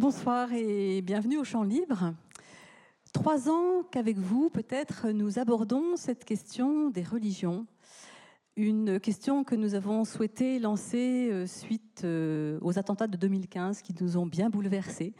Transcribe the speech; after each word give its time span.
Bonsoir 0.00 0.52
et 0.52 1.02
bienvenue 1.02 1.38
au 1.38 1.44
Champ 1.44 1.62
Libre. 1.62 2.14
Trois 3.12 3.48
ans 3.48 3.84
qu'avec 3.92 4.18
vous, 4.18 4.50
peut-être, 4.50 5.10
nous 5.10 5.38
abordons 5.38 5.94
cette 5.94 6.24
question 6.24 6.90
des 6.90 7.04
religions. 7.04 7.64
Une 8.56 8.98
question 8.98 9.44
que 9.44 9.54
nous 9.54 9.76
avons 9.76 10.04
souhaité 10.04 10.58
lancer 10.58 11.28
euh, 11.30 11.46
suite 11.46 12.02
euh, 12.02 12.58
aux 12.60 12.76
attentats 12.76 13.06
de 13.06 13.16
2015 13.16 13.82
qui 13.82 13.94
nous 14.00 14.16
ont 14.16 14.26
bien 14.26 14.50
bouleversés 14.50 15.14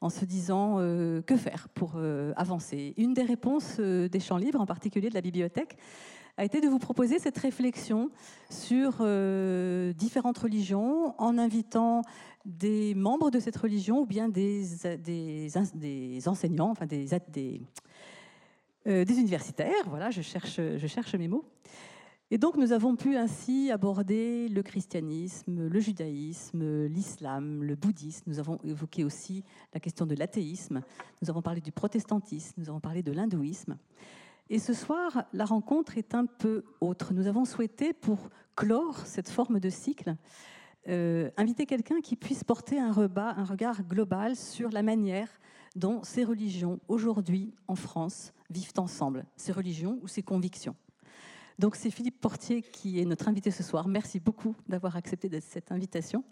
en 0.00 0.10
se 0.10 0.24
disant 0.24 0.76
euh, 0.78 1.22
que 1.22 1.36
faire 1.36 1.68
pour 1.68 1.96
avancer? 2.36 2.94
Une 2.98 3.14
des 3.14 3.24
réponses 3.24 3.80
des 3.80 4.20
champs 4.20 4.38
libres, 4.38 4.60
en 4.60 4.66
particulier 4.66 5.08
de 5.08 5.14
la 5.14 5.22
bibliothèque, 5.22 5.76
a 6.36 6.44
été 6.44 6.60
de 6.60 6.68
vous 6.68 6.78
proposer 6.78 7.18
cette 7.18 7.38
réflexion 7.38 8.10
sur 8.48 8.98
euh, 9.00 9.92
différentes 9.92 10.38
religions 10.38 11.14
en 11.18 11.38
invitant 11.38 12.02
des 12.44 12.94
membres 12.94 13.30
de 13.30 13.38
cette 13.38 13.56
religion 13.56 14.00
ou 14.00 14.06
bien 14.06 14.28
des, 14.28 14.64
des, 14.98 16.28
enseignants, 16.28 16.70
enfin 16.70 16.86
des, 16.86 17.12
euh, 18.86 19.04
des, 19.04 19.18
universitaires. 19.18 19.84
Voilà, 19.86 20.10
je 20.10 20.22
cherche, 20.22 20.56
je 20.56 20.86
cherche 20.86 21.14
mes 21.14 21.28
mots. 21.28 21.44
Et 22.32 22.38
donc 22.38 22.56
nous 22.56 22.70
avons 22.70 22.94
pu 22.94 23.16
ainsi 23.16 23.72
aborder 23.72 24.48
le 24.48 24.62
christianisme, 24.62 25.66
le 25.66 25.80
judaïsme, 25.80 26.86
l'islam, 26.86 27.64
le 27.64 27.74
bouddhisme. 27.74 28.22
Nous 28.28 28.38
avons 28.38 28.58
évoqué 28.62 29.02
aussi 29.02 29.42
la 29.74 29.80
question 29.80 30.06
de 30.06 30.14
l'athéisme. 30.14 30.80
Nous 31.20 31.28
avons 31.28 31.42
parlé 31.42 31.60
du 31.60 31.72
protestantisme. 31.72 32.54
Nous 32.56 32.68
avons 32.68 32.78
parlé 32.78 33.02
de 33.02 33.10
l'hindouisme. 33.10 33.76
Et 34.52 34.58
ce 34.58 34.74
soir, 34.74 35.26
la 35.32 35.44
rencontre 35.44 35.96
est 35.96 36.12
un 36.12 36.26
peu 36.26 36.64
autre. 36.80 37.14
Nous 37.14 37.28
avons 37.28 37.44
souhaité, 37.44 37.92
pour 37.92 38.18
clore 38.56 39.06
cette 39.06 39.28
forme 39.28 39.60
de 39.60 39.70
cycle, 39.70 40.16
euh, 40.88 41.30
inviter 41.36 41.66
quelqu'un 41.66 42.00
qui 42.00 42.16
puisse 42.16 42.42
porter 42.42 42.80
un, 42.80 42.90
rebat, 42.90 43.32
un 43.36 43.44
regard 43.44 43.84
global 43.84 44.34
sur 44.34 44.70
la 44.70 44.82
manière 44.82 45.28
dont 45.76 46.02
ces 46.02 46.24
religions, 46.24 46.80
aujourd'hui 46.88 47.54
en 47.68 47.76
France, 47.76 48.32
vivent 48.50 48.72
ensemble, 48.78 49.24
ces 49.36 49.52
religions 49.52 50.00
ou 50.02 50.08
ces 50.08 50.24
convictions. 50.24 50.74
Donc 51.60 51.76
c'est 51.76 51.90
Philippe 51.90 52.18
Portier 52.22 52.62
qui 52.62 53.00
est 53.00 53.04
notre 53.04 53.28
invité 53.28 53.50
ce 53.50 53.62
soir. 53.62 53.86
Merci 53.86 54.18
beaucoup 54.18 54.56
d'avoir 54.66 54.96
accepté 54.96 55.28
cette 55.40 55.70
invitation. 55.70 56.24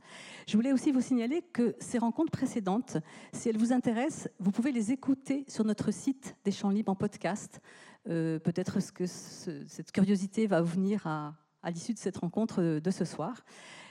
Je 0.46 0.56
voulais 0.56 0.72
aussi 0.72 0.90
vous 0.90 1.02
signaler 1.02 1.42
que 1.42 1.76
ces 1.80 1.98
rencontres 1.98 2.30
précédentes, 2.30 2.96
si 3.34 3.50
elles 3.50 3.58
vous 3.58 3.74
intéressent, 3.74 4.30
vous 4.40 4.52
pouvez 4.52 4.72
les 4.72 4.90
écouter 4.90 5.44
sur 5.46 5.64
notre 5.66 5.90
site 5.90 6.34
des 6.46 6.50
Champs 6.50 6.70
Libres 6.70 6.92
en 6.92 6.94
podcast. 6.94 7.60
Euh, 8.08 8.38
peut-être 8.38 8.80
que 8.94 9.04
cette 9.04 9.92
curiosité 9.92 10.46
va 10.46 10.62
venir 10.62 11.06
à, 11.06 11.34
l'issue 11.66 11.92
de 11.92 11.98
cette 11.98 12.16
rencontre 12.16 12.80
de 12.80 12.90
ce 12.90 13.04
soir. 13.04 13.44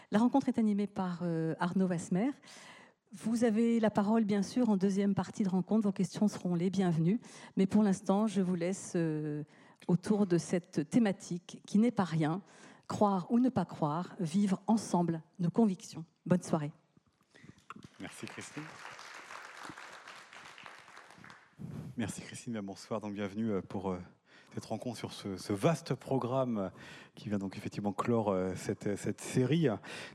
La 0.10 0.18
rencontre 0.18 0.50
est 0.50 0.58
animée 0.58 0.88
par 0.88 1.20
euh, 1.22 1.54
Arnaud 1.60 1.86
Vasmer. 1.86 2.32
Vous 3.14 3.44
avez 3.44 3.80
la 3.80 3.92
parole, 3.92 4.26
bien 4.26 4.42
sûr, 4.42 4.72
en 4.72 4.76
deuxième 4.76 5.14
partie 5.14 5.44
de 5.44 5.50
rencontre. 5.50 5.84
Vos 5.84 5.92
questions 5.92 6.28
seront 6.28 6.56
les 6.56 6.72
bienvenues. 6.72 7.20
Mais 7.58 7.68
pour 7.68 7.84
l'instant, 7.84 8.26
je 8.26 8.42
vous 8.42 8.56
laisse 8.56 8.94
euh, 8.96 9.44
autour 9.88 10.28
de 10.28 10.38
cette 10.38 10.90
thématique 10.90 11.62
qui 11.66 11.78
n'est 11.78 11.92
pas 11.92 12.04
rien. 12.04 12.42
Croire 12.88 13.30
ou 13.32 13.40
ne 13.40 13.50
pas 13.50 13.66
croire, 13.66 14.16
vivre 14.20 14.62
ensemble 14.66 15.22
nos 15.40 15.50
convictions. 15.50 16.06
Bonne 16.26 16.42
soirée. 16.42 16.72
Merci 18.00 18.26
Christine. 18.28 18.64
Merci 21.98 22.22
Christine, 22.22 22.62
bonsoir, 22.62 23.02
donc 23.02 23.14
bienvenue 23.14 23.52
euh, 23.52 23.62
pour 23.62 23.92
euh, 23.92 24.00
cette 24.58 24.66
rencontre 24.66 24.98
sur 24.98 25.14
ce, 25.14 25.54
vaste 25.54 25.94
programme 25.94 26.72
qui 27.14 27.30
vient 27.30 27.38
donc 27.38 27.58
effectivement 27.58 27.94
clore 27.94 28.30
euh, 28.30 28.54
cette, 28.56 28.98
cette 28.98 29.22
série. 29.22 29.68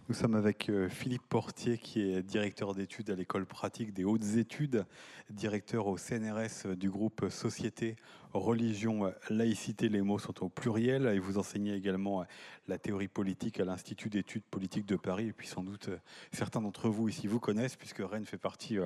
Nous 0.09 0.17
sommes 0.17 0.35
avec 0.35 0.69
Philippe 0.89 1.23
Portier 1.29 1.79
qui 1.79 2.01
est 2.01 2.25
directeur 2.25 2.75
d'études 2.75 3.11
à 3.11 3.15
l'école 3.15 3.47
pratique 3.47 3.93
des 3.93 4.03
hautes 4.03 4.35
études, 4.39 4.85
directeur 5.31 5.87
au 5.87 5.97
CNRS 5.97 6.75
du 6.77 6.91
groupe 6.91 7.29
Société 7.31 7.95
religion, 8.39 9.07
euh, 9.07 9.11
laïcité, 9.31 9.89
les 9.89 10.03
mots 10.03 10.19
sont 10.19 10.45
au 10.45 10.49
pluriel. 10.49 11.07
Et 11.07 11.19
vous 11.19 11.39
enseignez 11.39 11.75
également 11.75 12.23
euh, 12.23 12.25
la 12.69 12.79
théorie 12.79 13.09
politique 13.09 13.61
à 13.61 13.65
l'Institut 13.65 14.09
d'études 14.09 14.45
politiques 14.45 14.87
de 14.87 14.97
Paris. 14.97 15.29
Et 15.29 15.33
puis 15.33 15.47
sans 15.47 15.63
doute, 15.63 15.89
euh, 15.89 15.99
certains 16.33 16.61
d'entre 16.61 16.89
vous 16.89 17.09
ici 17.09 17.27
vous 17.27 17.41
connaissent, 17.41 17.77
puisque 17.77 18.01
Rennes 18.01 18.27
fait 18.27 18.39
partie 18.39 18.79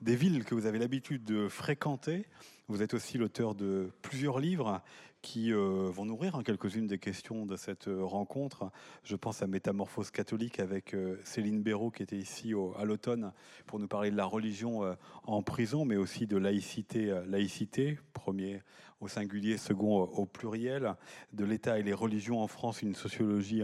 des 0.00 0.16
villes 0.16 0.44
que 0.44 0.54
vous 0.54 0.66
avez 0.66 0.78
l'habitude 0.78 1.24
de 1.24 1.48
fréquenter. 1.48 2.26
Vous 2.68 2.82
êtes 2.82 2.94
aussi 2.94 3.16
l'auteur 3.16 3.54
de 3.54 3.92
plusieurs 4.02 4.40
livres 4.40 4.82
qui 5.22 5.52
euh, 5.52 5.88
vont 5.88 6.04
nourrir 6.04 6.34
hein, 6.34 6.42
quelques-unes 6.42 6.88
des 6.88 6.98
questions 6.98 7.46
de 7.46 7.54
cette 7.54 7.86
euh, 7.86 8.04
rencontre. 8.04 8.72
Je 9.04 9.14
pense 9.14 9.40
à 9.40 9.46
Métamorphose 9.46 10.10
catholique 10.10 10.58
avec 10.58 10.92
euh, 10.92 11.20
Céline 11.22 11.62
Béraud 11.62 11.92
qui 11.92 12.02
était 12.02 12.16
ici 12.16 12.54
à 12.76 12.84
l'automne 12.84 13.32
pour 13.66 13.78
nous 13.78 13.86
parler 13.86 14.10
de 14.10 14.16
la 14.16 14.24
religion 14.24 14.96
en 15.22 15.42
prison, 15.42 15.84
mais 15.84 15.94
aussi 15.94 16.26
de 16.26 16.36
laïcité, 16.36 17.22
laïcité, 17.28 18.00
premier 18.12 18.62
au 19.00 19.06
singulier, 19.06 19.58
second 19.58 20.02
au 20.02 20.26
pluriel, 20.26 20.96
de 21.32 21.44
l'État 21.44 21.78
et 21.78 21.84
les 21.84 21.94
religions 21.94 22.40
en 22.40 22.48
France, 22.48 22.82
une 22.82 22.96
sociologie 22.96 23.62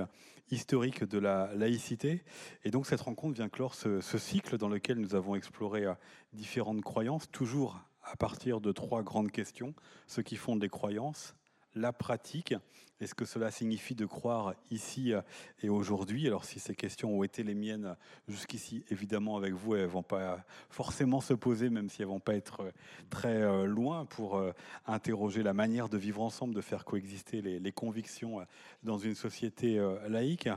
historique 0.53 1.03
de 1.03 1.19
la 1.19 1.53
laïcité. 1.57 2.23
Et 2.65 2.71
donc 2.71 2.87
cette 2.87 3.01
rencontre 3.01 3.35
vient 3.35 3.49
clore 3.49 3.75
ce, 3.75 4.01
ce 4.01 4.19
cycle 4.19 4.59
dans 4.59 4.69
lequel 4.69 4.99
nous 4.99 5.17
avons 5.17 5.35
exploré 5.35 5.87
différentes 6.33 6.83
croyances, 6.83 7.29
toujours 7.33 7.81
à 8.03 8.17
partir 8.17 8.61
de 8.61 8.73
trois 8.73 9.03
grandes 9.03 9.31
questions, 9.31 9.75
ce 10.07 10.21
qui 10.21 10.37
font 10.37 10.57
des 10.57 10.69
croyances, 10.69 11.35
la 11.75 11.93
pratique 11.93 12.55
et 13.01 13.07
ce 13.07 13.15
que 13.15 13.25
cela 13.25 13.51
signifie 13.51 13.95
de 13.95 14.07
croire 14.07 14.55
ici 14.71 15.13
et 15.61 15.69
aujourd'hui? 15.69 16.27
Alors 16.27 16.45
si 16.45 16.61
ces 16.61 16.75
questions 16.75 17.19
ont 17.19 17.25
été 17.25 17.43
les 17.43 17.55
miennes 17.55 17.97
jusqu'ici, 18.29 18.85
évidemment 18.91 19.37
avec 19.37 19.55
vous, 19.55 19.75
elles 19.75 19.87
vont 19.87 20.05
pas 20.05 20.45
forcément 20.71 21.21
se 21.21 21.35
poser, 21.35 21.69
même 21.69 21.89
si 21.89 22.03
elles 22.03 22.09
vont 22.09 22.21
pas 22.21 22.35
être 22.35 22.73
très 23.11 23.43
euh, 23.43 23.65
loin 23.65 24.05
pour 24.05 24.37
euh, 24.37 24.53
interroger 24.87 25.43
la 25.43 25.53
manière 25.53 25.89
de 25.89 25.99
vivre 25.99 26.23
ensemble, 26.23 26.55
de 26.55 26.61
faire 26.61 26.85
coexister 26.85 27.43
les, 27.43 27.73
convictions 27.73 28.41
euh, 28.41 28.45
dans 28.83 28.99
une 28.99 29.15
société 29.15 29.81
laïque. 30.09 30.49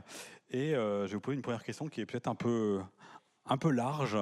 Et 0.50 0.72
je 0.72 1.06
vais 1.06 1.14
vous 1.14 1.20
poser 1.20 1.36
une 1.36 1.42
première 1.42 1.64
question 1.64 1.88
qui 1.88 2.00
est 2.00 2.06
peut-être 2.06 2.28
un 2.28 2.34
peu, 2.34 2.80
un 3.46 3.56
peu 3.56 3.70
large. 3.70 4.16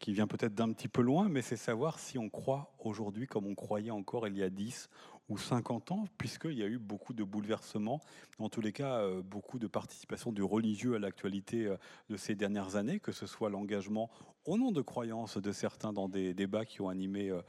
Qui 0.00 0.12
vient 0.12 0.26
peut-être 0.26 0.54
d'un 0.54 0.72
petit 0.72 0.88
peu 0.88 1.00
loin, 1.00 1.28
mais 1.28 1.40
c'est 1.40 1.56
savoir 1.56 2.00
si 2.00 2.18
on 2.18 2.28
croit 2.28 2.74
aujourd'hui 2.80 3.26
comme 3.26 3.46
on 3.46 3.54
croyait 3.54 3.90
encore 3.90 4.26
il 4.26 4.36
y 4.36 4.42
a 4.42 4.50
10 4.50 4.88
ou 5.28 5.38
50 5.38 5.92
ans, 5.92 6.04
puisqu'il 6.18 6.58
y 6.58 6.62
a 6.62 6.66
eu 6.66 6.78
beaucoup 6.78 7.14
de 7.14 7.24
bouleversements, 7.24 8.00
en 8.38 8.48
tous 8.48 8.60
les 8.60 8.72
cas 8.72 8.98
euh, 8.98 9.22
beaucoup 9.22 9.58
de 9.58 9.66
participation 9.66 10.32
du 10.32 10.42
religieux 10.42 10.96
à 10.96 10.98
l'actualité 10.98 11.66
euh, 11.66 11.76
de 12.10 12.16
ces 12.16 12.34
dernières 12.34 12.76
années, 12.76 13.00
que 13.00 13.12
ce 13.12 13.26
soit 13.26 13.48
l'engagement 13.48 14.10
au 14.44 14.58
nom 14.58 14.72
de 14.72 14.82
croyances 14.82 15.38
de 15.38 15.52
certains 15.52 15.94
dans 15.94 16.08
des 16.08 16.34
débats 16.34 16.66
qui 16.66 16.82
ont 16.82 16.90
animé 16.90 17.30
euh, 17.30 17.40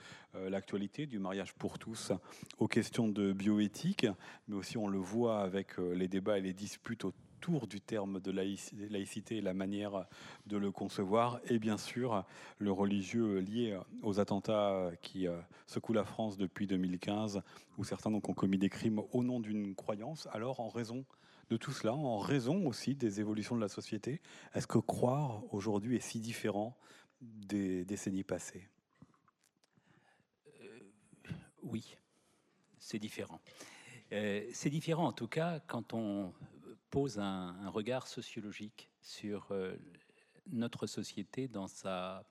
l'actualité, 0.50 1.06
du 1.06 1.20
mariage 1.20 1.54
pour 1.54 1.78
tous 1.78 2.14
aux 2.58 2.70
questions 2.70 3.10
de 3.10 3.34
bioéthique, 3.34 4.08
mais 4.48 4.56
aussi 4.56 4.78
on 4.78 4.88
le 4.88 4.98
voit 4.98 5.42
avec 5.42 5.78
les 5.78 6.08
débats 6.08 6.38
et 6.38 6.42
les 6.42 6.54
disputes 6.54 7.04
autour 7.04 7.25
du 7.68 7.80
terme 7.80 8.20
de 8.20 8.32
laïcité 8.32 9.42
la 9.42 9.54
manière 9.54 10.08
de 10.48 10.58
le 10.58 10.72
concevoir, 10.72 11.40
et 11.46 11.60
bien 11.60 11.78
sûr 11.78 12.26
le 12.58 12.72
religieux 12.72 13.40
lié 13.40 13.78
aux 14.02 14.20
attentats 14.20 14.92
qui 15.02 15.28
euh, 15.28 15.40
secouent 15.68 15.94
la 15.94 16.06
France 16.06 16.38
depuis 16.38 16.66
2015, 16.66 17.42
où 17.78 17.84
certains 17.84 18.12
donc, 18.12 18.30
ont 18.30 18.34
commis 18.34 18.58
des 18.58 18.70
crimes 18.70 19.02
au 19.12 19.24
nom 19.24 19.40
d'une 19.40 19.76
croyance. 19.76 20.28
Alors, 20.32 20.60
en 20.60 20.70
raison 20.70 21.06
de 21.50 21.58
tout 21.58 21.72
cela, 21.72 21.94
en 21.94 22.18
raison 22.18 22.66
aussi 22.66 22.96
des 22.96 23.20
évolutions 23.20 23.56
de 23.56 23.62
la 23.62 23.70
société, 23.70 24.22
est-ce 24.56 24.68
que 24.68 24.80
croire 24.80 25.44
aujourd'hui 25.54 25.96
est 25.96 26.00
si 26.00 26.20
différent 26.20 26.76
des 27.22 27.86
décennies 27.86 28.24
passées? 28.24 28.68
Euh, 30.62 30.80
Oui, 31.62 31.96
c'est 32.80 33.00
différent. 33.00 33.40
Euh, 34.12 34.48
c'est 34.54 34.70
différent 34.70 35.08
en 35.08 35.14
tout 35.14 35.28
cas 35.28 35.60
quand 35.68 35.94
on 35.94 36.32
pose 36.90 37.20
un, 37.20 37.70
regard 37.70 38.08
sociologique 38.08 38.90
sur 39.02 39.48
euh, 39.52 39.76
notre 40.48 40.88
société 40.88 41.48
dans, 41.48 41.68
sa, 41.68 42.24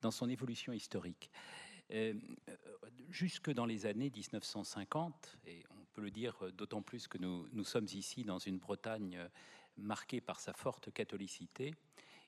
dans 0.00 0.10
son 0.10 0.28
évolution 0.28 0.72
historique. 0.72 1.30
Euh, 1.90 2.14
jusque 3.10 3.50
dans 3.50 3.66
les 3.66 3.86
années 3.86 4.10
1950, 4.10 5.38
et 5.46 5.62
on 5.70 5.84
peut 5.92 6.02
le 6.02 6.10
dire 6.10 6.50
d'autant 6.52 6.82
plus 6.82 7.08
que 7.08 7.18
nous, 7.18 7.46
nous 7.52 7.64
sommes 7.64 7.88
ici 7.92 8.24
dans 8.24 8.38
une 8.38 8.58
Bretagne 8.58 9.18
marquée 9.76 10.20
par 10.20 10.40
sa 10.40 10.52
forte 10.52 10.92
catholicité, 10.92 11.74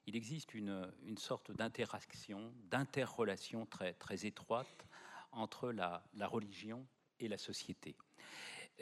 il 0.06 0.14
existe 0.14 0.54
une, 0.54 0.88
une 1.04 1.18
sorte 1.18 1.50
d'interaction, 1.50 2.52
d'interrelation 2.70 3.66
très, 3.66 3.92
très 3.94 4.26
étroite 4.26 4.86
entre 5.32 5.72
la, 5.72 6.04
la 6.14 6.28
religion 6.28 6.86
et 7.18 7.28
la 7.28 7.38
société. 7.38 7.96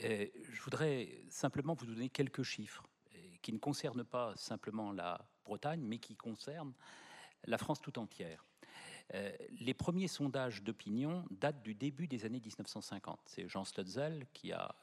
Euh, 0.02 0.26
je 0.50 0.60
voudrais 0.62 1.08
simplement 1.28 1.74
vous 1.74 1.86
donner 1.86 2.08
quelques 2.08 2.42
chiffres 2.42 2.84
euh, 3.14 3.18
qui 3.42 3.52
ne 3.52 3.58
concernent 3.58 4.04
pas 4.04 4.34
simplement 4.36 4.92
la 4.92 5.20
Bretagne, 5.44 5.82
mais 5.82 5.98
qui 5.98 6.16
concernent 6.16 6.74
la 7.44 7.58
France 7.58 7.80
tout 7.80 7.98
entière. 7.98 8.44
Euh, 9.12 9.30
les 9.60 9.74
premiers 9.74 10.08
sondages 10.08 10.62
d'opinion 10.62 11.26
datent 11.30 11.62
du 11.62 11.74
début 11.74 12.08
des 12.08 12.24
années 12.24 12.40
1950. 12.40 13.20
C'est 13.26 13.48
Jean 13.48 13.64
Stutzel 13.64 14.26
qui 14.32 14.52
a 14.52 14.74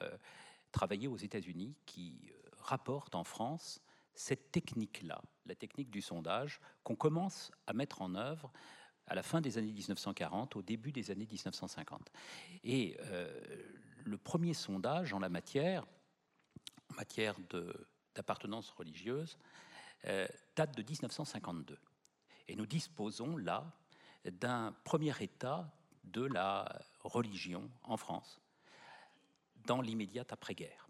travaillé 0.72 1.08
aux 1.08 1.18
États-Unis, 1.18 1.75
qui 1.86 2.31
rapporte 2.60 3.16
en 3.16 3.24
France 3.24 3.81
cette 4.13 4.52
technique-là, 4.52 5.22
la 5.48 5.56
technique 5.56 5.90
du 5.90 6.02
sondage, 6.02 6.62
qu'on 6.84 6.96
commence 6.96 7.52
à 7.66 7.74
mettre 7.74 8.02
en 8.02 8.13
œuvre 8.16 8.52
à 9.08 9.16
la 9.16 9.24
fin 9.24 9.42
des 9.42 9.58
années 9.58 9.74
1940, 9.74 10.56
au 10.56 10.62
début 10.62 10.92
des 10.92 11.10
années 11.10 11.25
1950. 11.25 12.12
Et 12.63 12.98
le 14.06 14.18
premier 14.18 14.53
sondage 14.53 15.13
en 15.13 15.19
la 15.19 15.30
matière, 15.30 15.86
en 16.92 16.95
matière 16.95 17.36
d'appartenance 18.15 18.71
religieuse, 18.71 19.38
euh, 20.06 20.27
date 20.56 20.75
de 20.75 20.83
1952. 20.83 21.77
Et 22.48 22.56
nous 22.56 22.65
disposons 22.65 23.38
là 23.38 23.71
d'un 24.25 24.74
premier 24.83 25.13
état 25.21 25.71
de 26.03 26.24
la 26.24 26.81
religion 27.03 27.69
en 27.83 27.98
France, 27.98 28.42
dans 29.65 29.81
l'immédiate 29.81 30.33
après-guerre. 30.33 30.88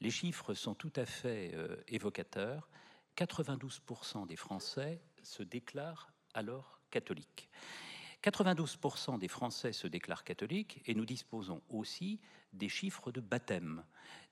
Les 0.00 0.10
chiffres 0.10 0.54
sont 0.54 0.74
tout 0.74 0.92
à 0.96 1.06
fait 1.06 1.52
euh, 1.54 1.76
évocateurs. 1.86 2.68
92% 3.16 4.26
des 4.26 4.36
Français 4.36 5.00
se 5.22 5.42
déclarent 5.42 6.12
alors 6.34 6.80
catholiques. 6.90 7.48
92% 8.22 9.18
des 9.18 9.28
Français 9.28 9.72
se 9.72 9.86
déclarent 9.86 10.24
catholiques 10.24 10.80
et 10.86 10.94
nous 10.94 11.04
disposons 11.04 11.60
aussi 11.68 12.20
des 12.52 12.68
chiffres 12.68 13.10
de 13.10 13.20
baptême. 13.20 13.84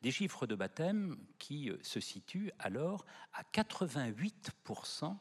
Des 0.02 0.12
chiffres 0.12 0.46
de 0.46 0.54
baptême 0.54 1.19
qui 1.38 1.70
euh, 1.70 1.78
se 1.82 2.00
situent 2.00 2.52
alors 2.58 3.04
à 3.32 3.42
88% 3.42 5.16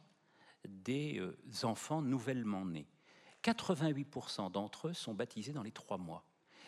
des 0.67 1.19
euh, 1.19 1.37
enfants 1.63 2.01
nouvellement 2.01 2.65
nés. 2.65 2.87
88% 3.43 4.51
d'entre 4.51 4.89
eux 4.89 4.93
sont 4.93 5.13
baptisés 5.13 5.53
dans 5.53 5.63
les 5.63 5.71
trois 5.71 5.97
mois. 5.97 6.25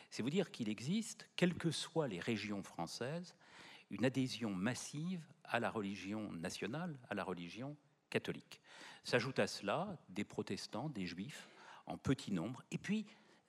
C'est 0.10 0.24
vous 0.24 0.30
dire 0.30 0.52
qu'il 0.52 0.70
existe, 0.70 1.30
quelles 1.36 1.54
que 1.54 1.72
soient 1.72 2.08
les 2.08 2.20
régions 2.20 2.64
françaises, 2.64 3.36
une 3.90 4.06
adhésion 4.06 4.54
massive 4.54 5.24
à 5.44 5.60
la 5.60 5.70
religion 5.70 6.32
nationale, 6.32 6.98
à 7.10 7.14
la 7.14 7.24
religion 7.24 7.78
catholique. 8.10 8.62
S'ajoutent 9.04 9.40
à 9.40 9.48
cela 9.48 9.98
des 10.10 10.24
protestants, 10.24 10.90
des 10.90 11.06
juifs, 11.06 11.50
en 11.92 11.98
petit 11.98 12.32
nombre, 12.32 12.64
et 12.72 12.78
puis 12.78 13.06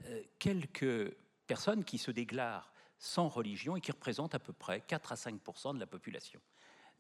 euh, 0.06 0.22
quelques 0.38 1.14
personnes 1.46 1.84
qui 1.84 1.98
se 1.98 2.10
déclarent 2.10 2.72
sans 2.98 3.28
religion 3.28 3.76
et 3.76 3.80
qui 3.80 3.92
représentent 3.92 4.34
à 4.34 4.38
peu 4.38 4.52
près 4.52 4.80
4 4.80 5.12
à 5.12 5.14
5% 5.14 5.74
de 5.74 5.80
la 5.80 5.86
population. 5.86 6.40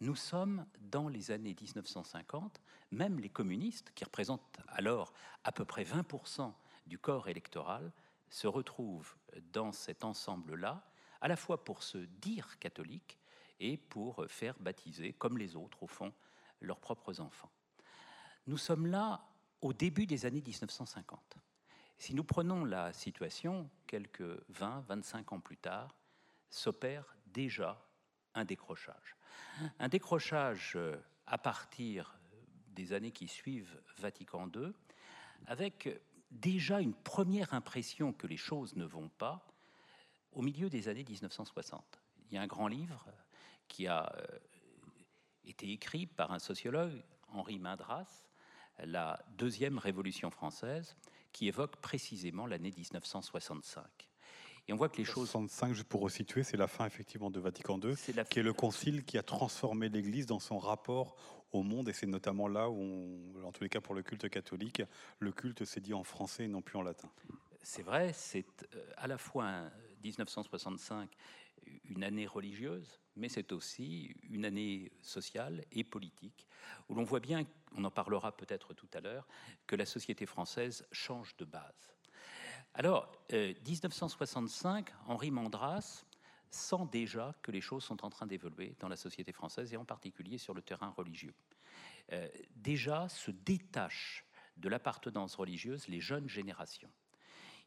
Nous 0.00 0.16
sommes 0.16 0.66
dans 0.80 1.08
les 1.08 1.30
années 1.30 1.54
1950, 1.60 2.60
même 2.90 3.20
les 3.20 3.28
communistes, 3.28 3.92
qui 3.94 4.04
représentent 4.04 4.58
alors 4.68 5.12
à 5.44 5.52
peu 5.52 5.64
près 5.64 5.84
20% 5.84 6.52
du 6.86 6.98
corps 6.98 7.28
électoral, 7.28 7.92
se 8.28 8.46
retrouvent 8.46 9.14
dans 9.52 9.72
cet 9.72 10.04
ensemble-là, 10.04 10.84
à 11.20 11.28
la 11.28 11.36
fois 11.36 11.64
pour 11.64 11.82
se 11.82 11.98
dire 11.98 12.58
catholiques 12.58 13.18
et 13.60 13.76
pour 13.76 14.24
faire 14.26 14.56
baptiser, 14.58 15.12
comme 15.12 15.38
les 15.38 15.54
autres 15.54 15.82
au 15.82 15.86
fond, 15.86 16.12
leurs 16.60 16.80
propres 16.80 17.20
enfants. 17.20 17.50
Nous 18.46 18.58
sommes 18.58 18.86
là 18.86 19.24
au 19.62 19.72
début 19.72 20.06
des 20.06 20.26
années 20.26 20.42
1950. 20.42 21.38
Si 21.96 22.14
nous 22.14 22.24
prenons 22.24 22.64
la 22.64 22.92
situation, 22.92 23.70
quelques 23.86 24.42
20, 24.50 24.80
25 24.88 25.32
ans 25.32 25.40
plus 25.40 25.56
tard, 25.56 25.96
s'opère 26.50 27.16
déjà 27.26 27.80
un 28.34 28.44
décrochage. 28.44 29.16
Un 29.78 29.88
décrochage 29.88 30.72
euh, 30.76 30.96
à 31.26 31.38
partir 31.38 32.18
des 32.68 32.92
années 32.92 33.12
qui 33.12 33.28
suivent 33.28 33.80
Vatican 33.98 34.50
II, 34.54 34.72
avec 35.46 35.88
déjà 36.30 36.80
une 36.80 36.94
première 36.94 37.54
impression 37.54 38.12
que 38.12 38.26
les 38.26 38.36
choses 38.36 38.74
ne 38.74 38.84
vont 38.84 39.08
pas 39.10 39.46
au 40.32 40.42
milieu 40.42 40.68
des 40.70 40.88
années 40.88 41.04
1960. 41.04 42.00
Il 42.30 42.34
y 42.34 42.38
a 42.38 42.42
un 42.42 42.46
grand 42.46 42.68
livre 42.68 43.06
qui 43.68 43.86
a 43.86 44.12
euh, 44.16 44.38
été 45.44 45.70
écrit 45.70 46.06
par 46.06 46.32
un 46.32 46.38
sociologue, 46.38 47.02
Henri 47.28 47.58
Mindras, 47.58 48.24
La 48.78 49.24
deuxième 49.36 49.78
révolution 49.78 50.30
française, 50.30 50.96
qui 51.32 51.48
évoque 51.48 51.76
précisément 51.76 52.46
l'année 52.46 52.72
1965. 52.76 53.84
Et 54.68 54.72
on 54.72 54.76
voit 54.76 54.88
que 54.88 54.98
les 54.98 55.04
choses. 55.04 55.30
65, 55.30 55.74
juste 55.74 55.88
pour 55.88 56.02
resituer, 56.02 56.42
c'est 56.44 56.56
la 56.56 56.68
fin 56.68 56.86
effectivement 56.86 57.30
de 57.30 57.40
Vatican 57.40 57.80
II, 57.80 57.94
qui 58.30 58.38
est 58.38 58.42
le 58.42 58.52
concile 58.52 59.04
qui 59.04 59.18
a 59.18 59.22
transformé 59.22 59.88
l'Église 59.88 60.26
dans 60.26 60.38
son 60.38 60.58
rapport 60.58 61.16
au 61.52 61.62
monde, 61.62 61.88
et 61.88 61.92
c'est 61.92 62.06
notamment 62.06 62.48
là 62.48 62.70
où, 62.70 63.34
en 63.44 63.52
tous 63.52 63.64
les 63.64 63.68
cas 63.68 63.80
pour 63.80 63.94
le 63.94 64.02
culte 64.02 64.28
catholique, 64.28 64.82
le 65.18 65.32
culte 65.32 65.64
s'est 65.64 65.80
dit 65.80 65.94
en 65.94 66.04
français 66.04 66.44
et 66.44 66.48
non 66.48 66.62
plus 66.62 66.78
en 66.78 66.82
latin. 66.82 67.10
C'est 67.62 67.82
vrai, 67.82 68.12
c'est 68.12 68.46
euh, 68.74 68.84
à 68.96 69.06
la 69.06 69.18
fois 69.18 69.70
1965 70.02 71.08
une 71.84 72.04
année 72.04 72.26
religieuse, 72.26 73.00
mais 73.16 73.28
c'est 73.28 73.52
aussi 73.52 74.14
une 74.30 74.44
année 74.44 74.92
sociale 75.02 75.64
et 75.72 75.84
politique, 75.84 76.46
où 76.88 76.94
l'on 76.94 77.04
voit 77.04 77.20
bien, 77.20 77.44
on 77.76 77.84
en 77.84 77.90
parlera 77.90 78.36
peut-être 78.36 78.74
tout 78.74 78.88
à 78.94 79.00
l'heure, 79.00 79.26
que 79.66 79.76
la 79.76 79.86
société 79.86 80.26
française 80.26 80.86
change 80.92 81.36
de 81.36 81.44
base. 81.44 81.94
Alors, 82.74 83.12
1965, 83.30 84.90
euh, 84.90 84.92
Henri 85.06 85.30
Mandras 85.30 86.04
sent 86.50 86.88
déjà 86.90 87.34
que 87.42 87.50
les 87.50 87.60
choses 87.60 87.84
sont 87.84 88.04
en 88.04 88.10
train 88.10 88.26
d'évoluer 88.26 88.76
dans 88.80 88.88
la 88.88 88.96
société 88.96 89.32
française 89.32 89.72
et 89.72 89.76
en 89.76 89.84
particulier 89.84 90.38
sur 90.38 90.54
le 90.54 90.62
terrain 90.62 90.90
religieux. 90.90 91.34
Euh, 92.12 92.28
déjà 92.56 93.08
se 93.08 93.30
détachent 93.30 94.24
de 94.56 94.68
l'appartenance 94.68 95.34
religieuse 95.34 95.88
les 95.88 96.00
jeunes 96.00 96.28
générations. 96.28 96.90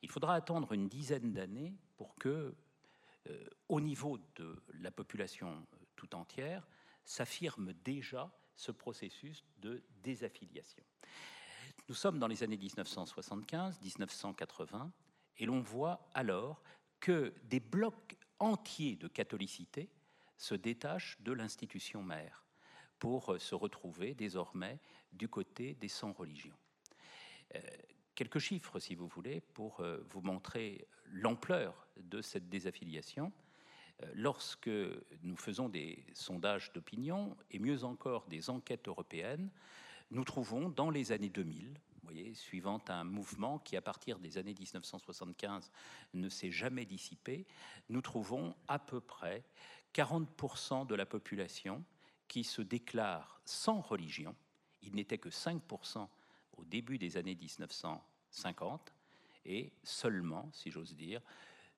Il 0.01 0.09
faudra 0.09 0.36
attendre 0.36 0.74
une 0.74 0.88
dizaine 0.88 1.33
d'années 1.33 1.74
pour 1.98 2.15
que, 2.15 2.56
euh, 3.27 3.50
au 3.69 3.81
niveau 3.81 4.19
de 4.36 4.62
la 4.80 4.92
population 4.92 5.66
tout 5.95 6.13
entière, 6.16 6.68
s'affirme 7.04 7.74
déjà 7.83 8.31
ce 8.56 8.72
processus 8.72 9.44
de 9.57 9.83
désaffiliation. 10.04 10.83
Nous 11.88 11.95
sommes 11.95 12.19
dans 12.19 12.27
les 12.27 12.44
années 12.44 12.57
1975-1980 12.57 14.92
et 15.38 15.45
l'on 15.45 15.62
voit 15.62 16.10
alors 16.13 16.62
que 17.00 17.33
des 17.44 17.60
blocs 17.60 18.18
entiers 18.39 18.95
de 18.95 19.07
catholicité 19.07 19.89
se 20.38 20.56
détachent 20.56 21.22
de 21.22 21.31
l'institution 21.31 22.01
mère 22.04 22.45
pour 23.00 23.39
se 23.39 23.56
retrouver 23.56 24.13
désormais 24.16 24.80
du 25.12 25.30
côté 25.30 25.75
des 25.75 25.89
sans-religions. 25.89 26.57
Quelques 28.15 28.39
chiffres, 28.39 28.79
si 28.79 28.95
vous 28.95 29.07
voulez, 29.07 29.41
pour 29.41 29.81
euh, 29.81 30.06
vous 30.09 30.21
montrer 30.21 30.88
l'ampleur 31.12 31.88
de 31.97 32.21
cette 32.21 32.50
désaffiliation. 32.50 33.31
Euh, 34.01 34.12
lorsque 34.15 34.69
nous 35.21 35.38
faisons 35.38 35.69
des 35.69 36.06
sondages 36.13 36.71
d'opinion, 36.73 37.35
et 37.51 37.59
mieux 37.59 37.83
encore 37.83 38.25
des 38.27 38.50
enquêtes 38.50 38.88
européennes, 38.88 39.50
nous 40.12 40.24
trouvons 40.24 40.69
dans 40.69 40.89
les 40.89 41.12
années 41.12 41.29
2000, 41.29 41.77
voyez, 42.05 42.34
suivant 42.34 42.81
un 42.88 43.03
mouvement 43.03 43.60
qui, 43.60 43.75
à 43.75 43.81
partir 43.81 44.19
des 44.19 44.38
années 44.38 44.53
1975, 44.53 45.72
ne 46.13 46.29
s'est 46.29 46.51
jamais 46.51 46.86
dissipé, 46.86 47.45
nous 47.89 48.01
trouvons 48.01 48.55
à 48.67 48.79
peu 48.79 49.01
près 49.01 49.43
40% 49.93 50.88
de 50.88 50.95
la 50.95 51.05
population 51.05 51.84
qui 52.27 52.43
se 52.43 52.62
déclare 52.62 53.41
sans 53.45 53.81
religion. 53.81 54.36
Il 54.81 54.95
n'était 54.95 55.17
que 55.17 55.29
5% 55.29 56.07
au 56.57 56.65
début 56.65 56.97
des 56.97 57.17
années 57.17 57.35
1950, 57.35 58.93
et 59.45 59.71
seulement, 59.83 60.50
si 60.51 60.71
j'ose 60.71 60.95
dire, 60.95 61.21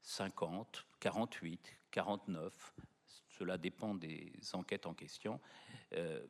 50, 0.02 0.86
48, 1.00 1.76
49, 1.92 2.74
cela 3.38 3.58
dépend 3.58 3.94
des 3.94 4.34
enquêtes 4.54 4.86
en 4.86 4.94
question, 4.94 5.40
euh, 5.94 6.26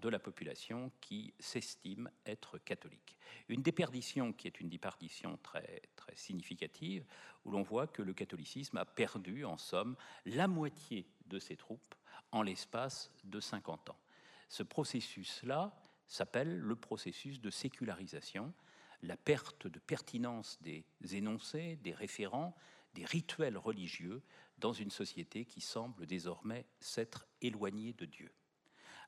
de 0.00 0.08
la 0.08 0.18
population 0.18 0.90
qui 1.00 1.34
s'estime 1.38 2.10
être 2.24 2.58
catholique. 2.58 3.16
Une 3.48 3.62
déperdition 3.62 4.32
qui 4.32 4.46
est 4.46 4.60
une 4.60 4.68
déperdition 4.68 5.38
très, 5.42 5.82
très 5.96 6.16
significative, 6.16 7.04
où 7.44 7.50
l'on 7.50 7.62
voit 7.62 7.86
que 7.86 8.02
le 8.02 8.14
catholicisme 8.14 8.78
a 8.78 8.84
perdu, 8.84 9.44
en 9.44 9.58
somme, 9.58 9.96
la 10.24 10.48
moitié 10.48 11.06
de 11.26 11.38
ses 11.38 11.56
troupes 11.56 11.94
en 12.32 12.42
l'espace 12.42 13.12
de 13.24 13.40
50 13.40 13.90
ans. 13.90 13.98
Ce 14.48 14.62
processus-là 14.62 15.74
s'appelle 16.10 16.58
le 16.58 16.76
processus 16.76 17.40
de 17.40 17.50
sécularisation, 17.50 18.52
la 19.02 19.16
perte 19.16 19.66
de 19.66 19.78
pertinence 19.78 20.60
des 20.60 20.84
énoncés, 21.12 21.76
des 21.76 21.94
référents, 21.94 22.54
des 22.94 23.04
rituels 23.04 23.56
religieux 23.56 24.22
dans 24.58 24.72
une 24.72 24.90
société 24.90 25.44
qui 25.44 25.60
semble 25.60 26.06
désormais 26.06 26.66
s'être 26.80 27.26
éloignée 27.40 27.92
de 27.94 28.04
Dieu. 28.04 28.30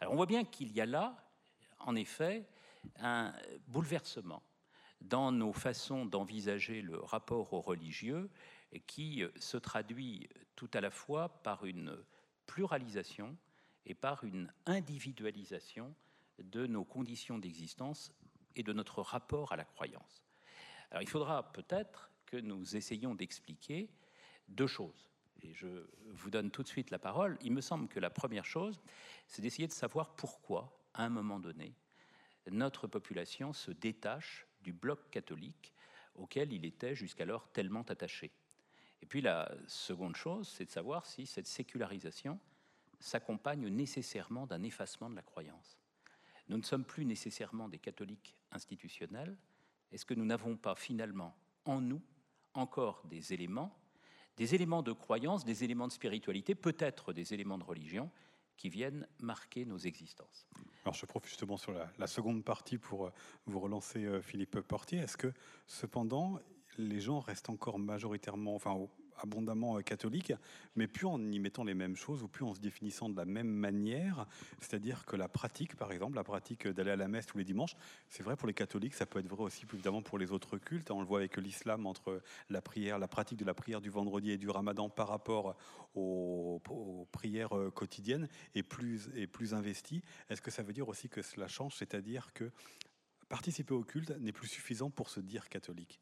Alors 0.01 0.15
on 0.15 0.17
voit 0.17 0.27
bien 0.27 0.45
qu'il 0.45 0.73
y 0.73 0.81
a 0.81 0.87
là, 0.87 1.29
en 1.81 1.97
effet, 1.97 2.49
un 3.01 3.35
bouleversement 3.67 4.43
dans 5.01 5.33
nos 5.33 5.53
façons 5.53 6.07
d'envisager 6.07 6.81
le 6.81 6.99
rapport 7.01 7.53
au 7.53 7.61
religieux 7.61 8.31
qui 8.87 9.25
se 9.37 9.57
traduit 9.57 10.29
tout 10.55 10.71
à 10.73 10.81
la 10.81 10.91
fois 10.91 11.43
par 11.43 11.65
une 11.65 11.97
pluralisation 12.47 13.37
et 13.85 13.95
par 13.95 14.23
une 14.23 14.53
individualisation 14.67 15.95
de 16.39 16.67
nos 16.67 16.85
conditions 16.85 17.39
d'existence 17.39 18.13
et 18.57 18.63
de 18.63 18.73
notre 18.73 19.03
rapport 19.03 19.53
à 19.53 19.57
la 19.57 19.65
croyance. 19.65 20.25
Alors 20.91 21.03
il 21.03 21.09
faudra 21.09 21.53
peut-être 21.53 22.11
que 22.27 22.37
nous 22.37 22.77
essayions 22.77 23.15
d'expliquer 23.15 23.91
deux 24.49 24.67
choses. 24.67 25.11
et 25.43 25.55
je 25.55 25.87
vous 26.11 26.31
donne 26.31 26.51
tout 26.51 26.63
de 26.63 26.69
suite 26.69 26.91
la 26.91 26.99
parole, 26.99 27.39
il 27.43 27.53
me 27.53 27.61
semble 27.61 27.89
que 27.89 28.01
la 28.01 28.11
première 28.11 28.45
chose, 28.45 28.81
c'est 29.27 29.43
d'essayer 29.43 29.67
de 29.67 29.73
savoir 29.73 30.15
pourquoi, 30.15 30.79
à 30.95 31.05
un 31.05 31.09
moment 31.09 31.41
donné, 31.41 31.75
notre 32.51 32.87
population 32.87 33.53
se 33.53 33.71
détache 33.71 34.47
du 34.63 34.73
bloc 34.73 35.11
catholique 35.11 35.73
auquel 36.15 36.53
il 36.53 36.65
était 36.65 36.95
jusqu'alors 36.95 37.51
tellement 37.53 37.83
attaché. 37.83 38.33
Et 39.01 39.07
puis 39.07 39.21
la 39.21 39.53
seconde 39.67 40.17
chose, 40.17 40.49
c'est 40.49 40.65
de 40.65 40.71
savoir 40.71 41.07
si 41.07 41.27
cette 41.27 41.47
sécularisation 41.47 42.39
s'accompagne 43.01 43.67
nécessairement 43.69 44.47
d'un 44.47 44.63
effacement 44.63 45.11
de 45.11 45.17
la 45.17 45.23
croyance. 45.23 45.82
Nous 46.49 46.57
ne 46.57 46.63
sommes 46.63 46.85
plus 46.85 47.05
nécessairement 47.05 47.69
des 47.69 47.79
catholiques 47.79 48.37
institutionnels. 48.51 49.37
Est-ce 49.91 50.05
que 50.05 50.15
nous 50.15 50.25
n'avons 50.25 50.57
pas 50.57 50.75
finalement 50.75 51.37
en 51.65 51.81
nous 51.81 52.03
encore 52.55 53.03
des 53.07 53.33
éléments, 53.33 53.79
des 54.37 54.55
éléments 54.55 54.83
de 54.83 54.93
croyance, 54.93 55.45
des 55.45 55.65
éléments 55.65 55.89
de 55.89 55.93
spiritualité, 55.93 56.55
peut-être 56.55 57.13
des 57.13 57.35
éléments 57.35 57.59
de 57.59 57.65
religion, 57.65 58.11
qui 58.57 58.69
viennent 58.69 59.07
marquer 59.21 59.65
nos 59.65 59.79
existences? 59.79 60.49
Alors 60.85 60.95
je 60.95 61.07
profite 61.07 61.31
justement 61.31 61.57
sur 61.57 61.73
la, 61.73 62.07
seconde 62.07 62.45
partie 62.45 62.79
pour 62.79 63.07
euh, 63.07 63.13
vous 63.47 63.61
relancer, 63.61 64.05
euh, 64.05 64.21
Philippe 64.21 64.61
Portier. 64.61 64.99
Est-ce 64.99 65.17
que 65.17 65.33
cependant 65.67 66.39
les 66.79 67.01
gens 67.01 67.21
restent 67.21 67.51
encore 67.51 67.79
majoritairement, 67.79 68.55
enfin 68.55 68.77
abondamment 69.21 69.79
euh, 69.79 69.83
catholique, 69.83 70.33
mais 70.77 70.87
plus 70.87 71.07
en 71.07 71.21
y 71.31 71.39
mettant 71.39 71.65
les 71.65 71.75
mêmes 71.75 71.97
choses 71.97 72.23
ou 72.23 72.29
plus 72.29 72.45
en 72.45 72.55
se 72.55 72.61
définissant 72.61 73.09
de 73.09 73.17
la 73.17 73.25
même 73.25 73.49
manière. 73.49 74.27
C'est-à-dire 74.61 75.05
que 75.05 75.17
la 75.17 75.29
pratique, 75.29 75.77
par 75.77 75.93
exemple, 75.93 76.17
la 76.17 76.25
pratique 76.25 76.67
d'aller 76.69 76.91
à 76.91 76.97
la 76.97 77.09
messe 77.09 77.27
tous 77.27 77.39
les 77.39 77.45
dimanches, 77.45 77.77
c'est 78.09 78.23
vrai 78.23 78.37
pour 78.37 78.49
les 78.49 78.55
catholiques, 78.55 78.95
ça 78.95 79.07
peut 79.07 79.19
être 79.19 79.29
vrai 79.29 79.43
aussi 79.43 79.65
évidemment 79.73 80.03
pour 80.03 80.19
les 80.19 80.33
autres 80.33 80.59
cultes. 80.59 80.91
On 80.91 81.01
le 81.01 81.07
voit 81.07 81.19
avec 81.19 81.37
l'islam 81.37 81.87
entre 81.87 82.23
la 82.51 82.63
prière, 82.63 82.99
la 82.99 83.09
pratique 83.09 83.39
de 83.39 83.45
la 83.45 83.55
prière 83.55 83.81
du 83.81 83.91
vendredi 83.91 84.31
et 84.31 84.39
du 84.39 84.51
ramadan 84.51 84.89
par 84.89 85.09
rapport 85.09 85.57
aux, 85.95 86.61
prières 87.13 87.57
euh, 87.57 87.71
quotidiennes 87.71 88.29
est 88.55 88.63
plus, 88.63 89.11
est 89.15 89.27
plus 89.27 89.55
investie. 89.55 90.03
Est-ce 90.31 90.41
que 90.41 90.51
ça 90.51 90.63
veut 90.63 90.73
dire 90.73 90.89
aussi 90.89 91.09
que 91.09 91.23
cela 91.23 91.49
change, 91.49 91.75
c'est-à-dire 91.77 92.33
que 92.33 92.51
participer 93.29 93.75
au 93.75 93.83
culte 93.83 94.11
n'est 94.21 94.33
plus 94.33 94.49
suffisant 94.49 94.91
pour 94.91 95.11
se 95.11 95.21
dire 95.21 95.49
catholique 95.49 96.01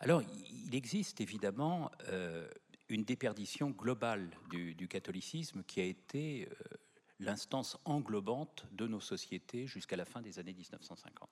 alors, 0.00 0.22
il 0.50 0.74
existe 0.74 1.20
évidemment 1.20 1.90
euh, 2.08 2.48
une 2.88 3.04
déperdition 3.04 3.70
globale 3.70 4.30
du, 4.50 4.88
catholicisme 4.88 5.64
qui 5.64 5.80
a 5.80 5.84
été 5.84 6.48
euh, 6.50 6.76
l'instance 7.18 7.76
englobante 7.84 8.66
de 8.70 8.86
nos 8.86 9.00
sociétés 9.00 9.66
jusqu'à 9.66 9.96
la 9.96 10.04
fin 10.04 10.22
des 10.22 10.38
années 10.38 10.54
1950. 10.54 11.28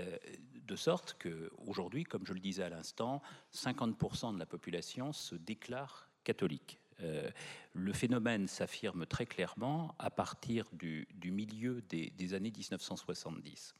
Euh, 0.00 0.16
de 0.54 0.76
sorte 0.76 1.16
qu'aujourd'hui, 1.20 2.04
comme 2.04 2.24
je 2.24 2.32
le 2.32 2.40
disais 2.40 2.62
à 2.62 2.68
l'instant, 2.68 3.20
50% 3.52 4.34
de 4.34 4.38
la 4.38 4.46
population 4.46 5.12
se 5.12 5.34
déclare 5.34 6.08
catholique. 6.24 6.78
le 7.72 7.92
phénomène 7.92 8.46
s'affirme 8.46 9.06
très 9.06 9.26
clairement 9.26 9.96
à 9.98 10.08
partir 10.08 10.70
du, 10.72 11.08
milieu 11.24 11.82
des, 11.82 12.34
années 12.34 12.52
1970 12.52 13.74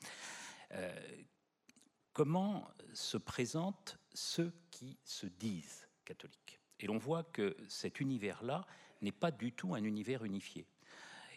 comment 2.13 2.69
se 2.93 3.17
présentent 3.17 3.99
ceux 4.13 4.53
qui 4.71 4.99
se 5.05 5.27
disent 5.27 5.89
catholiques. 6.05 6.61
Et 6.81 6.87
l'on 6.87 6.99
voit 6.99 7.25
que 7.25 7.57
cet 7.69 8.01
univers-là 8.01 8.67
n'est 9.01 9.13
pas 9.13 9.31
du 9.31 9.53
tout 9.53 9.75
un 9.75 9.85
univers 9.85 10.25
unifié. 10.25 10.67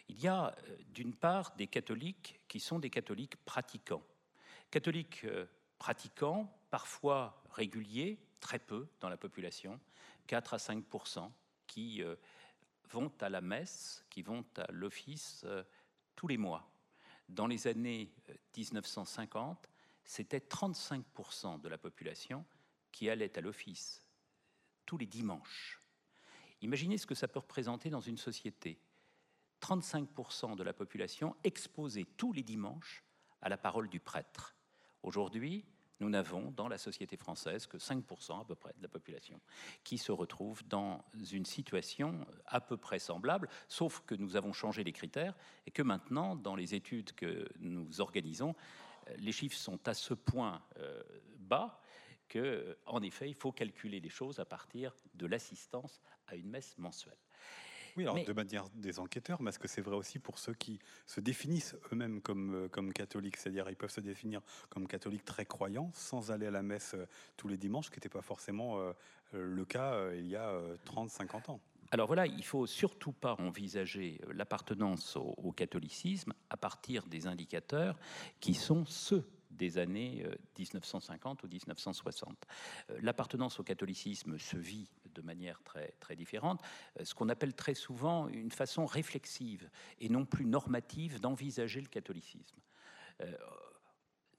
Il 0.08 0.20
y 0.20 0.28
a 0.28 0.48
euh, 0.48 0.76
d'une 0.88 1.14
part 1.14 1.54
des 1.56 1.66
catholiques 1.66 2.40
qui 2.48 2.60
sont 2.60 2.78
des 2.78 2.90
catholiques 2.90 3.36
pratiquants. 3.44 4.02
Catholiques 4.70 5.24
euh, 5.24 5.46
pratiquants, 5.78 6.52
parfois 6.70 7.42
réguliers, 7.50 8.18
très 8.40 8.58
peu 8.58 8.88
dans 9.00 9.08
la 9.08 9.16
population, 9.16 9.80
4 10.26 10.54
à 10.54 10.56
5% 10.58 11.30
qui 11.66 12.02
euh, 12.02 12.16
vont 12.90 13.12
à 13.20 13.28
la 13.28 13.40
messe, 13.40 14.04
qui 14.10 14.22
vont 14.22 14.44
à 14.56 14.70
l'office 14.70 15.44
tous 16.14 16.28
les 16.28 16.36
mois. 16.36 16.70
Dans 17.28 17.48
les 17.48 17.66
années 17.66 18.12
1950, 18.56 19.68
c'était 20.06 20.38
35% 20.38 21.60
de 21.60 21.68
la 21.68 21.78
population 21.78 22.44
qui 22.92 23.10
allait 23.10 23.36
à 23.36 23.40
l'office 23.40 24.06
tous 24.86 24.96
les 24.96 25.06
dimanches. 25.06 25.82
Imaginez 26.62 26.96
ce 26.96 27.06
que 27.06 27.14
ça 27.14 27.28
peut 27.28 27.40
représenter 27.40 27.90
dans 27.90 28.00
une 28.00 28.16
société. 28.16 28.80
35% 29.60 30.56
de 30.56 30.62
la 30.62 30.72
population 30.72 31.36
exposée 31.44 32.04
tous 32.16 32.32
les 32.32 32.42
dimanches 32.42 33.04
à 33.42 33.48
la 33.48 33.56
parole 33.56 33.88
du 33.88 34.00
prêtre. 34.00 34.54
Aujourd'hui, 35.02 35.64
nous 36.00 36.10
n'avons 36.10 36.50
dans 36.50 36.68
la 36.68 36.78
société 36.78 37.16
française 37.16 37.66
que 37.66 37.78
5% 37.78 38.40
à 38.40 38.44
peu 38.44 38.54
près 38.54 38.74
de 38.76 38.82
la 38.82 38.88
population 38.88 39.40
qui 39.82 39.98
se 39.98 40.12
retrouve 40.12 40.66
dans 40.68 41.04
une 41.32 41.46
situation 41.46 42.26
à 42.46 42.60
peu 42.60 42.76
près 42.76 42.98
semblable, 42.98 43.48
sauf 43.68 44.02
que 44.06 44.14
nous 44.14 44.36
avons 44.36 44.52
changé 44.52 44.84
les 44.84 44.92
critères 44.92 45.34
et 45.66 45.70
que 45.70 45.82
maintenant, 45.82 46.36
dans 46.36 46.54
les 46.54 46.74
études 46.74 47.12
que 47.12 47.48
nous 47.58 48.00
organisons, 48.00 48.54
les 49.18 49.32
chiffres 49.32 49.56
sont 49.56 49.86
à 49.88 49.94
ce 49.94 50.14
point 50.14 50.62
euh, 50.78 51.02
bas 51.38 51.80
que, 52.28 52.76
en 52.86 53.02
effet, 53.02 53.28
il 53.28 53.34
faut 53.34 53.52
calculer 53.52 54.00
les 54.00 54.08
choses 54.08 54.40
à 54.40 54.44
partir 54.44 54.94
de 55.14 55.26
l'assistance 55.26 56.00
à 56.26 56.34
une 56.34 56.48
messe 56.48 56.76
mensuelle. 56.78 57.18
Oui, 57.96 58.02
alors 58.02 58.22
de 58.22 58.32
manière 58.34 58.68
des 58.74 58.98
enquêteurs, 58.98 59.40
mais 59.40 59.48
est-ce 59.48 59.58
que 59.58 59.68
c'est 59.68 59.80
vrai 59.80 59.96
aussi 59.96 60.18
pour 60.18 60.38
ceux 60.38 60.52
qui 60.52 60.78
se 61.06 61.20
définissent 61.20 61.76
eux-mêmes 61.92 62.20
comme, 62.20 62.54
euh, 62.54 62.68
comme 62.68 62.92
catholiques? 62.92 63.38
C'est-à-dire 63.38 63.70
ils 63.70 63.76
peuvent 63.76 63.90
se 63.90 64.02
définir 64.02 64.42
comme 64.68 64.86
catholiques 64.86 65.24
très 65.24 65.46
croyants 65.46 65.90
sans 65.94 66.30
aller 66.30 66.46
à 66.46 66.50
la 66.50 66.62
messe 66.62 66.92
euh, 66.94 67.06
tous 67.38 67.48
les 67.48 67.56
dimanches, 67.56 67.86
ce 67.86 67.90
qui 67.90 67.96
n'était 67.96 68.10
pas 68.10 68.22
forcément 68.22 68.78
le 69.32 69.64
cas 69.64 70.12
il 70.12 70.26
y 70.26 70.36
a 70.36 70.60
30-50 70.86 71.50
ans. 71.50 71.60
Alors 71.90 72.06
voilà, 72.06 72.26
il 72.26 72.44
faut 72.44 72.66
surtout 72.66 73.12
pas 73.12 73.36
envisager 73.38 74.20
euh, 74.24 74.32
l'appartenance 74.32 75.16
au, 75.16 75.52
catholicisme 75.52 76.32
à 76.50 76.56
partir 76.56 77.06
des 77.06 77.26
indicateurs 77.26 77.98
qui 78.40 78.54
sont 78.54 78.84
ceux 78.86 79.28
des 79.50 79.78
années 79.78 80.26
1950 80.58 81.44
euh, 81.44 81.46
ou 81.46 81.50
1960. 81.50 82.46
Euh, 82.90 82.98
l'appartenance 83.00 83.60
au 83.60 83.62
catholicisme 83.62 84.38
se 84.38 84.56
vit 84.56 84.90
de 85.14 85.22
manière 85.22 85.62
très, 85.62 85.94
très 86.00 86.16
différente, 86.16 86.60
ce 87.02 87.14
qu'on 87.14 87.30
appelle 87.30 87.54
très 87.54 87.74
souvent 87.74 88.28
une 88.28 88.50
façon 88.50 88.84
réflexive 88.84 89.70
et 89.98 90.10
non 90.10 90.26
plus 90.26 90.44
normative 90.44 91.20
d'envisager 91.20 91.80
le 91.80 91.86
catholicisme. 91.86 92.60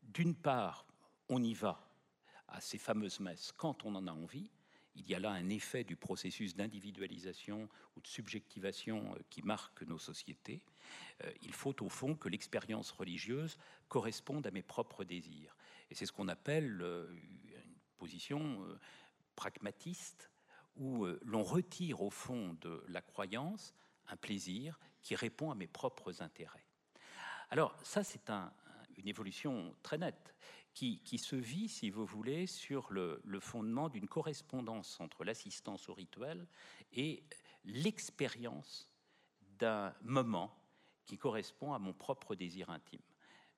D'une 0.03 0.35
part, 0.35 0.85
on 1.29 1.41
y 1.41 1.55
va 1.55 1.89
à 2.47 2.61
ces 2.61 2.77
fameuses 2.77 3.19
messes 3.19 3.51
quand 3.57 3.85
on 3.85 3.95
en 3.95 4.05
a 4.05 4.11
envie, 4.11 4.51
il 4.97 5.07
y 5.09 5.15
a 5.15 5.19
là 5.19 5.31
un 5.31 5.49
effet 5.49 5.83
du 5.83 5.95
processus 5.95 6.55
d'individualisation 6.55 7.69
ou 7.95 8.01
de 8.01 8.07
subjectivation 8.07 9.13
euh, 9.13 9.19
qui 9.29 9.41
marque 9.41 9.83
nos 9.83 9.99
sociétés. 9.99 10.61
Euh, 11.23 11.31
il 11.41 11.53
faut 11.53 11.83
au 11.83 11.89
fond 11.89 12.15
que 12.15 12.29
l'expérience 12.29 12.91
religieuse 12.91 13.57
corresponde 13.87 14.47
à 14.47 14.51
mes 14.51 14.63
propres 14.63 15.03
désirs. 15.03 15.55
Et 15.89 15.95
c'est 15.95 16.05
ce 16.05 16.11
qu'on 16.11 16.27
appelle 16.27 16.81
euh, 16.81 17.07
une 17.11 17.75
position 17.97 18.65
pragmatiste 19.35 20.29
où 20.75 21.07
l'on 21.23 21.43
retire 21.43 22.03
au 22.03 22.11
fond 22.11 22.55
de 22.61 22.83
la 22.87 23.01
croyance 23.01 23.73
un 24.07 24.15
plaisir 24.15 24.79
qui 25.01 25.15
répond 25.15 25.49
à 25.49 25.55
mes 25.55 25.65
propres 25.65 26.21
intérêts. 26.21 26.65
Alors 27.49 27.75
ça, 27.81 28.03
c'est 28.03 28.29
une 28.29 29.07
évolution 29.07 29.75
très 29.81 29.97
nette 29.97 30.35
qui, 30.77 31.17
se 31.17 31.35
vit, 31.35 31.69
si 31.69 31.89
vous 31.89 32.05
voulez, 32.05 32.45
sur 32.45 32.91
le, 32.91 33.19
fondement 33.39 33.89
d'une 33.89 34.07
correspondance 34.07 34.99
entre 34.99 35.23
l'assistance 35.23 35.89
au 35.89 35.93
rituel 35.95 36.45
et 36.93 37.23
l'expérience 37.65 38.87
d'un 39.57 39.95
moment 40.03 40.55
qui 41.05 41.17
correspond 41.17 41.73
à 41.73 41.79
mon 41.79 41.93
propre 41.93 42.35
désir 42.35 42.69
intime. 42.69 43.01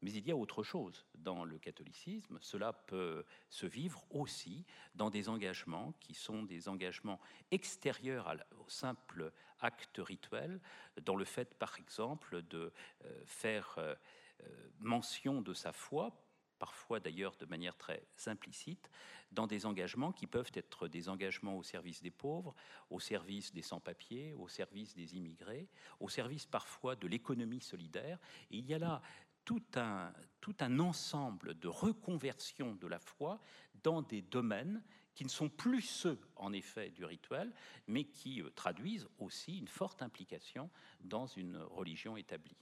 Mais 0.02 0.14
il 0.14 0.26
y 0.26 0.32
a 0.32 0.38
autre 0.38 0.64
chose 0.64 1.06
dans 1.14 1.44
le 1.44 1.60
catholicisme. 1.60 2.40
Cela 2.42 2.72
peut 2.72 3.26
se 3.50 3.66
vivre 3.66 4.06
aussi 4.12 4.66
dans 4.96 5.10
des 5.10 5.28
engagements 5.28 5.94
qui 6.00 6.14
sont 6.14 6.44
des 6.44 6.70
engagements 6.70 7.20
extérieurs 7.52 8.34
au 8.66 8.70
simple 8.70 9.34
acte 9.60 9.98
rituel, 9.98 10.62
dans 11.02 11.18
le 11.18 11.26
fait, 11.26 11.54
par 11.56 11.78
exemple, 11.80 12.44
de 12.44 12.72
euh, 13.04 13.24
faire 13.26 13.76
euh, 13.78 13.94
euh, 14.44 14.70
mention 14.80 15.42
de 15.42 15.54
sa 15.54 15.74
foi 15.74 16.29
parfois 16.60 17.00
d'ailleurs 17.00 17.36
de 17.38 17.46
manière 17.46 17.76
très 17.78 18.04
implicite, 18.28 18.90
dans 19.32 19.48
des 19.48 19.66
engagements 19.66 20.12
qui 20.12 20.28
peuvent 20.28 20.52
être 20.54 20.88
des 20.88 21.10
engagements 21.10 21.58
au 21.58 21.64
service 21.64 22.02
des 22.02 22.12
pauvres, 22.12 22.54
au 22.90 23.00
service 23.00 23.54
des 23.54 23.62
sans-papiers, 23.62 24.34
au 24.34 24.48
service 24.48 24.96
des 24.96 25.16
immigrés, 25.16 25.68
au 26.00 26.10
service 26.10 26.46
parfois 26.46 26.96
de 26.96 27.08
l'économie 27.08 27.62
solidaire. 27.62 28.20
Et 28.52 28.58
il 28.58 28.66
y 28.66 28.74
a 28.74 28.80
là 28.80 29.02
tout 29.46 29.64
un, 29.76 30.14
tout 30.42 30.56
un 30.60 30.80
ensemble 30.80 31.58
de 31.58 31.68
reconversion 31.68 32.76
de 32.76 32.88
la 32.88 33.00
foi 33.00 33.40
dans 33.82 34.02
des 34.02 34.22
domaines 34.22 34.84
qui 35.16 35.24
ne 35.26 35.30
sont 35.30 35.50
plus 35.50 35.82
ceux, 35.82 36.20
en 36.36 36.54
effet, 36.54 36.92
du 36.92 37.04
rituel, 37.04 37.52
mais 37.88 38.06
qui 38.06 38.42
euh, 38.42 38.50
traduisent 38.52 39.08
aussi 39.18 39.58
une 39.58 39.68
forte 39.68 40.02
implication 40.02 40.70
dans 41.02 41.26
une 41.26 41.58
religion 41.58 42.16
établie. 42.16 42.56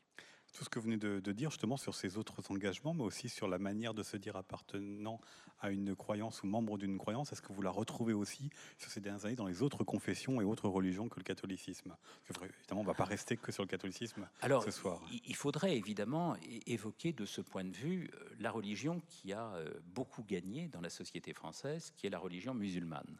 Tout 0.58 0.64
ce 0.64 0.70
que 0.70 0.80
vous 0.80 0.86
venez 0.86 0.98
de, 0.98 1.32
dire 1.32 1.52
justement 1.52 1.78
sur 1.78 1.94
ces 1.94 2.18
autres 2.18 2.42
engagements, 2.50 2.96
mais 2.96 3.04
aussi 3.04 3.30
sur 3.30 3.48
la 3.48 3.60
manière 3.60 3.94
de 3.94 4.02
se 4.02 4.18
dire 4.18 4.36
appartenant 4.36 5.22
à 5.60 5.70
une 5.70 5.96
croyance 5.96 6.42
ou 6.42 6.48
membre 6.48 6.80
d'une 6.80 6.98
croyance, 6.98 7.32
est-ce 7.32 7.44
que 7.44 7.54
vous 7.54 7.62
la 7.62 7.70
retrouvez 7.70 8.14
aussi 8.14 8.50
sur 8.80 8.90
ces 8.90 9.00
dernières 9.00 9.26
années 9.26 9.36
dans 9.36 9.46
les 9.46 9.62
autres 9.62 9.84
confessions 9.84 10.42
et 10.42 10.44
autres 10.44 10.68
religions 10.68 11.10
que 11.10 11.20
le 11.20 11.24
catholicisme? 11.24 11.96
Évidemment, 12.28 12.82
on 12.82 12.84
ne 12.84 12.88
va 12.88 12.96
pas 12.96 13.04
rester 13.04 13.38
que 13.38 13.52
sur 13.52 13.62
le 13.62 13.68
catholicisme 13.68 14.28
Alors, 14.42 14.64
ce 14.64 14.72
soir. 14.72 15.00
Il 15.12 15.36
faudrait 15.36 15.78
évidemment 15.78 16.36
évoquer 16.66 17.14
de 17.14 17.26
ce 17.26 17.42
point 17.42 17.64
de 17.64 17.76
vue 17.76 18.10
euh, 18.16 18.30
la 18.40 18.50
religion 18.50 19.00
qui 19.08 19.34
a 19.34 19.54
euh, 19.54 19.72
beaucoup 19.94 20.24
gagné 20.24 20.70
dans 20.70 20.82
la 20.82 20.90
société 20.90 21.34
française, 21.34 21.94
qui 21.96 22.08
est 22.08 22.10
la 22.10 22.20
religion 22.20 22.56
musulmane. 22.56 23.20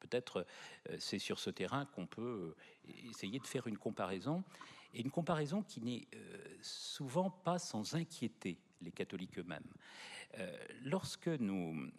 Peut-être 0.00 0.46
euh, 0.88 0.96
c'est 0.98 1.18
sur 1.18 1.38
ce 1.38 1.50
terrain 1.50 1.84
qu'on 1.84 2.06
peut 2.06 2.54
essayer 3.10 3.40
de 3.40 3.46
faire 3.46 3.66
une 3.66 3.76
comparaison 3.76 4.42
et 4.94 5.00
une 5.00 5.10
comparaison 5.10 5.62
qui 5.62 5.80
n'est 5.80 6.06
euh, 6.14 6.56
souvent 6.62 7.30
pas 7.30 7.58
sans 7.58 7.94
inquiéter 7.94 8.58
les 8.80 8.92
catholiques 8.92 9.38
eux-mêmes. 9.38 9.66
Euh, 10.38 10.56
lorsque 10.84 11.28
nous, 11.28 11.90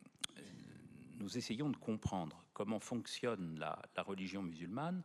nous 1.17 1.37
essayons 1.37 1.69
de 1.69 1.77
comprendre 1.77 2.43
comment 2.53 2.79
fonctionne 2.79 3.57
la, 3.59 3.81
la 3.95 4.03
religion 4.03 4.41
musulmane, 4.41 5.03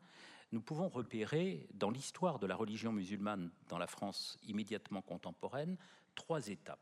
nous 0.52 0.60
pouvons 0.60 0.88
repérer 0.88 1.66
dans 1.74 1.90
l'histoire 1.90 2.38
de 2.38 2.46
la 2.46 2.54
religion 2.54 2.92
musulmane 2.92 3.50
dans 3.68 3.78
la 3.78 3.88
France 3.88 4.38
immédiatement 4.46 5.02
contemporaine 5.02 5.76
trois 6.14 6.46
étapes. 6.48 6.78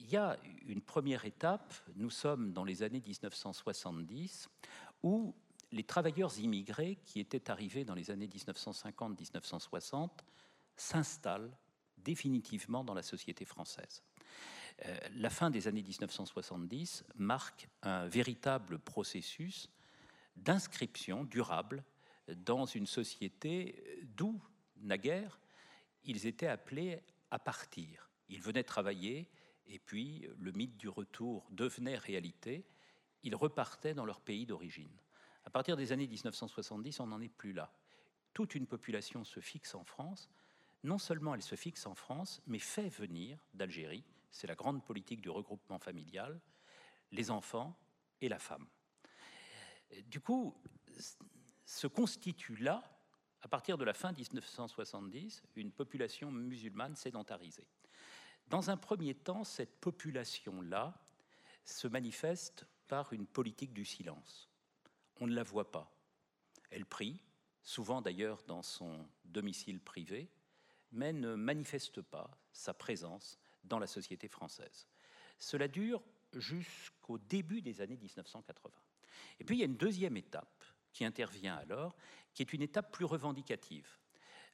Il 0.00 0.08
y 0.08 0.16
a 0.16 0.38
une 0.66 0.80
première 0.80 1.24
étape, 1.24 1.74
nous 1.96 2.10
sommes 2.10 2.52
dans 2.52 2.62
les 2.62 2.84
années 2.84 3.02
1970, 3.04 4.48
où 5.02 5.34
les 5.72 5.84
travailleurs 5.84 6.38
immigrés 6.38 6.96
qui 7.04 7.20
étaient 7.20 7.50
arrivés 7.50 7.84
dans 7.84 7.94
les 7.94 8.10
années 8.10 8.28
1950-1960 8.28 10.10
s'installent 10.76 11.56
définitivement 11.98 12.84
dans 12.84 12.94
la 12.94 13.02
société 13.02 13.44
française. 13.44 14.02
Euh, 14.86 14.96
la 15.16 15.30
fin 15.30 15.50
des 15.50 15.66
années 15.66 15.82
1970 15.82 17.04
marque 17.16 17.68
un 17.82 18.06
véritable 18.06 18.78
processus 18.78 19.68
d'inscription 20.36 21.24
durable 21.24 21.84
dans 22.28 22.66
une 22.66 22.86
société 22.86 24.00
d'où, 24.16 24.40
naguère, 24.76 25.40
ils 26.04 26.26
étaient 26.26 26.46
appelés 26.46 27.00
à 27.30 27.38
partir. 27.38 28.08
Ils 28.28 28.40
venaient 28.40 28.62
travailler 28.62 29.28
et 29.66 29.78
puis 29.78 30.26
le 30.38 30.52
mythe 30.52 30.76
du 30.76 30.88
retour 30.88 31.46
devenait 31.50 31.96
réalité. 31.96 32.64
Ils 33.22 33.34
repartaient 33.34 33.94
dans 33.94 34.04
leur 34.04 34.20
pays 34.20 34.46
d'origine. 34.46 34.96
À 35.48 35.50
partir 35.50 35.78
des 35.78 35.92
années 35.92 36.06
1970, 36.06 37.00
on 37.00 37.06
n'en 37.06 37.22
est 37.22 37.30
plus 37.30 37.54
là. 37.54 37.72
Toute 38.34 38.54
une 38.54 38.66
population 38.66 39.24
se 39.24 39.40
fixe 39.40 39.74
en 39.74 39.82
France. 39.82 40.28
Non 40.84 40.98
seulement 40.98 41.34
elle 41.34 41.42
se 41.42 41.54
fixe 41.54 41.86
en 41.86 41.94
France, 41.94 42.42
mais 42.46 42.58
fait 42.58 42.90
venir 42.90 43.38
d'Algérie, 43.54 44.04
c'est 44.30 44.46
la 44.46 44.54
grande 44.54 44.84
politique 44.84 45.22
du 45.22 45.30
regroupement 45.30 45.78
familial, 45.78 46.38
les 47.12 47.30
enfants 47.30 47.74
et 48.20 48.28
la 48.28 48.38
femme. 48.38 48.66
Du 50.08 50.20
coup, 50.20 50.54
se 51.64 51.86
constitue 51.86 52.56
là, 52.56 52.84
à 53.40 53.48
partir 53.48 53.78
de 53.78 53.86
la 53.86 53.94
fin 53.94 54.12
1970, 54.12 55.44
une 55.56 55.72
population 55.72 56.30
musulmane 56.30 56.94
sédentarisée. 56.94 57.66
Dans 58.48 58.68
un 58.68 58.76
premier 58.76 59.14
temps, 59.14 59.44
cette 59.44 59.80
population-là 59.80 60.92
se 61.64 61.88
manifeste 61.88 62.66
par 62.86 63.14
une 63.14 63.26
politique 63.26 63.72
du 63.72 63.86
silence 63.86 64.47
on 65.20 65.26
ne 65.26 65.34
la 65.34 65.42
voit 65.42 65.70
pas. 65.70 65.92
Elle 66.70 66.86
prie, 66.86 67.20
souvent 67.62 68.02
d'ailleurs 68.02 68.42
dans 68.46 68.62
son 68.62 69.08
domicile 69.24 69.80
privé, 69.80 70.30
mais 70.92 71.12
ne 71.12 71.34
manifeste 71.34 72.00
pas 72.02 72.30
sa 72.52 72.74
présence 72.74 73.38
dans 73.64 73.78
la 73.78 73.86
société 73.86 74.28
française. 74.28 74.88
Cela 75.38 75.68
dure 75.68 76.02
jusqu'au 76.32 77.18
début 77.18 77.62
des 77.62 77.80
années 77.80 77.96
1980. 77.96 78.74
Et 79.40 79.44
puis 79.44 79.56
il 79.56 79.58
y 79.60 79.62
a 79.62 79.66
une 79.66 79.76
deuxième 79.76 80.16
étape 80.16 80.64
qui 80.92 81.04
intervient 81.04 81.56
alors, 81.56 81.96
qui 82.34 82.42
est 82.42 82.52
une 82.52 82.62
étape 82.62 82.92
plus 82.92 83.04
revendicative. 83.04 83.98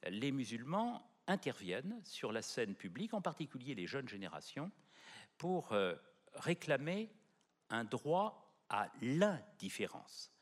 Les 0.07 0.31
musulmans 0.31 1.09
interviennent 1.27 2.01
sur 2.03 2.31
la 2.31 2.41
scène 2.41 2.75
publique, 2.75 3.13
en 3.13 3.21
particulier 3.21 3.75
les 3.75 3.87
jeunes 3.87 4.07
générations, 4.07 4.71
pour 5.37 5.71
euh, 5.71 5.95
réclamer 6.33 7.09
un 7.69 7.83
droit 7.83 8.61
à 8.69 8.91
l'indifférence. 9.01 10.34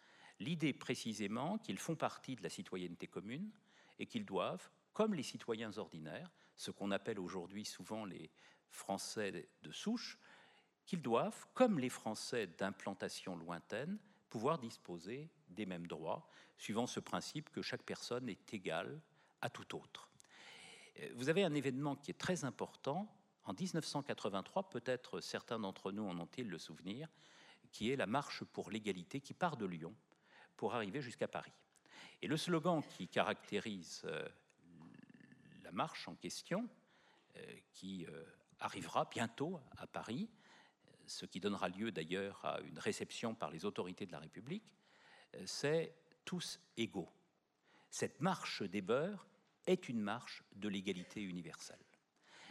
L'idée 0.43 0.73
précisément 0.73 1.57
qu'ils 1.57 1.79
font 1.79 1.95
partie 1.95 2.35
de 2.35 2.43
la 2.43 2.49
citoyenneté 2.49 3.07
commune 3.07 3.49
et 3.97 4.05
qu'ils 4.05 4.25
doivent, 4.25 4.69
comme 4.91 5.13
les 5.13 5.23
citoyens 5.23 5.77
ordinaires, 5.77 6.29
ce 6.57 6.69
qu'on 6.69 6.91
appelle 6.91 7.17
aujourd'hui 7.17 7.63
souvent 7.63 8.03
les 8.03 8.29
Français 8.69 9.47
de 9.61 9.71
souche, 9.71 10.19
qu'ils 10.85 11.01
doivent, 11.01 11.47
comme 11.53 11.79
les 11.79 11.87
Français 11.87 12.47
d'implantation 12.47 13.37
lointaine, 13.37 13.97
pouvoir 14.29 14.59
disposer 14.59 15.29
des 15.47 15.65
mêmes 15.65 15.87
droits, 15.87 16.27
suivant 16.57 16.87
ce 16.87 16.99
principe 16.99 17.49
que 17.49 17.61
chaque 17.61 17.83
personne 17.83 18.27
est 18.27 18.53
égale 18.53 18.99
à 19.39 19.49
tout 19.49 19.77
autre. 19.77 20.09
Euh, 20.99 21.09
vous 21.15 21.29
avez 21.29 21.45
un 21.45 21.53
événement 21.53 21.95
qui 21.95 22.11
est 22.11 22.19
très 22.19 22.43
important. 22.43 23.07
En 23.45 23.53
1983, 23.53 24.69
peut-être 24.69 25.21
certains 25.21 25.59
d'entre 25.59 25.93
nous 25.93 26.03
en 26.03 26.19
ont-ils 26.19 26.49
le 26.49 26.57
souvenir, 26.57 27.07
qui 27.71 27.91
est 27.91 27.95
la 27.95 28.07
marche 28.07 28.43
pour 28.43 28.69
l'égalité 28.71 29.21
qui 29.21 29.33
part 29.33 29.55
de 29.55 29.65
Lyon 29.65 29.95
pour 30.57 30.75
arriver 30.75 31.01
jusqu'à 31.01 31.27
Paris. 31.27 31.51
Et 32.21 32.27
le 32.27 32.37
slogan 32.37 32.81
qui 32.81 33.07
caractérise 33.07 34.01
euh, 34.05 34.27
la 35.63 35.71
marche 35.71 36.07
en 36.07 36.15
question, 36.15 36.69
euh, 37.35 37.55
qui 37.73 38.05
euh, 38.05 38.23
arrivera 38.59 39.05
bientôt 39.05 39.59
à 39.77 39.87
Paris, 39.87 40.29
ce 41.05 41.25
qui 41.25 41.41
donnera 41.41 41.67
lieu 41.67 41.91
d'ailleurs 41.91 42.43
à 42.45 42.61
une 42.61 42.79
réception 42.79 43.35
par 43.35 43.51
les 43.51 43.65
autorités 43.65 44.05
de 44.05 44.13
la 44.13 44.19
République, 44.19 44.63
c'est 45.45 45.93
tous 46.23 46.61
égaux. 46.77 47.09
Cette 47.89 48.21
marche 48.21 48.63
des 48.63 48.81
beurs 48.81 49.27
est 49.65 49.89
une 49.89 49.99
marche 49.99 50.43
de 50.55 50.69
l'égalité 50.69 51.21
universelle. 51.21 51.83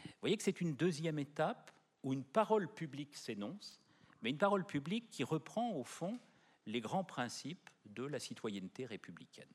Vous 0.04 0.20
voyez 0.20 0.36
que 0.36 0.42
c'est 0.42 0.60
une 0.60 0.76
deuxième 0.76 1.18
étape 1.18 1.70
où 2.02 2.12
une 2.12 2.24
parole 2.24 2.68
publique 2.72 3.16
s'énonce, 3.16 3.80
mais 4.20 4.28
une 4.28 4.38
parole 4.38 4.66
publique 4.66 5.08
qui 5.10 5.24
reprend 5.24 5.72
au 5.72 5.84
fond 5.84 6.20
les 6.66 6.80
grands 6.80 7.04
principes 7.04 7.70
de 7.86 8.04
la 8.04 8.18
citoyenneté 8.18 8.86
républicaine. 8.86 9.52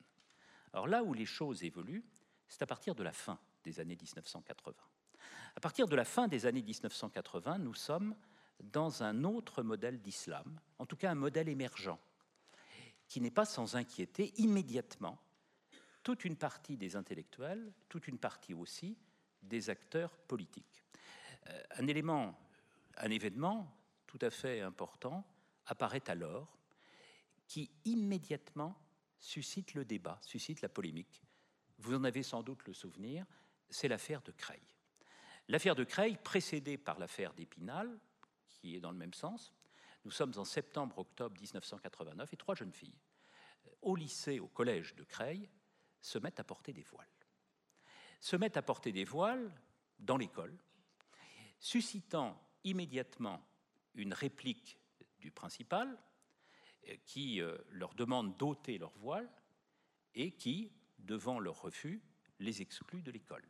Alors 0.74 0.88
là 0.88 1.04
où 1.04 1.14
les 1.14 1.26
choses 1.26 1.64
évoluent, 1.64 2.06
c'est 2.48 2.62
à 2.62 2.68
partir 2.68 2.96
de 2.96 3.04
la 3.04 3.14
fin 3.14 3.40
des 3.64 3.80
années 3.80 3.98
1980. 4.00 4.76
À 5.56 5.60
partir 5.60 5.88
de 5.88 5.96
la 5.96 6.06
fin 6.06 6.28
des 6.28 6.46
années 6.46 6.62
1980, 6.62 7.58
nous 7.60 7.74
sommes 7.74 8.16
dans 8.60 9.04
un 9.04 9.24
autre 9.24 9.64
modèle 9.64 10.02
d'islam, 10.02 10.60
en 10.80 10.86
tout 10.86 10.96
cas 10.96 11.12
un 11.12 11.16
modèle 11.16 11.50
émergent, 11.50 11.98
qui 13.08 13.22
n'est 13.22 13.32
pas 13.32 13.46
sans 13.46 13.76
inquiéter 13.76 14.34
immédiatement 14.38 15.20
toute 16.04 16.26
une 16.26 16.38
partie 16.38 16.78
des 16.78 16.96
intellectuels, 16.96 17.74
toute 17.90 18.08
une 18.08 18.18
partie 18.18 18.54
aussi 18.54 18.98
des 19.42 19.70
acteurs 19.70 20.16
politiques. 20.18 20.84
Euh, 21.48 21.64
un 21.78 21.88
élément, 21.88 22.40
un 22.98 23.10
événement 23.10 23.76
tout 24.06 24.20
à 24.22 24.30
fait 24.30 24.62
important 24.62 25.26
apparaît 25.66 26.10
alors 26.10 26.57
qui 27.48 27.72
immédiatement 27.86 28.80
suscite 29.20 29.74
le 29.74 29.86
débat, 29.86 30.20
suscite 30.22 30.62
la 30.62 30.70
polémique. 30.70 31.24
Vous 31.80 31.96
en 31.96 32.04
avez 32.04 32.24
sans 32.24 32.44
doute 32.44 32.66
le 32.66 32.74
souvenir, 32.74 33.26
c'est 33.70 33.88
l'affaire 33.88 34.22
de 34.22 34.32
Creil. 34.32 34.62
L'affaire 35.48 35.76
de 35.76 35.84
Creil, 35.84 36.18
précédée 36.18 36.78
par 36.78 37.00
l'affaire 37.00 37.34
d'Épinal, 37.34 38.00
qui 38.50 38.76
est 38.76 38.80
dans 38.80 38.92
le 38.92 38.98
même 38.98 39.14
sens, 39.14 39.54
nous 40.04 40.12
sommes 40.12 40.34
en 40.38 40.46
septembre-octobre 40.46 41.40
1989 41.40 42.34
et 42.34 42.38
trois 42.38 42.56
jeunes 42.56 42.74
filles, 42.74 43.00
au 43.82 43.96
lycée, 43.96 44.40
au 44.40 44.48
collège 44.48 44.96
de 44.96 45.04
Creil, 45.04 45.50
se 46.02 46.18
mettent 46.18 46.40
à 46.40 46.44
porter 46.44 46.74
des 46.74 46.84
voiles. 46.84 47.08
Se 48.20 48.36
mettent 48.36 48.58
à 48.58 48.62
porter 48.62 48.92
des 48.92 49.06
voiles 49.06 49.54
dans 50.00 50.18
l'école, 50.18 50.58
suscitant 51.60 52.42
immédiatement 52.64 53.46
une 53.96 54.14
réplique 54.14 54.80
du 55.20 55.32
principal, 55.32 55.98
qui 57.06 57.42
euh, 57.42 57.58
leur 57.70 57.94
demande 57.94 58.38
d'ôter 58.38 58.78
leur 58.78 58.96
voile 58.98 59.30
et 60.16 60.32
qui, 60.32 60.72
devant 61.00 61.40
leur 61.40 61.62
refus, 61.62 62.02
les 62.40 62.62
exclut 62.62 63.02
de 63.02 63.12
l'école. 63.12 63.44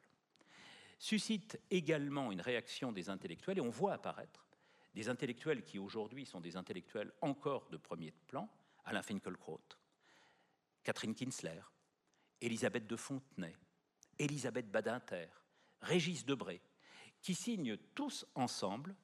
Suscite 1.00 1.60
également 1.70 2.32
une 2.32 2.42
réaction 2.42 2.92
des 2.92 3.10
intellectuels, 3.10 3.60
et 3.60 3.62
on 3.62 3.70
voit 3.70 3.94
apparaître 3.94 4.48
des 4.94 5.10
intellectuels 5.10 5.64
qui 5.64 5.78
aujourd'hui 5.78 6.26
sont 6.26 6.42
des 6.42 6.58
intellectuels 6.58 7.14
encore 7.22 7.70
de 7.70 7.78
premier 7.78 8.12
plan, 8.12 8.50
Alain 8.86 9.04
Finkielkraut, 9.04 9.62
Catherine 10.84 11.14
Kinsler, 11.14 11.62
Elisabeth 12.42 12.88
de 12.88 12.96
Fontenay, 12.96 13.56
Elisabeth 14.18 14.72
Badinter, 14.72 15.28
Régis 15.82 16.26
Debré, 16.26 16.62
qui 17.22 17.36
signent 17.36 17.78
tous 17.94 18.26
ensemble 18.36 18.96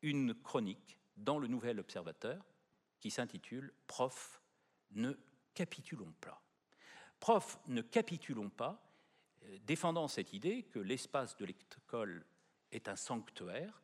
une 0.00 0.34
chronique 0.34 0.98
dans 1.16 1.38
le 1.38 1.48
Nouvel 1.48 1.80
Observateur 1.80 2.44
qui 3.04 3.10
s'intitule 3.10 3.70
Prof, 3.86 4.40
ne 4.92 5.12
capitulons 5.52 6.14
pas. 6.22 6.42
Prof, 7.20 7.58
ne 7.66 7.82
capitulons 7.82 8.48
pas, 8.48 8.82
défendant 9.66 10.08
cette 10.08 10.32
idée 10.32 10.62
que 10.62 10.78
l'espace 10.78 11.36
de 11.36 11.44
l'école 11.44 12.24
est 12.72 12.88
un 12.88 12.96
sanctuaire. 12.96 13.82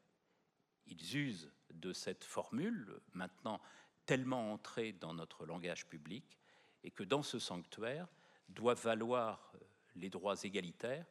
Ils 0.87 1.17
usent 1.19 1.53
de 1.75 1.93
cette 1.93 2.25
formule, 2.25 2.99
maintenant 3.13 3.61
tellement 4.07 4.55
entrée 4.55 4.93
dans 4.93 5.13
notre 5.13 5.45
langage 5.45 5.87
public, 5.87 6.39
et 6.83 6.91
que 6.91 7.03
dans 7.03 7.23
ce 7.23 7.39
sanctuaire 7.39 8.09
doivent 8.49 8.83
valoir 8.83 9.53
les 9.97 10.09
droits 10.09 10.43
égalitaires 10.45 11.05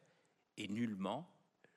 et 0.56 0.66
nullement 0.66 1.32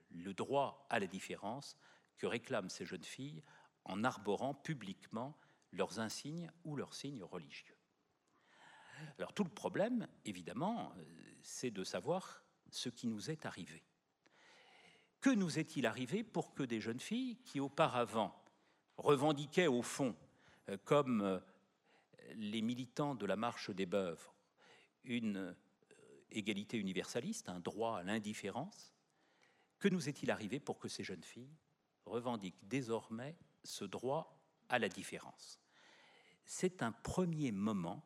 le 0.09 0.33
droit 0.33 0.87
à 0.89 0.99
la 0.99 1.05
différence 1.05 1.77
que 2.17 2.25
réclament 2.25 2.71
ces 2.71 2.87
jeunes 2.87 3.03
filles 3.03 3.43
en 3.85 4.03
arborant 4.03 4.55
publiquement 4.55 5.37
leurs 5.73 5.99
insignes 5.99 6.49
ou 6.63 6.75
leurs 6.75 6.93
signes 6.93 7.23
religieux. 7.23 7.75
Alors 9.17 9.33
tout 9.33 9.43
le 9.43 9.49
problème, 9.49 10.07
évidemment, 10.25 10.93
c'est 11.41 11.71
de 11.71 11.83
savoir 11.83 12.43
ce 12.71 12.89
qui 12.89 13.07
nous 13.07 13.29
est 13.29 13.45
arrivé. 13.45 13.83
Que 15.21 15.29
nous 15.29 15.59
est-il 15.59 15.85
arrivé 15.85 16.23
pour 16.23 16.53
que 16.53 16.63
des 16.63 16.81
jeunes 16.81 16.99
filles 16.99 17.37
qui 17.45 17.59
auparavant 17.59 18.43
revendiquaient 18.97 19.67
au 19.67 19.81
fond, 19.81 20.15
euh, 20.69 20.77
comme 20.83 21.21
euh, 21.21 21.39
les 22.35 22.61
militants 22.61 23.15
de 23.15 23.25
la 23.25 23.35
marche 23.35 23.69
des 23.69 23.85
bœufs, 23.85 24.33
une 25.03 25.37
euh, 25.37 25.53
égalité 26.31 26.77
universaliste, 26.77 27.49
un 27.49 27.59
droit 27.59 27.99
à 27.99 28.03
l'indifférence, 28.03 28.93
que 29.79 29.87
nous 29.87 30.09
est-il 30.09 30.31
arrivé 30.31 30.59
pour 30.59 30.79
que 30.79 30.87
ces 30.87 31.03
jeunes 31.03 31.23
filles 31.23 31.55
revendiquent 32.05 32.67
désormais 32.67 33.37
ce 33.63 33.85
droit 33.85 34.37
à 34.69 34.79
la 34.79 34.89
différence? 34.89 35.62
C'est 36.45 36.83
un 36.83 36.91
premier 36.91 37.51
moment, 37.51 38.03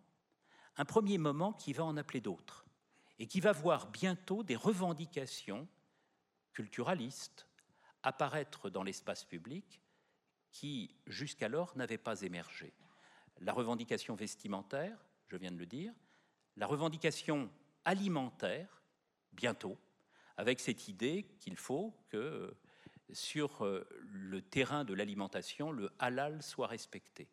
un 0.78 0.86
premier 0.86 1.18
moment 1.18 1.54
qui 1.54 1.74
va 1.74 1.84
en 1.84 1.98
appeler 1.98 2.22
d'autres, 2.22 2.66
et 3.20 3.28
qui 3.28 3.40
va 3.40 3.52
voir 3.52 3.90
bientôt 3.92 4.44
des 4.44 4.56
revendications 4.56 5.68
culturalistes 6.54 7.48
apparaître 8.04 8.70
dans 8.70 8.84
l'espace 8.84 9.24
public 9.24 9.82
qui, 10.52 10.96
jusqu'alors, 11.08 11.76
n'avaient 11.76 11.98
pas 11.98 12.22
émergé. 12.22 12.74
La 13.40 13.54
revendication 13.54 14.16
vestimentaire, 14.16 14.98
je 15.28 15.38
viens 15.38 15.52
de 15.52 15.58
le 15.58 15.66
dire, 15.66 15.94
la 16.56 16.68
revendication 16.68 17.50
alimentaire, 17.86 18.82
bientôt, 19.34 19.78
avec 20.38 20.60
cette 20.60 20.88
idée 20.88 21.28
qu'il 21.40 21.58
faut 21.58 21.96
que 22.10 22.56
sur 23.14 23.64
euh, 23.66 23.88
le 24.12 24.42
terrain 24.42 24.84
de 24.84 24.94
l'alimentation, 24.94 25.72
le 25.72 25.92
halal 26.00 26.42
soit 26.44 26.68
respecté. 26.68 27.28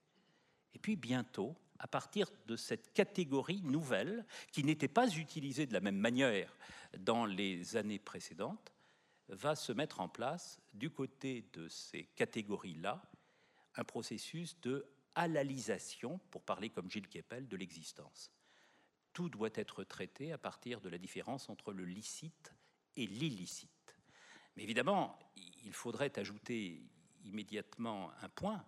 Et 0.75 0.79
puis 0.79 0.97
bientôt, 0.97 1.57
à 1.79 1.89
partir 1.89 2.29
de 2.47 2.57
cette 2.57 2.93
catégorie 2.93 3.63
nouvelle, 3.63 4.25
qui 4.53 4.65
n'était 4.65 4.89
pas 4.89 5.09
utilisée 5.09 5.67
de 5.67 5.73
la 5.73 5.81
même 5.81 5.99
manière 5.99 6.57
dans 6.99 7.27
les 7.27 7.77
années 7.77 7.99
précédentes, 7.99 8.73
va 9.29 9.57
se 9.57 9.73
mettre 9.73 10.01
en 10.01 10.09
place, 10.09 10.61
du 10.73 10.91
côté 10.91 11.49
de 11.53 11.69
ces 11.69 12.05
catégories-là, 12.17 13.03
un 13.77 13.85
processus 13.85 14.61
de 14.61 14.87
halalisation, 15.15 16.19
pour 16.31 16.43
parler 16.43 16.71
comme 16.71 16.91
Gilles 16.91 17.09
Kepel, 17.09 17.49
de 17.49 17.57
l'existence. 17.57 18.31
Tout 19.13 19.29
doit 19.29 19.51
être 19.55 19.85
traité 19.85 20.33
à 20.33 20.39
partir 20.39 20.81
de 20.81 20.89
la 20.89 20.99
différence 20.99 21.49
entre 21.49 21.73
le 21.73 21.85
licite 21.85 22.53
et 22.97 23.07
l'illicite. 23.07 23.97
Mais 24.57 24.65
évidemment, 24.65 25.19
il 25.65 25.73
faudrait 25.73 26.17
ajouter 26.19 26.83
immédiatement 27.25 28.13
un 28.21 28.29
point. 28.29 28.65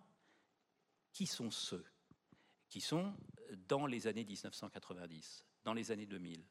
Qui 1.13 1.25
sont 1.25 1.49
ceux 1.49 1.85
qui 2.69 2.81
sont 2.81 3.15
dans 3.67 3.85
les 3.85 4.07
années 4.07 4.25
1990, 4.25 5.45
dans 5.63 5.73
les 5.73 5.91
années 5.91 6.05
2000, 6.05 6.43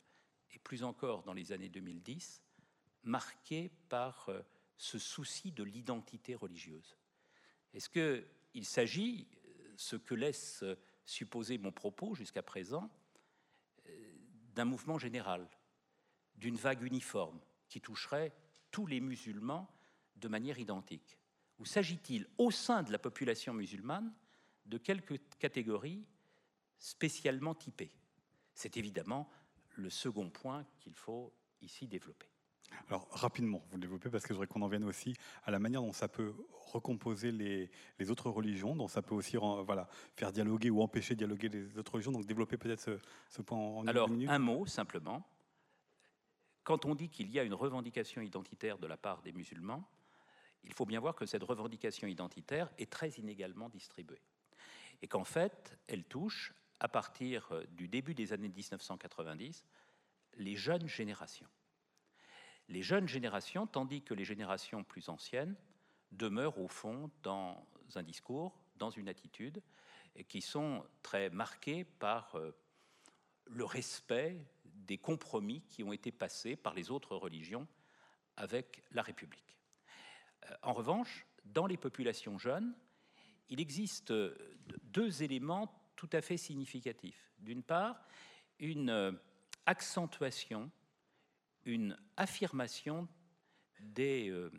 et 0.52 0.58
plus 0.58 0.82
encore 0.82 1.22
dans 1.22 1.32
les 1.32 1.52
années 1.52 1.68
2010, 1.68 2.42
marqués 3.02 3.70
par 3.88 4.28
euh, 4.28 4.42
ce 4.76 4.98
souci 4.98 5.52
de 5.52 5.62
l'identité 5.62 6.34
religieuse. 6.34 6.96
Est-ce 7.72 7.88
qu'il 7.90 8.64
s'agit, 8.64 9.28
euh, 9.46 9.74
ce 9.76 9.96
que 9.96 10.14
laisse 10.14 10.64
supposer 11.04 11.58
mon 11.58 11.72
propos 11.72 12.14
jusqu'à 12.14 12.42
présent, 12.42 12.90
euh, 13.86 14.14
d'un 14.54 14.64
mouvement 14.64 14.98
général, 14.98 15.48
d'une 16.34 16.56
vague 16.56 16.82
uniforme 16.82 17.40
qui 17.68 17.80
toucherait 17.80 18.34
tous 18.70 18.86
les 18.86 19.00
musulmans 19.00 19.70
de 20.16 20.28
manière 20.28 20.58
identique? 20.58 21.18
Ou 21.58 21.64
s'agit-il 21.64 22.26
au 22.38 22.50
sein 22.50 22.82
de 22.82 22.92
la 22.92 22.98
population 22.98 23.54
musulmane 23.54 24.12
de 24.66 24.78
quelques 24.78 25.20
catégories 25.38 26.04
spécialement 26.78 27.54
typées 27.54 27.92
C'est 28.54 28.76
évidemment 28.76 29.30
le 29.76 29.90
second 29.90 30.30
point 30.30 30.66
qu'il 30.78 30.94
faut 30.94 31.32
ici 31.60 31.86
développer. 31.86 32.26
Alors 32.88 33.08
rapidement, 33.10 33.64
vous 33.70 33.76
le 33.76 33.80
développez 33.80 34.10
parce 34.10 34.24
que 34.24 34.28
je 34.28 34.34
voudrais 34.34 34.46
qu'on 34.46 34.62
en 34.62 34.68
vienne 34.68 34.84
aussi 34.84 35.14
à 35.44 35.50
la 35.50 35.58
manière 35.58 35.82
dont 35.82 35.92
ça 35.92 36.08
peut 36.08 36.34
recomposer 36.50 37.32
les, 37.32 37.70
les 37.98 38.10
autres 38.10 38.30
religions, 38.30 38.74
dont 38.74 38.88
ça 38.88 39.02
peut 39.02 39.14
aussi 39.14 39.36
voilà, 39.36 39.88
faire 40.16 40.32
dialoguer 40.32 40.70
ou 40.70 40.82
empêcher 40.82 41.14
de 41.14 41.18
dialoguer 41.18 41.48
les 41.48 41.78
autres 41.78 41.92
religions. 41.92 42.12
Donc 42.12 42.26
développer 42.26 42.56
peut-être 42.56 42.80
ce, 42.80 42.98
ce, 43.28 43.42
point 43.42 43.58
en 43.58 43.86
Alors, 43.86 44.10
un 44.10 44.38
mot 44.38 44.66
simplement. 44.66 45.26
Quand 46.64 46.84
on 46.84 46.96
dit 46.96 47.08
qu'il 47.08 47.30
y 47.30 47.38
a 47.38 47.44
une 47.44 47.54
revendication 47.54 48.20
identitaire 48.20 48.78
de 48.78 48.88
la 48.88 48.96
part 48.96 49.22
des 49.22 49.32
musulmans, 49.32 49.88
il 50.64 50.72
faut 50.72 50.84
bien 50.84 50.98
voir 50.98 51.14
que 51.14 51.26
cette 51.26 51.44
revendication 51.44 52.08
identitaire 52.08 52.72
est 52.78 52.90
très 52.90 53.10
inégalement 53.10 53.68
distribuée. 53.68 54.20
Et 55.02 55.08
qu'en 55.08 55.24
fait, 55.24 55.78
elle 55.88 56.04
touche, 56.04 56.54
à 56.80 56.88
partir 56.88 57.52
du 57.70 57.88
début 57.88 58.14
des 58.14 58.32
années 58.32 58.48
1990, 58.48 59.64
les 60.36 60.56
jeunes 60.56 60.88
générations. 60.88 61.48
Les 62.68 62.82
jeunes 62.82 63.08
générations, 63.08 63.66
tandis 63.66 64.02
que 64.02 64.14
les 64.14 64.24
générations 64.24 64.84
plus 64.84 65.08
anciennes 65.08 65.56
demeurent 66.12 66.58
au 66.58 66.68
fond 66.68 67.10
dans 67.22 67.66
un 67.94 68.02
discours, 68.02 68.60
dans 68.76 68.90
une 68.90 69.08
attitude, 69.08 69.62
qui 70.28 70.40
sont 70.40 70.84
très 71.02 71.30
marquées 71.30 71.84
par 71.84 72.34
euh, 72.36 72.52
le 73.46 73.64
respect 73.64 74.44
des 74.64 74.98
compromis 74.98 75.62
qui 75.68 75.82
ont 75.82 75.92
été 75.92 76.10
passés 76.10 76.56
par 76.56 76.74
les 76.74 76.90
autres 76.90 77.16
religions 77.16 77.66
avec 78.36 78.82
la 78.92 79.02
République. 79.02 79.56
Euh, 80.44 80.54
en 80.62 80.72
revanche, 80.72 81.26
dans 81.44 81.66
les 81.66 81.76
populations 81.76 82.38
jeunes, 82.38 82.74
il 83.48 83.60
existe 83.60 84.12
deux 84.82 85.22
éléments 85.22 85.72
tout 85.96 86.08
à 86.12 86.20
fait 86.20 86.36
significatifs. 86.36 87.32
D'une 87.38 87.62
part, 87.62 88.04
une 88.58 88.90
euh, 88.90 89.12
accentuation, 89.66 90.70
une 91.64 91.96
affirmation 92.16 93.08
des 93.80 94.30
euh, 94.30 94.50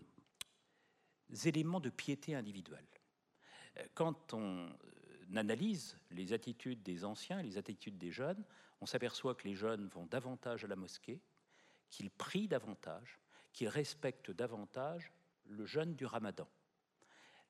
éléments 1.45 1.79
de 1.79 1.89
piété 1.89 2.35
individuelle. 2.35 2.85
Quand 3.93 4.33
on 4.33 4.69
analyse 5.35 5.97
les 6.09 6.33
attitudes 6.33 6.81
des 6.81 7.05
anciens 7.05 7.39
et 7.39 7.43
les 7.43 7.57
attitudes 7.57 7.97
des 7.97 8.11
jeunes, 8.11 8.43
on 8.81 8.85
s'aperçoit 8.85 9.35
que 9.35 9.47
les 9.47 9.55
jeunes 9.55 9.87
vont 9.87 10.05
davantage 10.05 10.63
à 10.63 10.67
la 10.67 10.75
mosquée, 10.75 11.21
qu'ils 11.89 12.11
prient 12.11 12.47
davantage, 12.47 13.19
qu'ils 13.53 13.69
respectent 13.69 14.31
davantage 14.31 15.11
le 15.45 15.65
jeûne 15.65 15.95
du 15.95 16.05
ramadan. 16.05 16.47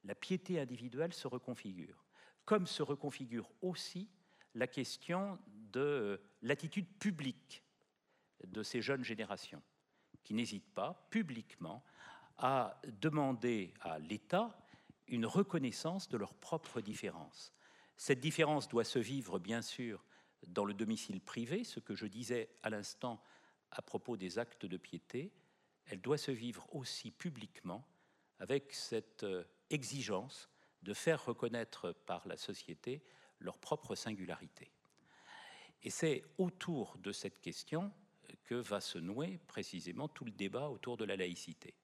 La 0.08 0.16
piété 0.16 0.58
individuelle 0.60 1.14
se 1.14 1.28
reconfigure, 1.28 2.06
comme 2.46 2.66
se 2.66 2.82
reconfigure 2.82 3.52
aussi 3.62 4.10
la 4.56 4.66
question 4.66 5.38
de 5.50 6.22
l'attitude 6.42 6.88
publique 6.98 7.62
de 8.46 8.64
ces 8.64 8.82
jeunes 8.82 9.04
générations, 9.04 9.62
qui 10.24 10.34
n'hésitent 10.34 10.74
pas 10.74 11.08
publiquement 11.10 11.84
à 12.38 12.80
demander 13.02 13.74
à 13.82 14.00
l'État 14.00 14.58
une 15.08 15.26
reconnaissance 15.26 16.08
de 16.08 16.18
leurs 16.18 16.36
propres 16.36 16.80
différences. 16.80 17.54
Cette 17.98 18.22
différence 18.22 18.70
doit 18.70 18.86
se 18.86 19.00
vivre, 19.00 19.40
bien 19.40 19.62
sûr, 19.62 20.06
dans 20.48 20.64
le 20.64 20.74
domicile 20.74 21.20
privé, 21.20 21.66
ce 21.66 21.82
que 21.82 21.96
je 21.96 22.06
disais 22.06 22.50
à 22.64 22.70
l'instant 22.70 23.22
à 23.72 23.82
propos 23.82 24.16
des 24.16 24.40
actes 24.40 24.66
de 24.66 24.78
piété, 24.78 25.34
elle 25.86 26.00
doit 26.00 26.18
se 26.18 26.32
vivre 26.32 26.66
aussi 26.74 27.12
publiquement 27.12 27.86
avec 28.40 28.74
cette 28.74 29.24
euh, 29.24 29.44
exigence 29.70 30.50
de 30.84 30.94
faire 30.94 31.26
reconnaître 31.26 31.92
par 31.92 32.28
la 32.28 32.38
société 32.38 33.04
leur 33.40 33.58
propre 33.58 33.96
singularité. 33.96 34.72
Et 35.84 35.90
c'est 35.90 36.24
autour 36.38 36.98
de 36.98 37.12
cette 37.12 37.40
question 37.40 37.92
que 38.44 38.56
va 38.56 38.82
se 38.82 38.98
nouer 38.98 39.40
précisément 39.48 40.08
tout 40.08 40.26
le 40.26 40.32
débat 40.32 40.70
autour 40.70 40.98
de 40.98 41.06
la 41.06 41.16
laïcité. 41.16 41.76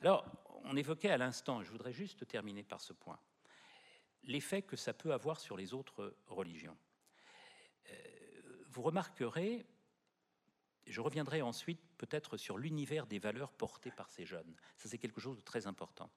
Alors, 0.00 0.26
on 0.64 0.76
évoquait 0.76 1.10
à 1.10 1.18
l'instant, 1.18 1.62
je 1.62 1.70
voudrais 1.70 1.92
juste 1.92 2.26
terminer 2.26 2.62
par 2.62 2.80
ce 2.80 2.92
point, 2.92 3.18
l'effet 4.24 4.62
que 4.62 4.76
ça 4.76 4.92
peut 4.92 5.12
avoir 5.12 5.40
sur 5.40 5.56
les 5.56 5.74
autres 5.74 6.16
religions. 6.26 6.76
Euh, 7.90 8.62
vous 8.66 8.82
remarquerez, 8.82 9.66
je 10.92 11.00
reviendrai 11.00 11.42
ensuite 11.42 11.80
peut-être 11.98 12.36
sur 12.36 12.58
l'univers 12.58 13.06
des 13.06 13.18
valeurs 13.18 13.52
portées 13.52 13.90
par 13.90 14.10
ces 14.10 14.24
jeunes. 14.24 14.54
Ça, 14.76 14.88
c'est 14.88 14.98
quelque 14.98 15.20
chose 15.20 15.36
de 15.36 15.42
très 15.42 15.66
important. 15.66 16.10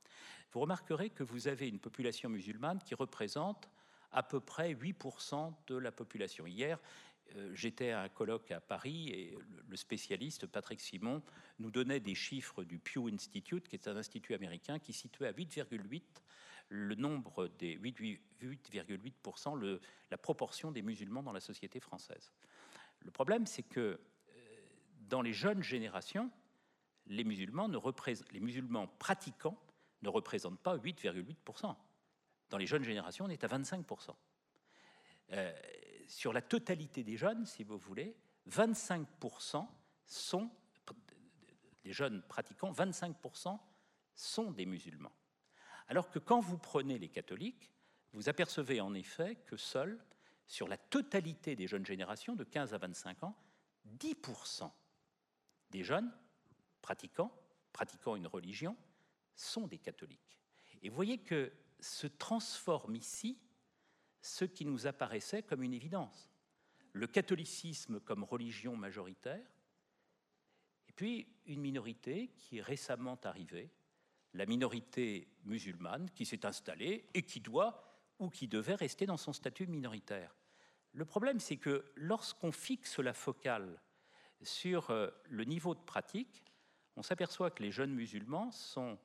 Vous 0.52 0.60
remarquerez 0.60 1.10
que 1.10 1.24
vous 1.24 1.48
avez 1.48 1.68
une 1.68 1.80
population 1.80 2.30
musulmane 2.30 2.80
qui 2.84 2.96
représente 2.96 3.70
à 4.12 4.24
peu 4.24 4.40
près 4.40 4.74
8% 4.74 5.54
de 5.68 5.76
la 5.76 5.92
population. 5.92 6.46
Hier, 6.46 6.80
euh, 7.36 7.52
j'étais 7.54 7.92
à 7.92 8.02
un 8.02 8.10
colloque 8.10 8.52
à 8.52 8.60
Paris 8.60 9.10
et 9.10 9.38
le 9.70 9.78
spécialiste 9.78 10.48
Patrick 10.48 10.82
Simon 10.82 11.22
nous 11.60 11.72
donnait 11.72 12.00
des 12.00 12.16
chiffres 12.16 12.64
du 12.64 12.78
Pew 12.78 13.08
Institute, 13.12 13.68
qui 13.68 13.76
est 13.76 13.88
un 13.88 13.96
institut 13.96 14.34
américain 14.34 14.80
qui 14.80 14.94
situait 14.94 15.28
à 15.28 15.32
8,8 15.32 16.02
le 16.70 16.96
nombre 16.96 17.50
des 17.60 17.78
8,8%, 17.78 19.80
la 20.10 20.18
proportion 20.18 20.72
des 20.72 20.82
musulmans 20.82 21.22
dans 21.22 21.34
la 21.34 21.42
société 21.42 21.82
française. 21.82 22.32
Le 23.04 23.12
problème, 23.12 23.46
c'est 23.46 23.64
que 23.64 24.00
dans 25.12 25.22
les 25.22 25.34
jeunes 25.34 25.62
générations, 25.62 26.32
les 27.08 27.26
musulmans, 27.26 27.68
les 27.68 28.88
pratiquants 28.98 29.62
ne 30.02 30.10
représentent 30.10 30.62
pas 30.62 30.78
8,8%. 30.78 31.76
Dans 32.50 32.58
les 32.58 32.66
jeunes 32.66 32.86
générations, 32.86 33.26
on 33.26 33.30
est 33.30 33.44
à 33.44 33.48
25%. 33.48 34.16
Euh, 35.34 35.54
sur 36.08 36.32
la 36.32 36.42
totalité 36.42 37.04
des 37.04 37.18
jeunes, 37.18 37.46
si 37.46 37.64
vous 37.66 37.78
voulez, 37.78 38.16
25% 38.50 39.68
sont 40.06 40.50
des 41.84 41.92
jeunes 41.92 42.22
pratiquants, 42.24 42.72
25% 42.72 43.60
sont 44.16 44.52
des 44.52 44.66
musulmans. 44.66 45.14
Alors 45.90 46.10
que 46.10 46.20
quand 46.20 46.40
vous 46.40 46.58
prenez 46.58 46.98
les 46.98 47.10
catholiques, 47.10 47.70
vous 48.14 48.30
apercevez 48.30 48.80
en 48.80 48.94
effet 48.94 49.36
que 49.46 49.58
seuls, 49.58 50.02
sur 50.48 50.70
la 50.70 50.78
totalité 50.78 51.56
des 51.56 51.68
jeunes 51.68 51.86
générations 51.86 52.36
de 52.36 52.44
15 52.46 52.74
à 52.74 52.78
25 52.78 53.24
ans, 53.24 53.36
10% 53.98 54.72
des 55.72 55.84
jeunes 55.84 56.12
pratiquants, 56.82 57.32
pratiquant 57.74 58.16
une 58.16 58.28
religion, 58.28 58.78
sont 59.36 59.68
des 59.68 59.78
catholiques. 59.78 60.40
Et 60.84 60.90
vous 60.90 60.96
voyez 60.96 61.18
que 61.18 61.52
se 61.80 62.08
transforme 62.08 62.96
ici 62.96 63.40
ce 64.22 64.46
qui 64.46 64.66
nous 64.66 64.86
apparaissait 64.86 65.44
comme 65.44 65.64
une 65.64 65.74
évidence. 65.74 66.32
Le 66.94 67.08
catholicisme 67.08 68.00
comme 68.00 68.24
religion 68.24 68.76
majoritaire, 68.76 69.48
et 70.88 70.94
puis 70.94 71.28
une 71.46 71.62
minorité 71.62 72.34
qui 72.38 72.58
est 72.58 72.62
récemment 72.62 73.20
arrivée, 73.24 73.72
la 74.34 74.46
minorité 74.46 75.28
musulmane 75.46 76.10
qui 76.12 76.26
s'est 76.26 76.46
installée 76.46 77.10
et 77.14 77.24
qui 77.24 77.40
doit 77.40 77.84
ou 78.20 78.30
qui 78.30 78.48
devait 78.48 78.76
rester 78.76 79.06
dans 79.06 79.18
son 79.18 79.34
statut 79.34 79.68
minoritaire. 79.68 80.36
Le 80.94 81.06
problème, 81.06 81.40
c'est 81.40 81.58
que 81.58 81.92
lorsqu'on 81.96 82.52
fixe 82.52 83.00
la 83.00 83.14
focale 83.14 83.82
sur 84.44 84.90
euh, 84.90 85.10
le 85.26 85.44
niveau 85.44 85.76
de 85.76 85.80
pratique, 85.80 86.44
on 86.96 87.04
s'aperçoit 87.04 87.52
que 87.52 87.64
les 87.64 87.72
jeunes 87.72 87.94
musulmans 87.94 88.52
sont 88.52 88.98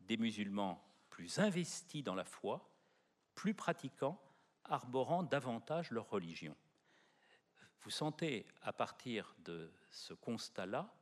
des 0.00 0.16
musulmans 0.16 0.84
plus 1.10 1.38
investis 1.38 2.02
dans 2.02 2.14
la 2.14 2.24
foi, 2.24 2.70
plus 3.34 3.54
pratiquants, 3.54 4.20
arborant 4.64 5.22
davantage 5.22 5.90
leur 5.90 6.08
religion. 6.10 6.56
Vous 7.82 7.90
sentez, 7.90 8.46
à 8.62 8.72
partir 8.72 9.34
de 9.38 9.72
ce 9.90 10.14
constat-là, 10.14 10.92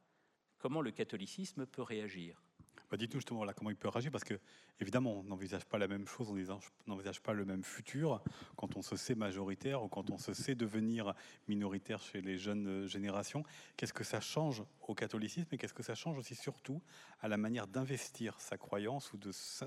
comment 0.58 0.80
le 0.80 0.90
catholicisme 0.90 1.66
peut 1.66 1.82
réagir 1.82 2.42
bah, 2.90 2.96
Dites-nous 2.96 3.20
justement 3.20 3.44
là, 3.44 3.52
comment 3.52 3.70
il 3.70 3.76
peut 3.76 3.88
réagir, 3.88 4.10
parce 4.10 4.24
que 4.24 4.38
évidemment, 4.80 5.20
on 5.20 5.22
n'envisage 5.24 5.64
pas 5.64 5.78
la 5.78 5.88
même 5.88 6.06
chose, 6.06 6.28
on 6.30 6.60
n'envisage 6.86 7.20
pas 7.20 7.32
le 7.32 7.44
même 7.44 7.64
futur 7.64 8.22
quand 8.56 8.76
on 8.76 8.82
se 8.82 8.96
sait 8.96 9.14
majoritaire 9.14 9.82
ou 9.82 9.88
quand 9.88 10.10
on 10.10 10.18
se 10.18 10.32
sait 10.34 10.54
devenir 10.54 11.14
minoritaire 11.48 12.00
chez 12.00 12.20
les 12.20 12.38
jeunes 12.38 12.68
euh, 12.68 12.86
générations. 12.86 13.44
Qu'est-ce 13.76 13.92
que 13.92 14.04
ça 14.04 14.20
change 14.20 14.62
au 14.82 14.94
catholicisme 14.94 15.48
et 15.52 15.58
qu'est-ce 15.58 15.74
que 15.74 15.82
ça 15.82 15.94
change 15.94 16.18
aussi 16.18 16.34
surtout 16.34 16.82
à 17.20 17.28
la 17.28 17.36
manière 17.36 17.66
d'investir 17.66 18.40
sa 18.40 18.56
croyance 18.56 19.12
ou 19.12 19.18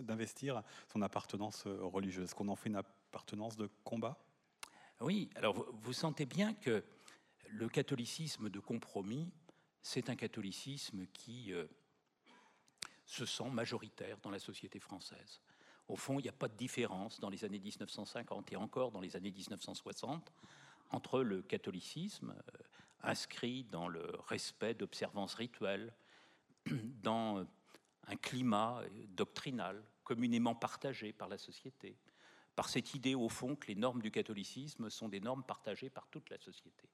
d'investir 0.01 0.63
son 0.91 1.01
appartenance 1.01 1.65
euh, 1.67 1.79
religieuse? 1.83 2.25
Est-ce 2.25 2.35
qu'on 2.35 2.47
en 2.47 2.55
fait 2.55 2.69
une 2.69 2.75
appartenance 2.75 3.57
de 3.57 3.69
combat? 3.83 4.17
Oui, 5.01 5.29
alors 5.35 5.65
vous, 5.81 5.93
sentez 5.93 6.25
bien 6.25 6.53
que 6.53 6.83
le 7.47 7.69
catholicisme 7.69 8.49
de 8.49 8.59
compromis, 8.59 9.31
c'est 9.81 10.09
un 10.09 10.15
catholicisme 10.15 11.05
qui 11.13 11.53
euh, 11.53 11.65
se 13.09 13.25
sent 13.25 13.49
majoritaire 13.49 14.19
dans 14.19 14.29
la 14.29 14.37
société 14.37 14.79
française. 14.79 15.41
Au 15.87 15.95
fond, 15.95 16.19
il 16.19 16.23
n'y 16.23 16.29
a 16.29 16.33
pas 16.33 16.47
de 16.47 16.55
différence 16.55 17.19
dans 17.19 17.29
les 17.29 17.43
années 17.43 17.59
1950 17.59 18.51
et 18.51 18.55
encore 18.55 18.91
dans 18.91 19.01
les 19.01 19.15
années 19.15 19.31
1960 19.31 20.31
entre 20.91 21.21
le 21.21 21.41
catholicisme 21.41 22.35
euh, 22.37 22.57
inscrit 23.01 23.63
dans 23.63 23.87
le 23.87 24.11
respect 24.27 24.75
d'observances 24.75 25.33
rituelles, 25.33 25.91
dans 27.01 27.47
un 28.05 28.15
climat 28.15 28.83
doctrinal 29.07 29.83
communément 30.03 30.53
partagé 30.53 31.11
par 31.11 31.29
la 31.29 31.39
société, 31.39 31.97
par 32.55 32.69
cette 32.69 32.93
idée 32.93 33.15
au 33.15 33.29
fond 33.29 33.55
que 33.55 33.67
les 33.67 33.75
normes 33.75 34.03
du 34.03 34.11
catholicisme 34.11 34.91
sont 34.91 35.09
des 35.09 35.19
normes 35.19 35.43
partagées 35.43 35.89
par 35.89 36.07
toute 36.09 36.29
la 36.29 36.37
société. 36.37 36.89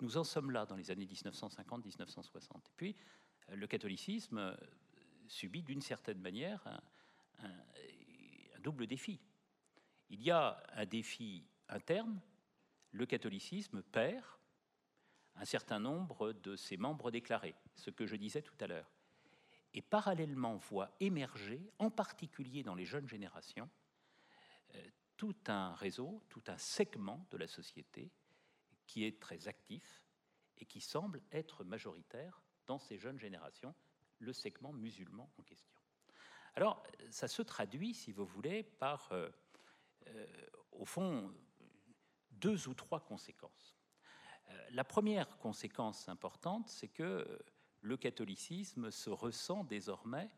Nous 0.00 0.16
en 0.16 0.24
sommes 0.24 0.50
là 0.50 0.66
dans 0.66 0.76
les 0.76 0.90
années 0.90 1.06
1950-1960. 1.06 2.56
Et 2.56 2.74
puis, 2.76 2.96
le 3.52 3.66
catholicisme 3.66 4.56
subit 5.30 5.62
d'une 5.62 5.80
certaine 5.80 6.20
manière 6.20 6.66
un, 7.38 7.52
double 8.58 8.86
défi. 8.86 9.18
Il 10.10 10.22
y 10.22 10.30
a 10.30 10.62
un 10.74 10.84
défi 10.84 11.46
interne, 11.68 12.20
le 12.90 13.06
catholicisme 13.06 13.82
perd 13.82 14.26
un 15.36 15.44
certain 15.46 15.78
nombre 15.78 16.32
de 16.32 16.56
ses 16.56 16.76
membres 16.76 17.10
déclarés, 17.10 17.54
ce 17.74 17.88
que 17.90 18.04
je 18.04 18.16
disais 18.16 18.42
tout 18.42 18.56
à 18.60 18.66
l'heure, 18.66 18.92
et 19.72 19.80
parallèlement 19.80 20.56
voit 20.56 20.94
émerger, 21.00 21.72
en 21.78 21.90
particulier 21.90 22.62
dans 22.62 22.74
les 22.74 22.84
jeunes 22.84 23.08
générations, 23.08 23.70
euh, 24.74 24.84
tout 25.16 25.36
un 25.46 25.74
réseau, 25.74 26.22
tout 26.28 26.42
un 26.48 26.58
segment 26.58 27.26
de 27.30 27.38
la 27.38 27.46
société 27.46 28.10
qui 28.86 29.04
est 29.04 29.20
très 29.20 29.48
actif 29.48 30.04
et 30.58 30.66
qui 30.66 30.80
semble 30.80 31.22
être 31.32 31.64
majoritaire 31.64 32.42
dans 32.66 32.78
ces 32.78 32.98
jeunes 32.98 33.18
générations, 33.18 33.74
le 34.20 34.32
segment 34.32 34.72
musulman 34.72 35.30
en 35.38 35.42
question. 35.42 35.80
Alors, 36.54 36.82
ça 37.10 37.28
se 37.28 37.42
traduit, 37.42 37.94
si 37.94 38.12
vous 38.12 38.26
voulez, 38.26 38.62
par, 38.62 39.10
euh, 39.12 39.30
euh, 40.06 40.26
au 40.72 40.84
fond, 40.84 41.32
deux 42.30 42.68
ou 42.68 42.74
trois 42.74 43.00
conséquences. 43.00 43.78
Euh, 44.48 44.70
la 44.70 44.84
première 44.84 45.38
conséquence 45.38 46.08
importante, 46.08 46.68
c'est 46.68 46.88
que 46.88 47.40
le 47.80 47.96
catholicisme 47.96 48.90
se 48.90 49.10
ressent 49.10 49.64
désormais 49.64 50.28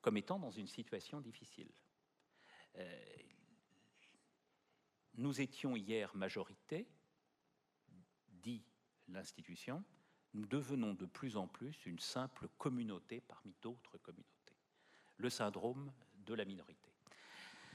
comme 0.00 0.16
étant 0.16 0.38
dans 0.38 0.50
une 0.50 0.66
situation 0.66 1.20
difficile. 1.20 1.70
nous 5.14 5.40
étions 5.40 5.76
hier 5.76 6.14
majorité, 6.16 6.88
dit 8.28 8.64
l'institution, 9.08 9.84
nous 10.34 10.46
devenons 10.46 10.94
de 10.94 11.06
plus 11.06 11.36
en 11.36 11.46
plus 11.46 11.86
une 11.86 11.98
simple 11.98 12.48
communauté 12.58 13.20
parmi 13.20 13.54
d'autres 13.62 13.98
communautés. 13.98 14.26
Le 15.16 15.30
syndrome 15.30 15.90
de 16.26 16.34
la 16.34 16.44
minorité. 16.44 16.90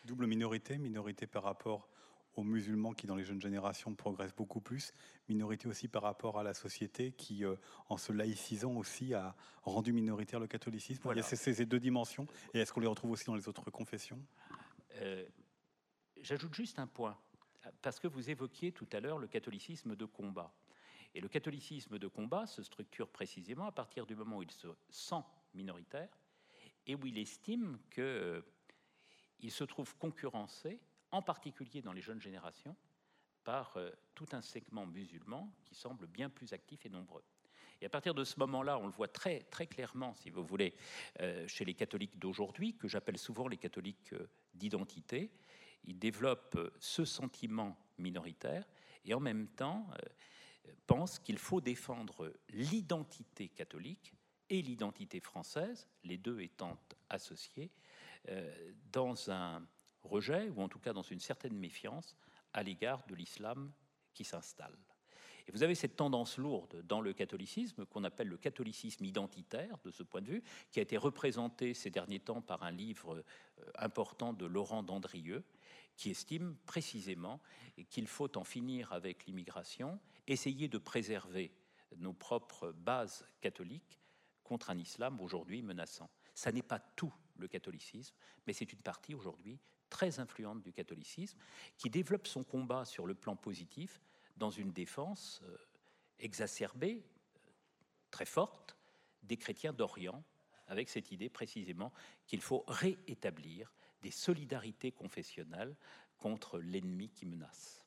Double 0.06 0.28
minorité, 0.28 0.78
minorité 0.78 1.28
par 1.28 1.44
rapport 1.44 1.90
aux 2.36 2.44
musulmans 2.44 2.94
qui, 2.94 3.08
dans 3.08 3.16
les 3.16 3.24
jeunes 3.24 3.42
générations, 3.42 3.96
progressent 3.96 4.36
beaucoup 4.36 4.60
plus, 4.60 4.94
minorité 5.30 5.68
aussi 5.68 5.88
par 5.88 6.04
rapport 6.04 6.38
à 6.38 6.44
la 6.44 6.54
société 6.54 7.12
qui, 7.14 7.46
euh, 7.46 7.56
en 7.90 7.98
se 7.98 8.12
laïcisant 8.12 8.74
aussi, 8.74 9.14
a 9.14 9.36
rendu 9.64 9.94
minoritaire 9.94 10.40
le 10.40 10.48
catholicisme. 10.48 11.08
Il 11.12 11.18
y 11.18 11.20
a 11.20 11.24
ces, 11.24 11.66
deux 11.66 11.80
dimensions, 11.80 12.28
et 12.54 12.60
est-ce 12.60 12.74
qu'on 12.74 12.82
les 12.82 12.88
retrouve 12.88 13.12
aussi 13.12 13.26
dans 13.26 13.36
les 13.36 13.48
autres 13.48 13.72
confessions? 13.72 14.20
Euh, 14.96 15.26
J'ajoute 16.22 16.56
juste 16.56 16.80
un 16.80 16.88
point, 16.88 17.18
parce 17.82 18.00
que 18.00 18.08
vous 18.08 18.30
évoquiez 18.30 18.72
tout 18.72 18.88
à 18.92 19.00
l'heure 19.00 19.20
le 19.20 19.28
catholicisme 19.28 19.96
de 19.96 20.06
combat. 20.06 20.54
Et 21.16 21.22
le 21.22 21.30
catholicisme 21.30 21.98
de 21.98 22.08
combat 22.08 22.46
se 22.46 22.62
structure 22.62 23.08
précisément 23.08 23.68
à 23.68 23.72
partir 23.72 24.06
du 24.06 24.16
moment 24.16 24.40
où 24.40 24.44
il 24.44 24.52
se 24.52 24.68
sent 24.90 25.24
minoritaire 25.54 26.10
et 26.86 26.94
où 26.94 27.06
il 27.06 27.18
estime 27.18 27.80
qu'il 27.90 28.04
euh, 28.04 28.42
se 29.48 29.64
trouve 29.64 29.96
concurrencé, 29.96 30.82
en 31.12 31.22
particulier 31.22 31.82
dans 31.82 31.94
les 31.94 32.02
jeunes 32.02 32.20
générations, 32.20 32.76
par 33.46 33.78
euh, 33.78 33.92
tout 34.14 34.28
un 34.34 34.42
segment 34.42 34.86
musulman 34.86 35.50
qui 35.64 35.74
semble 35.74 36.06
bien 36.06 36.30
plus 36.30 36.52
actif 36.52 36.86
et 36.86 36.90
nombreux. 36.90 37.24
Et 37.80 37.86
à 37.86 37.90
partir 37.90 38.14
de 38.14 38.26
ce 38.26 38.38
moment-là, 38.42 38.78
on 38.78 38.86
le 38.86 38.92
voit 38.92 39.08
très, 39.08 39.44
très 39.44 39.68
clairement, 39.68 40.14
si 40.16 40.30
vous 40.30 40.44
voulez, 40.44 40.76
euh, 41.22 41.48
chez 41.48 41.64
les 41.64 41.76
catholiques 41.76 42.20
d'aujourd'hui, 42.20 42.76
que 42.76 42.90
j'appelle 42.90 43.18
souvent 43.18 43.48
les 43.48 43.58
catholiques 43.58 44.14
d'identité. 44.54 45.32
Ils 45.86 45.98
développent 45.98 46.74
ce 46.78 47.06
sentiment 47.06 47.78
minoritaire 48.00 48.66
et 49.06 49.14
en 49.14 49.22
même 49.22 49.48
temps, 49.48 49.88
pense 50.88 51.20
qu'il 51.20 51.38
faut 51.38 51.62
défendre 51.62 52.34
l'identité 52.50 53.50
catholique 53.50 54.14
et 54.50 54.62
l'identité 54.62 55.20
française, 55.20 55.88
les 56.04 56.18
deux 56.18 56.40
étant 56.42 56.78
associés, 57.10 57.72
euh, 58.30 58.72
dans 58.92 59.32
un 59.32 59.66
rejet, 60.04 60.50
ou 60.50 60.62
en 60.62 60.70
tout 60.70 60.80
cas 60.80 60.94
dans 60.94 61.02
une 61.02 61.20
certaine 61.20 61.58
méfiance, 61.58 62.16
à 62.54 62.64
l'égard 62.64 63.06
de 63.08 63.16
l'islam 63.16 63.72
qui 64.14 64.24
s'installe. 64.24 64.78
Et 65.48 65.52
vous 65.52 65.62
avez 65.62 65.76
cette 65.76 65.96
tendance 65.96 66.38
lourde 66.38 66.82
dans 66.88 67.02
le 67.02 67.14
catholicisme 67.14 67.86
qu'on 67.86 68.04
appelle 68.04 68.30
le 68.30 68.38
catholicisme 68.38 69.06
identitaire, 69.06 69.78
de 69.84 69.92
ce 69.92 70.04
point 70.04 70.22
de 70.22 70.30
vue, 70.30 70.44
qui 70.72 70.80
a 70.80 70.82
été 70.82 70.98
représenté 70.98 71.74
ces 71.74 71.92
derniers 71.92 72.20
temps 72.20 72.42
par 72.42 72.64
un 72.64 72.72
livre 72.72 73.24
euh, 73.60 73.72
important 73.78 74.34
de 74.34 74.46
Laurent 74.46 74.84
Dandrieux, 74.84 75.44
qui 75.96 76.10
estime 76.10 76.56
précisément 76.66 77.40
qu'il 77.90 78.08
faut 78.08 78.38
en 78.38 78.44
finir 78.44 78.92
avec 78.92 79.26
l'immigration 79.26 80.00
essayer 80.28 80.68
de 80.68 80.78
préserver 80.78 81.52
nos 81.98 82.14
propres 82.14 82.72
bases 82.72 83.28
catholiques 83.42 84.00
contre 84.44 84.70
un 84.70 84.78
islam 84.78 85.20
aujourd'hui 85.22 85.62
menaçant. 85.62 86.10
Ça 86.34 86.52
n'est 86.52 86.62
pas 86.62 86.80
tout 86.80 87.14
le 87.38 87.48
catholicisme, 87.48 88.16
mais 88.46 88.54
c'est 88.54 88.72
une 88.72 88.82
partie 88.82 89.14
aujourd'hui 89.14 89.60
très 89.90 90.20
influente 90.20 90.62
du 90.62 90.74
catholicisme 90.74 91.38
qui 91.78 91.90
développe 91.90 92.28
son 92.28 92.44
combat 92.44 92.86
sur 92.86 93.06
le 93.06 93.16
plan 93.16 93.36
positif 93.36 94.02
dans 94.38 94.52
une 94.52 94.72
défense 94.72 95.42
euh, 95.44 95.58
exacerbée, 96.20 97.06
très 98.12 98.26
forte, 98.26 98.78
des 99.24 99.38
chrétiens 99.38 99.74
d'Orient, 99.74 100.24
avec 100.68 100.90
cette 100.90 101.12
idée 101.12 101.30
précisément 101.30 101.94
qu'il 102.26 102.42
faut 102.42 102.66
réétablir 102.68 103.74
des 104.02 104.12
solidarités 104.12 104.92
confessionnelles 104.92 105.76
contre 106.18 106.60
l'ennemi 106.60 107.10
qui 107.10 107.26
menace. 107.26 107.85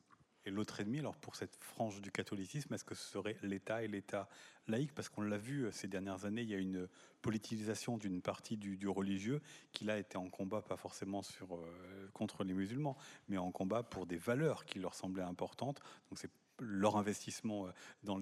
Et 0.49 0.51
l'autre 0.51 0.79
ennemi, 0.79 0.97
alors 0.97 1.15
pour 1.15 1.35
cette 1.35 1.55
frange 1.63 2.01
du 2.01 2.11
catholicisme, 2.11 2.73
est-ce 2.73 2.83
que 2.83 2.95
ce 2.95 3.07
serait 3.07 3.37
l'État 3.43 3.83
et 3.83 3.87
l'État 3.87 4.27
laïque? 4.67 4.95
Parce 4.95 5.07
qu'on 5.07 5.21
l'a 5.21 5.37
vu 5.37 5.65
euh, 5.65 5.71
ces 5.71 5.87
dernières 5.87 6.25
années, 6.25 6.41
il 6.41 6.49
y 6.49 6.55
a 6.55 6.57
une 6.57 6.89
politisation 7.21 7.99
d'une 7.99 8.19
partie 8.19 8.57
du, 8.57 8.87
religieux 8.87 9.43
qui 9.73 9.85
là 9.85 9.99
était 9.99 10.17
en 10.17 10.27
combat, 10.27 10.63
pas 10.63 10.75
forcément 10.75 11.21
euh, 11.43 12.07
contre 12.13 12.43
les 12.43 12.55
musulmans, 12.55 12.97
mais 13.27 13.37
en 13.37 13.51
combat 13.51 13.83
pour 13.83 14.07
des 14.07 14.17
valeurs 14.17 14.65
qui 14.65 14.79
leur 14.79 14.95
semblaient 14.95 15.21
importantes. 15.21 15.81
Donc 16.09 16.17
c'est 16.17 16.31
leur 16.59 16.97
investissement 16.97 17.67
euh, 17.67 17.71
dans 18.01 18.19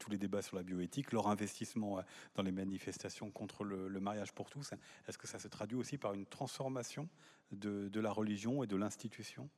tous 0.00 0.10
les 0.10 0.18
débats 0.18 0.42
sur 0.42 0.56
la 0.56 0.64
bioéthique, 0.64 1.12
leur 1.12 1.28
investissement 1.28 2.02
dans 2.34 2.42
les 2.42 2.50
manifestations 2.50 3.30
contre 3.30 3.62
le, 3.62 4.00
mariage 4.00 4.32
pour 4.32 4.50
tous. 4.50 4.72
Est-ce 5.06 5.16
que 5.16 5.28
ça 5.28 5.38
se 5.38 5.46
traduit 5.46 5.78
aussi 5.78 5.96
par 5.96 6.12
une 6.12 6.26
transformation 6.26 7.08
de 7.52 8.00
la 8.00 8.10
religion 8.10 8.64
et 8.64 8.66
de 8.66 8.74
l'institution? 8.74 9.48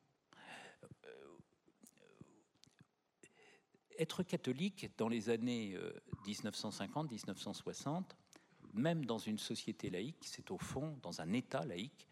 Être 4.01 4.23
catholique 4.23 4.91
dans 4.97 5.09
les 5.09 5.29
années 5.29 5.77
1950-1960, 6.27 7.89
euh, 7.89 8.03
même 8.73 9.05
dans 9.05 9.19
une 9.19 9.39
société 9.39 9.91
laïque, 9.91 10.25
c'est 10.25 10.51
au 10.51 10.59
fond 10.59 10.99
dans 11.03 11.21
un 11.21 11.33
État 11.33 11.65
laïque, 11.65 12.09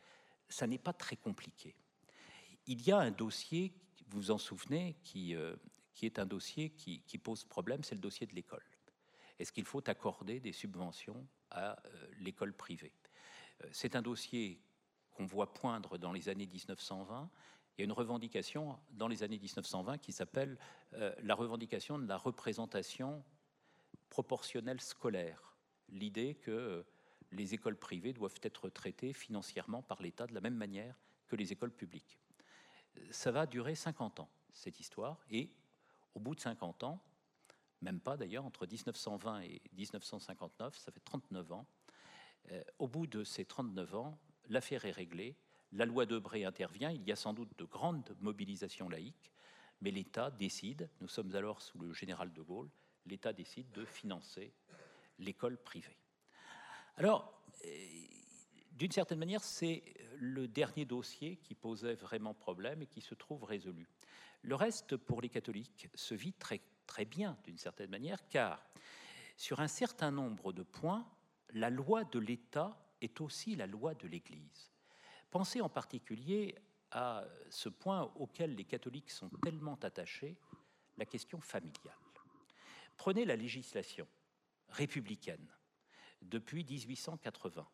ça 0.48 0.66
n'est 0.66 0.78
pas 0.78 0.92
très 0.92 1.16
compliqué. 1.16 1.74
Il 2.66 2.86
y 2.86 2.92
a 2.92 2.98
un 2.98 3.10
dossier, 3.10 3.72
vous 4.08 4.20
vous 4.20 4.30
en 4.30 4.38
souvenez, 4.38 4.96
qui, 5.02 5.34
euh, 5.34 5.56
qui 5.94 6.06
est 6.06 6.18
un 6.18 6.26
dossier 6.26 6.70
qui, 6.70 7.18
pose 7.18 7.44
problème, 7.44 7.82
c'est 7.82 7.94
le 7.94 8.00
dossier 8.00 8.26
de 8.26 8.34
l'école. 8.34 8.64
Est-ce 9.38 9.52
qu'il 9.52 9.64
faut 9.64 9.88
accorder 9.88 10.40
des 10.40 10.52
subventions 10.52 11.26
à 11.50 11.78
euh, 11.86 12.06
l'école 12.18 12.52
privée? 12.52 12.92
C'est 13.72 13.96
un 13.96 14.02
dossier 14.02 14.60
qu'on 15.10 15.26
voit 15.26 15.52
poindre 15.52 15.98
dans 15.98 16.12
les 16.12 16.28
années 16.28 16.46
1920 16.46 17.28
il 17.78 17.82
y 17.82 17.84
a 17.84 17.84
une 17.84 17.92
revendication 17.92 18.76
dans 18.90 19.06
les 19.06 19.22
années 19.22 19.38
1920 19.38 19.98
qui 19.98 20.10
s'appelle 20.10 20.58
euh, 20.94 21.14
la 21.22 21.36
revendication 21.36 21.96
de 21.96 22.08
la 22.08 22.16
représentation 22.16 23.22
proportionnelle 24.10 24.80
scolaire. 24.80 25.56
L'idée 25.88 26.34
que 26.34 26.50
euh, 26.50 26.82
les 27.30 27.54
écoles 27.54 27.76
privées 27.76 28.12
doivent 28.12 28.40
être 28.42 28.68
traitées 28.68 29.12
financièrement 29.12 29.80
par 29.80 30.02
l'État 30.02 30.26
de 30.26 30.34
la 30.34 30.40
même 30.40 30.56
manière 30.56 30.98
que 31.28 31.36
les 31.36 31.52
écoles 31.52 31.70
publiques. 31.70 32.18
Ça 33.12 33.30
va 33.30 33.46
durer 33.46 33.76
50 33.76 34.18
ans, 34.18 34.30
cette 34.52 34.80
histoire, 34.80 35.24
et 35.30 35.52
au 36.16 36.20
bout 36.20 36.34
de 36.34 36.40
50 36.40 36.82
ans, 36.82 37.00
même 37.80 38.00
pas 38.00 38.16
d'ailleurs, 38.16 38.44
entre 38.44 38.66
1920 38.66 39.42
et 39.42 39.62
1959, 39.74 40.76
ça 40.76 40.90
fait 40.90 41.04
39 41.04 41.52
ans, 41.52 41.66
euh, 42.50 42.60
au 42.80 42.88
bout 42.88 43.06
de 43.06 43.22
ces 43.22 43.44
39 43.44 43.94
ans, 43.94 44.18
l'affaire 44.48 44.84
est 44.84 44.90
réglée, 44.90 45.36
la 45.72 45.84
loi 45.84 46.06
Debré 46.06 46.44
intervient, 46.44 46.90
il 46.90 47.02
y 47.02 47.12
a 47.12 47.16
sans 47.16 47.34
doute 47.34 47.56
de 47.58 47.64
grandes 47.64 48.16
mobilisations 48.20 48.88
laïques, 48.88 49.32
mais 49.80 49.90
l'État 49.90 50.30
décide, 50.30 50.88
nous 51.00 51.08
sommes 51.08 51.34
alors 51.34 51.62
sous 51.62 51.78
le 51.78 51.92
général 51.92 52.32
de 52.32 52.42
Gaulle, 52.42 52.70
l'État 53.06 53.32
décide 53.32 53.70
de 53.72 53.84
financer 53.84 54.52
l'école 55.18 55.56
privée. 55.56 55.96
Alors, 56.96 57.42
euh, 57.64 57.68
d'une 58.72 58.92
certaine 58.92 59.18
manière, 59.18 59.42
c'est 59.42 59.82
le 60.16 60.48
dernier 60.48 60.84
dossier 60.84 61.36
qui 61.36 61.54
posait 61.54 61.94
vraiment 61.94 62.34
problème 62.34 62.82
et 62.82 62.86
qui 62.86 63.00
se 63.00 63.14
trouve 63.14 63.44
résolu. 63.44 63.88
Le 64.42 64.54
reste, 64.54 64.96
pour 64.96 65.20
les 65.20 65.28
catholiques, 65.28 65.88
se 65.94 66.14
vit 66.14 66.32
très, 66.32 66.60
très 66.86 67.04
bien, 67.04 67.36
d'une 67.44 67.58
certaine 67.58 67.90
manière, 67.90 68.28
car 68.28 68.64
sur 69.36 69.60
un 69.60 69.68
certain 69.68 70.10
nombre 70.10 70.52
de 70.52 70.62
points, 70.62 71.08
la 71.50 71.70
loi 71.70 72.04
de 72.04 72.18
l'État 72.18 72.76
est 73.00 73.20
aussi 73.20 73.56
la 73.56 73.66
loi 73.66 73.94
de 73.94 74.06
l'Église. 74.08 74.72
Pensez 75.30 75.60
en 75.60 75.68
particulier 75.68 76.54
à 76.90 77.24
ce 77.50 77.68
point 77.68 78.10
auquel 78.16 78.54
les 78.54 78.64
catholiques 78.64 79.10
sont 79.10 79.28
tellement 79.42 79.78
attachés, 79.82 80.36
la 80.96 81.04
question 81.04 81.40
familiale. 81.40 81.94
Prenez 82.96 83.24
la 83.24 83.36
législation 83.36 84.06
républicaine 84.70 85.46
depuis 86.22 86.64
1880 86.64 87.68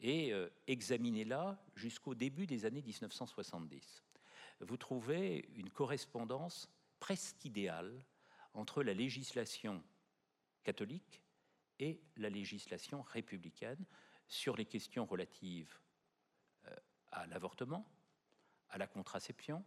et 0.00 0.32
euh, 0.32 0.48
examinez-la 0.66 1.62
jusqu'au 1.74 2.14
début 2.14 2.46
des 2.46 2.64
années 2.64 2.82
1970. 2.82 4.02
Vous 4.60 4.76
trouvez 4.76 5.48
une 5.56 5.70
correspondance 5.70 6.70
presque 7.00 7.44
idéale 7.44 8.04
entre 8.54 8.82
la 8.82 8.94
législation 8.94 9.82
catholique 10.62 11.22
et 11.78 12.00
la 12.16 12.30
législation 12.30 13.02
républicaine 13.02 13.84
sur 14.26 14.56
les 14.56 14.64
questions 14.64 15.04
relatives 15.04 15.78
à 17.12 17.26
l'avortement, 17.26 17.86
à 18.68 18.78
la 18.78 18.86
contraception, 18.86 19.64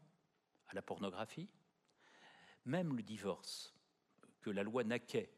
à 0.67 0.73
la 0.73 0.81
pornographie, 0.81 1.49
même 2.65 2.95
le 2.95 3.03
divorce 3.03 3.73
que 4.41 4.49
la 4.49 4.63
loi 4.63 4.83
Naquet 4.83 5.31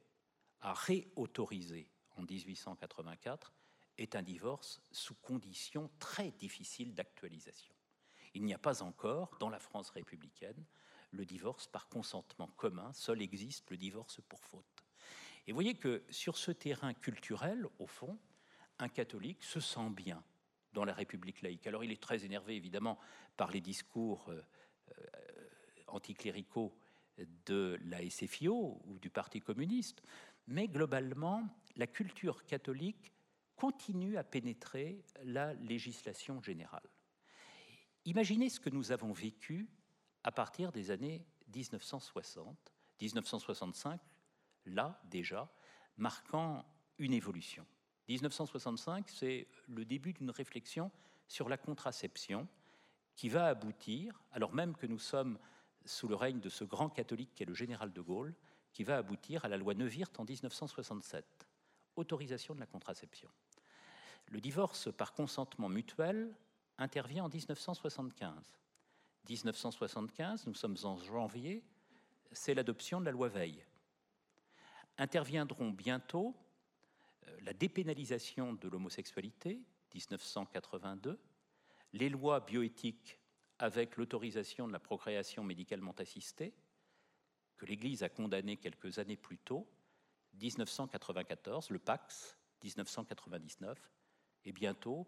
a 0.61 0.73
réautorisé 0.73 1.89
en 2.17 2.21
1884 2.23 3.53
est 3.97 4.15
un 4.15 4.23
divorce 4.23 4.81
sous 4.91 5.15
conditions 5.15 5.89
très 5.99 6.31
difficiles 6.31 6.93
d'actualisation. 6.93 7.73
Il 8.33 8.43
n'y 8.43 8.53
a 8.53 8.57
pas 8.57 8.81
encore, 8.83 9.37
dans 9.39 9.49
la 9.49 9.59
France 9.59 9.89
républicaine, 9.89 10.65
le 11.11 11.25
divorce 11.25 11.67
par 11.67 11.87
consentement 11.87 12.47
commun, 12.47 12.91
seul 12.93 13.21
existe 13.21 13.69
le 13.71 13.77
divorce 13.77 14.19
pour 14.27 14.43
faute. 14.43 14.85
Et 15.47 15.51
vous 15.51 15.55
voyez 15.55 15.75
que 15.75 16.03
sur 16.09 16.37
ce 16.37 16.51
terrain 16.51 16.93
culturel, 16.93 17.65
au 17.79 17.87
fond, 17.87 18.19
un 18.79 18.89
catholique 18.89 19.43
se 19.43 19.59
sent 19.59 19.89
bien 19.91 20.23
dans 20.75 20.85
la 20.85 20.93
République 20.93 21.41
laïque. 21.41 21.65
Alors 21.65 21.83
il 21.83 21.91
est 21.91 22.01
très 22.01 22.23
énervé 22.23 22.55
évidemment 22.55 22.99
par 23.35 23.49
les 23.49 23.61
discours 23.61 24.29
euh, 24.29 24.41
euh, 24.89 25.07
anticléricaux 25.87 26.77
de 27.45 27.79
la 27.85 28.07
SFIO 28.07 28.81
ou 28.85 28.99
du 28.99 29.09
Parti 29.09 29.39
communiste, 29.39 30.03
mais 30.47 30.67
globalement, 30.67 31.47
la 31.77 31.87
culture 31.87 32.45
catholique 32.45 33.13
continue 33.55 34.17
à 34.17 34.23
pénétrer 34.23 35.01
la 35.23 35.53
législation 35.53 36.41
générale. 36.41 36.87
Imaginez 38.03 38.49
ce 38.49 38.59
que 38.59 38.69
nous 38.69 38.91
avons 38.91 39.13
vécu 39.13 39.69
à 40.23 40.31
partir 40.31 40.71
des 40.71 40.91
années 40.91 41.25
1960, 41.55 42.73
1965, 43.01 44.01
là 44.65 45.01
déjà, 45.05 45.49
marquant 45.97 46.65
une 46.97 47.13
évolution. 47.13 47.65
1965, 48.07 49.09
c'est 49.09 49.47
le 49.67 49.85
début 49.85 50.13
d'une 50.13 50.29
réflexion 50.29 50.91
sur 51.27 51.49
la 51.49 51.57
contraception 51.57 52.47
qui 53.15 53.29
va 53.29 53.47
aboutir, 53.47 54.21
alors 54.31 54.53
même 54.53 54.75
que 54.75 54.85
nous 54.85 54.99
sommes 54.99 55.39
sous 55.85 56.07
le 56.07 56.15
règne 56.15 56.39
de 56.39 56.49
ce 56.49 56.63
grand 56.63 56.89
catholique 56.89 57.33
qui 57.33 57.43
est 57.43 57.47
le 57.47 57.53
général 57.53 57.93
de 57.93 58.01
Gaulle, 58.01 58.35
qui 58.73 58.83
va 58.83 58.97
aboutir 58.97 59.45
à 59.45 59.47
la 59.47 59.57
loi 59.57 59.73
Neuwirth 59.73 60.19
en 60.19 60.25
1967, 60.25 61.47
autorisation 61.95 62.55
de 62.55 62.59
la 62.59 62.65
contraception. 62.65 63.29
Le 64.27 64.41
divorce 64.41 64.91
par 64.91 65.13
consentement 65.13 65.69
mutuel 65.69 66.35
intervient 66.77 67.25
en 67.25 67.29
1975. 67.29 68.59
1975, 69.29 70.47
nous 70.47 70.53
sommes 70.53 70.77
en 70.83 70.97
janvier, 70.97 71.63
c'est 72.31 72.53
l'adoption 72.53 72.99
de 72.99 73.05
la 73.05 73.11
loi 73.11 73.29
Veil. 73.29 73.65
Interviendront 74.97 75.71
bientôt 75.71 76.35
la 77.41 77.53
dépénalisation 77.53 78.53
de 78.53 78.67
l'homosexualité, 78.67 79.61
1982, 79.93 81.19
les 81.93 82.09
lois 82.09 82.41
bioéthiques 82.41 83.19
avec 83.59 83.95
l'autorisation 83.97 84.67
de 84.67 84.73
la 84.73 84.79
procréation 84.79 85.43
médicalement 85.43 85.95
assistée, 85.97 86.53
que 87.57 87.65
l'Église 87.65 88.03
a 88.03 88.09
condamné 88.09 88.57
quelques 88.57 88.99
années 88.99 89.15
plus 89.15 89.37
tôt, 89.37 89.69
1994, 90.33 91.69
le 91.69 91.79
Pax, 91.79 92.37
1999, 92.63 93.79
et 94.43 94.51
bientôt, 94.51 95.07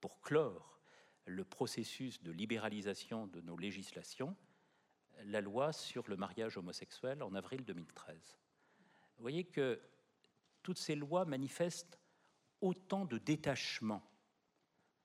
pour 0.00 0.20
clore 0.22 0.80
le 1.26 1.44
processus 1.44 2.22
de 2.22 2.32
libéralisation 2.32 3.26
de 3.26 3.40
nos 3.40 3.56
législations, 3.56 4.36
la 5.24 5.40
loi 5.40 5.72
sur 5.72 6.08
le 6.08 6.16
mariage 6.16 6.56
homosexuel 6.56 7.22
en 7.22 7.34
avril 7.34 7.64
2013. 7.64 8.38
Vous 9.16 9.22
voyez 9.22 9.44
que 9.44 9.80
toutes 10.64 10.78
ces 10.78 10.96
lois 10.96 11.24
manifestent 11.24 12.00
autant 12.60 13.04
de 13.04 13.18
détachement, 13.18 14.02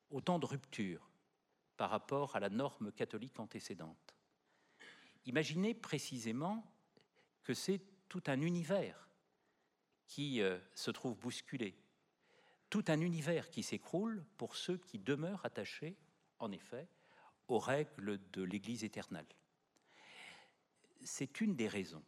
autant 0.10 0.40
de 0.40 0.48
rupture 0.48 1.12
par 1.78 1.92
rapport 1.92 2.36
à 2.36 2.40
la 2.40 2.50
norme 2.50 2.92
catholique 2.92 3.40
antécédente. 3.40 4.16
Imaginez 5.26 5.76
précisément 5.76 6.66
que 7.44 7.54
c'est 7.54 7.82
tout 8.08 8.24
un 8.28 8.42
univers 8.42 9.10
qui 10.08 10.42
euh, 10.42 10.58
se 10.74 10.90
trouve 10.90 11.18
bousculé, 11.20 11.78
tout 12.70 12.86
un 12.88 13.02
univers 13.02 13.50
qui 13.52 13.62
s'écroule 13.62 14.26
pour 14.38 14.56
ceux 14.56 14.78
qui 14.78 14.98
demeurent 14.98 15.46
attachés, 15.46 15.98
en 16.40 16.52
effet, 16.52 16.88
aux 17.48 17.60
règles 17.60 18.20
de 18.32 18.44
l'Église 18.44 18.84
éternelle. 18.84 19.28
C'est 21.04 21.42
une 21.42 21.56
des 21.56 21.68
raisons 21.68 22.04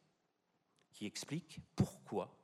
qui 0.91 1.05
explique 1.05 1.59
pourquoi, 1.75 2.40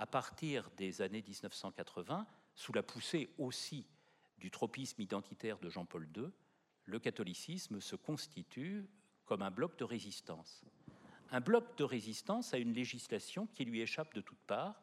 à 0.00 0.06
partir 0.06 0.70
des 0.78 1.02
années 1.02 1.20
1980, 1.20 2.26
sous 2.54 2.72
la 2.72 2.82
poussée 2.82 3.28
aussi 3.36 3.86
du 4.38 4.50
tropisme 4.50 5.02
identitaire 5.02 5.58
de 5.58 5.68
Jean-Paul 5.68 6.08
II, 6.16 6.30
le 6.86 6.98
catholicisme 6.98 7.82
se 7.82 7.96
constitue 7.96 8.88
comme 9.26 9.42
un 9.42 9.50
bloc 9.50 9.78
de 9.78 9.84
résistance. 9.84 10.64
Un 11.30 11.40
bloc 11.40 11.76
de 11.76 11.84
résistance 11.84 12.54
à 12.54 12.56
une 12.56 12.72
législation 12.72 13.46
qui 13.48 13.66
lui 13.66 13.82
échappe 13.82 14.14
de 14.14 14.22
toutes 14.22 14.40
parts, 14.46 14.82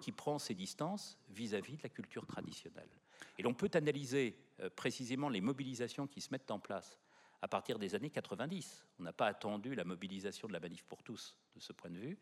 qui 0.00 0.12
prend 0.12 0.38
ses 0.38 0.54
distances 0.54 1.18
vis-à-vis 1.28 1.76
de 1.76 1.82
la 1.82 1.90
culture 1.90 2.26
traditionnelle. 2.26 2.88
Et 3.36 3.42
l'on 3.42 3.52
peut 3.52 3.70
analyser 3.74 4.34
euh, 4.60 4.70
précisément 4.70 5.28
les 5.28 5.42
mobilisations 5.42 6.06
qui 6.06 6.22
se 6.22 6.30
mettent 6.32 6.50
en 6.50 6.58
place 6.58 6.98
à 7.42 7.48
partir 7.48 7.78
des 7.78 7.94
années 7.94 8.10
90. 8.10 8.86
On 8.98 9.02
n'a 9.02 9.12
pas 9.12 9.26
attendu 9.26 9.74
la 9.74 9.84
mobilisation 9.84 10.48
de 10.48 10.54
la 10.54 10.60
manif 10.60 10.84
pour 10.84 11.02
tous 11.02 11.36
de 11.54 11.60
ce 11.60 11.74
point 11.74 11.90
de 11.90 11.98
vue. 11.98 12.18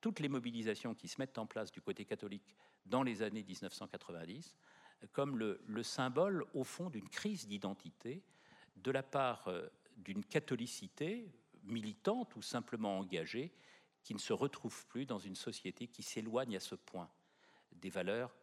Toutes 0.00 0.20
les 0.20 0.28
mobilisations 0.28 0.94
qui 0.94 1.08
se 1.08 1.20
mettent 1.20 1.38
en 1.38 1.46
place 1.46 1.72
du 1.72 1.80
côté 1.80 2.04
catholique 2.04 2.56
dans 2.84 3.02
les 3.02 3.22
années 3.22 3.42
1990 3.42 4.56
comme 5.12 5.36
le, 5.36 5.82
symbole, 5.82 6.44
au 6.54 6.64
fond, 6.64 6.90
d'une 6.90 7.08
crise 7.08 7.46
d'identité 7.46 8.22
de 8.76 8.90
la 8.90 9.02
part 9.02 9.48
euh, 9.48 9.68
d'une 9.96 10.24
catholicité 10.24 11.30
militante 11.64 12.34
ou 12.36 12.42
simplement 12.42 12.98
engagée 12.98 13.52
qui 14.02 14.14
ne 14.14 14.18
se 14.18 14.32
retrouve 14.32 14.86
plus 14.86 15.06
dans 15.06 15.18
une 15.18 15.34
société 15.34 15.88
qui 15.88 16.02
s'éloigne 16.02 16.56
à 16.56 16.60
ce 16.60 16.74
point 16.74 17.10
des 17.72 17.90
valeurs 17.90 18.34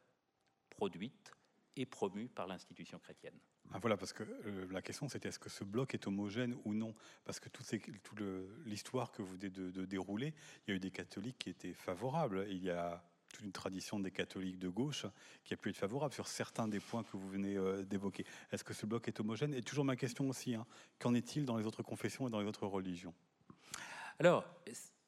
produites 0.70 1.32
et 1.76 1.86
promues 1.86 2.28
par 2.28 2.48
l'institution 2.48 3.00
chrétienne. 3.00 3.40
Ah 3.72 3.80
voilà, 3.80 3.98
parce 3.98 4.14
que 4.14 4.24
euh, 4.24 4.68
la 4.72 4.82
question 4.82 5.08
c'était 5.08 5.30
est-ce 5.30 5.40
que 5.40 5.50
ce 5.50 5.64
bloc 5.64 5.94
est 5.94 6.08
homogène 6.08 6.56
ou 6.66 6.74
non? 6.74 6.94
Parce 7.26 7.40
que 7.40 7.50
toute, 7.50 7.74
l'histoire 8.66 9.12
que 9.12 9.22
vous 9.22 9.36
venez 9.36 9.50
de, 9.50 9.86
dérouler, 9.86 10.34
il 10.68 10.72
y 10.72 10.74
a 10.74 10.76
eu 10.76 10.80
des 10.80 10.92
catholiques 10.92 11.40
qui 11.40 11.50
étaient 11.50 11.74
favorables. 11.74 12.46
Il 12.50 12.64
y 12.64 12.70
a 12.70 13.04
toute 13.30 13.46
une 13.46 13.52
tradition 13.52 14.00
des 14.00 14.12
catholiques 14.12 14.60
de 14.60 14.70
gauche 14.70 15.08
qui 15.44 15.54
a 15.54 15.58
pu 15.58 15.70
être 15.70 15.78
favorable 15.78 16.14
sur 16.14 16.28
certains 16.28 16.68
des 16.68 16.80
points 16.80 17.04
que 17.04 17.18
vous 17.18 17.30
venez 17.30 17.58
euh, 17.58 17.84
d'évoquer. 17.84 18.26
Est-ce 18.52 18.64
que 18.64 18.74
ce 18.74 18.86
bloc 18.86 19.08
est 19.08 19.20
homogène? 19.20 19.54
Et 19.54 19.64
toujours 19.64 19.86
ma 19.86 19.96
question 19.96 20.30
aussi, 20.30 20.54
hein, 20.54 20.68
qu'en 21.00 21.16
est-il 21.16 21.46
dans 21.46 21.58
les 21.58 21.66
autres 21.66 21.82
confessions 21.82 22.28
et 22.28 22.30
dans 22.30 22.40
les 22.40 22.48
autres 22.48 22.68
religions? 22.68 23.14
Alors, 24.20 24.46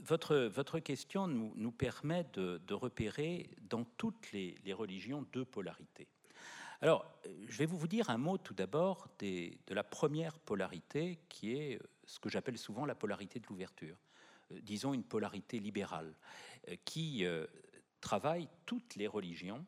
votre, 0.03 0.35
votre 0.35 0.79
question 0.79 1.27
nous, 1.27 1.53
nous 1.55 1.71
permet 1.71 2.25
de, 2.33 2.73
repérer 2.73 3.49
dans 3.61 3.83
toutes 3.83 4.31
les, 4.31 4.57
religions 4.73 5.25
deux 5.33 5.45
polarités. 5.45 6.07
Alors, 6.81 7.05
je 7.47 7.57
vais 7.57 7.65
vous 7.65 7.87
dire 7.87 8.09
un 8.09 8.17
mot 8.17 8.37
tout 8.37 8.53
d'abord 8.53 9.07
de 9.19 9.73
la 9.73 9.83
première 9.83 10.37
polarité, 10.39 11.19
qui 11.29 11.53
est 11.53 11.79
ce 12.05 12.19
que 12.19 12.29
j'appelle 12.29 12.57
souvent 12.57 12.85
la 12.85 12.95
polarité 12.95 13.39
de 13.39 13.47
l'ouverture. 13.47 13.97
Euh, 14.51 14.59
disons 14.61 14.93
une 14.93 15.03
polarité 15.03 15.59
libérale, 15.59 16.13
euh, 16.69 16.75
qui 16.85 17.25
travaillent 18.01 18.49
toutes 18.65 18.95
les 18.95 19.07
religions. 19.07 19.65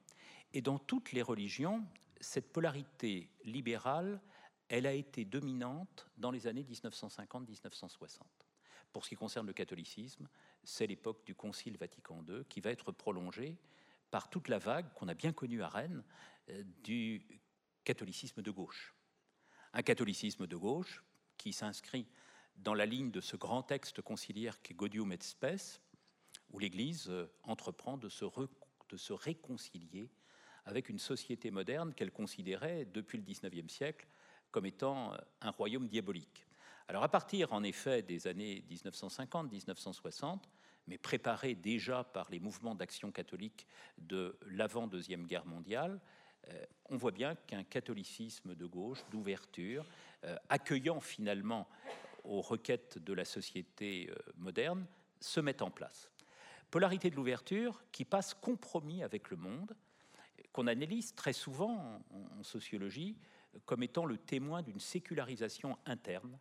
Et 0.54 0.62
dans 0.62 0.78
toutes 0.78 1.12
les 1.12 1.22
religions, 1.22 1.84
cette 2.20 2.52
polarité 2.52 3.30
libérale, 3.44 4.22
elle 4.70 4.86
a 4.86 4.94
été 4.94 5.26
dominante 5.26 6.08
dans 6.18 6.32
les 6.32 6.48
années 6.48 6.64
1950-1960. 6.64 8.22
Pour 8.94 9.04
ce 9.04 9.10
qui 9.10 9.16
concerne 9.16 9.48
le 9.48 9.54
catholicisme, 9.54 10.28
c'est 10.64 10.88
l'époque 10.88 11.26
du 11.26 11.36
Concile 11.36 11.78
Vatican 11.78 12.24
II 12.28 12.46
qui 12.46 12.62
va 12.62 12.72
être 12.72 12.92
prolongée 12.92 13.58
par 14.12 14.30
toute 14.30 14.48
la 14.48 14.60
vague 14.60 14.92
qu'on 14.94 15.08
a 15.08 15.14
bien 15.14 15.34
connue 15.34 15.62
à 15.62 15.68
Rennes 15.68 16.04
euh, 16.04 16.37
du 16.84 17.26
catholicisme 17.84 18.42
de 18.42 18.52
gauche. 18.52 18.96
Un 19.74 19.82
catholicisme 19.82 20.48
de 20.48 20.56
gauche 20.56 21.04
qui 21.38 21.54
s'inscrit 21.54 22.08
dans 22.58 22.74
la 22.74 22.86
ligne 22.86 23.12
de 23.12 23.22
ce 23.22 23.36
grand 23.36 23.64
texte 23.64 24.02
conciliaire 24.02 24.62
qui 24.62 24.74
est 24.74 24.76
Gaudium 24.76 25.12
et 25.12 25.20
Spes, 25.22 25.82
où 26.52 26.60
l'Église 26.60 27.10
euh, 27.10 27.32
entreprend 27.44 27.98
de 27.98 28.10
se, 28.10 28.26
de 28.26 28.98
se 28.98 29.14
réconcilier 29.14 30.10
avec 30.66 30.90
une 30.90 31.00
société 31.00 31.52
moderne 31.52 31.94
qu'elle 31.94 32.12
considérait 32.12 32.86
depuis 32.86 33.18
le 33.18 33.24
XIXe 33.24 33.72
siècle 33.72 34.08
comme 34.52 34.66
étant 34.66 35.14
euh, 35.14 35.18
un 35.42 35.52
royaume 35.52 35.88
diabolique. 35.88 36.46
Alors 36.88 37.04
à 37.04 37.10
partir 37.10 37.54
en 37.54 37.64
effet 37.64 38.02
des 38.02 38.28
années 38.28 38.64
1950-1960, 38.70 40.44
mais 40.88 40.98
préparé 40.98 41.54
déjà 41.54 42.04
par 42.06 42.30
les 42.32 42.40
mouvements 42.40 42.76
d'action 42.76 43.12
catholique 43.12 43.68
de 43.98 44.38
l'avant-deuxième 44.46 45.28
guerre 45.28 45.46
mondiale, 45.46 46.00
euh, 46.00 46.27
on 46.90 46.98
voit 46.98 47.12
bien 47.12 47.36
qu'un 47.36 47.64
catholicisme 47.64 48.56
de 48.56 48.66
gauche, 48.66 49.04
d'ouverture, 49.12 49.86
accueillant 50.50 51.00
finalement 51.00 51.68
aux 52.24 52.42
requêtes 52.42 52.98
de 52.98 53.14
la 53.14 53.26
société 53.26 54.10
moderne, 54.38 54.86
se 55.20 55.40
met 55.40 55.62
en 55.62 55.72
place. 55.72 56.10
Polarité 56.72 57.10
de 57.10 57.16
l'ouverture 57.16 57.84
qui 57.92 58.06
passe 58.06 58.34
compromis 58.34 59.04
avec 59.04 59.30
le 59.30 59.38
monde, 59.38 59.76
qu'on 60.52 60.68
analyse 60.68 61.16
très 61.16 61.34
souvent 61.34 62.02
en, 62.12 62.44
sociologie 62.44 63.18
comme 63.66 63.84
étant 63.84 64.06
le 64.06 64.18
témoin 64.18 64.62
d'une 64.62 64.80
sécularisation 64.80 65.78
interne 65.86 66.38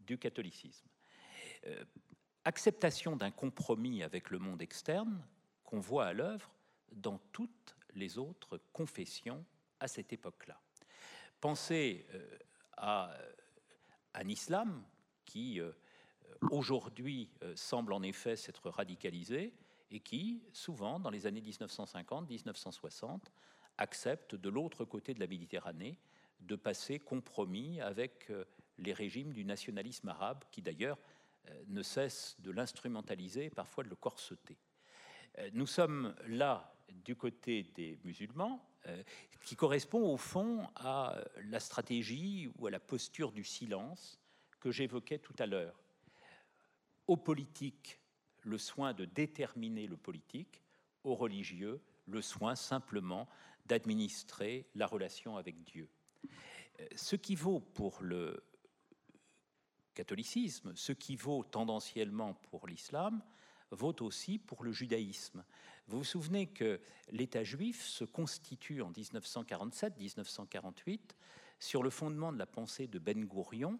du 0.00 0.18
catholicisme. 0.18 0.88
Euh, 1.66 1.84
acceptation 2.44 3.16
d'un 3.16 3.30
compromis 3.30 4.02
avec 4.02 4.30
le 4.30 4.38
monde 4.38 4.62
externe 4.62 5.22
qu'on 5.64 5.80
voit 5.80 6.06
à 6.06 6.12
l'œuvre 6.12 6.54
dans 6.92 7.18
toutes 7.32 7.75
les 7.96 8.18
autres 8.18 8.60
confessions 8.72 9.44
à 9.80 9.88
cette 9.88 10.12
époque-là. 10.12 10.60
Pensez 11.40 12.06
euh, 12.14 12.38
à 12.76 13.10
un 14.14 14.28
islam 14.28 14.84
qui 15.24 15.60
euh, 15.60 15.72
aujourd'hui 16.50 17.30
euh, 17.42 17.54
semble 17.56 17.92
en 17.92 18.02
effet 18.02 18.36
s'être 18.36 18.70
radicalisé 18.70 19.54
et 19.90 20.00
qui, 20.00 20.42
souvent, 20.52 20.98
dans 20.98 21.10
les 21.10 21.26
années 21.26 21.40
1950-1960, 21.42 23.20
accepte 23.78 24.34
de 24.34 24.48
l'autre 24.48 24.84
côté 24.84 25.14
de 25.14 25.20
la 25.20 25.26
Méditerranée 25.26 25.98
de 26.40 26.56
passer 26.56 26.98
compromis 26.98 27.80
avec 27.80 28.30
euh, 28.30 28.44
les 28.78 28.92
régimes 28.92 29.32
du 29.32 29.44
nationalisme 29.44 30.08
arabe, 30.08 30.44
qui 30.50 30.62
d'ailleurs 30.62 30.98
euh, 31.48 31.62
ne 31.68 31.82
cessent 31.82 32.36
de 32.40 32.50
l'instrumentaliser 32.50 33.46
et 33.46 33.50
parfois 33.50 33.84
de 33.84 33.88
le 33.88 33.96
corseter. 33.96 34.56
Nous 35.52 35.66
sommes 35.66 36.14
là 36.28 36.74
du 36.88 37.16
côté 37.16 37.64
des 37.74 37.98
musulmans, 38.04 38.64
qui 39.44 39.56
correspond 39.56 40.12
au 40.12 40.16
fond 40.16 40.68
à 40.76 41.18
la 41.44 41.60
stratégie 41.60 42.50
ou 42.58 42.66
à 42.66 42.70
la 42.70 42.80
posture 42.80 43.32
du 43.32 43.44
silence 43.44 44.20
que 44.60 44.70
j'évoquais 44.70 45.18
tout 45.18 45.34
à 45.38 45.46
l'heure 45.46 45.80
aux 47.06 47.16
politiques 47.16 48.00
le 48.42 48.58
soin 48.58 48.94
de 48.94 49.04
déterminer 49.04 49.86
le 49.86 49.96
politique, 49.96 50.62
aux 51.04 51.14
religieux 51.14 51.80
le 52.06 52.22
soin 52.22 52.54
simplement 52.54 53.28
d'administrer 53.66 54.68
la 54.74 54.86
relation 54.86 55.36
avec 55.36 55.62
Dieu. 55.64 55.88
Euh, 56.80 56.86
ce 56.94 57.16
qui 57.16 57.34
vaut 57.34 57.60
pour 57.60 58.00
le 58.00 58.44
catholicisme, 59.94 60.74
ce 60.76 60.92
qui 60.92 61.16
vaut 61.16 61.42
tendanciellement 61.42 62.34
pour 62.34 62.68
l'islam, 62.68 63.22
vaut 63.70 64.02
aussi 64.02 64.38
pour 64.38 64.64
le 64.64 64.72
judaïsme. 64.72 65.44
Vous 65.88 65.98
vous 65.98 66.04
souvenez 66.04 66.48
que 66.48 66.80
l'État 67.10 67.44
juif 67.44 67.86
se 67.86 68.04
constitue 68.04 68.82
en 68.82 68.90
1947-1948 68.92 71.00
sur 71.58 71.82
le 71.82 71.90
fondement 71.90 72.32
de 72.32 72.38
la 72.38 72.46
pensée 72.46 72.86
de 72.86 72.98
Ben 72.98 73.24
Gourion, 73.24 73.78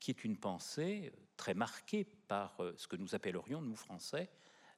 qui 0.00 0.10
est 0.10 0.24
une 0.24 0.36
pensée 0.36 1.12
très 1.36 1.54
marquée 1.54 2.04
par 2.28 2.60
euh, 2.60 2.72
ce 2.76 2.88
que 2.88 2.96
nous 2.96 3.14
appellerions, 3.14 3.60
nous 3.60 3.76
Français, 3.76 4.30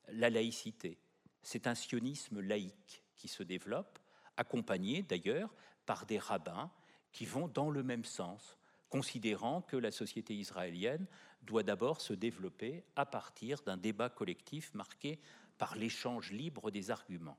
la 0.08 0.30
laïcité. 0.30 0.98
C'est 1.42 1.66
un 1.66 1.74
sionisme 1.74 2.40
laïque 2.40 3.04
qui 3.14 3.28
se 3.28 3.42
développe, 3.42 3.98
accompagné 4.36 5.02
d'ailleurs 5.02 5.54
par 5.86 6.06
des 6.06 6.18
rabbins 6.18 6.70
qui 7.12 7.24
vont 7.24 7.48
dans 7.48 7.70
le 7.70 7.82
même 7.82 8.04
sens, 8.04 8.55
considérant 8.88 9.62
que 9.62 9.76
la 9.76 9.90
société 9.90 10.34
israélienne 10.34 11.06
doit 11.42 11.62
d'abord 11.62 12.00
se 12.00 12.12
développer 12.12 12.84
à 12.94 13.06
partir 13.06 13.62
d'un 13.62 13.76
débat 13.76 14.08
collectif 14.08 14.72
marqué 14.74 15.20
par 15.58 15.76
l'échange 15.76 16.32
libre 16.32 16.70
des 16.70 16.90
arguments. 16.90 17.38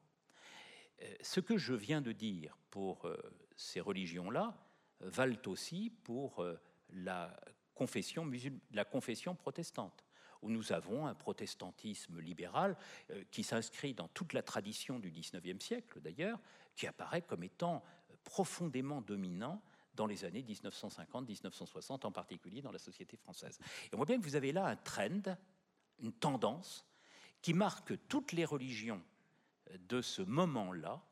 Euh, 1.01 1.13
ce 1.21 1.39
que 1.39 1.57
je 1.57 1.73
viens 1.73 2.01
de 2.01 2.11
dire 2.11 2.57
pour 2.71 3.05
euh, 3.05 3.17
ces 3.55 3.79
religions-là 3.79 4.57
valent 4.99 5.41
aussi 5.45 5.91
pour 6.03 6.43
la 6.89 7.39
confession, 7.75 8.29
la 8.71 8.85
confession 8.85 9.35
protestante, 9.35 10.03
où 10.41 10.49
nous 10.49 10.71
avons 10.73 11.07
un 11.07 11.13
protestantisme 11.13 12.19
libéral 12.19 12.75
euh, 13.11 13.23
qui 13.31 13.43
s'inscrit 13.43 13.93
dans 13.93 14.07
toute 14.09 14.33
la 14.33 14.41
tradition 14.41 14.99
du 14.99 15.11
XIXe 15.11 15.63
siècle 15.63 16.01
d'ailleurs, 16.01 16.39
qui 16.75 16.87
apparaît 16.87 17.21
comme 17.21 17.43
étant 17.43 17.83
profondément 18.23 19.01
dominant 19.01 19.61
dans 19.97 20.05
les 20.05 20.23
années 20.23 20.43
1950-1960, 20.43 22.05
en 22.05 22.11
particulier 22.11 22.61
dans 22.61 22.71
la 22.71 22.79
société 22.79 23.17
française. 23.17 23.59
Et 23.85 23.89
on 23.93 23.97
voit 23.97 24.05
bien 24.05 24.17
que 24.17 24.23
vous 24.23 24.35
avez 24.37 24.53
là 24.53 24.65
un 24.65 24.77
trend, 24.77 25.35
une 25.99 26.13
tendance 26.13 26.85
qui 27.41 27.53
marque 27.53 27.93
toutes 28.07 28.31
les 28.31 28.45
religions 28.45 29.03
de 29.89 30.01
ce 30.01 30.21
moment-là, 30.21 31.03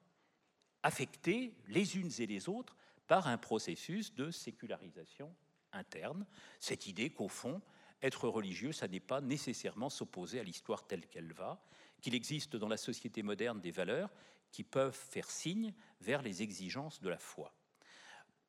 affectées 0.83 1.53
les 1.67 1.97
unes 1.97 2.11
et 2.19 2.27
les 2.27 2.47
autres 2.47 2.77
par 3.07 3.27
un 3.27 3.37
processus 3.37 4.13
de 4.13 4.31
sécularisation 4.31 5.35
interne, 5.73 6.25
cette 6.59 6.87
idée 6.87 7.09
qu'au 7.09 7.27
fond, 7.27 7.61
être 8.01 8.27
religieux, 8.29 8.71
ça 8.71 8.87
n'est 8.87 8.99
pas 8.99 9.19
nécessairement 9.19 9.89
s'opposer 9.89 10.39
à 10.39 10.43
l'histoire 10.43 10.85
telle 10.85 11.07
qu'elle 11.07 11.33
va, 11.33 11.61
qu'il 12.01 12.15
existe 12.15 12.55
dans 12.55 12.67
la 12.67 12.77
société 12.77 13.23
moderne 13.23 13.59
des 13.59 13.71
valeurs 13.71 14.11
qui 14.51 14.63
peuvent 14.63 14.95
faire 14.95 15.29
signe 15.29 15.73
vers 16.01 16.21
les 16.21 16.43
exigences 16.43 17.01
de 17.01 17.09
la 17.09 17.17
foi. 17.17 17.53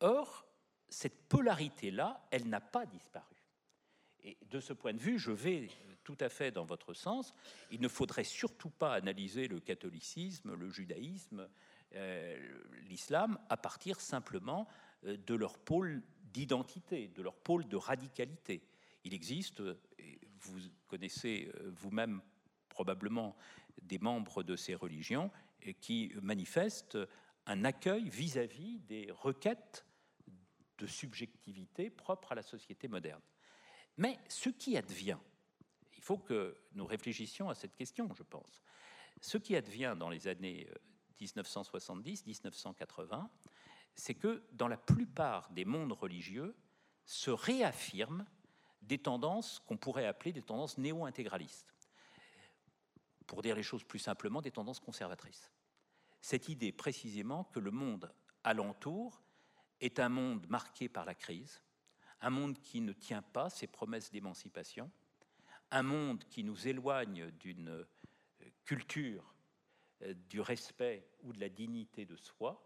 Or, 0.00 0.46
cette 0.88 1.28
polarité-là, 1.28 2.26
elle 2.30 2.48
n'a 2.48 2.60
pas 2.60 2.86
disparu. 2.86 3.36
Et 4.22 4.36
de 4.50 4.60
ce 4.60 4.72
point 4.72 4.92
de 4.92 4.98
vue, 4.98 5.18
je 5.18 5.30
vais 5.30 5.68
tout 6.04 6.16
à 6.20 6.28
fait 6.28 6.50
dans 6.50 6.64
votre 6.64 6.94
sens. 6.94 7.34
Il 7.70 7.80
ne 7.80 7.88
faudrait 7.88 8.24
surtout 8.24 8.70
pas 8.70 8.94
analyser 8.94 9.48
le 9.48 9.60
catholicisme, 9.60 10.54
le 10.54 10.68
judaïsme, 10.68 11.48
euh, 11.94 12.36
l'islam 12.88 13.38
à 13.48 13.56
partir 13.56 14.00
simplement 14.00 14.68
euh, 15.04 15.16
de 15.16 15.34
leur 15.34 15.58
pôle 15.58 16.02
d'identité, 16.32 17.08
de 17.08 17.22
leur 17.22 17.36
pôle 17.36 17.66
de 17.68 17.76
radicalité. 17.76 18.62
Il 19.04 19.14
existe, 19.14 19.62
vous 20.40 20.60
connaissez 20.88 21.50
euh, 21.54 21.70
vous-même 21.74 22.20
probablement 22.68 23.36
des 23.82 23.98
membres 23.98 24.42
de 24.42 24.56
ces 24.56 24.74
religions 24.74 25.30
qui 25.80 26.12
manifestent 26.20 26.98
un 27.46 27.64
accueil 27.64 28.08
vis-à-vis 28.08 28.80
des 28.80 29.08
requêtes 29.10 29.85
de 30.78 30.86
subjectivité 30.86 31.90
propres 31.90 32.32
à 32.32 32.34
la 32.34 32.42
société 32.42 32.88
moderne. 32.88 33.20
Mais 33.96 34.18
ce 34.28 34.50
qui 34.50 34.76
advient, 34.76 35.18
il 35.96 36.02
faut 36.02 36.18
que 36.18 36.56
nous 36.72 36.86
réfléchissions 36.86 37.48
à 37.48 37.54
cette 37.54 37.74
question, 37.74 38.12
je 38.14 38.22
pense. 38.22 38.62
Ce 39.20 39.38
qui 39.38 39.56
advient 39.56 39.96
dans 39.98 40.10
les 40.10 40.28
années 40.28 40.68
1970-1980, 41.20 43.28
c'est 43.94 44.14
que 44.14 44.44
dans 44.52 44.68
la 44.68 44.76
plupart 44.76 45.50
des 45.50 45.64
mondes 45.64 45.92
religieux 45.92 46.54
se 47.06 47.30
réaffirment 47.30 48.26
des 48.82 48.98
tendances 48.98 49.60
qu'on 49.60 49.78
pourrait 49.78 50.06
appeler 50.06 50.32
des 50.32 50.42
tendances 50.42 50.78
néo-intégralistes. 50.78 51.74
Pour 53.26 53.42
dire 53.42 53.56
les 53.56 53.62
choses 53.62 53.84
plus 53.84 53.98
simplement, 53.98 54.42
des 54.42 54.50
tendances 54.50 54.80
conservatrices. 54.80 55.50
Cette 56.20 56.48
idée 56.48 56.72
précisément 56.72 57.44
que 57.44 57.58
le 57.58 57.70
monde 57.70 58.12
alentour 58.44 59.22
est 59.80 59.98
un 60.00 60.08
monde 60.08 60.46
marqué 60.48 60.88
par 60.88 61.04
la 61.04 61.14
crise, 61.14 61.62
un 62.20 62.30
monde 62.30 62.58
qui 62.60 62.80
ne 62.80 62.92
tient 62.92 63.22
pas 63.22 63.50
ses 63.50 63.66
promesses 63.66 64.10
d'émancipation, 64.10 64.90
un 65.70 65.82
monde 65.82 66.24
qui 66.24 66.44
nous 66.44 66.68
éloigne 66.68 67.30
d'une 67.32 67.86
culture 68.64 69.34
euh, 70.02 70.14
du 70.28 70.40
respect 70.40 71.08
ou 71.22 71.32
de 71.32 71.40
la 71.40 71.48
dignité 71.48 72.04
de 72.04 72.16
soi, 72.16 72.62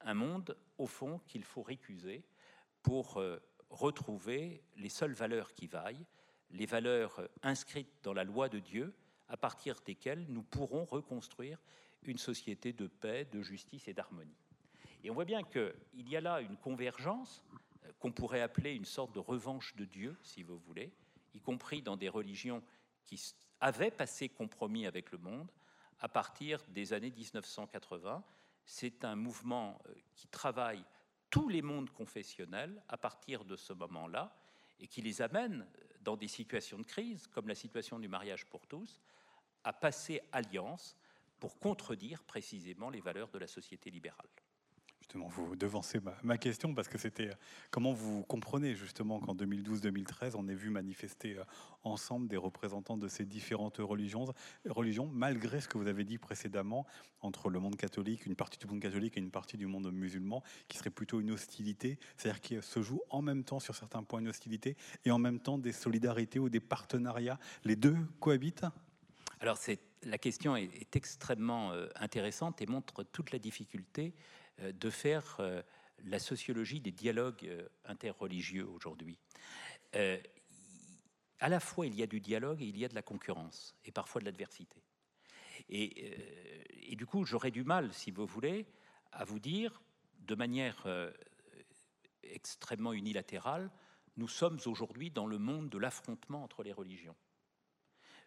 un 0.00 0.14
monde, 0.14 0.56
au 0.78 0.86
fond, 0.86 1.18
qu'il 1.26 1.44
faut 1.44 1.62
récuser 1.62 2.24
pour 2.82 3.18
euh, 3.18 3.38
retrouver 3.68 4.62
les 4.76 4.88
seules 4.88 5.12
valeurs 5.12 5.52
qui 5.52 5.66
vaillent, 5.66 6.06
les 6.50 6.66
valeurs 6.66 7.18
euh, 7.18 7.28
inscrites 7.42 7.92
dans 8.02 8.14
la 8.14 8.24
loi 8.24 8.48
de 8.48 8.58
Dieu, 8.58 8.94
à 9.28 9.36
partir 9.36 9.80
desquelles 9.84 10.26
nous 10.28 10.42
pourrons 10.42 10.84
reconstruire 10.84 11.60
une 12.02 12.18
société 12.18 12.72
de 12.72 12.86
paix, 12.86 13.26
de 13.26 13.42
justice 13.42 13.86
et 13.86 13.92
d'harmonie. 13.92 14.38
Et 15.02 15.10
on 15.10 15.14
voit 15.14 15.24
bien 15.24 15.42
qu'il 15.42 16.08
y 16.08 16.16
a 16.16 16.20
là 16.20 16.40
une 16.40 16.56
convergence 16.56 17.44
qu'on 17.98 18.12
pourrait 18.12 18.42
appeler 18.42 18.74
une 18.74 18.84
sorte 18.84 19.12
de 19.14 19.18
revanche 19.18 19.74
de 19.76 19.84
Dieu, 19.84 20.16
si 20.22 20.42
vous 20.42 20.58
voulez, 20.58 20.92
y 21.34 21.40
compris 21.40 21.82
dans 21.82 21.96
des 21.96 22.08
religions 22.08 22.62
qui 23.04 23.34
avaient 23.60 23.90
passé 23.90 24.28
compromis 24.28 24.86
avec 24.86 25.10
le 25.12 25.18
monde, 25.18 25.50
à 26.00 26.08
partir 26.08 26.64
des 26.68 26.92
années 26.92 27.10
1980. 27.10 28.24
C'est 28.64 29.04
un 29.04 29.16
mouvement 29.16 29.80
euh, 29.86 29.94
qui 30.14 30.28
travaille 30.28 30.84
tous 31.28 31.48
les 31.48 31.62
mondes 31.62 31.90
confessionnels 31.90 32.82
à 32.88 32.96
partir 32.96 33.44
de 33.44 33.56
ce 33.56 33.72
moment-là 33.72 34.34
et 34.78 34.86
qui 34.86 35.02
les 35.02 35.22
amène 35.22 35.62
euh, 35.62 35.84
dans 36.02 36.16
des 36.16 36.28
situations 36.28 36.78
de 36.78 36.84
crise, 36.84 37.26
comme 37.26 37.48
la 37.48 37.54
situation 37.54 37.98
du 37.98 38.08
mariage 38.08 38.46
pour 38.46 38.66
tous, 38.66 39.00
à 39.64 39.72
passer 39.72 40.22
alliance 40.32 40.96
pour 41.38 41.58
contredire 41.58 42.22
précisément 42.22 42.90
les 42.90 43.00
valeurs 43.00 43.30
de 43.30 43.38
la 43.38 43.46
société 43.46 43.90
libérale 43.90 44.28
vous 45.14 45.56
devancez 45.56 46.00
ma, 46.22 46.38
question 46.38 46.74
parce 46.74 46.88
que 46.88 46.98
c'était 46.98 47.28
euh, 47.28 47.34
comment 47.70 47.92
vous 47.92 48.22
comprenez 48.22 48.74
justement 48.74 49.20
qu'en 49.20 49.34
2012-2013, 49.34 50.32
on 50.36 50.48
ait 50.48 50.54
vu 50.54 50.70
manifester 50.70 51.36
euh, 51.38 51.44
ensemble 51.84 52.28
des 52.28 52.36
représentants 52.36 52.96
de 52.96 53.08
ces 53.08 53.24
différentes 53.24 53.78
religions, 53.78 54.24
religions, 54.68 55.06
malgré 55.12 55.60
ce 55.60 55.68
que 55.68 55.78
vous 55.78 55.86
avez 55.86 56.04
dit 56.04 56.18
précédemment 56.18 56.86
entre 57.20 57.50
le 57.50 57.58
monde 57.60 57.76
catholique, 57.76 58.26
une 58.26 58.36
partie 58.36 58.58
du 58.58 58.66
monde 58.66 58.80
catholique 58.80 59.16
et 59.16 59.20
une 59.20 59.30
partie 59.30 59.56
du 59.56 59.66
monde 59.66 59.90
musulman, 59.92 60.42
qui 60.68 60.78
serait 60.78 60.90
plutôt 60.90 61.20
une 61.20 61.30
hostilité, 61.30 61.98
c'est-à-dire 62.16 62.40
qu'il 62.40 62.62
se 62.62 62.82
joue 62.82 63.00
en 63.10 63.22
même 63.22 63.44
temps 63.44 63.60
sur 63.60 63.74
certains 63.74 64.02
points 64.02 64.20
une 64.20 64.28
hostilité 64.28 64.76
et 65.04 65.10
en 65.10 65.18
même 65.18 65.40
temps 65.40 65.58
des 65.58 65.72
solidarités 65.72 66.38
ou 66.38 66.48
des 66.48 66.60
partenariats. 66.60 67.38
Les 67.64 67.76
deux 67.76 67.96
cohabitent? 68.20 68.66
Alors 69.40 69.58
la 70.02 70.18
question 70.18 70.56
est, 70.56 70.96
extrêmement 70.96 71.72
euh, 71.72 71.88
intéressante 71.96 72.60
et 72.62 72.66
montre 72.66 73.02
toute 73.04 73.32
la 73.32 73.38
difficulté 73.38 74.12
euh, 74.12 74.49
de 74.58 74.90
faire 74.90 75.36
euh, 75.40 75.62
la 76.04 76.18
sociologie 76.18 76.80
des 76.80 76.92
dialogues 76.92 77.46
euh, 77.46 77.68
interreligieux 77.84 78.66
aujourd'hui. 78.68 79.18
à 79.92 81.48
la 81.48 81.60
fois, 81.60 81.86
il 81.86 81.94
y 81.94 82.02
a 82.02 82.06
du 82.06 82.20
dialogue 82.20 82.62
et 82.62 82.66
il 82.66 82.78
y 82.78 82.84
a 82.84 82.88
de 82.88 82.94
la 82.94 83.02
concurrence, 83.02 83.74
et 83.84 83.92
parfois 83.92 84.20
de 84.20 84.26
l'adversité. 84.26 84.82
Et, 85.68 86.92
et, 86.92 86.96
du 86.96 87.06
coup, 87.06 87.24
j'aurais 87.24 87.50
du 87.50 87.64
mal, 87.64 87.92
si 87.92 88.10
vous 88.10 88.26
voulez, 88.26 88.66
à 89.12 89.24
vous 89.24 89.38
dire 89.38 89.82
de 90.18 90.34
manière 90.34 90.86
extrêmement 92.22 92.92
unilatérale, 92.92 93.70
nous 94.16 94.28
sommes 94.28 94.58
aujourd'hui 94.66 95.10
dans 95.10 95.26
le 95.26 95.38
monde 95.38 95.70
de 95.70 95.78
l'affrontement 95.78 96.44
entre 96.44 96.62
les 96.62 96.72
religions. 96.72 97.16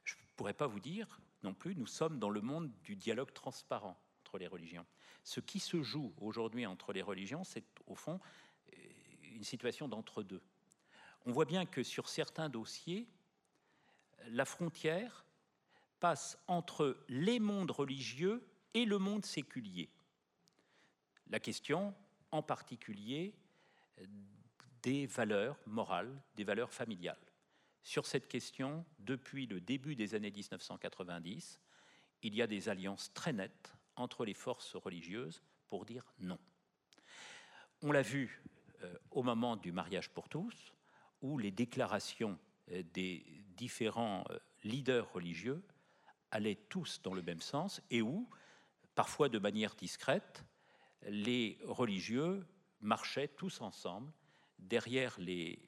Je 0.03 0.15
ne 0.15 0.35
pourrais 0.35 0.53
pas 0.53 0.67
vous 0.67 0.79
dire 0.79 1.19
non 1.43 1.53
plus, 1.53 1.75
nous 1.75 1.87
sommes 1.87 2.19
dans 2.19 2.29
le 2.29 2.41
monde 2.41 2.71
du 2.83 2.95
dialogue 2.95 3.33
transparent 3.33 3.99
entre 4.21 4.37
les 4.37 4.47
religions. 4.47 4.85
Ce 5.23 5.39
qui 5.39 5.59
se 5.59 5.81
joue 5.81 6.13
aujourd'hui 6.19 6.65
entre 6.65 6.93
les 6.93 7.01
religions, 7.01 7.43
c'est 7.43 7.65
au 7.87 7.95
fond 7.95 8.19
euh, 8.73 8.77
une 9.23 9.43
situation 9.43 9.87
d'entre-deux. 9.87 10.41
On 11.25 11.31
voit 11.31 11.45
bien 11.45 11.65
que 11.65 11.83
sur 11.83 12.09
certains 12.09 12.49
dossiers, 12.49 13.07
la 14.27 14.45
frontière 14.45 15.25
passe 15.99 16.37
entre 16.47 16.97
les 17.07 17.39
mondes 17.39 17.71
religieux 17.71 18.45
et 18.73 18.85
le 18.85 18.97
monde 18.97 19.25
séculier. 19.25 19.89
La 21.27 21.39
question, 21.39 21.95
en 22.31 22.43
particulier, 22.43 23.33
des 24.81 25.05
valeurs 25.05 25.57
morales, 25.65 26.21
des 26.35 26.43
valeurs 26.43 26.73
familiales. 26.73 27.17
Sur 27.83 28.05
cette 28.05 28.27
question, 28.27 28.85
depuis 28.99 29.45
le 29.45 29.61
début 29.61 29.95
des 29.95 30.15
années 30.15 30.31
1990, 30.31 31.59
il 32.23 32.35
y 32.35 32.41
a 32.41 32.47
des 32.47 32.69
alliances 32.69 33.13
très 33.13 33.33
nettes 33.33 33.73
entre 33.95 34.25
les 34.25 34.33
forces 34.33 34.75
religieuses 34.75 35.41
pour 35.69 35.85
dire 35.85 36.13
non. 36.19 36.39
On 37.81 37.91
l'a 37.91 38.01
vu 38.01 38.41
euh, 38.83 38.93
au 39.11 39.23
moment 39.23 39.55
du 39.55 39.71
mariage 39.71 40.09
pour 40.09 40.29
tous, 40.29 40.73
où 41.21 41.37
les 41.37 41.51
déclarations 41.51 42.37
euh, 42.71 42.83
des 42.93 43.25
différents 43.55 44.23
euh, 44.29 44.39
leaders 44.63 45.11
religieux 45.13 45.63
allaient 46.31 46.59
tous 46.69 47.01
dans 47.01 47.13
le 47.13 47.21
même 47.21 47.41
sens 47.41 47.81
et 47.89 48.01
où, 48.01 48.29
parfois 48.95 49.29
de 49.29 49.39
manière 49.39 49.75
discrète, 49.75 50.43
les 51.07 51.57
religieux 51.63 52.45
marchaient 52.81 53.27
tous 53.27 53.61
ensemble 53.61 54.11
derrière 54.59 55.15
les, 55.19 55.59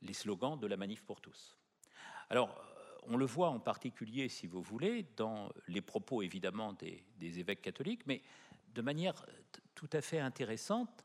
les 0.00 0.12
slogans 0.12 0.58
de 0.58 0.66
la 0.66 0.76
manif 0.76 1.02
pour 1.02 1.20
tous. 1.20 1.56
Alors, 2.30 2.71
on 3.02 3.16
le 3.16 3.26
voit 3.26 3.48
en 3.48 3.58
particulier, 3.58 4.28
si 4.28 4.46
vous 4.46 4.62
voulez, 4.62 5.06
dans 5.16 5.50
les 5.68 5.80
propos 5.80 6.22
évidemment 6.22 6.72
des, 6.74 7.04
évêques 7.20 7.62
catholiques, 7.62 8.06
mais 8.06 8.22
de 8.74 8.82
manière 8.82 9.26
tout 9.74 9.90
à 9.92 10.00
fait 10.00 10.20
intéressante, 10.20 11.04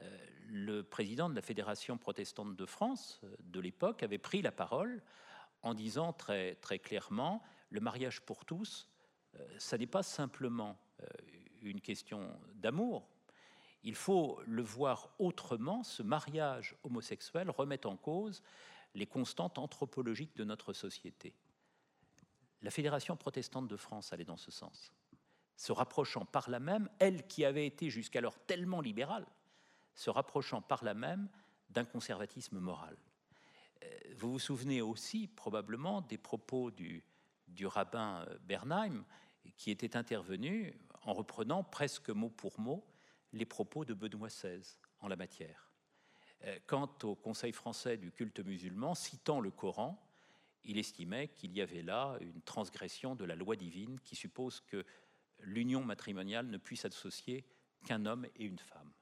euh, 0.00 0.26
le 0.48 0.82
président 0.82 1.28
de 1.28 1.34
la 1.34 1.42
Fédération 1.42 1.98
protestante 1.98 2.56
de 2.56 2.66
France 2.66 3.20
euh, 3.24 3.34
de 3.40 3.60
l'époque 3.60 4.02
avait 4.02 4.18
pris 4.18 4.42
la 4.42 4.52
parole 4.52 5.02
en 5.62 5.74
disant 5.74 6.12
très, 6.12 6.54
très 6.56 6.78
clairement, 6.78 7.42
le 7.70 7.80
mariage 7.80 8.20
pour 8.20 8.44
tous, 8.44 8.88
euh, 9.34 9.46
ça 9.58 9.76
n'est 9.78 9.86
pas 9.86 10.02
simplement 10.02 10.78
une 11.62 11.80
question 11.80 12.28
d'amour, 12.54 13.08
il 13.84 13.94
faut 13.94 14.40
le 14.46 14.62
voir 14.62 15.10
autrement, 15.20 15.84
ce 15.84 16.02
mariage 16.02 16.74
homosexuel 16.82 17.50
remet 17.50 17.86
en 17.86 17.96
cause 17.96 18.42
les 18.94 19.06
constantes 19.06 19.58
anthropologiques 19.58 20.36
de 20.36 20.44
notre 20.44 20.72
société. 20.72 21.34
La 22.62 22.70
Fédération 22.70 23.16
protestante 23.16 23.68
de 23.68 23.76
France 23.76 24.12
allait 24.12 24.24
dans 24.24 24.36
ce 24.36 24.50
sens, 24.50 24.92
se 25.56 25.72
rapprochant 25.72 26.24
par 26.24 26.50
là 26.50 26.60
même, 26.60 26.88
elle 26.98 27.26
qui 27.26 27.44
avait 27.44 27.66
été 27.66 27.90
jusqu'alors 27.90 28.38
tellement 28.46 28.80
libérale, 28.80 29.26
se 29.94 30.10
rapprochant 30.10 30.62
par 30.62 30.84
là 30.84 30.94
même 30.94 31.28
d'un 31.70 31.84
conservatisme 31.84 32.58
moral. 32.58 32.96
Euh, 33.82 33.98
vous 34.16 34.32
vous 34.32 34.38
souvenez 34.38 34.82
aussi 34.82 35.28
probablement 35.28 36.00
des 36.00 36.18
propos 36.18 36.70
du, 36.70 37.04
du 37.46 37.66
rabbin 37.66 38.26
Bernheim, 38.42 39.04
qui 39.56 39.70
était 39.70 39.96
intervenu 39.96 40.78
en 41.02 41.14
reprenant 41.14 41.64
presque 41.64 42.10
mot 42.10 42.30
pour 42.30 42.58
mot 42.60 42.84
les 43.32 43.46
propos 43.46 43.84
de 43.84 43.94
Benoît 43.94 44.28
XVI 44.28 44.60
en 45.00 45.08
la 45.08 45.16
matière. 45.16 45.67
Euh, 46.44 46.58
quant 46.66 46.90
au 47.02 47.14
Conseil 47.14 47.52
français 47.52 47.96
du 47.96 48.12
culte 48.12 48.40
musulman, 48.40 48.94
citant 48.94 49.40
le 49.40 49.50
Coran, 49.50 50.00
il 50.64 50.78
estimait 50.78 51.28
qu'il 51.28 51.52
y 51.52 51.60
avait 51.60 51.82
là 51.82 52.16
une 52.20 52.42
transgression 52.42 53.14
de 53.14 53.24
la 53.24 53.34
loi 53.34 53.56
divine 53.56 53.98
qui 54.00 54.14
suppose 54.14 54.60
que 54.60 54.84
l'union 55.40 55.84
matrimoniale 55.84 56.46
ne 56.46 56.58
puisse 56.58 56.84
associer 56.84 57.44
qu'un 57.84 58.06
homme 58.06 58.26
et 58.36 58.44
une 58.44 58.58
femme. 58.58 58.92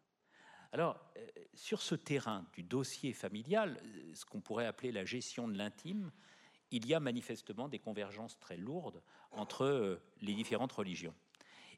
Alors, 0.72 0.99
euh, 1.16 1.26
sur 1.55 1.82
ce 1.82 1.95
terrain 1.95 2.47
du 2.53 2.62
dossier 2.62 3.12
familial, 3.12 3.80
euh, 3.82 4.14
ce 4.14 4.24
qu'on 4.24 4.41
pourrait 4.41 4.66
appeler 4.66 4.93
la 4.93 5.05
gestion 5.05 5.49
de 5.49 5.57
l'intime, 5.57 6.11
il 6.70 6.87
y 6.87 6.95
a 6.95 7.01
manifestement 7.01 7.68
des 7.68 7.78
convergences 7.78 8.39
très 8.39 8.57
lourdes 8.57 9.03
entre 9.30 10.01
les 10.20 10.34
différentes 10.34 10.72
religions. 10.72 11.14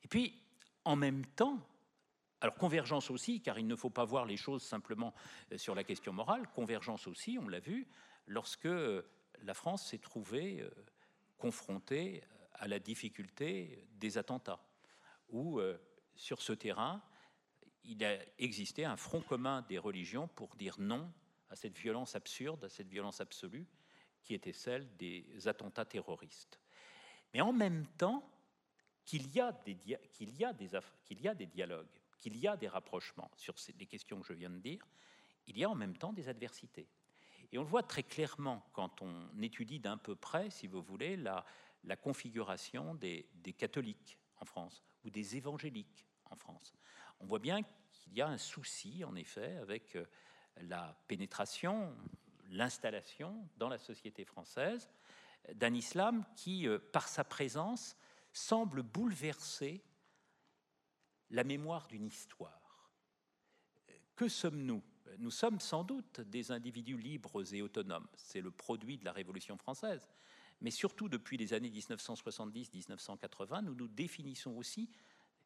Et 0.02 0.08
puis, 0.08 0.40
en 0.84 0.96
même 0.96 1.26
temps, 1.26 1.58
alors 2.40 2.54
convergence 2.54 3.10
aussi, 3.10 3.40
car 3.40 3.58
il 3.58 3.66
ne 3.66 3.74
faut 3.74 3.90
pas 3.90 4.04
voir 4.04 4.24
les 4.24 4.36
choses 4.36 4.62
simplement 4.62 5.12
euh, 5.52 5.58
sur 5.58 5.74
la 5.74 5.84
question 5.84 6.12
morale, 6.12 6.46
convergence 6.54 7.06
aussi, 7.06 7.38
on 7.40 7.48
l'a 7.48 7.60
vu, 7.60 7.88
lorsque 8.26 8.66
euh, 8.66 9.02
la 9.42 9.54
France 9.54 9.88
s'est 9.88 9.98
trouvée 9.98 10.60
euh, 10.60 10.70
confrontée 11.36 12.22
à 12.54 12.68
la 12.68 12.78
difficulté 12.78 13.86
des 13.92 14.18
attentats, 14.18 14.60
où 15.30 15.60
sur 16.16 16.42
ce 16.42 16.52
terrain, 16.52 17.00
il 17.84 18.02
a 18.04 18.16
existé 18.38 18.84
un 18.84 18.96
front 18.96 19.20
commun 19.20 19.64
des 19.68 19.78
religions 19.78 20.26
pour 20.26 20.56
dire 20.56 20.74
non 20.80 21.12
à 21.50 21.54
cette 21.54 21.78
violence 21.78 22.16
absurde, 22.16 22.64
à 22.64 22.68
cette 22.68 22.88
violence 22.88 23.20
absolue, 23.20 23.68
qui 24.24 24.34
était 24.34 24.52
celle 24.52 24.96
des 24.96 25.46
attentats 25.46 25.84
terroristes. 25.84 26.58
Mais 27.32 27.40
en 27.40 27.52
même 27.52 27.86
temps, 27.98 28.28
qu'il 29.04 29.32
y, 29.32 29.40
a 29.40 29.52
des, 29.52 29.76
qu'il 30.12 30.36
y, 30.36 30.44
a 30.44 30.52
des, 30.52 30.70
qu'il 31.04 31.20
y 31.20 31.28
a 31.28 31.34
des 31.34 31.46
dialogues 31.46 31.97
qu'il 32.18 32.36
y 32.36 32.46
a 32.48 32.56
des 32.56 32.68
rapprochements 32.68 33.30
sur 33.36 33.54
les 33.78 33.86
questions 33.86 34.20
que 34.20 34.26
je 34.26 34.32
viens 34.32 34.50
de 34.50 34.58
dire, 34.58 34.86
il 35.46 35.58
y 35.58 35.64
a 35.64 35.70
en 35.70 35.74
même 35.74 35.96
temps 35.96 36.12
des 36.12 36.28
adversités. 36.28 36.88
Et 37.50 37.58
on 37.58 37.62
le 37.62 37.68
voit 37.68 37.82
très 37.82 38.02
clairement 38.02 38.68
quand 38.72 39.00
on 39.00 39.40
étudie 39.40 39.80
d'un 39.80 39.96
peu 39.96 40.14
près, 40.14 40.50
si 40.50 40.66
vous 40.66 40.82
voulez, 40.82 41.16
la, 41.16 41.44
configuration 42.02 42.94
des, 42.94 43.26
des, 43.34 43.54
catholiques 43.54 44.18
en 44.40 44.44
France 44.44 44.84
ou 45.04 45.10
des 45.10 45.36
évangéliques 45.36 46.06
en 46.26 46.36
France. 46.36 46.74
On 47.20 47.26
voit 47.26 47.38
bien 47.38 47.62
qu'il 47.92 48.12
y 48.12 48.20
a 48.20 48.28
un 48.28 48.36
souci, 48.36 49.04
en 49.04 49.14
effet, 49.16 49.56
avec 49.56 49.96
euh, 49.96 50.04
la 50.60 51.00
pénétration, 51.08 51.96
l'installation 52.50 53.48
dans 53.56 53.68
la 53.68 53.78
société 53.78 54.24
française 54.24 54.90
d'un 55.54 55.74
islam 55.74 56.24
qui, 56.36 56.66
euh, 56.66 56.78
par 56.92 57.08
sa 57.08 57.24
présence, 57.24 57.96
semble 58.32 58.82
bouleverser 58.82 59.82
la 61.30 61.44
mémoire 61.44 61.86
d'une 61.88 62.06
histoire. 62.06 62.90
Que 64.16 64.28
sommes-nous? 64.28 64.82
Nous 65.18 65.30
sommes 65.30 65.60
sans 65.60 65.84
doute 65.84 66.20
des 66.20 66.52
individus 66.52 66.98
libres 66.98 67.42
et 67.54 67.62
autonomes. 67.62 68.08
C'est 68.14 68.40
le 68.40 68.50
produit 68.50 68.98
de 68.98 69.04
la 69.04 69.12
Révolution 69.12 69.56
française. 69.56 70.08
Mais 70.60 70.70
surtout 70.70 71.08
depuis 71.08 71.36
les 71.36 71.54
années 71.54 71.70
1970-1980, 71.70 73.64
nous 73.64 73.74
nous 73.74 73.88
définissons 73.88 74.56
aussi, 74.56 74.90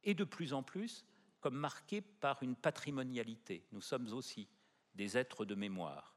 et 0.05 0.15
de 0.15 0.25
plus 0.25 0.53
en 0.53 0.63
plus, 0.63 1.05
comme 1.41 1.57
marqués 1.57 2.01
par 2.01 2.43
une 2.43 2.57
patrimonialité. 2.57 3.67
Nous 3.73 3.81
sommes 3.81 4.11
aussi 4.13 4.49
des 4.95 5.19
êtres 5.19 5.45
de 5.45 5.55
mémoire. 5.55 6.17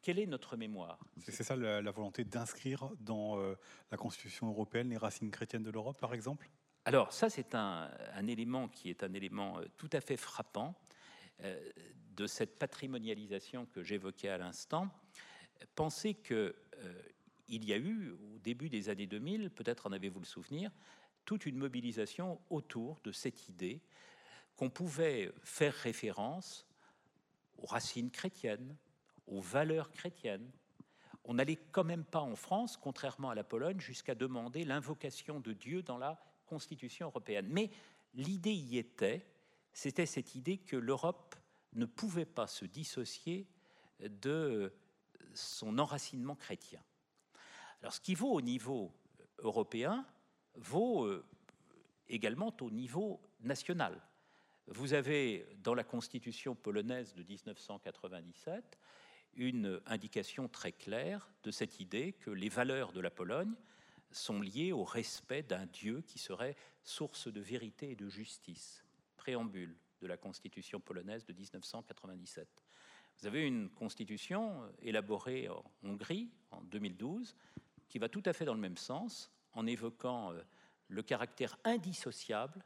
Quelle 0.00 0.18
est 0.18 0.26
notre 0.26 0.56
mémoire? 0.56 0.98
C'est 1.18 1.42
ça 1.42 1.56
la, 1.56 1.90
volonté 1.90 2.24
d'inscrire 2.24 2.90
dans 3.00 3.38
euh, 3.38 3.54
la 3.90 3.98
Constitution 3.98 4.48
européenne 4.48 4.88
les 4.88 4.96
racines 4.96 5.30
chrétiennes 5.30 5.62
de 5.62 5.70
l'Europe, 5.70 6.00
par 6.00 6.14
exemple? 6.14 6.48
Alors 6.86 7.12
ça, 7.12 7.30
c'est 7.30 7.54
un, 7.54 7.88
élément 8.26 8.68
qui 8.68 8.90
est 8.90 9.02
un 9.02 9.12
élément 9.14 9.58
euh, 9.58 9.64
tout 9.78 9.88
à 9.92 10.00
fait 10.00 10.18
frappant 10.18 10.74
euh, 11.42 11.58
de 12.14 12.26
cette 12.26 12.58
patrimonialisation 12.58 13.66
que 13.66 13.82
j'évoquais 13.82 14.28
à 14.28 14.36
l'instant. 14.36 14.88
Pensez 15.74 16.14
que 16.14 16.54
euh, 16.78 17.02
il 17.48 17.64
y 17.64 17.72
a 17.72 17.78
eu, 17.78 18.10
au 18.10 18.38
début 18.38 18.68
des 18.68 18.90
années 18.90 19.06
2000, 19.06 19.50
peut-être 19.50 19.86
en 19.86 19.92
avez-vous 19.92 20.20
le 20.20 20.26
souvenir, 20.26 20.70
toute 21.24 21.46
une 21.46 21.56
mobilisation 21.56 22.38
autour 22.50 23.00
de 23.02 23.12
cette 23.12 23.48
idée 23.48 23.80
qu'on 24.56 24.68
pouvait 24.68 25.32
faire 25.42 25.74
référence 25.74 26.66
aux 27.56 27.66
racines 27.66 28.10
chrétiennes, 28.10 28.76
aux 29.26 29.40
valeurs 29.40 29.90
chrétiennes. 29.90 30.50
On 31.24 31.34
n'allait 31.34 31.58
quand 31.72 31.84
même 31.84 32.04
pas 32.04 32.20
en 32.20 32.36
France, 32.36 32.76
contrairement 32.76 33.30
à 33.30 33.34
la 33.34 33.44
Pologne, 33.44 33.80
jusqu'à 33.80 34.14
demander 34.14 34.64
l'invocation 34.64 35.40
de 35.40 35.54
Dieu 35.54 35.82
dans 35.82 35.96
la 35.96 36.20
Constitution 36.46 37.06
européenne. 37.06 37.46
Mais 37.48 37.70
l'idée 38.14 38.52
y 38.52 38.78
était, 38.78 39.26
c'était 39.72 40.06
cette 40.06 40.34
idée 40.34 40.58
que 40.58 40.76
l'Europe 40.76 41.34
ne 41.74 41.86
pouvait 41.86 42.24
pas 42.24 42.46
se 42.46 42.64
dissocier 42.64 43.46
de 44.00 44.72
son 45.34 45.78
enracinement 45.78 46.36
chrétien. 46.36 46.82
Alors 47.80 47.92
ce 47.92 48.00
qui 48.00 48.14
vaut 48.14 48.32
au 48.32 48.40
niveau 48.40 48.92
européen 49.38 50.06
vaut 50.54 51.04
euh, 51.04 51.24
également 52.08 52.54
au 52.60 52.70
niveau 52.70 53.20
national. 53.40 54.00
Vous 54.68 54.94
avez 54.94 55.46
dans 55.58 55.74
la 55.74 55.84
constitution 55.84 56.54
polonaise 56.54 57.12
de 57.14 57.22
1997 57.22 58.78
une 59.34 59.80
indication 59.86 60.48
très 60.48 60.72
claire 60.72 61.28
de 61.42 61.50
cette 61.50 61.80
idée 61.80 62.12
que 62.12 62.30
les 62.30 62.48
valeurs 62.48 62.92
de 62.92 63.00
la 63.00 63.10
Pologne 63.10 63.54
sont 64.16 64.40
liés 64.40 64.72
au 64.72 64.84
respect 64.84 65.42
d'un 65.42 65.66
Dieu 65.66 66.02
qui 66.02 66.18
serait 66.18 66.56
source 66.82 67.28
de 67.28 67.40
vérité 67.40 67.90
et 67.90 67.96
de 67.96 68.08
justice. 68.08 68.84
Préambule 69.16 69.76
de 70.00 70.06
la 70.06 70.16
Constitution 70.16 70.80
polonaise 70.80 71.24
de 71.24 71.32
1997. 71.32 72.48
Vous 73.18 73.26
avez 73.26 73.46
une 73.46 73.70
constitution 73.70 74.62
élaborée 74.82 75.48
en 75.48 75.64
Hongrie 75.82 76.30
en 76.50 76.62
2012 76.62 77.36
qui 77.88 77.98
va 77.98 78.08
tout 78.08 78.22
à 78.26 78.32
fait 78.32 78.44
dans 78.44 78.54
le 78.54 78.60
même 78.60 78.76
sens 78.76 79.30
en 79.52 79.66
évoquant 79.66 80.32
euh, 80.32 80.42
le 80.88 81.02
caractère 81.02 81.56
indissociable 81.64 82.64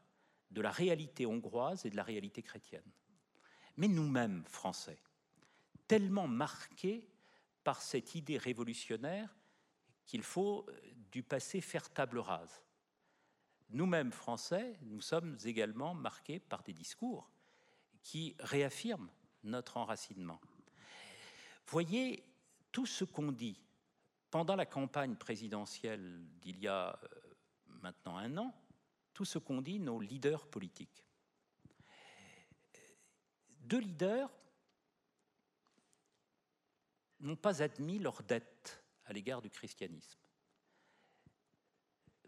de 0.51 0.61
la 0.61 0.71
réalité 0.71 1.27
hongroise 1.27 1.85
et 1.85 1.91
de 1.91 1.97
la 1.97 2.03
réalité 2.03 2.43
chrétienne. 2.43 2.91
Mais 3.77 3.89
nous-mêmes, 3.89 4.45
Français, 4.47 4.99
tellement 5.87 6.27
marqués 6.27 7.07
par 7.63 7.83
cette 7.83 8.15
idée 8.15 8.39
révolutionnaire 8.39 9.37
qu'il 10.07 10.23
faut 10.23 10.67
euh, 10.69 10.73
du 11.11 11.23
passé 11.23 11.61
faire 11.61 11.91
table 11.91 12.19
rase. 12.19 12.63
Nous-mêmes, 13.71 14.13
Français, 14.13 14.79
nous 14.83 15.01
sommes 15.01 15.37
également 15.45 15.95
marqués 15.95 16.41
par 16.41 16.63
des 16.63 16.73
discours 16.73 17.31
qui 18.03 18.35
réaffirment 18.41 19.11
notre 19.45 19.77
enracinement. 19.77 20.41
Voyez 21.67 22.25
tout 22.73 22.87
ce 22.87 23.05
qu'on 23.05 23.33
dit 23.33 23.61
pendant 24.31 24.57
la 24.57 24.67
campagne 24.67 25.17
présidentielle 25.17 26.25
d'il 26.41 26.59
y 26.61 26.69
a 26.69 26.99
euh, 27.03 27.09
maintenant 27.83 28.17
un 28.17 28.37
an, 28.39 28.55
tout 29.13 29.25
ce 29.25 29.39
qu'ont 29.39 29.61
dit 29.61 29.79
nos 29.79 30.01
leaders 30.01 30.47
politiques. 30.47 31.05
Deux 33.61 33.81
leaders 33.81 34.31
n'ont 37.21 37.37
pas 37.37 37.63
admis 37.63 37.99
leur 37.99 38.23
dette 38.23 38.83
à 39.05 39.13
l'égard 39.13 39.43
du 39.43 39.51
christianisme. 39.51 40.21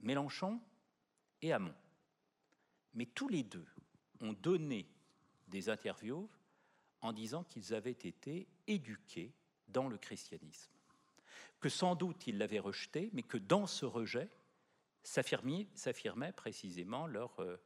Mélenchon 0.03 0.61
et 1.43 1.53
Hamon. 1.53 1.75
Mais 2.95 3.07
tous 3.07 3.29
les 3.29 3.43
deux 3.43 3.67
ont 4.21 4.33
donné 4.33 4.89
des 5.49 5.69
interviews 5.69 6.29
en 7.01 7.13
disant 7.13 7.45
qu'ils 7.45 7.75
avaient 7.75 7.91
été 7.91 8.49
éduqués 8.67 9.33
dans 9.69 9.89
le 9.89 9.99
christianisme. 9.99 10.71
Que 11.61 11.69
sans 11.69 11.95
doute 11.95 12.27
ils 12.27 12.39
l'avaient 12.39 12.59
rejeté, 12.59 13.11
mais 13.13 13.23
que 13.23 13.39
dans 13.39 13.67
ce 13.67 13.87
rejet 13.87 14.29
s'affirmait 15.03 16.33
précisément 16.37 17.07
leur 17.07 17.39
euh, 17.41 17.57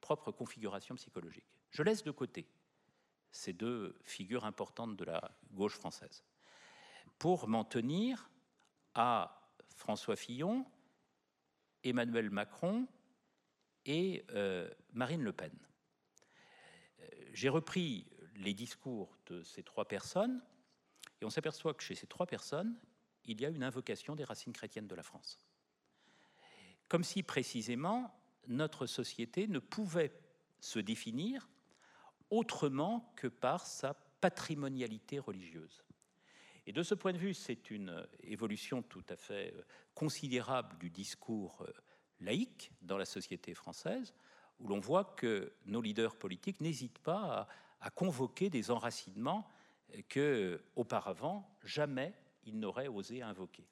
propre 0.00 0.32
configuration 0.32 0.94
psychologique. 0.94 1.46
Je 1.70 1.82
laisse 1.82 2.02
de 2.02 2.10
côté 2.10 2.48
ces 3.30 3.52
deux 3.52 3.98
figures 4.04 4.44
importantes 4.44 4.96
de 4.96 5.04
la 5.04 5.36
gauche 5.52 5.74
française 5.74 6.24
pour 7.18 7.48
m'en 7.48 7.64
tenir 7.64 8.30
à 8.94 9.50
François 9.76 10.16
Fillon, 10.16 10.64
Emmanuel 11.84 12.30
Macron 12.30 12.86
et 13.86 14.24
euh, 14.30 14.70
Marine 14.92 15.22
Le 15.22 15.32
Pen. 15.32 15.52
Euh, 17.00 17.06
j'ai 17.32 17.48
repris 17.48 18.06
les 18.36 18.54
discours 18.54 19.16
de 19.26 19.42
ces 19.42 19.62
trois 19.62 19.86
personnes 19.86 20.42
et 21.20 21.24
on 21.24 21.30
s'aperçoit 21.30 21.74
que 21.74 21.82
chez 21.82 21.94
ces 21.94 22.06
trois 22.06 22.26
personnes, 22.26 22.76
il 23.24 23.40
y 23.40 23.46
a 23.46 23.48
une 23.48 23.62
invocation 23.62 24.14
des 24.14 24.24
racines 24.24 24.52
chrétiennes 24.52 24.86
de 24.86 24.94
la 24.94 25.02
France. 25.02 25.38
Comme 26.88 27.04
si 27.04 27.22
précisément 27.22 28.14
notre 28.46 28.86
société 28.86 29.46
ne 29.46 29.58
pouvait 29.58 30.12
se 30.60 30.78
définir 30.78 31.48
autrement 32.30 33.12
que 33.16 33.26
par 33.26 33.66
sa 33.66 33.94
patrimonialité 34.20 35.18
religieuse. 35.18 35.84
Et 36.68 36.72
de 36.72 36.82
ce 36.82 36.94
point 36.94 37.14
de 37.14 37.18
vue, 37.18 37.32
c'est 37.32 37.70
une 37.70 38.06
évolution 38.22 38.82
tout 38.82 39.04
à 39.08 39.16
fait 39.16 39.54
euh, 39.56 39.62
considérable 39.94 40.76
du 40.76 40.90
discours 40.90 41.62
euh, 41.62 41.72
laïque 42.20 42.72
dans 42.82 42.98
la 42.98 43.06
société 43.06 43.54
française, 43.54 44.12
où 44.60 44.68
l'on 44.68 44.78
voit 44.78 45.14
que 45.16 45.54
nos 45.64 45.80
leaders 45.80 46.14
politiques 46.16 46.60
n'hésitent 46.60 46.98
pas 46.98 47.48
à, 47.80 47.88
convoquer 47.88 48.50
des 48.50 48.70
enracinements 48.70 49.48
que, 50.10 50.62
auparavant, 50.76 51.48
jamais 51.64 52.12
ils 52.44 52.58
n'auraient 52.58 52.88
osé 52.88 53.22
invoquer. 53.22 53.66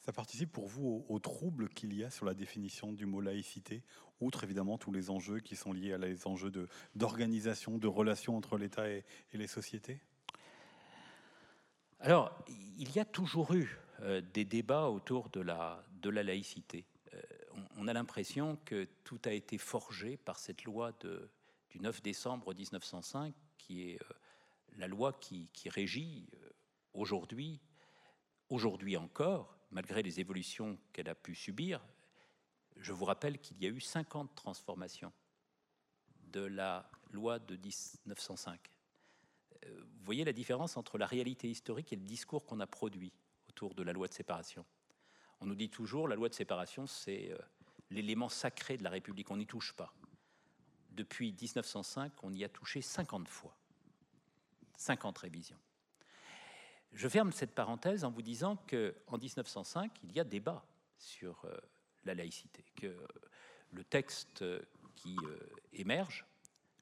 Ça 0.00 0.12
participe 0.12 0.50
pour 0.50 0.66
vous 0.66 1.06
au, 1.08 1.18
trouble 1.20 1.68
qu'il 1.68 1.94
y 1.94 2.02
a 2.02 2.10
sur 2.10 2.26
la 2.26 2.34
définition 2.34 2.92
du 2.92 3.06
mot 3.06 3.20
laïcité, 3.20 3.84
outre 4.20 4.42
évidemment 4.42 4.76
tous 4.76 4.90
les 4.90 5.08
enjeux 5.08 5.38
qui 5.38 5.54
sont 5.54 5.72
liés 5.72 5.92
à 5.92 5.98
les 5.98 6.26
enjeux 6.26 6.50
d'organisation, 6.96 7.78
de, 7.78 7.86
relations 7.86 8.36
entre 8.36 8.58
l'État 8.58 8.88
et 8.88 9.04
les 9.34 9.46
sociétés? 9.46 10.00
Alors, 12.04 12.36
il 12.76 12.94
y 12.94 12.98
a 12.98 13.06
toujours 13.06 13.54
eu 13.54 13.78
euh, 14.02 14.20
des 14.20 14.44
débats 14.44 14.88
autour 14.90 15.30
de 15.30 15.40
la, 15.40 15.82
de 16.02 16.10
la 16.10 16.22
laïcité. 16.22 16.84
Euh, 17.14 17.22
on, 17.78 17.88
a 17.88 17.94
l'impression 17.94 18.58
que 18.66 18.86
tout 19.04 19.18
a 19.24 19.30
été 19.30 19.56
forgé 19.56 20.18
par 20.18 20.38
cette 20.38 20.64
loi 20.64 20.92
du 21.70 21.80
9 21.80 22.02
décembre 22.02 22.52
1905, 22.52 23.34
qui 23.56 23.88
est 23.88 24.02
euh, 24.02 24.14
la 24.76 24.86
loi 24.86 25.14
qui, 25.14 25.48
qui 25.54 25.70
régit 25.70 26.28
aujourd'hui, 26.92 27.62
aujourd'hui 28.50 28.98
encore, 28.98 29.56
malgré 29.70 30.02
les 30.02 30.20
évolutions 30.20 30.78
qu'elle 30.92 31.08
a 31.08 31.14
pu 31.14 31.34
subir. 31.34 31.80
Je 32.76 32.92
vous 32.92 33.06
rappelle 33.06 33.38
qu'il 33.38 33.56
y 33.62 33.64
a 33.64 33.70
eu 33.70 33.80
50 33.80 34.34
transformations 34.34 35.12
de 36.24 36.42
la 36.42 36.86
loi 37.12 37.38
de 37.38 37.56
1905 37.56 38.73
vous 39.70 40.04
voyez 40.04 40.24
la 40.24 40.32
différence 40.32 40.76
entre 40.76 40.98
la 40.98 41.06
réalité 41.06 41.48
historique 41.48 41.92
et 41.92 41.96
le 41.96 42.02
discours 42.02 42.44
qu'on 42.44 42.60
a 42.60 42.66
produit 42.66 43.12
autour 43.48 43.74
de 43.74 43.82
la 43.82 43.92
loi 43.92 44.08
de 44.08 44.12
séparation. 44.12 44.64
On 45.40 45.46
nous 45.46 45.54
dit 45.54 45.70
toujours 45.70 46.08
la 46.08 46.16
loi 46.16 46.28
de 46.28 46.34
séparation, 46.34 46.86
c'est 46.86 47.30
euh, 47.32 47.38
l'élément 47.90 48.28
sacré 48.28 48.76
de 48.76 48.84
la 48.84 48.90
République, 48.90 49.30
on 49.30 49.36
n'y 49.36 49.46
touche 49.46 49.72
pas. 49.74 49.94
Depuis 50.90 51.32
1905, 51.32 52.12
on 52.22 52.32
y 52.32 52.44
a 52.44 52.48
touché 52.48 52.82
50 52.82 53.28
fois. 53.28 53.56
50 54.76 55.18
révisions. 55.18 55.58
Je 56.92 57.08
ferme 57.08 57.32
cette 57.32 57.54
parenthèse 57.54 58.04
en 58.04 58.10
vous 58.10 58.22
disant 58.22 58.56
qu'en 58.68 59.18
1905, 59.18 59.90
il 60.04 60.12
y 60.12 60.20
a 60.20 60.24
débat 60.24 60.64
sur 60.98 61.44
euh, 61.44 61.56
la 62.04 62.14
laïcité, 62.14 62.64
que 62.76 62.96
le 63.72 63.84
texte 63.84 64.44
qui 64.94 65.16
euh, 65.24 65.38
émerge, 65.72 66.24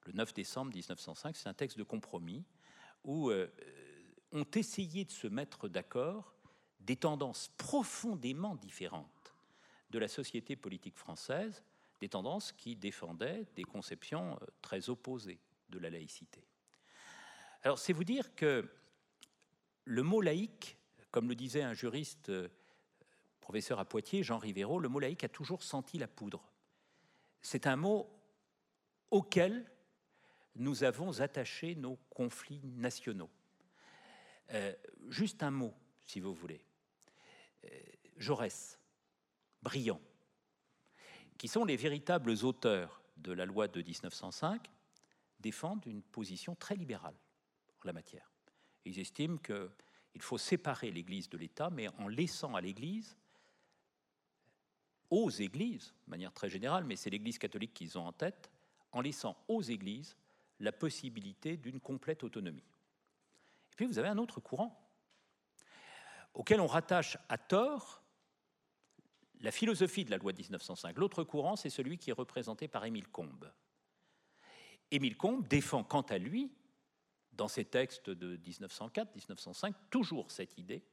le 0.06 0.12
9 0.12 0.34
décembre 0.34 0.72
1905, 0.72 1.36
c'est 1.36 1.48
un 1.48 1.54
texte 1.54 1.78
de 1.78 1.84
compromis 1.84 2.44
où 3.05 3.30
euh, 3.30 3.48
ont 4.32 4.46
essayé 4.55 5.05
de 5.05 5.11
se 5.11 5.26
mettre 5.26 5.68
d'accord 5.68 6.34
des 6.80 6.96
tendances 6.96 7.48
profondément 7.57 8.57
différentes 8.57 9.34
de 9.90 9.98
la 9.98 10.09
société 10.09 10.57
politique 10.57 10.96
française, 10.96 11.62
des 12.00 12.09
tendances 12.09 12.53
qui 12.53 12.74
défendaient 12.74 13.46
des 13.55 13.64
conceptions 13.64 14.32
euh, 14.34 14.46
très 14.61 14.88
opposées 14.88 15.38
de 15.68 15.78
la 15.78 15.90
laïcité. 15.90 16.44
Alors 17.62 17.78
c'est 17.78 17.92
vous 17.92 18.05
dire 18.05 18.34
que 18.34 18.68
le 19.84 20.03
mot 20.03 20.20
laïque, 20.20 20.76
comme 21.11 21.28
le 21.28 21.34
disait 21.34 21.62
un 21.62 21.74
juriste 21.74 22.30
euh, 22.30 22.48
professeur 23.40 23.78
à 23.78 23.84
Poitiers, 23.84 24.22
Jean 24.22 24.38
Rivero, 24.38 24.80
le 24.80 24.88
mot 24.88 24.98
laïque 24.98 25.24
a 25.24 25.28
toujours 25.28 25.62
senti 25.62 25.98
la 25.98 26.09
poudre. 26.09 26.42
C'est 27.40 27.66
un 27.66 27.76
mot 27.76 28.09
auquel 29.11 29.70
nous 30.57 30.84
avons 30.84 31.20
attaché 31.20 31.74
nos 31.74 31.96
conflits 32.11 32.61
nationaux. 32.64 33.30
Euh, 34.50 34.74
juste 35.09 35.42
un 35.42 35.50
mot, 35.50 35.74
si 36.05 36.20
vous 36.20 36.34
voulez. 36.34 36.64
Euh, 37.64 37.68
Jaurès, 38.16 38.78
Briand, 39.62 40.00
qui 41.38 41.48
sont 41.48 41.64
les 41.64 41.76
véritables 41.76 42.32
auteurs 42.44 43.03
de 43.16 43.32
la 43.32 43.46
loi 43.46 43.68
de 43.68 43.80
1905, 43.80 44.70
défendent 45.40 45.86
une 45.86 46.03
position 46.03 46.55
très 46.55 46.76
libérale 46.76 47.16
en 47.80 47.86
la 47.86 47.92
matière. 47.92 48.30
Ils 48.84 48.98
estiment 48.98 49.38
qu'il 49.38 50.22
faut 50.22 50.38
séparer 50.38 50.90
l'Église 50.90 51.28
de 51.28 51.38
l'État, 51.38 51.70
mais 51.70 51.88
en 51.98 52.09
laissant 52.09 52.55
à 52.55 52.61
l'Église, 52.61 53.16
aux 55.11 55.30
Églises, 55.30 55.94
de 56.07 56.11
manière 56.11 56.32
très 56.32 56.48
générale, 56.48 56.84
mais 56.84 56.96
c'est 56.96 57.11
l'Église 57.11 57.38
catholique 57.38 57.74
qu'ils 57.74 57.98
ont 57.98 58.07
en 58.07 58.12
tête, 58.12 58.50
en 58.92 59.00
laissant 59.00 59.36
aux 59.48 59.62
Églises 59.62 60.16
la 60.61 60.72
possibilité 60.72 61.57
d'une 61.57 61.80
complète 61.80 62.22
autonomie. 62.24 62.62
Et 63.72 63.76
puis 63.76 63.86
vous 63.86 63.98
avez 63.98 64.09
un 64.09 64.18
autre 64.18 64.40
courant 64.40 64.78
auquel 66.34 66.61
on 66.61 66.66
rattache 66.66 67.18
à 67.28 67.38
tort 67.38 68.03
la 69.40 69.50
philosophie 69.50 70.05
de 70.05 70.11
la 70.11 70.18
loi 70.18 70.32
de 70.32 70.40
1905. 70.40 70.96
L'autre 70.98 71.24
courant, 71.24 71.57
c'est 71.57 71.70
celui 71.70 71.98
qui 71.98 72.11
est 72.11 72.14
représenté 72.14 72.68
par 72.68 72.84
Émile 72.84 73.09
Combes. 73.09 73.53
Émile 74.90 75.16
Combes 75.16 75.46
défend 75.48 75.82
quant 75.82 76.03
à 76.03 76.18
lui, 76.18 76.53
dans 77.32 77.48
ses 77.48 77.64
textes 77.64 78.11
de 78.11 78.36
1904-1905, 78.36 79.74
toujours 79.90 80.30
cette 80.30 80.59
idée 80.59 80.84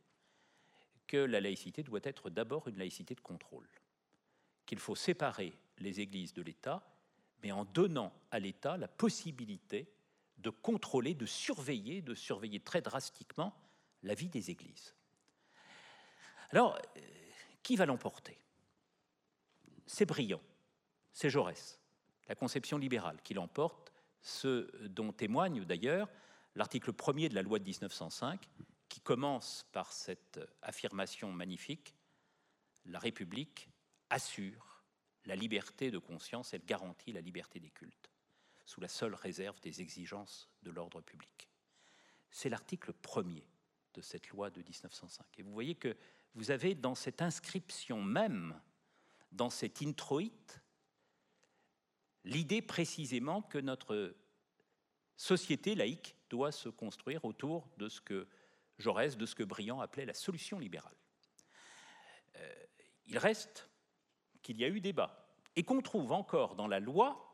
que 1.05 1.17
la 1.17 1.41
laïcité 1.41 1.83
doit 1.83 1.99
être 2.03 2.29
d'abord 2.29 2.67
une 2.67 2.77
laïcité 2.77 3.13
de 3.13 3.19
contrôle, 3.19 3.67
qu'il 4.65 4.79
faut 4.79 4.95
séparer 4.95 5.53
les 5.77 5.99
églises 5.99 6.33
de 6.33 6.41
l'État 6.41 6.83
mais 7.43 7.51
en 7.51 7.65
donnant 7.65 8.13
à 8.31 8.39
l'État 8.39 8.77
la 8.77 8.87
possibilité 8.87 9.91
de 10.37 10.49
contrôler, 10.49 11.13
de 11.13 11.25
surveiller, 11.25 12.01
de 12.01 12.15
surveiller 12.15 12.59
très 12.59 12.81
drastiquement 12.81 13.53
la 14.03 14.13
vie 14.13 14.29
des 14.29 14.49
églises. 14.49 14.95
Alors, 16.51 16.77
euh, 16.97 17.01
qui 17.61 17.75
va 17.75 17.85
l'emporter? 17.85 18.37
C'est 19.85 20.05
brillant, 20.05 20.41
c'est 21.13 21.29
Jaurès, 21.29 21.79
la 22.27 22.35
conception 22.35 22.77
libérale 22.77 23.21
qui 23.23 23.33
l'emporte, 23.33 23.91
ce 24.21 24.69
dont 24.87 25.11
témoigne 25.11 25.65
d'ailleurs 25.65 26.09
l'article 26.55 26.91
1er 26.91 27.29
de 27.29 27.35
la 27.35 27.41
loi 27.41 27.59
de 27.59 27.63
1905, 27.63 28.47
qui 28.87 29.01
commence 29.01 29.65
par 29.71 29.91
cette 29.91 30.39
affirmation 30.61 31.31
magnifique, 31.31 31.95
la 32.85 32.99
République 32.99 33.69
assure 34.09 34.68
la 35.29 35.35
liberté 35.35 35.91
de 35.91 35.99
conscience, 35.99 36.55
elle 36.55 36.65
garantit 36.65 37.11
la 37.11 37.21
liberté 37.21 37.59
des 37.59 37.69
cultes, 37.69 38.09
sous 38.65 38.81
la 38.81 38.87
seule 38.87 39.13
réserve 39.13 39.59
des 39.61 39.79
exigences 39.79 40.49
de 40.63 40.71
l'ordre 40.71 41.01
public. 41.01 41.47
C'est 42.31 42.49
l'article 42.49 42.93
premier 42.93 43.47
de 43.93 44.01
cette 44.01 44.29
loi 44.29 44.49
de 44.49 44.61
1905. 44.61 45.27
Et 45.37 45.43
vous 45.43 45.53
voyez 45.53 45.75
que 45.75 45.95
vous 46.33 46.49
avez 46.49 46.73
dans 46.73 46.95
cette 46.95 47.21
inscription 47.21 48.01
même, 48.01 48.59
dans 49.31 49.51
cet 49.51 49.83
introïte, 49.83 50.61
l'idée 52.23 52.63
précisément 52.63 53.43
que 53.43 53.59
notre 53.59 54.15
société 55.15 55.75
laïque 55.75 56.15
doit 56.31 56.51
se 56.51 56.69
construire 56.69 57.23
autour 57.23 57.69
de 57.77 57.87
ce 57.87 58.01
que 58.01 58.27
Jaurès, 58.79 59.15
de 59.15 59.27
ce 59.27 59.35
que 59.35 59.43
Briand 59.43 59.79
appelait 59.79 60.05
la 60.05 60.13
solution 60.15 60.57
libérale. 60.57 60.95
Euh, 62.37 62.65
il 63.05 63.17
reste 63.19 63.69
qu'il 64.41 64.57
y 64.57 64.63
a 64.63 64.69
eu 64.69 64.81
débat 64.81 65.18
et 65.55 65.63
qu'on 65.63 65.81
trouve 65.81 66.11
encore 66.11 66.55
dans 66.55 66.67
la 66.67 66.79
loi 66.79 67.25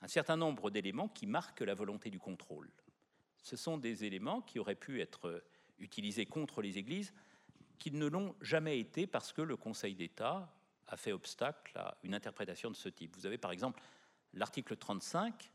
un 0.00 0.08
certain 0.08 0.36
nombre 0.36 0.70
d'éléments 0.70 1.08
qui 1.08 1.26
marquent 1.26 1.60
la 1.60 1.74
volonté 1.74 2.10
du 2.10 2.18
contrôle. 2.18 2.70
Ce 3.42 3.56
sont 3.56 3.78
des 3.78 4.04
éléments 4.04 4.42
qui 4.42 4.58
auraient 4.58 4.74
pu 4.74 5.00
être 5.00 5.42
utilisés 5.78 6.26
contre 6.26 6.62
les 6.62 6.78
églises, 6.78 7.12
qui 7.78 7.90
ne 7.90 8.06
l'ont 8.06 8.34
jamais 8.40 8.78
été 8.78 9.06
parce 9.06 9.32
que 9.32 9.42
le 9.42 9.56
Conseil 9.56 9.94
d'État 9.94 10.52
a 10.86 10.96
fait 10.96 11.12
obstacle 11.12 11.76
à 11.78 11.96
une 12.02 12.14
interprétation 12.14 12.70
de 12.70 12.76
ce 12.76 12.88
type. 12.88 13.16
Vous 13.16 13.26
avez 13.26 13.38
par 13.38 13.52
exemple 13.52 13.82
l'article 14.32 14.76
35 14.76 15.52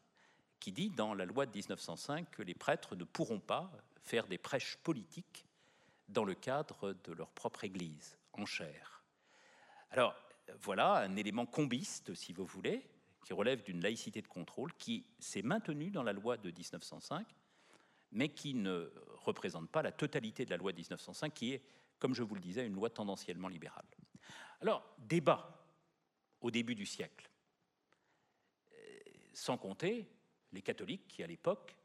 qui 0.60 0.72
dit 0.72 0.90
dans 0.90 1.14
la 1.14 1.26
loi 1.26 1.46
de 1.46 1.52
1905 1.52 2.32
que 2.32 2.42
les 2.42 2.54
prêtres 2.54 2.96
ne 2.96 3.04
pourront 3.04 3.40
pas 3.40 3.72
faire 4.02 4.28
des 4.28 4.38
prêches 4.38 4.78
politiques 4.78 5.46
dans 6.08 6.24
le 6.24 6.36
cadre 6.36 6.94
de 7.04 7.12
leur 7.12 7.32
propre 7.32 7.64
Église, 7.64 8.18
en 8.34 8.46
chair. 8.46 9.04
Alors, 9.92 10.16
voilà 10.62 10.96
un 10.98 11.16
élément 11.16 11.46
combiste, 11.46 12.14
si 12.14 12.34
vous 12.34 12.46
voulez, 12.46 12.86
qui 13.24 13.34
relève 13.34 13.64
d'une 13.64 13.82
laïcité 13.82 14.22
de 14.22 14.28
contrôle, 14.28 14.74
qui 14.74 15.06
s'est 15.20 15.42
maintenue 15.42 15.92
dans 15.92 16.04
la 16.04 16.14
loi 16.14 16.38
de 16.38 16.50
1905, 16.50 17.26
mais 18.12 18.30
qui 18.30 18.54
ne 18.54 18.92
représente 19.24 19.70
pas 19.70 19.82
la 19.82 19.92
totalité 19.92 20.46
de 20.46 20.52
la 20.52 20.58
loi 20.58 20.72
de 20.72 20.78
1905, 20.78 21.34
qui 21.34 21.54
est, 21.54 21.64
comme 22.00 22.14
je 22.14 22.24
vous 22.24 22.36
le 22.36 22.42
disais, 22.42 22.66
une 22.66 22.76
loi 22.76 22.90
tendanciellement 22.90 23.48
libérale. 23.48 23.86
Alors, 24.62 24.84
débat 25.00 25.66
au 26.42 26.52
début 26.52 26.76
du 26.76 26.86
siècle, 26.86 27.30
euh, 28.74 29.00
sans 29.34 29.58
compter 29.58 30.08
les 30.52 30.62
catholiques 30.62 31.08
qui, 31.08 31.24
à 31.24 31.28
l'époque, 31.28 31.76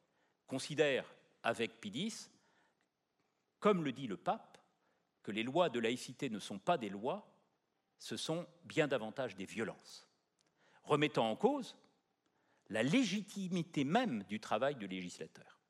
considèrent 0.46 1.12
avec 1.42 1.80
Pidis, 1.80 2.28
comme 3.60 3.84
le 3.84 3.92
dit 3.92 4.06
le 4.06 4.16
pape, 4.16 4.58
que 5.22 5.30
les 5.30 5.42
lois 5.42 5.68
de 5.68 5.78
laïcité 5.78 6.30
ne 6.30 6.38
sont 6.38 6.58
pas 6.58 6.78
des 6.78 6.88
lois, 6.88 7.37
ce 7.98 8.16
sont 8.16 8.46
bien 8.64 8.88
davantage 8.88 9.36
des 9.36 9.44
violences, 9.44 10.08
remettant 10.84 11.30
en 11.30 11.36
cause 11.36 11.76
la 12.70 12.82
légitimité 12.82 13.84
même 13.84 14.24
du 14.24 14.40
travail 14.40 14.76
du 14.76 14.86
législateur. 14.86 15.60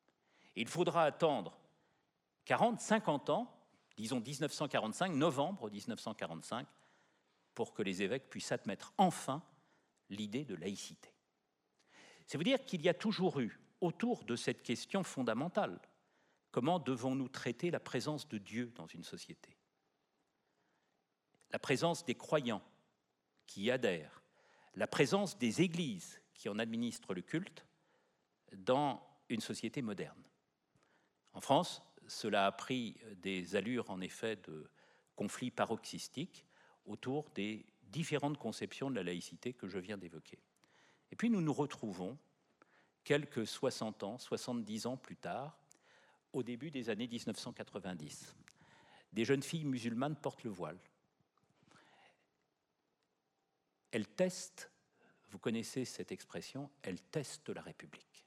il 0.57 0.67
faudra 0.67 1.05
attendre 1.05 1.59
40, 2.45 2.81
50 2.81 3.31
ans, 3.31 3.55
disons 3.97 4.21
1945, 4.21 5.13
novembre 5.13 5.71
1945, 5.71 6.67
pour 7.55 7.75
que 7.75 7.83
les 7.83 8.03
évêques 8.03 8.31
puissent 8.31 8.53
admettre 8.53 8.93
enfin 8.97 9.43
l'idée 10.09 10.45
de 10.45 10.55
laïcité. 10.55 11.13
C'est 12.27 12.39
vous 12.39 12.45
dire 12.45 12.65
qu'il 12.65 12.83
y 12.83 12.89
a 12.89 12.95
toujours 12.95 13.41
eu, 13.41 13.61
autour 13.81 14.25
de 14.25 14.37
cette 14.37 14.63
question 14.63 15.05
fondamentale, 15.05 15.81
comment 16.51 16.79
devons-nous 16.79 17.29
traiter 17.29 17.71
la 17.71 17.81
présence 17.81 18.29
de 18.29 18.39
Dieu 18.39 18.73
dans 18.77 18.87
une 18.87 19.05
société? 19.05 19.58
La 21.51 21.59
présence 21.59 22.05
des 22.05 22.15
croyants 22.15 22.63
qui 23.47 23.63
y 23.65 23.71
adhèrent, 23.71 24.23
la 24.75 24.87
présence 24.87 25.39
des 25.39 25.63
églises 25.63 26.21
qui 26.35 26.49
en 26.49 26.59
administrent 26.59 27.15
le 27.15 27.23
culte 27.23 27.67
dans 28.53 29.03
une 29.29 29.41
société 29.41 29.83
moderne. 29.83 30.23
En 31.33 31.41
France, 31.41 31.83
cela 32.07 32.47
a 32.47 32.53
pris 32.53 32.97
des 33.17 33.57
allures 33.57 33.91
en 33.91 34.01
effet 34.01 34.37
de 34.37 34.71
conflits 35.17 35.51
paroxystiques 35.51 36.45
autour 36.87 37.29
des 37.31 37.67
différentes 37.83 38.39
conceptions 38.39 38.91
de 38.91 38.97
la 38.97 39.03
laïcité 39.03 39.53
que 39.53 39.69
je 39.69 39.79
viens 39.79 39.99
d'évoquer. 39.99 40.39
Et 41.11 41.17
puis 41.17 41.31
nous 41.31 41.41
nous 41.41 41.53
retrouvons 41.53 42.19
quelques 43.05 43.47
60 43.47 44.03
ans, 44.03 44.19
70 44.19 44.87
ans 44.87 44.97
plus 44.97 45.17
tard, 45.17 45.59
au 46.33 46.43
début 46.43 46.71
des 46.71 46.91
années 46.91 47.09
1990. 47.09 48.35
Des 49.13 49.25
jeunes 49.25 49.43
filles 49.43 49.65
musulmanes 49.65 50.17
portent 50.17 50.45
le 50.45 50.51
voile. 50.51 50.79
Elles 53.91 54.09
testent, 54.09 54.71
vous 55.31 55.39
connaissez 55.39 55.85
cette 55.85 56.13
expression, 56.13 56.71
elles 56.83 57.01
testent 57.01 57.51
la 57.51 57.63
République. 57.63 58.27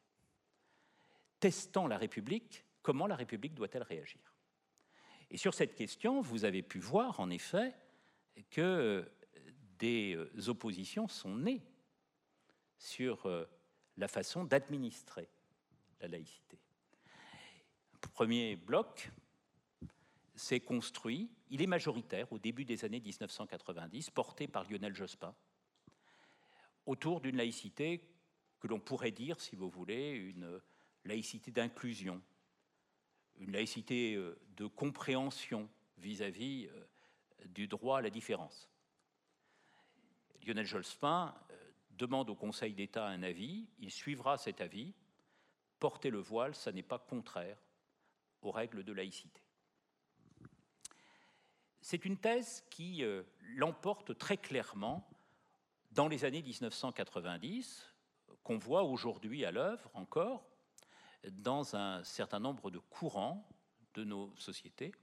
Testant 1.39 1.87
la 1.87 1.97
République, 1.97 2.65
comment 2.81 3.07
la 3.07 3.15
République 3.15 3.53
doit-elle 3.53 3.83
réagir? 3.83 4.21
Et 5.29 5.37
sur 5.37 5.53
cette 5.53 5.75
question, 5.75 6.21
vous 6.21 6.45
avez 6.45 6.61
pu 6.61 6.79
voir 6.79 7.19
en 7.19 7.29
effet 7.29 7.73
que 8.49 9.09
des 9.79 10.15
euh, 10.15 10.49
oppositions 10.49 11.07
sont 11.07 11.35
nées 11.35 11.63
sur 12.77 13.25
euh, 13.25 13.45
la 13.97 14.07
façon 14.07 14.43
d'administrer 14.43 15.29
la 16.01 16.07
laïcité. 16.07 16.59
Premier 18.13 18.55
bloc 18.55 19.11
s'est 20.35 20.59
construit, 20.59 21.29
il 21.49 21.61
est 21.61 21.67
majoritaire 21.67 22.31
au 22.31 22.39
début 22.39 22.65
des 22.65 22.83
années 22.83 22.99
1990, 22.99 24.09
porté 24.09 24.47
par 24.47 24.69
Lionel 24.69 24.95
Jospin, 24.95 25.33
autour 26.85 27.21
d'une 27.21 27.37
laïcité 27.37 28.07
que 28.59 28.67
l'on 28.67 28.79
pourrait 28.79 29.11
dire, 29.11 29.39
si 29.39 29.55
vous 29.55 29.69
voulez, 29.69 30.11
une 30.11 30.61
laïcité 31.05 31.51
d'inclusion, 31.51 32.21
une 33.39 33.51
laïcité 33.51 34.15
euh, 34.15 34.39
de 34.55 34.67
compréhension 34.67 35.69
vis-à-vis 35.97 36.69
du 37.45 37.67
droit 37.67 37.99
à 37.99 38.01
la 38.01 38.09
différence. 38.09 38.71
Lionel 40.45 40.65
Jospin 40.65 41.35
euh, 41.51 41.71
demande 41.91 42.29
au 42.29 42.35
Conseil 42.35 42.73
d'État 42.73 43.05
un 43.07 43.23
avis, 43.23 43.67
il 43.79 43.91
suivra 43.91 44.37
cet 44.37 44.61
avis. 44.61 44.93
Porter 45.79 46.09
le 46.09 46.19
voile, 46.19 46.55
ça 46.55 46.71
n'est 46.71 46.83
pas 46.83 46.99
contraire 46.99 47.57
aux 48.41 48.51
règles 48.51 48.83
de 48.83 48.93
laïcité. 48.93 49.41
C'est 51.81 52.05
une 52.05 52.17
thèse 52.17 52.63
qui 52.69 53.03
euh, 53.03 53.23
l'emporte 53.55 54.17
très 54.17 54.37
clairement 54.37 55.07
dans 55.91 56.07
les 56.07 56.25
années 56.25 56.41
1990, 56.41 57.93
qu'on 58.43 58.57
voit 58.57 58.83
aujourd'hui 58.83 59.45
à 59.45 59.51
l'œuvre 59.51 59.89
encore 59.93 60.47
dans 61.29 61.75
un 61.75 62.03
certain 62.03 62.39
nombre 62.39 62.71
de 62.71 62.79
courants 62.79 63.47
de 63.93 64.03
nos 64.03 64.33
sociétés. 64.37 64.93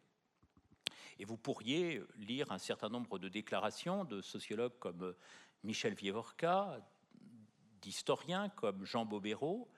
Et 1.19 1.25
vous 1.25 1.37
pourriez 1.37 2.03
lire 2.17 2.51
un 2.53 2.59
certain 2.59 2.89
nombre 2.89 3.19
de 3.19 3.29
déclarations 3.29 4.05
de 4.05 4.21
sociologues 4.23 4.79
comme 4.79 5.15
Michel 5.63 5.95
Vievorka, 5.95 6.81
d'historiens 7.83 8.49
comme 8.51 8.85
Jean 8.85 9.05
Bobéro, 9.05 9.69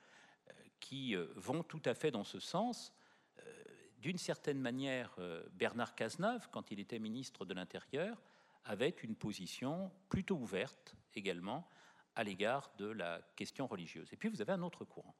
euh, 0.47 0.53
qui 0.79 1.15
euh, 1.15 1.27
vont 1.35 1.63
tout 1.63 1.81
à 1.85 1.93
fait 1.93 2.11
dans 2.11 2.23
ce 2.23 2.39
sens. 2.39 2.93
Euh, 3.39 3.63
d'une 3.99 4.17
certaine 4.17 4.59
manière, 4.59 5.15
Bernard 5.53 5.93
Cazeneuve, 5.93 6.47
quand 6.51 6.71
il 6.71 6.79
était 6.79 6.97
ministre 6.97 7.45
de 7.45 7.53
l'Intérieur, 7.53 8.21
avait 8.65 8.95
une 9.03 9.15
position 9.15 9.91
plutôt 10.09 10.37
ouverte 10.37 10.95
également 11.15 11.67
à 12.15 12.23
l'égard 12.23 12.71
de 12.77 12.85
la 12.85 13.21
question 13.35 13.67
religieuse. 13.67 14.11
Et 14.13 14.17
puis 14.17 14.29
vous 14.29 14.41
avez 14.41 14.53
un 14.53 14.61
autre 14.61 14.85
courant. 14.85 15.15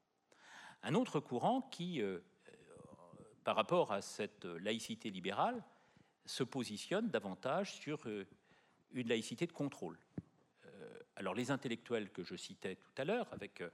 Un 0.84 0.96
autre 0.96 1.20
courant 1.20 1.62
qui, 1.62 2.02
par 3.44 3.56
rapport 3.56 3.92
à 3.92 4.02
cette 4.02 4.46
laïcité 4.46 5.10
libérale, 5.10 5.64
se 6.26 6.44
positionne 6.44 7.10
davantage 7.10 7.74
sur 7.74 8.08
euh, 8.08 8.26
une 8.92 9.08
laïcité 9.08 9.48
de 9.48 9.52
contrôle. 9.52 10.00
Euh, 10.66 11.00
alors 11.16 11.34
les 11.34 11.52
intellectuels 11.52 12.12
que 12.12 12.24
je 12.24 12.36
citais 12.36 12.76
tout 12.76 12.94
à 12.98 13.06
l'heure, 13.06 13.32
avec 13.34 13.62
euh, 13.62 13.70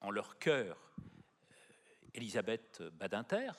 en 0.00 0.10
leur 0.10 0.38
cœur 0.38 0.92
Elisabeth 2.14 2.82
Badinter, 2.92 3.50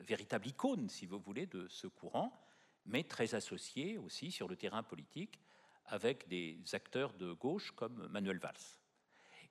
véritable 0.00 0.48
icône, 0.48 0.88
si 0.88 1.06
vous 1.06 1.18
voulez, 1.18 1.46
de 1.46 1.68
ce 1.68 1.86
courant, 1.86 2.38
mais 2.86 3.04
très 3.04 3.34
associée 3.34 3.98
aussi 3.98 4.30
sur 4.30 4.48
le 4.48 4.56
terrain 4.56 4.82
politique 4.82 5.40
avec 5.86 6.28
des 6.28 6.58
acteurs 6.72 7.12
de 7.14 7.32
gauche 7.32 7.72
comme 7.72 8.06
Manuel 8.08 8.38
Valls. 8.38 8.54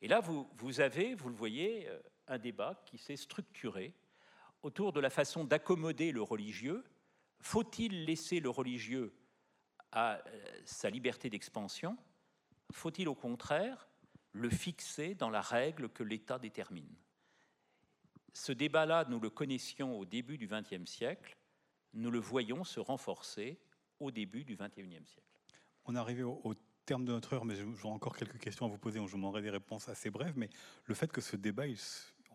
Et 0.01 0.07
là, 0.07 0.19
vous, 0.19 0.81
avez, 0.81 1.13
vous 1.13 1.29
le 1.29 1.35
voyez, 1.35 1.87
un 2.27 2.39
débat 2.39 2.81
qui 2.85 2.97
s'est 2.97 3.17
structuré 3.17 3.93
autour 4.63 4.93
de 4.93 4.99
la 4.99 5.09
façon 5.09 5.43
d'accommoder 5.43 6.11
le 6.11 6.21
religieux. 6.21 6.83
Faut-il 7.39 8.05
laisser 8.05 8.39
le 8.39 8.49
religieux 8.49 9.13
à 9.91 10.15
euh, 10.15 10.61
sa 10.65 10.89
liberté 10.89 11.29
d'expansion? 11.29 11.97
Faut-il 12.71 13.09
au 13.09 13.15
contraire 13.15 13.87
le 14.31 14.49
fixer 14.49 15.15
dans 15.15 15.29
la 15.29 15.41
règle 15.41 15.89
que 15.89 16.03
l'État 16.03 16.39
détermine? 16.39 16.95
Ce 18.33 18.51
débat-là, 18.51 19.05
nous 19.09 19.19
le 19.19 19.29
connaissions 19.29 19.97
au 19.99 20.05
début 20.05 20.37
du 20.37 20.47
XXe 20.47 20.89
siècle, 20.89 21.35
nous 21.93 22.11
le 22.11 22.19
voyons 22.19 22.63
se 22.63 22.79
renforcer 22.79 23.59
au 23.99 24.11
début 24.11 24.43
du 24.43 24.55
XXIe 24.55 25.05
siècle. 25.05 25.39
On 25.85 25.95
est 25.95 25.99
arrivé 25.99 26.23
au, 26.23 26.53
terme 26.85 27.05
de 27.05 27.11
notre 27.11 27.33
heure, 27.33 27.45
mais 27.45 27.55
j'aurai 27.55 27.93
encore 27.93 28.17
quelques 28.17 28.39
questions 28.39 28.65
à 28.65 28.69
vous 28.69 28.77
poser, 28.77 28.99
je 28.99 29.11
vous 29.11 29.17
demanderai 29.17 29.43
des 29.43 29.51
réponses 29.51 29.87
assez 29.87 30.09
brèves, 30.09 30.33
mais 30.35 30.49
le 30.85 30.95
fait 30.95 31.11
que 31.11 31.21
ce 31.21 31.35
débat 31.35 31.67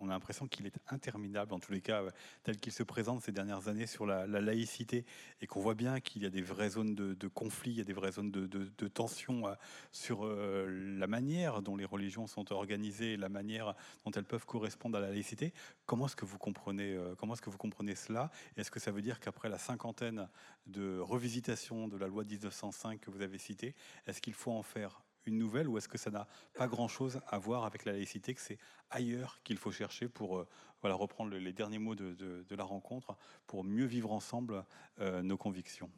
on 0.01 0.09
a 0.09 0.13
l'impression 0.13 0.47
qu'il 0.47 0.67
est 0.67 0.79
interminable, 0.89 1.55
en 1.55 1.59
tous 1.59 1.73
les 1.73 1.81
cas, 1.81 2.03
euh, 2.03 2.11
tel 2.43 2.59
qu'il 2.59 2.73
se 2.73 2.83
présente 2.83 3.23
ces 3.23 3.33
dernières 3.33 3.69
années 3.69 3.87
sur 3.87 4.07
la, 4.07 4.27
laïcité, 4.27 5.05
et 5.41 5.47
qu'on 5.47 5.61
voit 5.61 5.75
bien 5.75 6.01
qu'il 6.01 6.23
y 6.23 6.27
a 6.27 6.31
des 6.31 6.43
vraies 6.43 6.71
zones 6.71 6.95
de, 6.95 7.29
conflit, 7.29 7.73
il 7.73 7.79
y 7.79 7.81
a 7.81 7.85
des 7.85 7.93
vraies 7.93 8.13
zones 8.13 8.31
de, 8.31 8.47
de 8.47 8.89
tension 8.89 9.49
euh, 9.49 9.55
sur 9.93 10.25
euh, 10.25 10.67
la 10.99 11.07
manière 11.07 11.63
dont 11.63 11.77
les 11.77 11.85
religions 11.85 12.27
sont 12.27 12.53
organisées, 12.53 13.17
la 13.17 13.29
manière 13.29 13.75
dont 14.05 14.11
elles 14.13 14.25
peuvent 14.25 14.47
correspondre 14.47 14.99
à 14.99 15.01
la 15.01 15.11
laïcité. 15.11 15.53
Comment 15.87 16.07
est-ce 16.07 16.17
que 16.17 16.25
vous 16.25 16.39
comprenez, 16.39 16.99
comment 17.19 17.35
est-ce 17.35 17.43
que 17.43 17.51
vous 17.51 17.59
comprenez 17.59 17.95
cela? 17.95 18.31
Est-ce 18.57 18.71
que 18.71 18.81
ça 18.81 18.91
veut 18.91 19.03
dire 19.03 19.21
qu'après 19.21 19.49
la 19.49 19.59
cinquantaine 19.59 20.29
de 20.67 20.99
revisitations 20.99 21.89
de 21.89 21.97
la 21.97 22.09
loi 22.09 22.25
de 22.25 22.31
1905 22.31 23.01
que 23.01 23.11
vous 23.11 23.23
avez 23.23 23.39
citée, 23.39 23.75
est-ce 24.07 24.21
qu'il 24.21 24.35
faut 24.35 24.53
en 24.53 24.63
faire 24.63 25.06
une 25.27 25.39
nouvelle 25.39 25.69
ou 25.69 25.77
est-ce 25.79 25.89
que 25.89 25.99
ça 25.99 26.11
n'a 26.11 26.27
pas 26.55 26.69
grand-chose 26.69 27.21
à 27.27 27.39
voir 27.39 27.65
avec 27.65 27.85
la 27.85 27.93
laïcité, 27.93 28.35
que 28.35 28.41
c'est 28.41 28.59
ailleurs 28.91 29.41
qu'il 29.43 29.59
faut 29.59 29.73
chercher 29.73 30.09
pour 30.09 30.39
euh, 30.39 30.49
voilà, 30.81 30.95
reprendre 30.95 31.37
les 31.37 31.53
derniers 31.53 31.79
mots 31.79 31.95
de, 31.95 32.45
la 32.51 32.65
rencontre, 32.65 33.17
pour 33.47 33.65
mieux 33.65 33.87
vivre 33.87 34.13
ensemble 34.13 34.65
euh, 35.01 35.23
nos 35.23 35.37
convictions? 35.37 35.91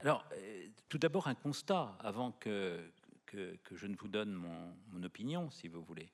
Alors, 0.00 0.26
euh, 0.32 0.68
tout 0.88 0.98
d'abord 0.98 1.28
un 1.28 1.34
constat, 1.34 1.96
avant 2.00 2.32
que, 2.32 2.90
que, 3.26 3.56
je 3.72 3.86
ne 3.86 3.96
vous 3.96 4.08
donne 4.08 4.32
mon, 4.32 4.76
mon 4.88 5.02
opinion, 5.02 5.50
si 5.50 5.66
vous 5.68 5.82
voulez. 5.82 6.12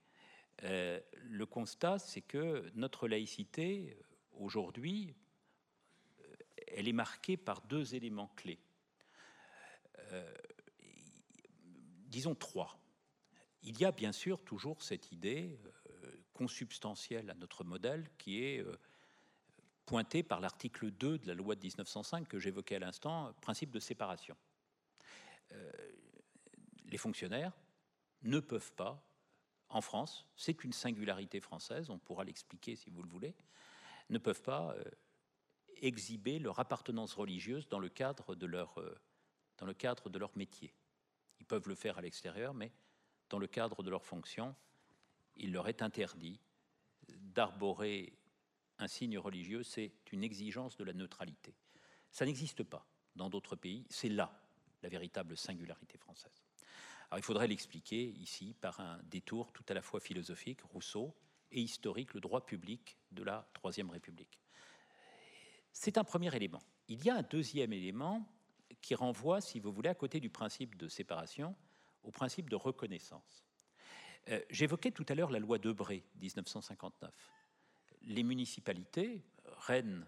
le 0.63 1.45
constat, 1.45 1.99
c'est 1.99 2.23
que 2.23 2.71
notre 2.75 3.09
laïcité, 3.09 3.99
aujourd'hui, 4.33 5.15
elle 6.69 6.89
est 6.89 6.93
marquée 6.93 7.37
par 7.37 7.61
deux 7.63 7.95
éléments 7.95 8.31
clés. 8.37 8.61
Euh, 10.13 10.35
disons 12.07 12.35
trois. 12.35 12.79
Il 13.63 13.79
y 13.79 13.85
a 13.85 13.93
bien 13.93 14.13
sûr 14.13 14.43
toujours 14.43 14.83
cette 14.83 15.13
idée 15.13 15.59
euh, 15.65 16.13
consubstantielle 16.33 17.31
à 17.31 17.35
notre 17.35 17.63
modèle 17.63 18.11
qui 18.19 18.43
est 18.43 18.65
euh, 18.65 18.77
pointée 19.87 20.23
par 20.23 20.41
l'article 20.41 20.91
2 20.91 21.19
de 21.19 21.27
la 21.27 21.35
loi 21.35 21.55
de 21.55 21.61
1905 21.61 22.27
que 22.27 22.39
j'évoquais 22.39 22.77
à 22.77 22.79
l'instant, 22.81 23.33
principe 23.41 23.71
de 23.71 23.81
séparation. 23.81 24.37
les 26.87 26.99
fonctionnaires 26.99 27.53
ne 28.23 28.39
peuvent 28.41 28.73
pas, 28.75 29.05
en 29.69 29.81
France, 29.81 30.27
c'est 30.37 30.63
une 30.65 30.73
singularité 30.73 31.41
française, 31.41 31.91
on 31.91 31.99
pourra 31.99 32.25
l'expliquer 32.25 32.77
si 32.77 32.91
vous 32.91 33.03
le 33.03 33.09
voulez, 33.09 33.35
ne 34.11 34.19
peuvent 34.19 34.43
pas 34.43 34.77
exhiber 35.77 36.39
leur 36.39 36.61
appartenance 36.61 37.15
religieuse 37.15 37.69
dans 37.69 37.81
le 37.81 37.89
cadre 37.89 38.37
de 38.37 38.47
leur 38.47 38.81
dans 39.61 39.67
le 39.67 39.75
cadre 39.75 40.09
de 40.09 40.19
leur 40.19 40.37
métier. 40.37 40.73
Ils 41.39 41.47
peuvent 41.47 41.69
le 41.69 41.75
faire 41.75 41.99
à 41.99 42.01
l'extérieur, 42.01 42.55
mais 42.55 42.73
dans 43.29 43.39
le 43.39 43.47
cadre 43.47 43.83
de 43.83 43.91
leur 43.91 44.05
fonction, 44.05 44.57
il 45.37 45.53
leur 45.53 45.69
est 45.69 45.83
interdit 45.83 46.41
d'arborer 47.09 48.13
un 48.79 48.89
signe 48.89 49.19
religieux, 49.19 49.63
c'est 49.63 49.93
une 50.13 50.25
exigence 50.25 50.77
de 50.77 50.85
la 50.85 50.95
neutralité. 50.95 51.55
Ça 52.11 52.25
n'existe 52.25 52.63
pas 52.65 52.87
dans 53.15 53.29
d'autres 53.29 53.57
pays, 53.57 53.87
c'est 53.91 54.09
là 54.09 54.43
la 54.83 54.89
véritable 54.89 55.37
singularité 55.37 55.99
française. 55.99 56.43
Il 57.15 57.23
faudrait 57.23 57.49
l'expliquer 57.49 58.03
ici 58.03 58.55
par 58.61 58.81
un 58.81 59.01
détour 59.05 59.53
tout 59.53 59.65
à 59.69 59.75
la 59.75 59.83
fois 59.83 60.01
philosophique, 60.01 60.63
Rousseau, 60.63 61.15
et 61.53 61.61
historique, 61.61 62.15
le 62.15 62.21
droit 62.21 62.47
public 62.47 62.97
de 63.11 63.25
la 63.25 63.49
Troisième 63.53 63.91
République. 63.91 64.39
C'est 65.73 65.99
un 65.99 66.05
premier 66.05 66.35
élément. 66.35 66.63
Il 66.89 67.05
y 67.05 67.11
a 67.11 67.17
un 67.17 67.23
deuxième 67.23 67.73
élément 67.73 68.25
qui 68.81 68.95
renvoie, 68.95 69.41
si 69.41 69.61
vous 69.61 69.73
voulez, 69.73 69.89
à 69.89 69.95
côté 69.95 70.21
du 70.21 70.31
principe 70.31 70.77
de 70.77 70.89
séparation, 70.89 71.55
au 72.03 72.11
principe 72.11 72.49
de 72.49 72.57
reconnaissance. 72.57 73.45
Euh, 74.29 74.41
j'évoquais 74.51 74.91
tout 74.91 75.07
à 75.09 75.15
l'heure 75.15 75.31
la 75.31 75.39
loi 75.39 75.59
Debré, 75.59 76.05
1959. 76.21 77.13
Les 78.03 78.23
municipalités, 78.23 79.23
Rennes 79.45 80.07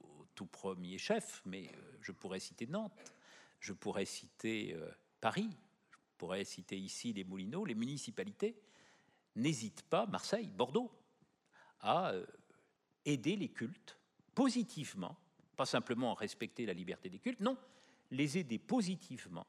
au 0.00 0.26
tout 0.34 0.46
premier 0.46 0.98
chef, 0.98 1.42
mais 1.44 1.68
euh, 1.68 1.98
je 2.00 2.12
pourrais 2.12 2.40
citer 2.40 2.66
Nantes, 2.66 3.12
je 3.58 3.72
pourrais 3.72 4.04
citer 4.04 4.74
euh, 4.74 4.90
Paris, 5.20 5.50
je 5.90 5.96
pourrais 6.16 6.44
citer 6.44 6.78
ici 6.78 7.12
les 7.12 7.24
Moulineaux, 7.24 7.64
les 7.64 7.74
municipalités 7.74 8.60
n'hésitent 9.36 9.82
pas, 9.82 10.06
Marseille, 10.06 10.48
Bordeaux, 10.48 10.90
à 11.80 12.12
aider 13.04 13.36
les 13.36 13.48
cultes 13.48 13.98
positivement, 14.34 15.16
pas 15.60 15.66
simplement 15.66 16.14
respecter 16.14 16.64
la 16.64 16.72
liberté 16.72 17.10
des 17.10 17.18
cultes, 17.18 17.40
non, 17.40 17.54
les 18.12 18.38
aider 18.38 18.58
positivement 18.58 19.46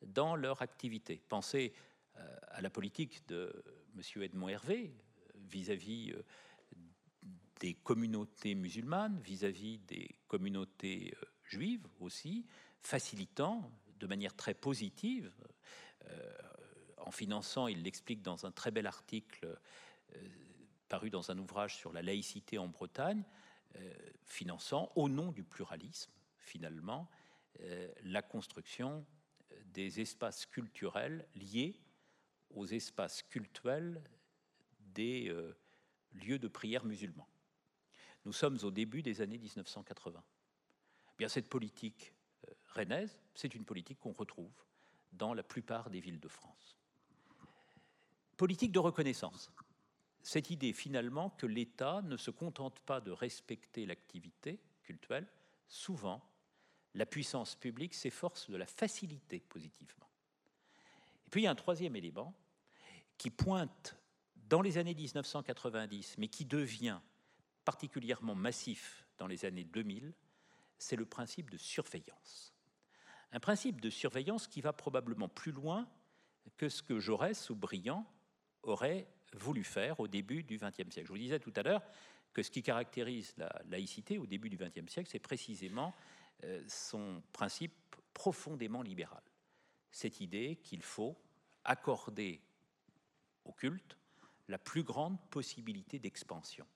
dans 0.00 0.36
leur 0.36 0.62
activité. 0.62 1.20
Pensez 1.28 1.72
euh, 2.18 2.36
à 2.50 2.60
la 2.60 2.70
politique 2.70 3.26
de 3.26 3.64
M. 3.96 4.22
Edmond 4.22 4.46
Hervé 4.46 4.94
vis-à-vis 5.34 6.12
euh, 6.12 6.22
des 7.58 7.74
communautés 7.74 8.54
musulmanes, 8.54 9.18
vis-à-vis 9.18 9.78
des 9.78 10.14
communautés 10.28 11.16
euh, 11.20 11.26
juives 11.42 11.88
aussi, 11.98 12.46
facilitant 12.80 13.72
de 13.98 14.06
manière 14.06 14.36
très 14.36 14.54
positive, 14.54 15.32
en 16.96 17.10
finançant, 17.10 17.66
il 17.66 17.82
l'explique 17.82 18.22
dans 18.22 18.46
un 18.46 18.52
très 18.52 18.70
bel 18.70 18.86
article 18.86 19.58
paru 20.88 21.10
dans 21.10 21.30
un 21.32 21.38
ouvrage 21.38 21.76
sur 21.76 21.92
la 21.92 22.02
laïcité 22.02 22.56
en 22.56 22.68
Bretagne, 22.68 23.24
finançant 24.24 24.90
au 24.96 25.08
nom 25.08 25.32
du 25.32 25.42
pluralisme, 25.42 26.12
finalement, 26.36 27.08
la 28.02 28.22
construction 28.22 29.06
des 29.72 30.00
espaces 30.00 30.46
culturels 30.46 31.26
liés 31.34 31.80
aux 32.50 32.66
espaces 32.66 33.22
cultuels 33.22 34.02
des 34.80 35.28
euh, 35.28 35.56
lieux 36.12 36.38
de 36.38 36.48
prière 36.48 36.84
musulmans. 36.84 37.28
Nous 38.24 38.32
sommes 38.32 38.58
au 38.62 38.70
début 38.70 39.02
des 39.02 39.20
années 39.20 39.38
1980. 39.38 40.22
Bien, 41.16 41.28
cette 41.28 41.48
politique 41.48 42.12
euh, 42.48 42.52
rennaise, 42.74 43.18
c'est 43.34 43.54
une 43.54 43.64
politique 43.64 43.98
qu'on 44.00 44.12
retrouve 44.12 44.52
dans 45.12 45.34
la 45.34 45.42
plupart 45.42 45.90
des 45.90 46.00
villes 46.00 46.20
de 46.20 46.28
France. 46.28 46.76
Politique 48.36 48.72
de 48.72 48.78
reconnaissance. 48.78 49.50
Cette 50.22 50.50
idée 50.50 50.72
finalement 50.72 51.30
que 51.30 51.46
l'État 51.46 52.02
ne 52.02 52.16
se 52.16 52.30
contente 52.30 52.80
pas 52.80 53.00
de 53.00 53.10
respecter 53.10 53.86
l'activité 53.86 54.60
cultuelle, 54.82 55.26
souvent 55.68 56.22
la 56.94 57.06
puissance 57.06 57.54
publique 57.54 57.94
s'efforce 57.94 58.50
de 58.50 58.56
la 58.56 58.66
faciliter 58.66 59.40
positivement. 59.40 60.08
Et 61.26 61.30
puis 61.30 61.42
il 61.42 61.44
y 61.44 61.46
a 61.46 61.50
un 61.50 61.56
troisième 61.56 61.96
élément 61.96 62.34
qui 63.16 63.30
pointe 63.30 63.96
dans 64.48 64.62
les 64.62 64.78
années 64.78 64.94
1990, 64.94 66.16
mais 66.18 66.28
qui 66.28 66.44
devient 66.44 66.98
particulièrement 67.64 68.34
massif 68.34 69.06
dans 69.18 69.28
les 69.28 69.44
années 69.44 69.64
2000, 69.64 70.12
c'est 70.78 70.96
le 70.96 71.06
principe 71.06 71.50
de 71.50 71.56
surveillance. 71.56 72.52
Un 73.32 73.38
principe 73.38 73.80
de 73.80 73.90
surveillance 73.90 74.48
qui 74.48 74.60
va 74.60 74.72
probablement 74.72 75.28
plus 75.28 75.52
loin 75.52 75.88
que 76.56 76.68
ce 76.68 76.82
que 76.82 76.98
Jaurès 76.98 77.48
ou 77.50 77.54
Briand 77.54 78.04
auraient 78.62 79.06
voulu 79.32 79.64
faire 79.64 80.00
au 80.00 80.08
début 80.08 80.42
du 80.42 80.58
XXe 80.58 80.90
siècle. 80.90 81.06
Je 81.06 81.12
vous 81.12 81.18
disais 81.18 81.38
tout 81.38 81.52
à 81.56 81.62
l'heure 81.62 81.82
que 82.32 82.42
ce 82.42 82.50
qui 82.50 82.62
caractérise 82.62 83.34
la 83.36 83.50
laïcité 83.68 84.18
au 84.18 84.26
début 84.26 84.50
du 84.50 84.56
XXe 84.56 84.90
siècle, 84.90 85.08
c'est 85.10 85.18
précisément 85.18 85.94
euh, 86.44 86.62
son 86.68 87.22
principe 87.32 87.74
profondément 88.14 88.82
libéral. 88.82 89.22
Cette 89.90 90.20
idée 90.20 90.56
qu'il 90.62 90.82
faut 90.82 91.16
accorder 91.64 92.40
au 93.44 93.52
culte 93.52 93.96
la 94.48 94.58
plus 94.58 94.82
grande 94.82 95.18
possibilité 95.30 95.98
d'expansion. 95.98 96.66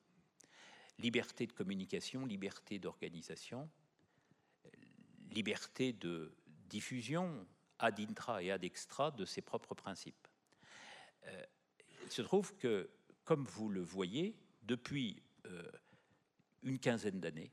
Liberté 0.99 1.47
de 1.47 1.53
communication, 1.53 2.25
liberté 2.25 2.79
d'organisation, 2.79 3.69
liberté 5.31 5.93
de 5.93 6.37
diffusion 6.69 7.47
ad 7.79 8.01
intra 8.01 8.43
et 8.43 8.51
ad 8.51 8.65
extra 8.65 9.11
de 9.11 9.25
ses 9.25 9.43
propres 9.43 9.75
principes. 9.75 10.29
Il 12.05 12.13
se 12.13 12.23
trouve 12.23 12.55
que, 12.57 12.91
comme 13.25 13.45
vous 13.45 13.69
le 13.69 13.81
voyez, 13.81 14.37
depuis 14.63 15.23
euh, 15.47 15.71
une 16.63 16.79
quinzaine 16.79 17.21
d'années, 17.21 17.51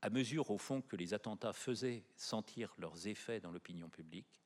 à 0.00 0.10
mesure 0.10 0.50
au 0.50 0.58
fond 0.58 0.80
que 0.80 0.96
les 0.96 1.14
attentats 1.14 1.52
faisaient 1.52 2.04
sentir 2.16 2.72
leurs 2.78 3.06
effets 3.06 3.40
dans 3.40 3.50
l'opinion 3.50 3.88
publique, 3.88 4.40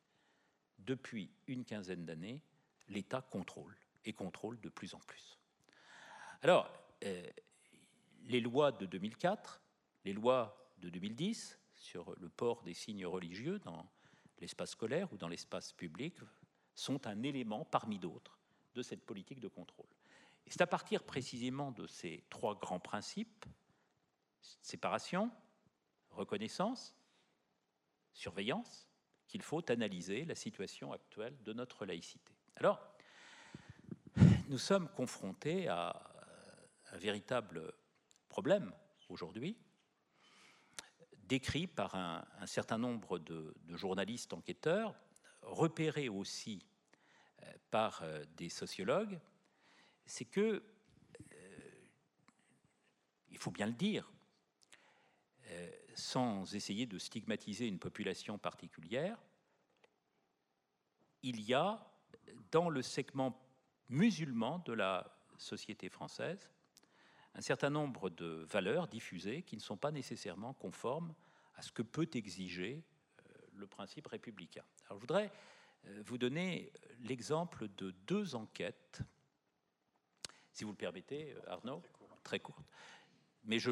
depuis 0.78 1.30
une 1.47 1.64
quinzaine 1.64 2.05
d'années, 2.05 2.42
l'État 2.88 3.22
contrôle 3.22 3.76
et 4.05 4.12
contrôle 4.12 4.61
de 4.61 4.68
plus 4.68 4.94
en 4.94 5.01
plus. 5.01 5.38
Alors, 6.42 6.70
euh, 7.05 7.26
les 8.24 8.40
lois 8.40 8.72
de 8.72 8.86
2004, 8.86 9.61
les 10.05 10.12
lois 10.12 10.72
de 10.78 10.88
2010 10.90 11.59
sur 11.74 12.14
le 12.18 12.28
port 12.28 12.62
des 12.62 12.74
signes 12.74 13.07
religieux 13.07 13.59
dans 13.61 13.90
l'espace 14.40 14.70
scolaire 14.70 15.12
ou 15.12 15.16
dans 15.16 15.28
l'espace 15.28 15.72
public 15.72 16.16
sont 16.74 17.07
un 17.07 17.22
élément 17.22 17.64
parmi 17.64 17.99
d'autres 17.99 18.36
de 18.77 18.83
cette 18.83 19.05
politique 19.05 19.41
de 19.41 19.49
contrôle. 19.49 19.89
C'est 20.47 20.61
à 20.61 20.66
partir 20.66 21.03
précisément 21.03 21.72
de 21.72 21.87
ces 21.87 22.24
trois 22.31 22.55
grands 22.57 22.79
principes, 22.79 23.45
séparation, 24.62 25.33
reconnaissance, 26.11 26.95
surveillance, 28.12 28.87
qu'il 29.27 29.43
faut 29.43 29.68
analyser 29.70 30.24
la 30.24 30.37
situation 30.37 30.93
actuelle 30.93 31.37
de 31.43 31.53
notre 31.53 31.85
laïcité. 31.85 32.33
Alors, 32.57 32.81
nous 34.49 34.59
sommes 34.59 34.89
confrontés 34.91 35.66
à 35.68 36.01
un 36.93 36.99
véritable 36.99 37.72
problème 38.29 38.72
aujourd'hui, 39.09 39.57
décrit 41.24 41.66
par 41.66 41.95
un, 41.97 42.24
certain 42.47 42.79
nombre 42.79 43.18
de, 43.18 43.55
journalistes 43.70 44.33
enquêteurs, 44.33 44.95
repéré 45.43 46.09
aussi 46.09 46.62
euh, 46.62 46.76
par 47.70 48.03
euh, 48.03 48.22
des 48.36 48.49
sociologues, 48.49 49.20
c'est 50.05 50.24
que, 50.24 50.62
euh, 51.32 51.70
il 53.30 53.38
faut 53.38 53.51
bien 53.51 53.66
le 53.66 53.72
dire, 53.72 54.11
sans 55.94 56.55
essayer 56.55 56.84
de 56.84 56.99
stigmatiser 56.99 57.66
une 57.66 57.78
population 57.78 58.36
particulière, 58.36 59.16
il 61.22 61.40
y 61.40 61.55
a 61.55 61.86
dans 62.51 62.68
le 62.68 62.82
segment 62.82 63.40
musulman 63.88 64.59
de 64.66 64.72
la 64.72 65.16
société 65.38 65.88
française 65.88 66.51
un 67.36 67.40
certain 67.42 67.70
nombre 67.70 68.09
de 68.09 68.47
valeurs 68.49 68.88
diffusées 68.88 69.42
qui 69.42 69.57
ne 69.57 69.61
sont 69.61 69.76
pas 69.76 69.90
nécessairement 69.90 70.55
conformes 70.55 71.14
à 71.57 71.62
ce 71.62 71.70
que 71.70 71.82
peut 71.82 72.09
exiger 72.14 72.82
euh, 73.20 73.32
le 73.55 73.66
principe 73.66 74.07
républicain. 74.07 74.64
Alors, 74.86 74.97
je 74.99 75.01
voudrais 75.01 75.26
euh, 75.26 75.30
vous 76.05 76.18
donner 76.18 76.72
l'exemple 77.01 77.68
de 77.76 77.93
deux 78.07 78.34
enquêtes, 78.34 79.03
si 80.53 80.64
vous 80.64 80.70
le 80.70 80.76
permettez, 80.76 81.32
euh, 81.32 81.41
Arnaud, 81.51 81.82
très 82.22 82.41
courtes, 82.41 82.66
mais 83.45 83.59
je 83.59 83.70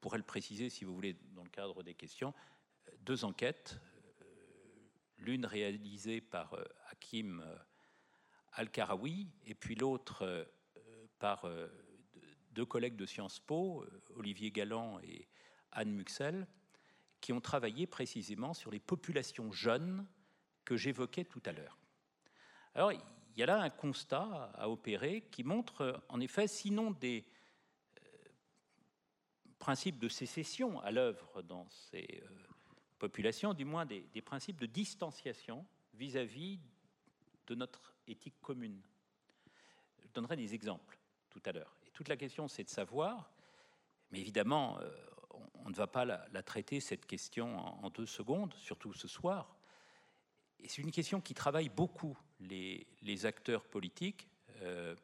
pourrais 0.00 0.18
le 0.18 0.24
préciser 0.24 0.70
si 0.70 0.84
vous 0.84 0.94
voulez 0.94 1.16
dans 1.34 1.42
le 1.42 1.50
cadre 1.50 1.82
des 1.82 1.94
questions, 1.94 2.32
deux 3.00 3.24
enquêtes, 3.24 3.80
l'une 5.18 5.46
réalisée 5.46 6.20
par 6.20 6.54
Hakim 6.90 7.44
Al-Karawi 8.52 9.28
et 9.46 9.54
puis 9.54 9.74
l'autre 9.74 10.48
par 11.18 11.44
deux 12.52 12.64
collègues 12.64 12.94
de 12.94 13.04
Sciences 13.04 13.40
Po, 13.40 13.84
Olivier 14.14 14.52
Galland 14.52 15.00
et 15.00 15.26
Anne 15.72 15.90
Muxel, 15.90 16.46
qui 17.20 17.32
ont 17.32 17.40
travaillé 17.40 17.88
précisément 17.88 18.54
sur 18.54 18.70
les 18.70 18.78
populations 18.78 19.50
jeunes 19.50 20.06
que 20.68 20.76
j'évoquais 20.76 21.24
tout 21.24 21.40
à 21.46 21.52
l'heure. 21.52 21.78
Alors, 22.74 22.92
il 22.92 23.00
y 23.38 23.42
a 23.42 23.46
là 23.46 23.62
un 23.62 23.70
constat 23.70 24.52
à 24.54 24.68
opérer 24.68 25.22
qui 25.30 25.42
montre, 25.42 26.04
en 26.10 26.20
effet, 26.20 26.46
sinon 26.46 26.90
des 26.90 27.24
principes 29.58 29.98
de 29.98 30.10
sécession 30.10 30.78
à 30.80 30.90
l'œuvre 30.90 31.40
dans 31.40 31.66
ces 31.70 32.22
euh, 32.22 32.28
populations, 32.98 33.54
du 33.54 33.64
moins 33.64 33.86
des, 33.86 34.02
principes 34.20 34.60
de 34.60 34.66
distanciation 34.66 35.64
vis-à-vis 35.94 36.60
de 37.46 37.54
notre 37.54 37.94
éthique 38.06 38.38
commune. 38.42 38.82
Je 40.02 40.08
donnerai 40.12 40.36
des 40.36 40.54
exemples 40.54 40.98
tout 41.30 41.42
à 41.46 41.52
l'heure. 41.52 41.78
Et 41.86 41.90
toute 41.92 42.08
la 42.08 42.18
question, 42.18 42.46
c'est 42.46 42.64
de 42.64 42.68
savoir, 42.68 43.30
mais 44.10 44.20
évidemment, 44.20 44.78
euh, 44.80 44.90
on, 45.54 45.70
ne 45.70 45.74
va 45.74 45.86
pas 45.86 46.04
la, 46.04 46.42
traiter, 46.42 46.78
cette 46.80 47.06
question, 47.06 47.56
en, 47.58 47.88
deux 47.88 48.04
secondes, 48.04 48.52
surtout 48.52 48.92
ce 48.92 49.08
soir. 49.08 49.57
Et 50.60 50.68
c'est 50.68 50.82
une 50.82 50.90
question 50.90 51.20
qui 51.20 51.34
travaille 51.34 51.68
beaucoup 51.68 52.16
les, 52.40 53.26
acteurs 53.26 53.64
politiques, 53.64 54.28
euh, 54.62 54.94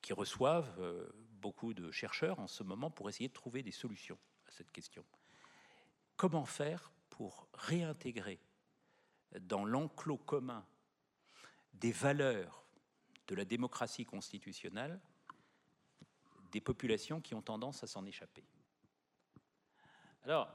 qui 0.00 0.12
reçoivent 0.12 0.80
euh, 0.80 1.08
beaucoup 1.40 1.74
de 1.74 1.90
chercheurs 1.90 2.38
en 2.38 2.46
ce 2.46 2.62
moment 2.62 2.90
pour 2.90 3.08
essayer 3.08 3.28
de 3.28 3.34
trouver 3.34 3.62
des 3.62 3.72
solutions 3.72 4.18
à 4.46 4.52
cette 4.52 4.70
question. 4.70 5.04
Comment 6.16 6.44
faire 6.44 6.92
pour 7.10 7.48
réintégrer 7.54 8.40
dans 9.40 9.64
l'enclos 9.64 10.18
commun 10.18 10.64
des 11.74 11.92
valeurs 11.92 12.64
de 13.26 13.34
la 13.34 13.44
démocratie 13.44 14.04
constitutionnelle 14.04 15.00
des 16.52 16.60
populations 16.60 17.20
qui 17.20 17.34
ont 17.34 17.42
tendance 17.42 17.82
à 17.82 17.86
s'en 17.86 18.06
échapper? 18.06 18.44
Alors, 20.22 20.52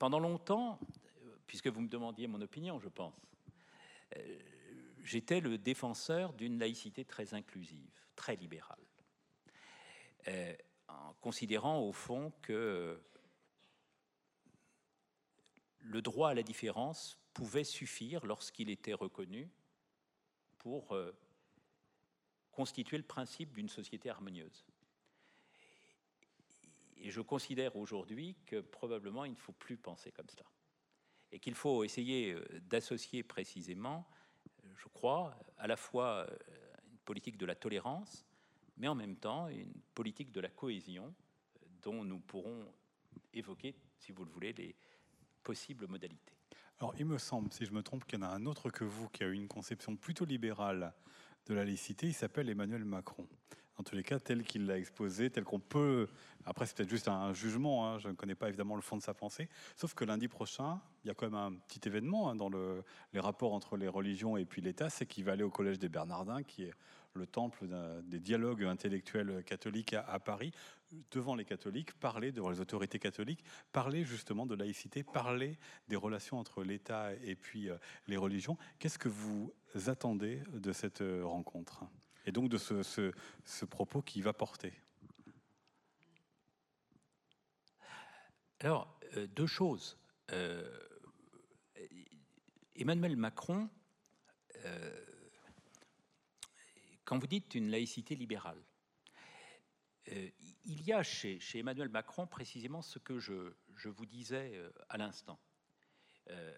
pendant 0.00 0.18
longtemps, 0.18 0.80
puisque 1.46 1.66
vous 1.66 1.82
me 1.82 1.88
demandiez 1.88 2.26
mon 2.26 2.40
opinion, 2.40 2.80
je 2.80 2.88
pense, 2.88 3.12
euh, 4.16 4.38
j'étais 5.04 5.40
le 5.40 5.58
défenseur 5.58 6.32
d'une 6.32 6.58
laïcité 6.58 7.04
très 7.04 7.34
inclusive, 7.34 7.92
très 8.16 8.34
libérale, 8.34 8.82
euh, 10.28 10.56
en 10.88 11.12
considérant 11.20 11.80
au 11.80 11.92
fond 11.92 12.32
que 12.40 12.98
le 15.80 16.00
droit 16.00 16.30
à 16.30 16.34
la 16.34 16.42
différence 16.42 17.18
pouvait 17.34 17.62
suffire 17.62 18.24
lorsqu'il 18.24 18.70
était 18.70 18.94
reconnu 18.94 19.50
pour 20.56 20.94
euh, 20.94 21.14
constituer 22.52 22.96
le 22.96 23.04
principe 23.04 23.52
d'une 23.52 23.68
société 23.68 24.08
harmonieuse. 24.08 24.64
Et 27.00 27.10
je 27.10 27.20
considère 27.20 27.76
aujourd'hui 27.76 28.36
que 28.46 28.60
probablement 28.60 29.24
il 29.24 29.32
ne 29.32 29.36
faut 29.36 29.52
plus 29.52 29.76
penser 29.76 30.12
comme 30.12 30.28
ça. 30.28 30.44
Et 31.32 31.38
qu'il 31.38 31.54
faut 31.54 31.84
essayer 31.84 32.32
euh, 32.32 32.44
d'associer 32.62 33.22
précisément, 33.22 34.06
je 34.76 34.88
crois, 34.88 35.36
à 35.58 35.66
la 35.66 35.76
fois 35.76 36.26
euh, 36.28 36.36
une 36.90 36.98
politique 36.98 37.36
de 37.36 37.46
la 37.46 37.54
tolérance, 37.54 38.26
mais 38.76 38.88
en 38.88 38.94
même 38.94 39.16
temps 39.16 39.48
une 39.48 39.80
politique 39.94 40.32
de 40.32 40.40
la 40.40 40.48
cohésion 40.48 41.14
dont 41.82 42.04
nous 42.04 42.18
pourrons 42.18 42.72
évoquer, 43.32 43.74
si 43.98 44.12
vous 44.12 44.24
le 44.24 44.30
voulez, 44.30 44.52
les 44.52 44.74
possibles 45.42 45.86
modalités. 45.86 46.34
Alors, 46.78 46.94
il 46.98 47.04
me 47.04 47.18
semble, 47.18 47.52
si 47.52 47.66
je 47.66 47.72
me 47.72 47.82
trompe, 47.82 48.04
qu'il 48.04 48.18
y 48.18 48.22
en 48.22 48.26
a 48.26 48.30
un 48.30 48.46
autre 48.46 48.70
que 48.70 48.84
vous 48.84 49.08
qui 49.10 49.22
a 49.22 49.28
une 49.28 49.48
conception 49.48 49.96
plutôt 49.96 50.24
libérale 50.24 50.94
de 51.46 51.54
la 51.54 51.64
laïcité. 51.64 52.06
Il 52.06 52.14
s'appelle 52.14 52.48
Emmanuel 52.48 52.84
Macron. 52.84 53.26
En 53.80 53.82
tous 53.82 53.96
les 53.96 54.02
cas, 54.02 54.18
tel 54.18 54.42
qu'il 54.42 54.66
l'a 54.66 54.76
exposé, 54.76 55.30
tel 55.30 55.42
qu'on 55.42 55.58
peut. 55.58 56.06
Après, 56.44 56.66
c'est 56.66 56.76
peut-être 56.76 56.90
juste 56.90 57.08
un 57.08 57.32
jugement. 57.32 57.88
Hein, 57.88 57.98
je 57.98 58.08
ne 58.08 58.12
connais 58.12 58.34
pas 58.34 58.48
évidemment 58.48 58.76
le 58.76 58.82
fond 58.82 58.98
de 58.98 59.02
sa 59.02 59.14
pensée. 59.14 59.48
Sauf 59.74 59.94
que 59.94 60.04
lundi 60.04 60.28
prochain, 60.28 60.82
il 61.02 61.08
y 61.08 61.10
a 61.10 61.14
quand 61.14 61.24
même 61.24 61.34
un 61.34 61.52
petit 61.66 61.88
événement 61.88 62.28
hein, 62.28 62.36
dans 62.36 62.50
le, 62.50 62.84
les 63.14 63.20
rapports 63.20 63.54
entre 63.54 63.78
les 63.78 63.88
religions 63.88 64.36
et 64.36 64.44
puis 64.44 64.60
l'État. 64.60 64.90
C'est 64.90 65.06
qu'il 65.06 65.24
va 65.24 65.32
aller 65.32 65.44
au 65.44 65.48
Collège 65.48 65.78
des 65.78 65.88
Bernardins, 65.88 66.42
qui 66.42 66.64
est 66.64 66.74
le 67.14 67.26
temple 67.26 67.68
des 68.04 68.20
dialogues 68.20 68.64
intellectuels 68.64 69.42
catholiques 69.44 69.94
à, 69.94 70.18
Paris, 70.18 70.52
devant 71.10 71.34
les 71.34 71.46
catholiques, 71.46 71.94
parler 71.94 72.32
devant 72.32 72.50
les 72.50 72.60
autorités 72.60 72.98
catholiques, 72.98 73.42
parler 73.72 74.04
justement 74.04 74.44
de 74.44 74.54
laïcité, 74.54 75.02
parler 75.02 75.58
des 75.88 75.96
relations 75.96 76.38
entre 76.38 76.64
l'État 76.64 77.14
et 77.24 77.34
puis 77.34 77.70
euh, 77.70 77.78
les 78.08 78.18
religions. 78.18 78.58
Qu'est-ce 78.78 78.98
que 78.98 79.08
vous 79.08 79.54
attendez 79.86 80.42
de 80.52 80.72
cette 80.72 81.00
euh, 81.00 81.24
rencontre? 81.24 81.86
Et 82.30 82.32
donc 82.32 82.48
de 82.48 82.56
ce, 82.58 83.64
propos 83.66 84.00
qui 84.02 84.22
va 84.22 84.32
porter 84.32 84.72
Alors, 88.60 88.98
euh, 89.16 89.26
deux 89.26 89.46
choses. 89.46 89.98
Emmanuel 92.76 93.16
Macron 93.16 93.68
quand 97.10 97.18
vous 97.18 97.26
dites 97.26 97.56
une 97.56 97.72
laïcité 97.72 98.14
libérale, 98.14 98.62
euh, 100.12 100.30
il 100.64 100.80
y 100.82 100.92
a 100.92 101.02
chez, 101.02 101.40
Emmanuel 101.54 101.88
Macron 101.88 102.28
précisément 102.28 102.82
ce 102.82 103.00
que 103.00 103.18
je, 103.18 103.52
vous 103.84 104.06
disais 104.06 104.52
euh, 104.54 104.70
à 104.88 104.96
l'instant. 104.96 105.40
Euh, 106.28 106.54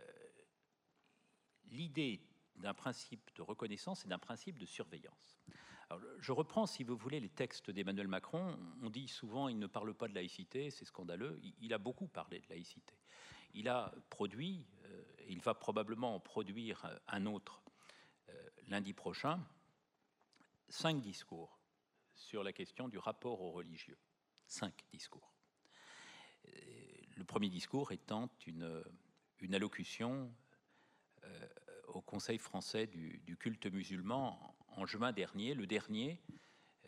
l'idée 1.70 2.20
d'un 2.57 2.74
principe 2.74 3.30
de 3.36 3.42
reconnaissance 3.42 4.05
et 4.05 4.09
d'un 4.09 4.18
principe 4.18 4.59
de 4.59 4.66
surveillance. 4.66 5.40
je 6.18 6.32
reprends, 6.32 6.66
si 6.66 6.84
vous 6.84 6.96
voulez, 6.96 7.20
les 7.20 7.28
textes 7.28 7.70
d'Emmanuel 7.70 8.09
Macron. 8.09 8.57
On 8.82 8.90
dit 8.90 9.09
souvent 9.09 9.48
il 9.48 9.59
ne 9.59 9.66
parle 9.66 9.94
pas 9.94 10.09
de 10.09 10.14
laïcité, 10.14 10.70
c'est 10.70 10.84
scandaleux. 10.84 11.40
Il, 11.61 11.74
a 11.74 11.78
beaucoup 11.78 12.09
parlé 12.09 12.40
de 12.40 12.48
laïcité. 12.48 12.94
Il 13.55 13.68
a 13.68 13.92
produit, 14.09 14.64
et 15.18 15.32
il 15.32 15.40
va 15.40 15.55
probablement 15.55 16.14
en 16.14 16.20
produire 16.20 16.98
un 17.09 17.26
autre 17.26 17.62
lundi 18.68 18.94
prochain, 18.94 19.40
cinq 20.68 21.00
discours 21.03 21.61
sur 22.14 22.42
la 22.42 22.53
question 22.53 22.88
du 22.88 22.98
rapport 22.98 23.40
aux 23.40 23.53
religieux. 23.53 23.98
Cinq 24.46 24.84
discours. 24.90 25.32
Le 27.16 27.24
premier 27.24 27.48
discours 27.48 27.92
étant 27.92 28.30
une, 28.46 28.82
allocution 29.53 30.32
euh, 31.24 31.48
au 31.93 32.01
Conseil 32.01 32.38
français 32.38 32.86
du, 32.86 33.36
culte 33.38 33.66
musulman 33.66 34.57
en 34.68 34.86
juin 34.86 35.12
dernier, 35.12 35.55
le 35.55 35.66
dernier 35.66 36.20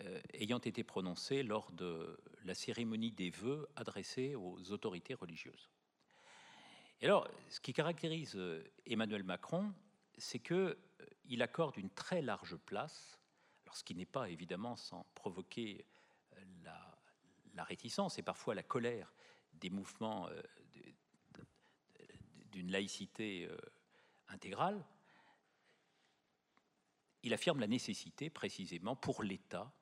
euh, 0.01 0.21
ayant 0.35 0.59
été 0.59 0.83
prononcé 0.83 1.43
lors 1.43 1.71
de 1.73 2.19
la 2.45 2.55
cérémonie 2.55 3.13
des 3.13 3.31
vœux 3.31 3.69
adressés 3.77 4.35
aux 4.35 4.73
autorités 4.73 5.15
religieuses. 5.15 5.71
Et 7.01 7.07
alors, 7.07 7.29
ce 7.49 7.61
qui 7.61 7.73
caractérise 7.73 8.35
euh, 8.37 8.65
Emmanuel 8.87 9.23
Macron, 9.23 9.73
c'est 10.17 10.41
qu'il 10.41 11.43
accorde 11.43 11.77
une 11.77 11.91
très 11.91 12.23
large 12.23 12.57
place 12.57 13.19
ce 13.75 13.85
qui 13.85 13.95
n'est 13.95 14.07
pas 14.07 14.31
évidemment 14.31 14.77
sans 14.77 15.05
provoquer 15.15 15.87
euh, 16.37 16.41
la, 17.55 17.65
réticence 17.65 18.19
et 18.19 18.23
parfois 18.23 18.55
la 18.55 18.63
colère 18.63 19.13
des 19.53 19.71
mouvements 19.71 20.29
euh, 20.29 20.43
d'une 22.51 22.71
laïcité 22.71 23.47
euh, 23.47 23.57
intégrale, 24.29 24.85
il 27.25 27.35
affirme 27.35 27.59
la 27.59 27.67
nécessité 27.67 28.31
précisément 28.31 28.95
pour 28.95 29.23
l'État 29.23 29.73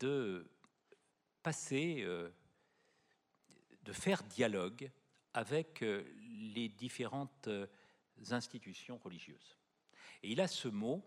de 0.00 0.50
passer, 1.42 2.02
de 3.82 3.92
faire 3.92 4.22
dialogue 4.22 4.90
avec 5.34 5.80
les 5.82 6.68
différentes 6.70 7.48
institutions 8.30 8.98
religieuses. 8.98 9.58
Et 10.22 10.30
il 10.30 10.40
a 10.40 10.48
ce 10.48 10.68
mot 10.68 11.04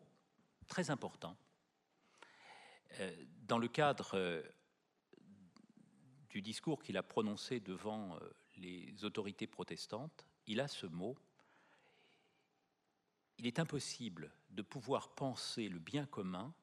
très 0.68 0.92
important 0.92 1.36
euh, 3.00 3.26
dans 3.48 3.58
le 3.58 3.68
cadre 3.68 4.12
euh, 4.14 4.42
du 6.30 6.42
discours 6.42 6.82
qu'il 6.82 6.98
a 6.98 7.04
prononcé 7.04 7.60
devant 7.60 8.16
euh, 8.16 8.20
les 8.58 9.04
autorités 9.04 9.48
protestantes, 9.48 10.26
il 10.48 10.60
a 10.60 10.68
ce 10.68 10.86
mot. 10.86 11.18
Il 13.38 13.48
est 13.48 13.60
impossible 13.60 14.32
de 14.50 14.62
pouvoir 14.62 15.10
penser 15.16 15.70
le 15.70 15.80
bien 15.80 16.06
commun 16.06 16.54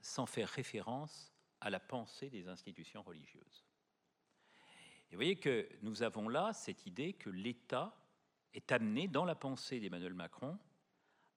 sans 0.00 0.26
faire 0.26 0.48
référence 0.48 1.32
à 1.60 1.70
la 1.70 1.80
pensée 1.80 2.30
des 2.30 2.48
institutions 2.48 3.02
religieuses. 3.02 3.64
Et 5.10 5.14
vous 5.14 5.18
voyez 5.18 5.36
que 5.36 5.68
nous 5.82 6.02
avons 6.02 6.28
là 6.28 6.52
cette 6.52 6.86
idée 6.86 7.12
que 7.12 7.30
l'État 7.30 7.96
est 8.54 8.72
amené 8.72 9.08
dans 9.08 9.24
la 9.24 9.34
pensée 9.34 9.80
d'Emmanuel 9.80 10.14
Macron 10.14 10.58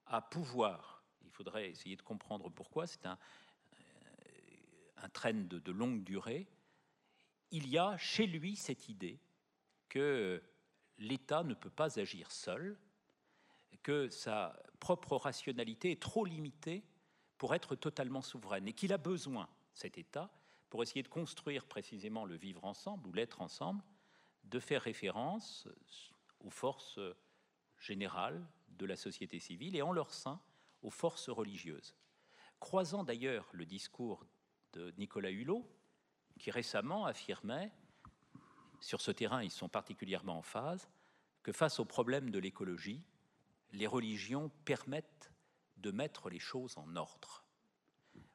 à 0.06 0.22
pouvoir, 0.22 1.04
il 1.24 1.32
faudrait 1.32 1.70
essayer 1.70 1.96
de 1.96 2.02
comprendre 2.02 2.50
pourquoi, 2.50 2.88
c'est 2.88 3.06
un, 3.06 3.18
un 5.04 5.10
train 5.10 5.34
de, 5.34 5.72
longue 5.72 6.04
durée, 6.04 6.48
il 7.52 7.68
y 7.68 7.78
a 7.78 7.98
chez 7.98 8.26
lui 8.26 8.56
cette 8.56 8.90
idée 8.90 9.20
que 9.90 10.42
l'État 10.98 11.44
ne 11.44 11.54
peut 11.54 11.70
pas 11.70 12.00
agir 12.00 12.32
seul, 12.32 12.80
que 13.84 14.10
sa 14.10 14.58
propre 14.84 15.16
rationalité 15.16 15.92
est 15.92 16.02
trop 16.02 16.26
limitée 16.26 16.84
pour 17.38 17.56
être 17.56 17.74
totalement 17.74 18.22
souveraine 18.22 18.68
et 18.68 18.74
qu'il 18.74 18.92
a 18.92 18.98
besoin, 18.98 19.48
cet 19.72 19.98
État, 19.98 20.30
pour 20.70 20.84
essayer 20.84 21.04
de 21.04 21.08
construire 21.08 21.66
précisément 21.66 22.26
le 22.26 22.36
vivre 22.36 22.66
ensemble 22.66 23.08
ou 23.08 23.14
l'être 23.14 23.40
ensemble, 23.40 23.82
de 24.44 24.60
faire 24.60 24.82
référence 24.82 25.70
aux 26.42 26.50
forces 26.50 27.00
générales 27.78 28.46
de 28.68 28.86
la 28.86 28.98
société 28.98 29.40
civile 29.40 29.78
et 29.78 29.82
en 29.82 29.94
leur 29.94 30.14
sein 30.14 30.42
aux 30.82 30.90
forces 30.90 31.30
religieuses. 31.30 31.96
Croisant 32.60 33.06
d'ailleurs 33.06 33.48
le 33.54 33.66
discours 33.66 34.26
de 34.74 34.94
Nicolas 34.98 35.32
Hulot, 35.32 35.66
qui 36.38 36.52
récemment 36.52 37.06
affirmait, 37.06 37.72
sur 38.82 39.00
ce 39.00 39.12
terrain 39.12 39.42
ils 39.42 39.50
sont 39.50 39.70
particulièrement 39.70 40.40
en 40.40 40.42
phase, 40.42 40.90
que 41.42 41.54
face 41.54 41.80
au 41.80 41.86
problème 41.86 42.32
de 42.32 42.40
l'écologie, 42.40 43.02
les 43.74 43.88
religions 43.88 44.50
permettent 44.66 45.32
de 45.78 45.92
mettre 45.92 46.30
les 46.30 46.40
choses 46.40 46.78
en 46.78 46.96
ordre. 46.96 47.44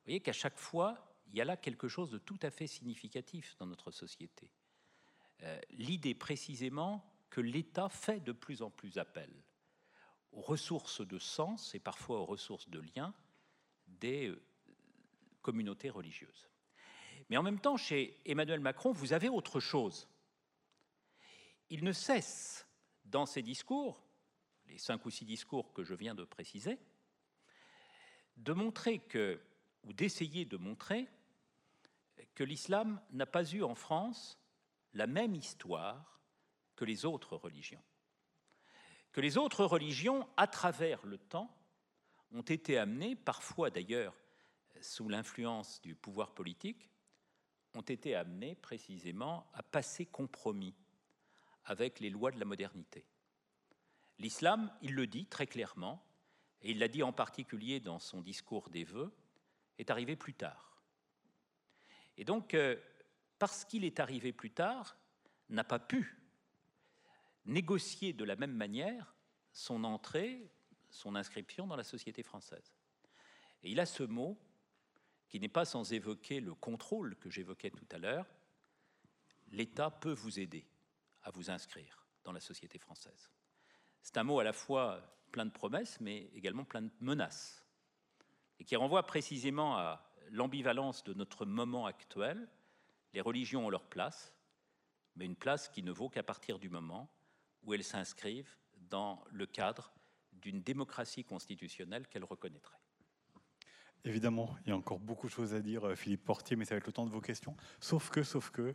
voyez 0.05 0.21
qu'à 0.21 0.33
chaque 0.33 0.59
fois, 0.59 1.17
il 1.29 1.37
y 1.37 1.41
a 1.41 1.45
là 1.45 1.57
quelque 1.57 1.89
chose 1.89 2.11
de 2.11 2.19
tout 2.19 2.39
à 2.43 2.51
fait 2.51 2.67
significatif 2.67 3.57
dans 3.59 3.67
notre 3.67 3.91
société. 3.91 4.51
Euh, 5.43 5.61
l'idée 5.71 6.15
précisément 6.15 7.05
que 7.31 7.41
l'État 7.41 7.89
fait 7.89 8.21
de 8.21 8.33
plus 8.33 8.63
en 8.63 8.71
plus 8.71 8.99
appel 8.99 9.31
aux 10.33 10.41
ressources 10.41 11.07
de 11.07 11.19
sens 11.19 11.75
et 11.75 11.79
parfois 11.79 12.21
aux 12.21 12.27
ressources 12.27 12.69
de 12.69 12.81
lien 12.81 13.15
des 13.87 14.29
euh, 14.29 14.43
communautés 15.43 15.91
religieuses. 15.91 16.49
Mais 17.31 17.37
en 17.37 17.43
même 17.43 17.61
temps, 17.61 17.77
chez 17.77 18.21
Emmanuel 18.25 18.61
Macron, 18.61 18.93
vous 18.93 19.13
avez 19.13 19.29
autre 19.29 19.61
chose. 19.61 20.09
Il 21.71 21.85
ne 21.85 21.93
cesse, 21.93 22.67
dans 23.05 23.27
ses 23.27 23.43
discours, 23.43 24.08
les 24.69 24.79
cinq 24.79 25.05
ou 25.07 25.11
six 25.11 25.25
discours 25.25 25.73
que 25.73 25.83
je 25.83 25.95
viens 25.95 26.15
de 26.15 26.25
préciser, 26.25 26.79
de 28.37 28.53
montrer 28.53 29.01
que, 29.01 29.41
ou 29.85 29.93
d'essayer 29.93 30.45
de 30.45 30.57
montrer 30.57 31.09
que 32.35 32.45
l'islam 32.45 33.01
n'a 33.11 33.27
pas 33.27 33.45
eu 33.53 33.63
en 33.63 33.75
France 33.75 34.39
la 34.95 35.07
même 35.07 35.35
histoire 35.35 36.21
que 36.77 36.85
les 36.85 37.05
autres 37.05 37.37
religions. 37.37 37.83
Que 39.13 39.21
les 39.21 39.37
autres 39.37 39.65
religions, 39.65 40.29
à 40.37 40.47
travers 40.47 41.05
le 41.05 41.19
temps, 41.19 41.53
ont 42.31 42.43
été 42.43 42.79
amenées, 42.79 43.17
parfois 43.17 43.71
d'ailleurs 43.71 44.15
sous 44.81 45.09
l'influence 45.09 45.81
du 45.83 45.95
pouvoir 45.95 46.35
politique, 46.35 46.91
ont 47.75 47.83
été 47.83 48.15
amenées 48.15 48.55
précisément 48.55 49.51
à 49.53 49.63
passer 49.63 50.07
compromis 50.07 50.75
avec 51.65 52.01
les 52.01 52.11
lois 52.11 52.31
de 52.31 52.39
la 52.39 52.45
modernité. 52.45 53.05
L'islam, 54.19 54.73
il 54.83 54.95
le 54.95 55.07
dit 55.07 55.27
très 55.27 55.47
clairement, 55.47 56.05
et 56.63 56.73
il 56.73 56.79
l'a 56.79 56.89
dit 56.89 57.03
en 57.03 57.13
particulier 57.13 57.81
dans 57.81 57.99
son 57.99 58.21
discours 58.21 58.69
des 58.71 58.85
vœux, 58.85 59.15
est 59.79 59.91
arrivé 59.91 60.17
plus 60.17 60.35
tard. 60.35 60.83
Et 62.17 62.25
donc, 62.25 62.55
euh, 62.55 62.77
parce 63.39 63.65
qu'il 63.65 63.85
est 63.85 64.01
arrivé 64.01 64.33
plus 64.33 64.51
tard, 64.51 64.97
n'a 65.49 65.65
pas 65.65 65.79
pu 65.79 66.17
négocier 67.47 68.13
de 68.13 68.25
la 68.25 68.37
même 68.37 68.55
manière 68.55 69.15
son 69.53 69.85
entrée, 69.85 70.51
son 70.91 71.15
inscription 71.15 71.67
dans 71.67 71.77
la 71.77 71.85
société 71.85 72.23
française. 72.23 72.75
Et 73.63 73.71
il 73.71 73.81
a 73.81 73.87
ce 73.87 74.03
mot 74.03 74.39
qui 75.29 75.41
n'est 75.41 75.49
pas 75.49 75.65
sans 75.65 75.93
évoquer 75.93 76.41
le 76.41 76.55
contrôle 76.55 77.17
que 77.17 77.31
j'évoquais 77.31 77.71
tout 77.71 77.87
à 77.91 77.99
l'heure. 77.99 78.27
L'État 79.51 79.91
peut 79.91 80.13
vous 80.13 80.39
aider 80.41 80.67
à 81.23 81.31
vous 81.31 81.51
inscrire 81.51 82.07
dans 82.25 82.33
la 82.33 82.41
société 82.41 82.79
française. 82.79 83.31
C'est 84.09 84.17
un 84.17 84.25
mot 84.25 84.41
à 84.41 84.45
la 84.45 84.55
fois 84.55 85.03
plein 85.33 85.45
de 85.45 85.51
promesses, 85.51 86.01
mais 86.01 86.31
également 86.35 86.65
plein 86.65 86.81
de 86.81 86.91
menaces, 87.03 87.63
et 88.59 88.65
qui 88.65 88.75
renvoie 88.75 89.03
précisément 89.03 89.77
à 89.77 90.03
l'ambivalence 90.31 91.05
de 91.05 91.13
notre 91.13 91.45
moment 91.45 91.85
actuel. 91.85 92.49
Les 93.13 93.21
religions 93.21 93.67
ont 93.67 93.69
leur 93.69 93.85
place, 93.85 94.35
mais 95.15 95.27
une 95.27 95.37
place 95.37 95.69
qui 95.69 95.83
ne 95.83 95.93
vaut 95.93 96.09
qu'à 96.09 96.23
partir 96.23 96.59
du 96.59 96.71
moment 96.71 97.13
où 97.65 97.75
elles 97.75 97.85
s'inscrivent 97.85 98.57
dans 98.89 99.23
le 99.31 99.45
cadre 99.45 99.93
d'une 100.33 100.63
démocratie 100.63 101.25
constitutionnelle 101.25 102.09
qu'elles 102.09 102.25
reconnaîtraient. 102.25 102.81
Évidemment, 104.05 104.57
il 104.65 104.71
y 104.71 104.73
a 104.73 104.77
encore 104.79 105.01
beaucoup 105.01 105.27
de 105.27 105.33
choses 105.33 105.53
à 105.53 105.61
dire, 105.61 105.87
euh, 105.87 105.97
Philippe 105.97 106.25
Portier, 106.25 106.57
mais 106.57 106.65
ça 106.65 106.75
va 106.75 106.79
être 106.79 106.87
le 106.87 106.95
temps 106.95 107.05
de 107.05 107.13
vos 107.13 107.21
questions. 107.21 107.59
Sauf 107.79 108.09
que, 108.09 108.23
sauf 108.23 108.49
que, 108.49 108.75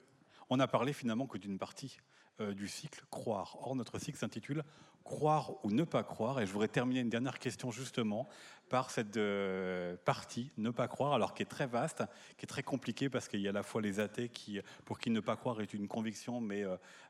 on 0.52 0.60
a 0.60 0.68
parlé 0.68 0.94
finalement 0.94 1.26
que 1.26 1.40
d'une 1.40 1.58
partie 1.58 1.98
euh, 2.40 2.54
du 2.54 2.68
cycle 2.68 3.04
Croire. 3.12 3.58
Or, 3.62 3.76
notre 3.76 4.00
cycle 4.00 4.18
s'intitule 4.18 4.64
Croire 5.04 5.54
ou 5.64 5.72
ne 5.72 5.84
pas 5.84 6.04
croire. 6.04 6.40
Et 6.40 6.46
je 6.46 6.52
voudrais 6.52 6.68
terminer 6.68 7.02
une 7.02 7.10
dernière 7.10 7.40
question 7.40 7.72
justement 7.72 8.28
par 8.70 8.90
cette 8.90 9.18
euh, 9.18 9.96
partie 10.06 10.52
ne 10.58 10.70
pas 10.72 10.88
croire, 10.88 11.14
alors 11.14 11.34
qui 11.34 11.44
est 11.44 11.48
très 11.48 11.68
vaste, 11.68 12.04
qui 12.38 12.46
est 12.46 12.48
très 12.48 12.64
compliquée 12.64 13.10
parce 13.10 13.28
qu'il 13.28 13.42
y 13.42 13.48
a 13.48 13.52
à 13.52 13.54
la 13.54 13.64
fois 13.64 13.82
les 13.82 14.00
athées 14.00 14.30
qui, 14.30 14.60
pour 14.86 14.98
qui 14.98 15.10
ne 15.10 15.20
pas 15.20 15.36
croire 15.36 15.62
est 15.62 15.74
une 15.74 15.88
conviction, 15.88 16.42
mais 16.42 16.64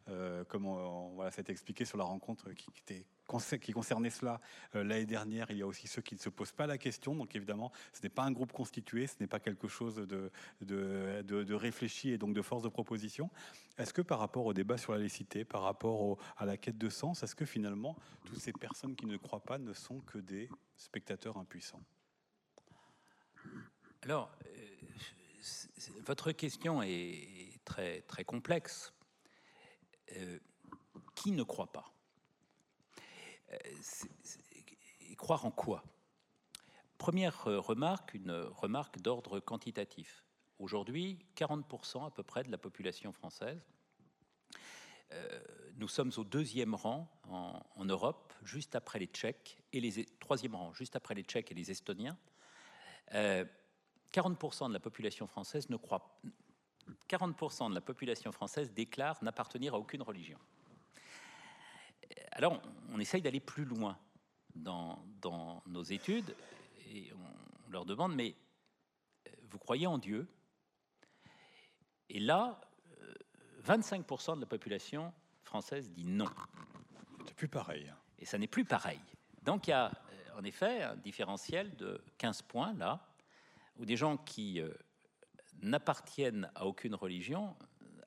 euh, 0.10 0.44
comme 0.46 0.66
on, 0.66 1.14
voilà, 1.16 1.32
c'est 1.32 1.50
expliqué 1.50 1.86
sur 1.86 1.98
la 1.98 2.04
rencontre 2.04 2.52
qui, 2.52 2.68
était, 2.82 3.06
qui 3.60 3.72
concernait 3.72 4.10
cela 4.10 4.40
l'année 4.74 5.06
dernière, 5.06 5.50
il 5.50 5.58
y 5.58 5.62
a 5.62 5.68
aussi 5.68 5.88
ceux 5.88 6.02
qui 6.02 6.16
ne 6.16 6.20
se 6.20 6.30
posent 6.30 6.52
pas 6.52 6.68
la 6.68 6.78
question. 6.78 7.16
Donc 7.16 7.36
évidemment, 7.36 7.72
ce 7.92 8.02
n'est 8.04 8.10
pas 8.10 8.24
un 8.24 8.32
groupe 8.32 8.52
constitué, 8.52 9.08
ce 9.08 9.16
n'est 9.20 9.28
pas 9.28 9.40
quelque 9.40 9.68
chose 9.68 9.96
de 9.96 11.54
réfléchi 11.54 12.12
et 12.12 12.18
donc 12.18 12.34
de 12.34 12.42
force 12.42 12.64
de 12.64 12.70
proposition. 12.70 13.30
Est-ce 13.78 13.94
que 13.94 14.02
par 14.02 14.20
rapport 14.20 14.46
au 14.46 14.54
débat 14.54 14.78
sur 14.78 14.92
la 14.92 15.00
laïcité, 15.00 15.46
par 15.46 15.62
rapport 15.62 16.18
à 16.38 16.46
la 16.46 16.58
quête 16.58 16.78
de 16.78 16.90
sens, 16.90 17.24
est-ce 17.24 17.36
que 17.36 17.46
finalement, 17.46 17.98
toutes 18.26 18.40
ces 18.40 18.54
personnes 18.54 18.96
qui 18.96 19.06
ne 19.06 19.18
croient 19.18 19.44
pas 19.44 19.58
ne 19.58 19.74
sont 19.74 20.00
que 20.02 20.20
des 20.20 20.50
spectateurs 20.76 21.38
impuissants? 21.38 21.84
Alors, 24.04 24.30
euh, 24.46 24.50
votre 26.06 26.32
question 26.34 26.84
est 26.84 27.60
très, 27.64 28.02
très 28.02 28.26
complexe. 28.26 28.94
Euh, 30.18 30.40
qui 31.16 31.32
ne 31.32 31.44
croit 31.44 31.72
pas? 31.72 31.93
Euh, 33.54 35.16
Croire 35.18 35.46
en 35.46 35.52
quoi? 35.52 35.84
Première 36.98 37.46
remarque, 37.46 38.14
une 38.14 38.32
remarque 38.32 39.00
d'ordre 39.00 39.40
quantitatif. 39.40 40.26
Aujourd'hui, 40.60 41.20
40% 41.36 42.06
à 42.08 42.12
peu 42.12 42.24
près 42.24 42.44
de 42.44 42.52
la 42.52 42.58
population 42.58 43.12
française. 43.12 43.62
Euh, 45.14 45.40
nous 45.76 45.88
sommes 45.88 46.12
au 46.18 46.24
deuxième 46.24 46.76
rang 46.76 47.10
en, 47.30 47.86
Europe, 47.86 48.34
juste 48.44 48.76
après 48.76 49.00
les 49.00 49.08
Tchèques, 49.08 49.58
et 49.72 49.80
les 49.80 50.06
troisième 50.20 50.56
rang, 50.56 50.74
juste 50.74 50.96
après 50.96 51.16
les 51.16 51.24
Tchèques 51.24 51.52
et 51.52 51.56
les 51.56 51.72
Estoniens. 51.72 52.18
40% 53.12 53.14
euh, 53.14 54.68
de 54.70 54.74
la 54.74 54.80
population 54.80 55.28
française 55.28 55.70
ne 55.70 55.78
croit 55.78 56.20
40% 57.10 57.70
de 57.70 57.76
la 57.76 57.82
population 57.82 58.32
française 58.32 58.72
déclare 58.72 59.24
n'appartenir 59.24 59.74
à 59.74 59.80
aucune 59.80 60.02
religion. 60.02 60.40
Alors, 62.34 62.62
on, 62.92 63.00
essaye 63.00 63.22
d'aller 63.22 63.40
plus 63.40 63.66
loin 63.66 63.98
dans, 64.56 65.04
dans, 65.22 65.62
nos 65.68 65.84
études 65.84 66.36
et 66.92 67.12
on 67.14 67.72
leur 67.72 67.86
demande, 67.86 68.16
mais 68.16 68.36
euh, 69.28 69.32
vous 69.50 69.60
croyez 69.60 69.88
en 69.88 69.98
Dieu? 69.98 70.28
Et 72.10 72.20
là, 72.20 72.60
25% 73.66 74.32
euh, 74.32 74.36
de 74.36 74.42
la 74.42 74.48
population 74.48 75.14
française 75.44 75.92
dit 75.92 76.06
non. 76.06 76.30
C'est 77.26 77.36
plus 77.36 77.48
pareil. 77.48 77.92
Et 78.20 78.26
ça 78.26 78.38
n'est 78.38 78.48
plus 78.48 78.66
pareil. 78.66 79.00
Donc 79.44 79.68
il 79.68 79.72
y 79.72 79.74
a 79.74 79.88
euh, 79.88 80.40
en 80.40 80.44
effet 80.44 80.82
un 80.82 80.96
différentiel 80.96 81.76
de 81.76 82.02
15 82.18 82.42
points 82.44 82.74
là, 82.74 83.08
où 83.78 83.86
des 83.86 83.96
gens 83.96 84.18
qui 84.18 84.60
euh, 84.60 84.74
n'appartiennent 85.62 86.50
à 86.56 86.66
aucune 86.66 86.96
religion 86.96 87.56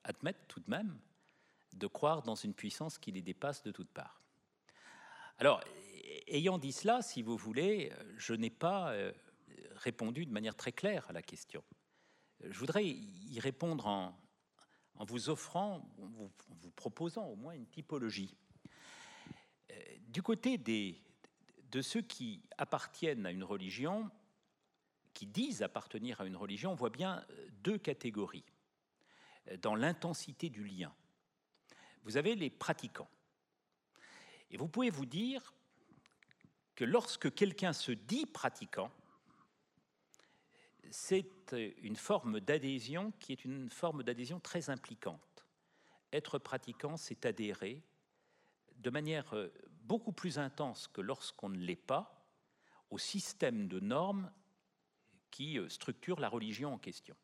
admettent 0.03 0.47
tout 0.47 0.59
de 0.59 0.69
même 0.69 0.97
de 1.77 1.87
croire 1.87 2.23
dans 2.23 2.35
une 2.35 2.53
puissance 2.53 2.97
qui 2.97 3.11
les 3.11 3.21
dépasse 3.21 3.63
de 3.63 3.71
toutes 3.71 3.91
parts. 3.91 4.21
Alors, 5.37 5.61
ayant 6.27 6.57
dit 6.57 6.71
cela, 6.71 7.01
si 7.01 7.21
vous 7.21 7.37
voulez, 7.37 7.91
je 8.17 8.33
n'ai 8.33 8.49
pas 8.49 8.93
répondu 9.75 10.25
de 10.25 10.31
manière 10.31 10.55
très 10.55 10.71
claire 10.71 11.05
à 11.09 11.13
la 11.13 11.21
question. 11.21 11.63
Je 12.41 12.57
voudrais 12.59 12.85
y 12.85 13.39
répondre 13.39 13.87
en, 13.87 14.17
vous 15.05 15.29
offrant, 15.29 15.89
vous, 15.97 16.31
proposant 16.75 17.25
au 17.25 17.35
moins 17.35 17.53
une 17.53 17.67
typologie. 17.67 18.35
Euh, 19.71 19.75
du 20.07 20.21
côté 20.21 20.57
de 20.57 21.81
ceux 21.81 22.01
qui 22.01 22.43
appartiennent 22.57 23.25
à 23.25 23.31
une 23.31 23.43
religion, 23.43 24.09
qui 25.13 25.25
disent 25.25 25.63
appartenir 25.63 26.21
à 26.21 26.25
une 26.25 26.35
religion, 26.35 26.71
on 26.71 26.75
voit 26.75 26.91
bien 26.91 27.25
euh, 27.31 27.47
deux 27.63 27.77
catégories 27.77 28.45
euh, 29.49 29.57
dans 29.57 29.75
l'intensité 29.75 30.49
du 30.49 30.63
lien. 30.63 30.93
Vous 32.07 32.15
avez 32.15 32.35
les 32.35 32.49
pratiquants. 32.49 33.09
Et 34.49 34.55
vous 34.55 34.69
pouvez 34.69 34.89
vous 34.89 35.05
dire 35.05 35.53
que 36.73 36.85
lorsque 36.85 37.35
quelqu'un 37.35 37.73
se 37.73 37.91
dit 37.91 38.25
pratiquant, 38.25 38.89
c'est 40.89 41.51
une 41.51 41.97
forme 41.97 42.39
d'adhésion 42.39 43.11
qui 43.19 43.33
est 43.33 43.43
une 43.43 43.69
forme 43.69 44.03
d'adhésion 44.03 44.39
très 44.39 44.69
impliquante. 44.69 45.45
Être 46.13 46.39
pratiquant, 46.39 46.95
c'est 46.95 47.25
adhérer 47.25 47.83
de 48.77 48.89
manière 48.89 49.33
euh, 49.33 49.51
beaucoup 49.81 50.13
plus 50.13 50.39
intense 50.39 50.87
que 50.87 51.01
lorsqu'on 51.01 51.49
ne 51.49 51.57
l'est 51.57 51.75
pas 51.75 52.25
au 52.89 52.97
système 52.97 53.67
de 53.67 53.81
normes 53.81 54.31
qui 55.29 55.59
euh, 55.59 55.67
structure 55.67 56.21
la 56.21 56.29
religion 56.29 56.73
en 56.73 56.77
question. 56.77 57.17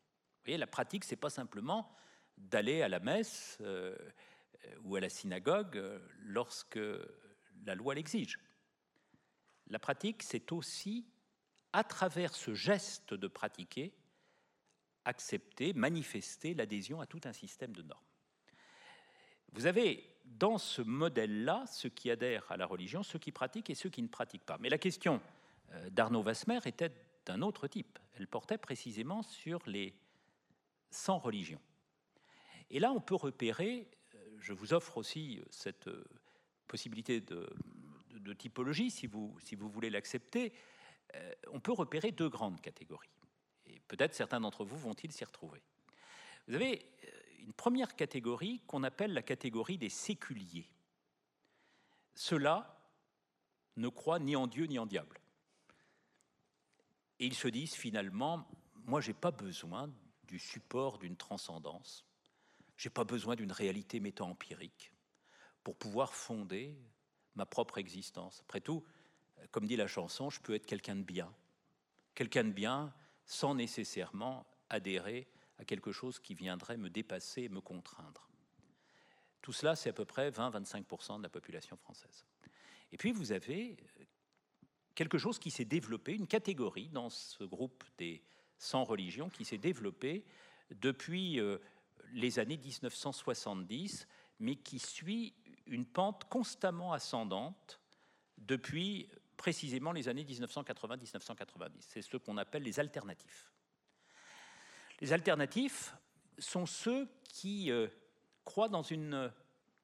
Vous 0.44 0.54
la 0.58 0.66
pratique, 0.66 1.04
c'est 1.04 1.16
pas 1.16 1.30
simplement 1.30 1.90
d'aller 2.36 2.82
à 2.82 2.88
la 2.88 3.00
messe 3.00 3.56
euh, 3.62 3.96
ou 4.84 4.96
à 4.96 5.00
la 5.00 5.08
synagogue 5.08 5.82
lorsque 6.22 6.78
la 7.64 7.74
loi 7.74 7.94
l'exige. 7.94 8.38
La 9.68 9.78
pratique, 9.78 10.22
c'est 10.22 10.52
aussi 10.52 11.06
à 11.72 11.84
travers 11.84 12.34
ce 12.34 12.54
geste 12.54 13.14
de 13.14 13.26
pratiquer, 13.26 13.94
accepter, 15.04 15.72
manifester 15.72 16.54
l'adhésion 16.54 17.00
à 17.00 17.06
tout 17.06 17.20
un 17.24 17.32
système 17.32 17.72
de 17.72 17.82
normes. 17.82 18.04
Vous 19.52 19.66
avez 19.66 20.04
dans 20.24 20.58
ce 20.58 20.82
modèle-là 20.82 21.64
ceux 21.66 21.88
qui 21.88 22.10
adhèrent 22.10 22.50
à 22.50 22.56
la 22.56 22.66
religion, 22.66 23.02
ceux 23.02 23.18
qui 23.18 23.32
pratiquent 23.32 23.70
et 23.70 23.74
ceux 23.74 23.90
qui 23.90 24.02
ne 24.02 24.08
pratiquent 24.08 24.44
pas. 24.44 24.58
Mais 24.58 24.68
la 24.68 24.78
question 24.78 25.20
euh, 25.72 25.90
d'Arnaud 25.90 26.22
Vasmer 26.22 26.60
était 26.64 26.92
d'un 27.26 27.42
autre 27.42 27.68
type. 27.68 27.98
Elle 28.14 28.26
portait 28.26 28.58
précisément 28.58 29.22
sur 29.22 29.60
les 29.66 29.94
100 30.90 31.18
religions. 31.18 31.60
Et 32.70 32.80
là, 32.80 32.92
on 32.92 33.00
peut 33.00 33.14
repérer, 33.14 33.88
euh, 33.90 34.03
je 34.44 34.52
vous 34.52 34.74
offre 34.74 34.98
aussi 34.98 35.40
cette 35.48 35.88
euh, 35.88 36.04
possibilité 36.68 37.22
de, 37.22 37.48
typologie, 38.34 38.90
si 38.90 39.06
vous, 39.06 39.34
si 39.40 39.54
voulez 39.54 39.88
l'accepter, 39.88 40.52
euh, 41.14 41.32
on 41.50 41.60
peut 41.60 41.72
repérer 41.72 42.12
deux 42.12 42.28
grandes 42.28 42.60
catégories. 42.60 43.08
Et 43.64 43.80
peut-être 43.88 44.14
certains 44.14 44.40
d'entre 44.40 44.66
vous 44.66 44.76
vont-ils 44.76 45.12
s'y 45.12 45.24
retrouver. 45.24 45.62
Vous 46.46 46.54
avez 46.54 46.86
une 47.38 47.54
première 47.54 47.96
catégorie 47.96 48.60
qu'on 48.66 48.82
appelle 48.82 49.14
la 49.14 49.22
catégorie 49.22 49.78
des 49.78 49.88
séculiers. 49.88 50.68
Ceux-là 52.14 52.78
ne 53.76 53.88
croient 53.88 54.18
ni 54.18 54.36
en 54.36 54.46
Dieu 54.46 54.66
ni 54.66 54.78
en 54.78 54.84
diable. 54.84 55.20
Et 57.18 57.26
ils 57.26 57.34
se 57.34 57.48
disent 57.48 57.74
finalement, 57.74 58.46
moi 58.74 59.00
j'ai 59.00 59.14
pas 59.14 59.30
besoin 59.30 59.90
du 60.24 60.38
support 60.38 60.98
d'une 60.98 61.16
transcendance, 61.16 62.04
j'ai 62.76 62.90
pas 62.90 63.04
besoin 63.04 63.36
d'une 63.36 63.52
réalité 63.52 64.00
méta-empirique 64.00 64.92
pour 65.62 65.76
pouvoir 65.76 66.14
fonder 66.14 66.76
ma 67.34 67.46
propre 67.46 67.78
existence. 67.78 68.40
Après 68.42 68.60
tout, 68.60 68.84
comme 69.50 69.66
dit 69.66 69.76
la 69.76 69.86
chanson, 69.86 70.30
je 70.30 70.40
peux 70.40 70.54
être 70.54 70.66
quelqu'un 70.66 70.96
de 70.96 71.02
bien, 71.02 71.32
quelqu'un 72.14 72.44
de 72.44 72.52
bien 72.52 72.92
sans 73.26 73.54
nécessairement 73.54 74.46
adhérer 74.68 75.28
à 75.58 75.64
quelque 75.64 75.92
chose 75.92 76.18
qui 76.18 76.34
viendrait 76.34 76.76
me 76.76 76.90
dépasser 76.90 77.42
et 77.42 77.48
me 77.48 77.60
contraindre. 77.60 78.28
Tout 79.40 79.52
cela, 79.52 79.76
c'est 79.76 79.90
à 79.90 79.92
peu 79.92 80.04
près 80.04 80.30
20-25% 80.30 81.18
de 81.18 81.22
la 81.22 81.28
population 81.28 81.76
française. 81.76 82.24
Et 82.92 82.96
puis 82.96 83.12
vous 83.12 83.32
avez 83.32 83.76
quelque 84.94 85.18
chose 85.18 85.38
qui 85.38 85.50
s'est 85.50 85.64
développé, 85.64 86.14
une 86.14 86.26
catégorie 86.26 86.88
dans 86.88 87.10
ce 87.10 87.44
groupe 87.44 87.84
des 87.98 88.22
100 88.58 88.84
religions 88.84 89.28
qui 89.28 89.44
s'est 89.44 89.58
développée 89.58 90.24
depuis 90.70 91.40
euh, 91.40 91.58
les 92.12 92.38
années 92.38 92.56
1970, 92.56 94.06
mais 94.40 94.56
qui 94.56 94.78
suit 94.78 95.34
une 95.66 95.86
pente 95.86 96.24
constamment 96.24 96.92
ascendante 96.92 97.80
depuis 98.38 99.08
précisément 99.36 99.92
les 99.92 100.08
années 100.08 100.24
1980-1990. 100.24 101.70
C'est 101.80 102.02
ce 102.02 102.16
qu'on 102.16 102.36
appelle 102.36 102.62
les 102.62 102.80
alternatifs. 102.80 103.50
Les 105.00 105.12
alternatifs 105.12 105.94
sont 106.38 106.66
ceux 106.66 107.08
qui 107.28 107.70
euh, 107.70 107.88
croient 108.44 108.68
dans 108.68 108.82
une 108.82 109.32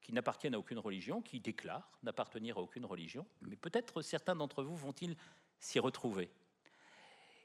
qui 0.00 0.12
n'appartiennent 0.12 0.54
à 0.54 0.58
aucune 0.58 0.78
religion, 0.78 1.20
qui 1.20 1.40
déclarent 1.40 1.98
n'appartenir 2.02 2.56
à 2.58 2.62
aucune 2.62 2.84
religion, 2.84 3.26
mais 3.42 3.56
peut-être 3.56 4.02
certains 4.02 4.34
d'entre 4.34 4.62
vous 4.62 4.76
vont-ils 4.76 5.16
s'y 5.58 5.78
retrouver, 5.78 6.30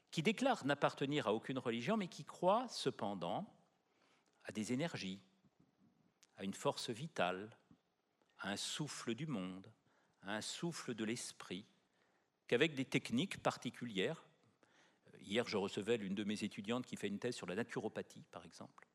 qui 0.10 0.24
déclarent 0.24 0.66
n'appartenir 0.66 1.28
à 1.28 1.34
aucune 1.34 1.60
religion, 1.60 1.98
mais 1.98 2.08
qui 2.08 2.24
croient 2.24 2.68
cependant 2.70 3.54
à 4.46 4.52
des 4.52 4.74
énergies, 4.74 5.20
à 6.38 6.44
une 6.44 6.54
force 6.54 6.90
vitale, 6.90 7.58
à 8.40 8.52
un 8.52 8.58
souffle 8.58 9.16
du 9.16 9.28
monde, 9.28 9.72
à 10.22 10.36
un 10.36 10.42
souffle 10.42 10.94
de 10.94 11.04
l'esprit, 11.04 11.66
qu'avec 12.48 12.76
des 12.76 12.86
techniques 12.86 13.42
particulières, 13.42 14.24
hier 15.22 15.48
je 15.48 15.58
recevais 15.58 15.98
l'une 15.98 16.16
de 16.16 16.24
mes 16.24 16.44
étudiantes 16.44 16.86
qui 16.86 16.96
fait 16.96 17.08
une 17.08 17.20
thèse 17.20 17.36
sur 17.36 17.48
la 17.48 17.56
naturopathie, 17.56 18.26
par 18.32 18.46
exemple, 18.46 18.88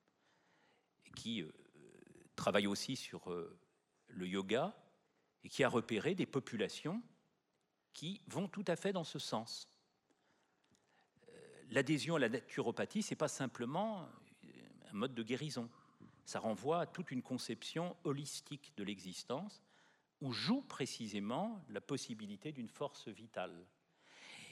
et 1.07 1.11
qui 1.11 1.43
euh, 1.43 1.51
travaille 2.37 2.67
aussi 2.67 2.97
sur 2.97 3.31
euh, 3.31 3.59
le 4.09 4.27
yoga, 4.27 4.77
et 5.43 5.49
qui 5.49 5.65
a 5.65 5.69
repéré 5.69 6.15
des 6.15 6.27
populations 6.27 7.03
qui 7.93 8.21
vont 8.27 8.47
tout 8.47 8.65
à 8.67 8.77
fait 8.77 8.93
dans 8.93 9.05
ce 9.05 9.19
sens. 9.19 9.69
Euh, 11.29 11.63
l'adhésion 11.71 12.17
à 12.17 12.19
la 12.19 12.29
naturopathie, 12.29 13.03
ce 13.03 13.11
n'est 13.11 13.19
pas 13.19 13.29
simplement 13.29 14.09
un 14.93 14.97
mode 14.97 15.15
de 15.15 15.23
guérison. 15.23 15.69
Ça 16.25 16.39
renvoie 16.39 16.81
à 16.81 16.87
toute 16.87 17.11
une 17.11 17.23
conception 17.23 17.97
holistique 18.05 18.73
de 18.77 18.85
l'existence 18.85 19.63
où 20.21 20.33
joue 20.33 20.63
précisément 20.63 21.65
la 21.69 21.81
possibilité 21.81 22.53
d'une 22.53 22.69
force 22.69 23.09
vitale. 23.09 23.67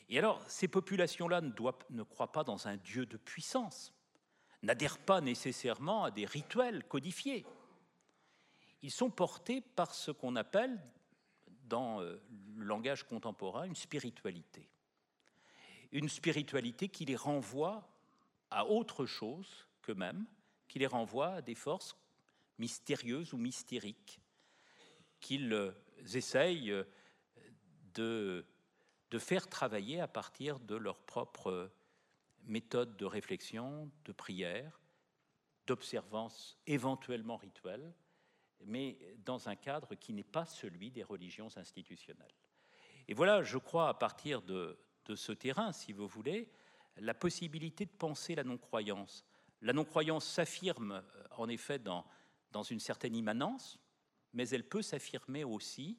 Et 0.08 0.18
alors, 0.18 0.42
ces 0.48 0.68
populations-là 0.68 1.40
ne, 1.42 1.52
ne 1.90 2.02
croient 2.02 2.32
pas 2.32 2.44
dans 2.44 2.66
un 2.66 2.76
Dieu 2.76 3.04
de 3.04 3.18
puissance, 3.18 3.92
n'adhèrent 4.62 4.98
pas 4.98 5.20
nécessairement 5.20 6.04
à 6.04 6.10
des 6.10 6.24
rituels 6.24 6.84
codifiés. 6.88 7.44
Ils 8.82 8.90
sont 8.90 9.10
portés 9.10 9.60
par 9.60 9.94
ce 9.94 10.10
qu'on 10.10 10.36
appelle, 10.36 10.80
dans 11.64 12.00
euh, 12.00 12.20
le 12.56 12.64
langage 12.64 13.04
contemporain, 13.04 13.64
une 13.64 13.76
spiritualité. 13.76 14.70
Une 15.92 16.08
spiritualité 16.08 16.88
qui 16.88 17.04
les 17.04 17.16
renvoie 17.16 17.86
à 18.50 18.66
autre 18.66 19.04
chose 19.04 19.67
qu'eux-mêmes, 19.88 20.26
qui 20.68 20.78
les 20.78 20.86
renvoie 20.86 21.34
à 21.34 21.42
des 21.42 21.54
forces 21.54 21.96
mystérieuses 22.58 23.32
ou 23.32 23.38
mystériques, 23.38 24.20
qu'ils 25.18 25.52
euh, 25.52 25.72
essayent 26.14 26.70
euh, 26.70 26.84
de, 27.94 28.44
de 29.10 29.18
faire 29.18 29.48
travailler 29.48 30.00
à 30.00 30.08
partir 30.08 30.60
de 30.60 30.76
leur 30.76 30.98
propre 30.98 31.70
méthode 32.44 32.96
de 32.96 33.06
réflexion, 33.06 33.90
de 34.04 34.12
prière, 34.12 34.78
d'observance 35.66 36.58
éventuellement 36.66 37.36
rituelle, 37.36 37.94
mais 38.64 38.98
dans 39.24 39.48
un 39.48 39.56
cadre 39.56 39.94
qui 39.94 40.12
n'est 40.12 40.22
pas 40.22 40.44
celui 40.44 40.90
des 40.90 41.02
religions 41.02 41.48
institutionnelles. 41.56 42.34
Et 43.06 43.14
voilà, 43.14 43.42
je 43.42 43.56
crois, 43.56 43.88
à 43.88 43.94
partir 43.94 44.42
de, 44.42 44.78
de 45.06 45.14
ce 45.14 45.32
terrain, 45.32 45.72
si 45.72 45.92
vous 45.92 46.06
voulez, 46.06 46.50
la 46.96 47.14
possibilité 47.14 47.86
de 47.86 47.90
penser 47.90 48.34
la 48.34 48.44
non-croyance 48.44 49.24
la 49.62 49.72
non-croyance 49.72 50.26
s'affirme 50.26 50.92
euh, 50.92 51.24
en 51.36 51.48
effet 51.48 51.78
dans, 51.78 52.04
une 52.70 52.80
certaine 52.80 53.14
immanence, 53.14 53.78
mais 54.32 54.48
elle 54.48 54.68
peut 54.68 54.82
s'affirmer 54.82 55.44
aussi 55.44 55.98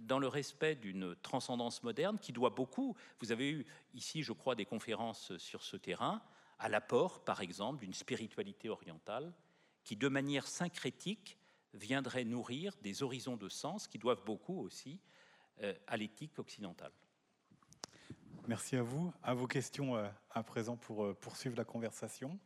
dans 0.00 0.18
le 0.18 0.28
respect 0.28 0.76
d'une 0.76 1.16
transcendance 1.16 1.82
moderne 1.82 2.18
qui 2.18 2.32
doit 2.32 2.50
beaucoup, 2.50 2.96
vous 3.18 3.32
avez 3.32 3.50
eu 3.50 3.66
ici, 3.92 4.22
je 4.22 4.32
crois, 4.32 4.54
des 4.54 4.64
conférences 4.64 5.36
sur 5.36 5.62
ce 5.62 5.76
terrain, 5.76 6.22
à 6.58 6.68
l'apport, 6.68 7.24
par 7.24 7.40
exemple, 7.40 7.80
d'une 7.80 7.92
spiritualité 7.92 8.68
orientale 8.68 9.34
qui, 9.82 9.96
de 9.96 10.08
manière 10.08 10.46
syncrétique, 10.46 11.38
viendrait 11.74 12.24
nourrir 12.24 12.74
des 12.82 13.02
horizons 13.02 13.36
de 13.36 13.48
sens 13.48 13.88
qui 13.88 13.98
doivent 13.98 14.24
beaucoup 14.24 14.60
aussi 14.60 15.00
euh, 15.62 15.74
à 15.86 15.96
l'éthique 15.96 16.38
occidentale. 16.38 16.92
Merci 18.46 18.76
à 18.76 18.82
vous. 18.82 19.12
À 19.22 19.34
vos 19.34 19.46
questions 19.46 19.96
euh, 19.96 20.08
à 20.30 20.42
présent 20.42 20.76
pour 20.76 21.14
poursuivre 21.18 21.56
la 21.56 21.64
conversation 21.64 22.38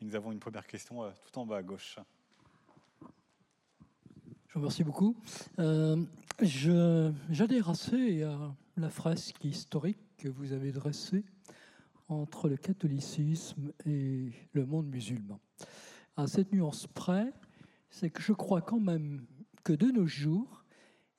nous 0.00 0.14
avons 0.14 0.32
une 0.32 0.38
première 0.38 0.66
question 0.66 1.02
euh, 1.02 1.10
tout 1.24 1.38
en 1.38 1.46
bas 1.46 1.58
à 1.58 1.62
gauche. 1.62 1.98
Je 4.48 4.54
vous 4.54 4.60
remercie 4.60 4.84
beaucoup. 4.84 5.16
Euh, 5.58 6.04
J'adhère 7.30 7.70
assez 7.70 8.22
à 8.22 8.54
la 8.76 8.90
fresque 8.90 9.44
historique 9.44 9.98
que 10.18 10.28
vous 10.28 10.52
avez 10.52 10.72
dressée 10.72 11.24
entre 12.08 12.48
le 12.48 12.56
catholicisme 12.56 13.72
et 13.84 14.30
le 14.52 14.66
monde 14.66 14.86
musulman. 14.86 15.40
À 16.16 16.26
cette 16.26 16.52
nuance 16.52 16.86
près, 16.86 17.32
c'est 17.90 18.10
que 18.10 18.22
je 18.22 18.32
crois 18.32 18.60
quand 18.60 18.80
même 18.80 19.26
que 19.64 19.72
de 19.72 19.86
nos 19.86 20.06
jours, 20.06 20.64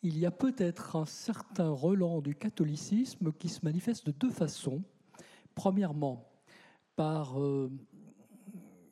il 0.04 0.18
y 0.18 0.26
a 0.26 0.32
peut-être 0.32 0.96
un 0.96 1.06
certain 1.06 1.70
relent 1.70 2.22
du 2.22 2.36
catholicisme 2.36 3.34
qui 3.34 3.50
se 3.50 3.60
manifeste 3.64 4.06
de 4.06 4.12
deux 4.12 4.32
façons. 4.32 4.84
Premièrement, 5.56 6.30
par 6.96 7.42
euh, 7.42 7.72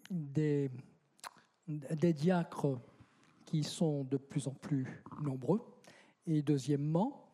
des, 0.10 0.69
diacres 1.68 2.80
qui 3.45 3.64
sont 3.64 4.03
de 4.03 4.18
plus 4.18 4.48
en 4.48 4.53
plus 4.53 5.03
nombreux, 5.22 5.61
et 6.27 6.41
deuxièmement, 6.41 7.32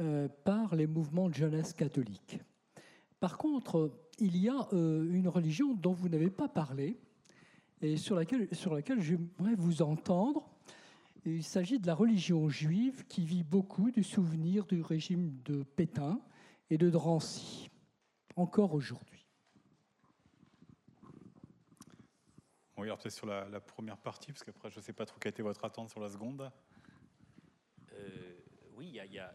euh, 0.00 0.28
par 0.44 0.74
les 0.74 0.86
mouvements 0.86 1.28
de 1.28 1.34
jeunesse 1.34 1.72
catholique. 1.72 2.40
Par 3.20 3.38
contre, 3.38 3.92
il 4.18 4.36
y 4.36 4.48
a 4.48 4.68
euh, 4.72 5.08
une 5.12 5.28
religion 5.28 5.74
dont 5.74 5.92
vous 5.92 6.08
n'avez 6.08 6.30
pas 6.30 6.48
parlé 6.48 6.98
et 7.82 7.96
sur 7.96 8.16
laquelle, 8.16 8.48
sur 8.54 8.74
laquelle 8.74 9.00
j'aimerais 9.00 9.54
vous 9.56 9.82
entendre. 9.82 10.48
Il 11.24 11.44
s'agit 11.44 11.78
de 11.78 11.86
la 11.86 11.94
religion 11.94 12.48
juive 12.48 13.04
qui 13.06 13.24
vit 13.24 13.44
beaucoup 13.44 13.90
du 13.90 14.02
souvenir 14.02 14.64
du 14.66 14.80
régime 14.82 15.36
de 15.44 15.62
Pétain 15.62 16.20
et 16.70 16.78
de 16.78 16.90
Drancy, 16.90 17.70
encore 18.34 18.74
aujourd'hui. 18.74 19.21
On 22.82 22.84
va 22.84 22.96
peut-être 22.96 23.14
sur 23.14 23.26
la, 23.26 23.60
première 23.60 23.96
partie, 23.96 24.32
parce 24.32 24.42
qu'après, 24.42 24.68
je 24.68 24.78
ne 24.78 24.82
sais 24.82 24.92
pas 24.92 25.06
trop 25.06 25.16
quelle 25.20 25.30
été 25.30 25.42
votre 25.42 25.64
attente 25.64 25.90
sur 25.90 26.00
la 26.00 26.10
seconde. 26.10 26.50
Euh, 27.92 28.34
oui, 28.74 28.88
il 28.88 29.12
y, 29.12 29.18
a, 29.20 29.32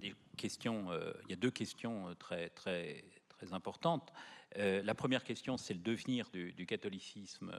des 0.00 0.12
questions, 0.36 0.90
euh, 0.90 1.12
y 1.28 1.32
a 1.32 1.36
deux 1.36 1.52
questions 1.52 2.08
euh, 2.08 2.14
très, 2.14 2.50
très, 2.50 3.04
très 3.28 3.52
importantes. 3.52 4.12
la 4.56 4.94
première 4.96 5.22
question, 5.22 5.56
c'est 5.56 5.72
le 5.72 5.78
devenir 5.78 6.30
du, 6.30 6.66
catholicisme, 6.66 7.54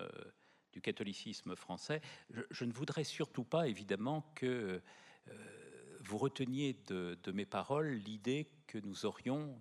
du 0.73 0.81
catholicisme 0.81 1.55
français. 1.55 2.01
Je, 2.49 2.65
ne 2.65 2.73
voudrais 2.73 3.05
surtout 3.05 3.45
pas, 3.45 3.69
évidemment, 3.69 4.29
que 4.35 4.81
vous 6.01 6.17
reteniez 6.17 6.73
de, 6.87 7.17
de 7.23 7.31
mes 7.31 7.45
paroles 7.45 7.93
l'idée 7.93 8.51
que 8.67 8.79
nous 8.79 9.05
aurions 9.05 9.57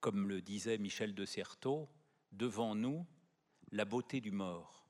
comme 0.00 0.30
le 0.30 0.40
disait 0.40 0.78
Michel 0.78 1.14
de 1.14 1.26
Certeau, 1.26 1.90
devant 2.32 2.74
nous, 2.74 3.04
la 3.72 3.84
beauté 3.84 4.20
du 4.20 4.30
mort. 4.30 4.84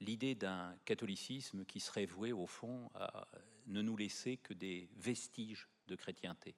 L'idée 0.00 0.34
d'un 0.34 0.76
catholicisme 0.84 1.64
qui 1.64 1.80
serait 1.80 2.06
voué, 2.06 2.32
au 2.32 2.46
fond, 2.46 2.90
à 2.94 3.28
ne 3.66 3.82
nous 3.82 3.96
laisser 3.96 4.36
que 4.36 4.52
des 4.52 4.88
vestiges 4.96 5.68
de 5.86 5.94
chrétienté. 5.94 6.56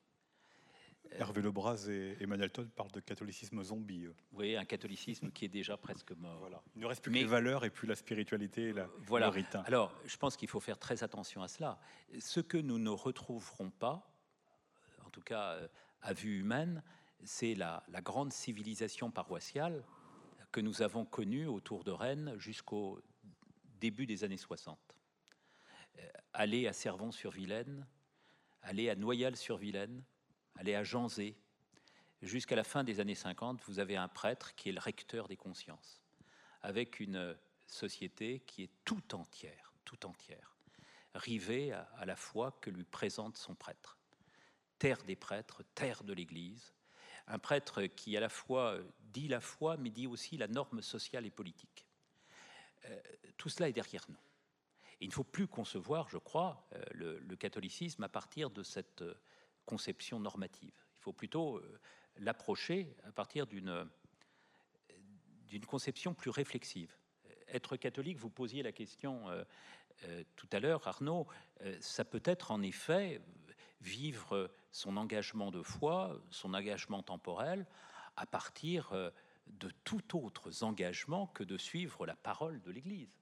Hervé 1.11 1.43
Lebras 1.43 1.87
et 1.89 2.17
Emmanuel 2.21 2.51
Todd 2.51 2.71
parlent 2.71 2.91
de 2.91 3.01
catholicisme 3.01 3.63
zombie. 3.63 4.09
Oui, 4.33 4.57
un 4.57 4.65
catholicisme 4.65 5.31
qui 5.31 5.45
est 5.45 5.49
déjà 5.49 5.77
presque 5.77 6.13
mort. 6.13 6.39
Voilà. 6.39 6.63
Il 6.75 6.83
ne 6.83 6.87
reste 6.87 7.03
plus 7.03 7.13
que 7.13 7.19
les 7.19 7.25
valeurs 7.25 7.65
et 7.65 7.71
puis 7.71 7.87
la 7.87 7.95
spiritualité 7.95 8.69
et 8.69 8.73
la, 8.73 8.89
voilà. 9.01 9.31
le 9.31 9.45
Alors, 9.67 9.95
je 10.07 10.17
pense 10.17 10.37
qu'il 10.37 10.49
faut 10.49 10.61
faire 10.61 10.79
très 10.79 11.05
attention 11.05 11.43
à 11.43 11.49
cela. 11.49 11.79
Ce 12.19 12.41
que 12.41 12.57
nous 12.57 12.79
ne 12.79 12.91
retrouverons 12.91 13.71
pas, 13.71 14.11
en 15.05 15.11
tout 15.11 15.21
cas 15.21 15.53
euh, 15.53 15.69
à 16.01 16.15
vue 16.15 16.41
humaine, 16.41 16.83
c'est 17.23 17.55
la, 17.55 17.85
la, 17.89 18.01
grande 18.01 18.33
civilisation 18.33 19.11
paroissiale 19.11 19.85
que 20.55 20.61
nous 20.61 20.83
avons 20.83 21.05
connue 21.05 21.49
autour 21.49 21.83
de 21.83 21.91
Rennes 21.91 22.37
jusqu'au 22.39 23.03
début 23.81 24.07
des 24.07 24.23
années 24.23 24.37
60. 24.37 24.79
Euh, 25.99 26.09
aller 26.33 26.69
à 26.69 26.73
Servon-sur-Vilaine, 26.73 27.85
aller 28.63 28.89
à 28.89 28.95
Noyal-sur-Vilaine, 28.95 30.05
aller 30.55 30.77
à 30.77 30.85
Janzé. 30.85 31.37
Jusqu'à 32.23 32.55
la 32.55 32.63
fin 32.63 32.85
des 32.85 33.01
années 33.01 33.17
50, 33.17 33.63
vous 33.67 33.81
avez 33.81 33.97
un 33.97 34.07
prêtre 34.07 34.55
qui 34.55 34.69
est 34.69 34.73
le 34.73 34.79
recteur 34.79 35.27
des 35.27 35.37
consciences, 35.37 36.01
avec 36.63 37.01
une 37.01 37.37
société 37.67 38.39
qui 38.47 38.63
est 38.63 38.71
tout 38.85 39.17
entière, 39.17 39.75
tout 39.85 40.07
entière, 40.07 40.57
rivée 41.17 41.73
à, 41.73 41.81
à 41.97 42.05
la 42.05 42.15
foi 42.15 42.57
que 42.61 42.71
lui 42.71 42.85
présente 42.85 43.37
son 43.37 43.57
prêtre. 43.57 43.99
Terre 44.79 45.03
des 45.03 45.17
prêtres, 45.17 45.65
terre 45.75 46.05
de 46.05 46.13
l'Église, 46.13 46.73
un 47.27 47.39
prêtre 47.39 47.85
qui 47.85 48.17
à 48.17 48.21
la 48.21 48.29
fois 48.29 48.79
dit 49.01 49.29
la 49.29 49.41
foi, 49.41 49.77
mais 49.77 49.91
dit 49.91 50.07
aussi 50.07 50.37
la 50.37 50.49
norme 50.49 50.83
sociale 50.83 51.27
et 51.27 51.31
politique. 51.31 51.87
Euh, 52.87 53.01
tout 53.37 53.49
cela 53.49 53.69
est 53.69 53.73
derrière 53.73 54.05
nous. 54.09 54.19
il 55.01 55.09
ne 55.09 55.13
faut 55.13 55.25
plus 55.25 55.47
concevoir, 55.47 56.09
je 56.09 56.19
crois, 56.19 56.67
euh, 56.75 57.19
le, 57.21 57.37
catholicisme 57.37 58.03
à 58.03 58.09
partir 58.09 58.51
de 58.51 58.63
cette 58.63 59.03
euh, 59.03 59.15
conception 59.67 60.21
normative. 60.21 60.75
Il 60.99 61.03
faut 61.03 61.13
plutôt 61.13 61.57
euh, 61.57 61.81
l'approcher 62.17 62.97
à 63.05 63.13
partir 63.13 63.47
d'une 63.47 63.89
conception 65.67 66.15
plus 66.15 66.31
réflexive. 66.31 66.95
Être 67.49 67.77
catholique, 67.77 68.19
vous 68.19 68.31
posiez 68.31 68.63
la 68.63 68.73
question 68.73 69.29
euh, 69.29 69.45
euh, 70.05 70.25
tout 70.37 70.49
à 70.53 70.61
l'heure, 70.61 70.87
Arnaud, 70.89 71.27
euh, 71.63 71.77
ça 71.81 72.05
peut 72.05 72.23
être 72.25 72.51
en 72.51 72.63
effet 72.63 73.21
vivre 73.81 74.51
son 74.75 74.97
engagement 74.97 75.53
de 75.53 75.63
foi, 75.63 76.21
son 76.31 76.53
engagement 76.53 77.05
temporel, 77.05 77.65
à 78.17 78.27
partir 78.27 78.93
euh, 78.93 79.11
de 79.47 79.71
tout 79.85 80.19
autre 80.19 80.65
engagement 80.65 81.29
que 81.29 81.45
de 81.45 81.57
suivre 81.57 82.07
la 82.07 82.17
parole 82.17 82.61
de 82.61 82.73
l'Église, 82.73 83.15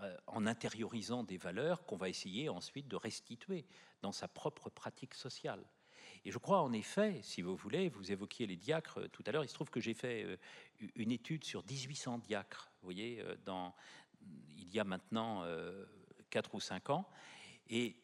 euh, 0.00 0.14
en 0.26 0.46
intériorisant 0.46 1.24
des 1.24 1.38
valeurs 1.38 1.86
qu'on 1.86 1.96
va 1.96 2.10
essayer 2.10 2.50
ensuite 2.50 2.88
de 2.88 2.96
restituer 2.96 3.64
dans 4.02 4.12
sa 4.12 4.28
propre 4.28 4.68
pratique 4.68 5.14
sociale. 5.14 5.64
Et 6.26 6.30
je 6.30 6.36
crois 6.36 6.60
en 6.60 6.74
effet, 6.74 7.20
si 7.22 7.40
vous 7.40 7.56
voulez, 7.56 7.88
vous 7.88 8.12
évoquiez 8.12 8.46
les 8.46 8.56
diacres 8.56 8.98
euh, 8.98 9.08
tout 9.08 9.22
à 9.24 9.32
l'heure, 9.32 9.44
il 9.44 9.48
se 9.48 9.54
trouve 9.54 9.70
que 9.70 9.80
j'ai 9.80 9.94
fait 9.94 10.38
une 10.94 11.10
étude 11.10 11.42
sur 11.44 11.64
1800 11.64 12.18
diacres, 12.18 12.70
vous 12.82 12.86
voyez, 12.86 13.24
dans, 13.46 13.74
il 14.58 14.68
y 14.68 14.78
a 14.78 14.84
maintenant 14.84 15.42
4 16.28 16.54
ou 16.54 16.60
5 16.60 16.90
ans, 16.90 17.08
et 17.68 17.96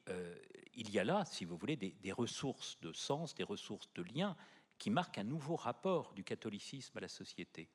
il 0.75 0.91
y 0.91 0.99
a 0.99 1.05
là, 1.05 1.25
si 1.25 1.45
vous 1.45 1.57
voulez, 1.57 1.77
des, 1.77 2.13
ressources 2.13 2.79
de 2.81 2.93
sens, 2.93 3.35
des 3.35 3.45
ressources 3.45 3.93
de 3.95 4.03
lien 4.03 4.37
qui 4.79 4.91
marquent 4.91 5.19
un 5.19 5.25
nouveau 5.25 5.57
rapport 5.57 6.15
du 6.15 6.25
catholicisme 6.25 6.97
à 6.97 7.01
la 7.01 7.09
société. 7.09 7.69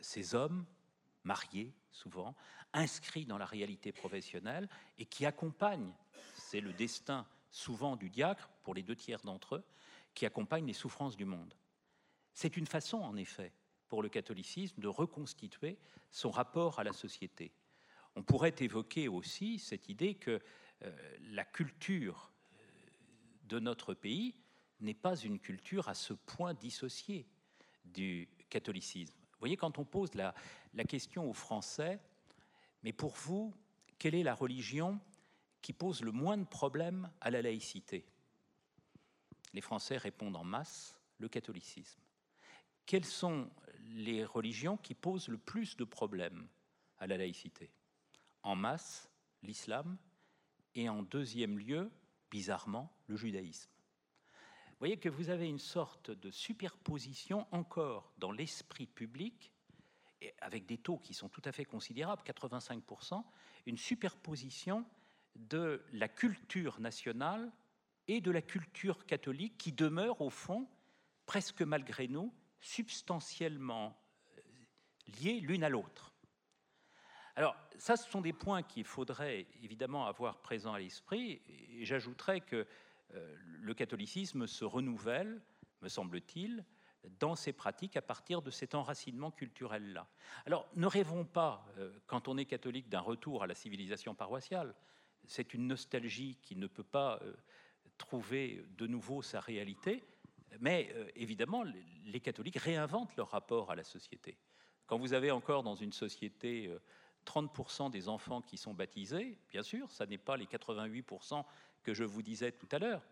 Ces 0.00 0.34
hommes, 0.34 0.64
mariés 1.24 1.74
souvent, 1.90 2.36
inscrits 2.72 3.26
dans 3.26 3.38
la 3.38 3.46
réalité 3.46 3.92
professionnelle 3.92 4.68
et 4.98 5.06
qui 5.06 5.26
accompagnent, 5.26 5.92
c'est 6.36 6.60
le 6.60 6.72
destin 6.72 7.26
souvent 7.50 7.96
du 7.96 8.08
diacre, 8.08 8.48
pour 8.62 8.74
les 8.74 8.82
deux 8.82 8.94
tiers 8.94 9.20
d'entre 9.22 9.56
eux, 9.56 9.64
qui 10.14 10.24
accompagnent 10.24 10.66
les 10.66 10.72
souffrances 10.72 11.16
du 11.16 11.24
monde. 11.24 11.54
C'est 12.32 12.56
une 12.56 12.66
façon, 12.66 12.98
en 12.98 13.16
effet, 13.16 13.52
pour 13.88 14.02
le 14.02 14.08
catholicisme 14.08 14.80
de 14.80 14.88
reconstituer 14.88 15.78
son 16.10 16.30
rapport 16.30 16.78
à 16.78 16.84
la 16.84 16.92
société. 16.92 17.52
On 18.14 18.22
pourrait 18.22 18.54
évoquer 18.60 19.08
aussi 19.08 19.58
cette 19.58 19.88
idée 19.88 20.14
que 20.14 20.30
euh, 20.30 20.38
la 21.30 21.44
culture 21.44 22.32
euh, 22.52 22.56
de 23.44 23.58
notre 23.58 23.94
pays 23.94 24.34
n'est 24.80 24.94
pas 24.94 25.16
une 25.16 25.38
culture 25.38 25.88
à 25.88 25.94
ce 25.94 26.12
point 26.12 26.54
dissociée 26.54 27.26
du 27.84 28.28
catholicisme. 28.48 29.14
Vous 29.32 29.38
voyez, 29.40 29.56
quand 29.56 29.78
on 29.78 29.84
pose 29.84 30.14
la 30.14 30.34
question 30.84 31.28
aux 31.28 31.34
Français, 31.34 32.00
mais 32.82 32.92
pour 32.92 33.14
vous, 33.16 33.54
quelle 33.98 34.14
est 34.14 34.22
la 34.22 34.34
religion 34.34 34.98
qui 35.62 35.72
pose 35.72 36.02
le 36.02 36.12
moins 36.12 36.38
de 36.38 36.44
problèmes 36.44 37.10
à 37.20 37.30
la 37.30 37.42
laïcité? 37.42 38.06
Les 39.52 39.60
Français 39.60 39.96
répondent 39.96 40.36
en 40.36 40.44
masse 40.44 40.98
le 41.18 41.28
catholicisme. 41.28 42.00
Quelles 42.86 43.04
sont 43.04 43.50
les 43.82 44.24
religions 44.24 44.76
qui 44.76 44.94
posent 44.94 45.28
le 45.28 45.38
plus 45.38 45.76
de 45.76 45.84
problèmes 45.84 46.48
à 46.98 47.06
la 47.06 47.16
laïcité? 47.16 47.70
En 48.42 48.56
masse, 48.56 49.10
l'islam 49.42 49.98
et 50.74 50.88
en 50.88 51.02
deuxième 51.02 51.58
lieu, 51.58 51.90
bizarrement, 52.30 52.92
le 53.06 53.16
judaïsme. 53.16 53.70
Vous 54.80 54.86
voyez 54.86 54.96
que 54.96 55.08
vous 55.08 55.28
avez 55.28 55.46
une 55.46 55.58
sorte 55.58 56.10
de 56.10 56.30
superposition 56.30 57.46
encore 57.52 58.12
dans 58.18 58.32
l'esprit 58.32 58.86
public, 58.86 59.52
avec 60.40 60.66
des 60.66 60.78
taux 60.78 60.98
qui 60.98 61.14
sont 61.14 61.28
tout 61.28 61.42
à 61.44 61.52
fait 61.52 61.64
considérables, 61.64 62.22
85%, 62.22 63.22
une 63.66 63.76
superposition 63.76 64.86
de 65.36 65.82
la 65.92 66.08
culture 66.08 66.80
nationale 66.80 67.52
et 68.08 68.20
de 68.20 68.30
la 68.30 68.42
culture 68.42 69.06
catholique 69.06 69.56
qui 69.58 69.72
demeurent 69.72 70.20
au 70.20 70.30
fond, 70.30 70.68
presque 71.26 71.62
malgré 71.62 72.08
nous, 72.08 72.34
substantiellement 72.60 73.96
euh, 74.36 74.40
liées 75.20 75.40
l'une 75.40 75.64
à 75.64 75.68
l'autre. 75.68 76.09
Alors, 77.36 77.56
ça, 77.78 77.96
ce 77.96 78.10
sont 78.10 78.20
des 78.20 78.32
points 78.32 78.62
qu'il 78.62 78.84
faudrait 78.84 79.46
évidemment 79.62 80.06
avoir 80.06 80.38
présents 80.38 80.74
à 80.74 80.78
l'esprit, 80.78 81.40
et 81.48 81.84
j'ajouterais 81.84 82.40
que 82.40 82.66
euh, 83.14 83.36
le 83.60 83.74
catholicisme 83.74 84.46
se 84.46 84.64
renouvelle, 84.64 85.40
me 85.80 85.88
semble-t-il, 85.88 86.64
dans 87.18 87.34
ses 87.34 87.52
pratiques 87.52 87.96
à 87.96 88.02
partir 88.02 88.42
de 88.42 88.50
cet 88.50 88.74
enracinement 88.74 89.30
culturel-là. 89.30 90.06
Alors, 90.44 90.68
ne 90.76 90.86
rêvons 90.86 91.24
pas, 91.24 91.64
euh, 91.78 91.92
quand 92.06 92.28
on 92.28 92.36
est 92.36 92.44
catholique, 92.44 92.88
d'un 92.88 93.00
retour 93.00 93.42
à 93.42 93.46
la 93.46 93.54
civilisation 93.54 94.14
paroissiale 94.14 94.74
c'est 95.26 95.54
une 95.54 95.68
nostalgie 95.68 96.38
qui 96.42 96.56
ne 96.56 96.66
peut 96.66 96.82
pas 96.82 97.20
euh, 97.22 97.34
trouver 97.98 98.64
de 98.78 98.86
nouveau 98.86 99.22
sa 99.22 99.38
réalité, 99.38 100.02
mais 100.58 100.92
évidemment, 101.14 101.62
les 102.04 102.20
catholiques 102.20 102.56
réinventent 102.56 103.14
leur 103.16 103.28
rapport 103.28 103.70
à 103.70 103.76
la 103.76 103.84
société. 103.84 104.36
Quand 104.86 104.98
vous 104.98 105.12
avez 105.12 105.30
encore 105.30 105.62
dans 105.62 105.76
une 105.76 105.92
société 105.92 106.74
30% 107.26 107.90
des 107.90 108.08
enfants 108.08 108.40
qui 108.40 108.56
sont 108.56 108.74
baptisés, 108.74 109.38
bien 109.50 109.62
sûr, 109.62 109.90
ça 109.90 110.06
n'est 110.06 110.18
pas 110.18 110.36
les 110.36 110.46
88% 110.46 111.44
que 111.82 111.94
je 111.94 112.04
vous 112.04 112.22
disais 112.22 112.52
tout 112.52 112.68
à 112.72 112.78
l'heure. 112.78 113.02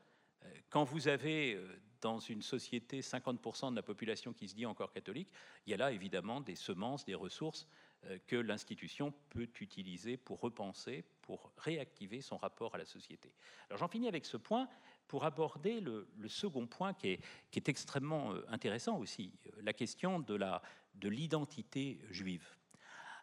Euh, 0.44 0.54
quand 0.70 0.84
vous 0.84 1.08
avez 1.08 1.54
euh, 1.54 1.66
dans 2.00 2.18
une 2.18 2.42
société 2.42 3.00
50% 3.00 3.70
de 3.70 3.76
la 3.76 3.82
population 3.82 4.32
qui 4.32 4.48
se 4.48 4.54
dit 4.54 4.66
encore 4.66 4.92
catholique, 4.92 5.30
il 5.66 5.70
y 5.70 5.74
a 5.74 5.76
là 5.76 5.92
évidemment 5.92 6.40
des 6.40 6.54
semences, 6.54 7.04
des 7.04 7.14
ressources 7.14 7.66
euh, 8.04 8.18
que 8.26 8.36
l'institution 8.36 9.12
peut 9.30 9.48
utiliser 9.60 10.16
pour 10.16 10.40
repenser, 10.40 11.04
pour 11.22 11.52
réactiver 11.58 12.20
son 12.20 12.36
rapport 12.36 12.74
à 12.74 12.78
la 12.78 12.86
société. 12.86 13.32
Alors 13.68 13.78
j'en 13.78 13.88
finis 13.88 14.08
avec 14.08 14.24
ce 14.24 14.36
point 14.36 14.68
pour 15.08 15.24
aborder 15.24 15.80
le, 15.80 16.06
second 16.28 16.66
point 16.66 16.92
qui 16.92 17.18
est, 17.54 17.68
extrêmement 17.68 18.34
intéressant 18.48 18.98
aussi, 18.98 19.32
la 19.62 19.72
question 19.72 20.20
de 20.20 21.08
l'identité 21.08 21.98
de 22.06 22.12
juive. 22.12 22.57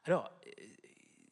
Alors, 0.06 0.32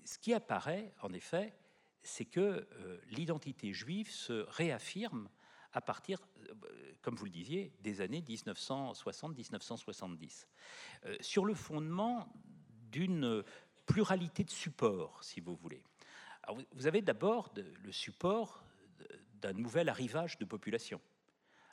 ce 0.03 0.19
qui 0.19 0.33
apparaît 0.33 0.93
en 1.01 1.13
effet, 1.13 1.53
c'est 2.01 2.25
que 2.25 2.39
euh, 2.39 2.67
l'identité 3.11 3.71
juive 3.71 4.11
se 4.11 4.45
réaffirme 4.49 5.29
à 5.71 5.79
partir, 5.81 6.19
euh, 6.49 6.55
comme 7.01 7.15
vous 7.15 7.23
le 7.25 7.31
disiez, 7.31 7.71
des 7.81 8.01
années 8.01 8.21
1960-1970, 8.21 10.47
euh, 11.05 11.15
sur 11.21 11.45
le 11.45 11.53
fondement 11.53 12.27
d'une 12.91 13.43
pluralité 13.85 14.43
de 14.43 14.49
supports, 14.49 15.23
si 15.23 15.39
vous 15.39 15.55
voulez. 15.55 15.83
Vous 16.73 16.87
avez 16.87 17.01
d'abord 17.01 17.53
le 17.55 17.91
support 17.91 18.63
d'un 19.43 19.53
nouvel 19.53 19.89
arrivage 19.89 20.37
de 20.37 20.45
population. 20.45 21.01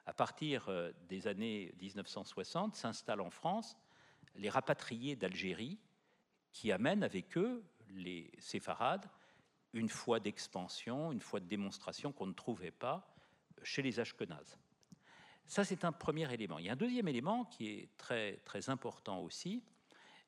À 0.06 0.12
partir 0.12 0.68
euh, 0.68 0.90
des 1.08 1.28
années 1.28 1.72
1960, 1.80 2.74
s'installent 2.74 3.20
en 3.20 3.30
France 3.30 3.76
les 4.34 4.48
rapatriés 4.48 5.14
d'Algérie 5.14 5.78
qui 6.52 6.72
amènent 6.72 7.02
avec 7.02 7.36
eux 7.36 7.62
les 7.90 8.30
séfarades 8.38 9.06
une 9.72 9.88
foi 9.88 10.20
d'expansion, 10.20 11.12
une 11.12 11.20
foi 11.20 11.40
de 11.40 11.46
démonstration 11.46 12.12
qu'on 12.12 12.26
ne 12.26 12.32
trouvait 12.32 12.70
pas 12.70 13.14
chez 13.62 13.82
les 13.82 14.00
Ashkenazes. 14.00 14.58
Ça, 15.46 15.64
c'est 15.64 15.84
un 15.84 15.92
premier 15.92 16.32
élément. 16.32 16.58
Il 16.58 16.66
y 16.66 16.68
a 16.68 16.72
un 16.72 16.76
deuxième 16.76 17.08
élément 17.08 17.44
qui 17.44 17.68
est 17.68 17.88
très, 17.96 18.36
très 18.44 18.70
important 18.70 19.20
aussi, 19.20 19.62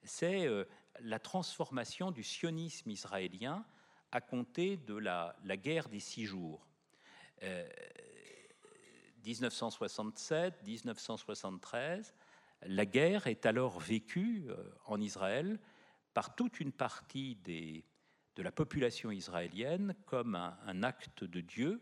c'est 0.05 0.47
euh, 0.47 0.65
la 1.01 1.19
transformation 1.19 2.11
du 2.11 2.23
sionisme 2.23 2.91
israélien 2.91 3.65
à 4.11 4.21
compter 4.21 4.77
de 4.77 4.97
la, 4.97 5.35
guerre 5.57 5.89
des 5.89 6.01
six 6.01 6.27
jours. 6.27 6.67
1967-1973, 9.25 11.79
euh, 11.79 12.03
la 12.67 12.87
guerre 12.87 13.27
est 13.27 13.47
alors 13.47 13.81
vécue 13.81 14.45
euh, 14.49 14.71
en 14.87 15.01
Israël 15.01 15.59
par 16.15 16.35
toute 16.35 16.61
une 16.61 16.73
partie 16.73 17.37
de 17.37 18.43
la 18.43 18.53
population 18.53 19.11
israélienne 19.11 19.95
comme 20.07 20.35
un, 20.35 20.83
acte 20.83 21.25
de 21.25 21.41
Dieu 21.41 21.81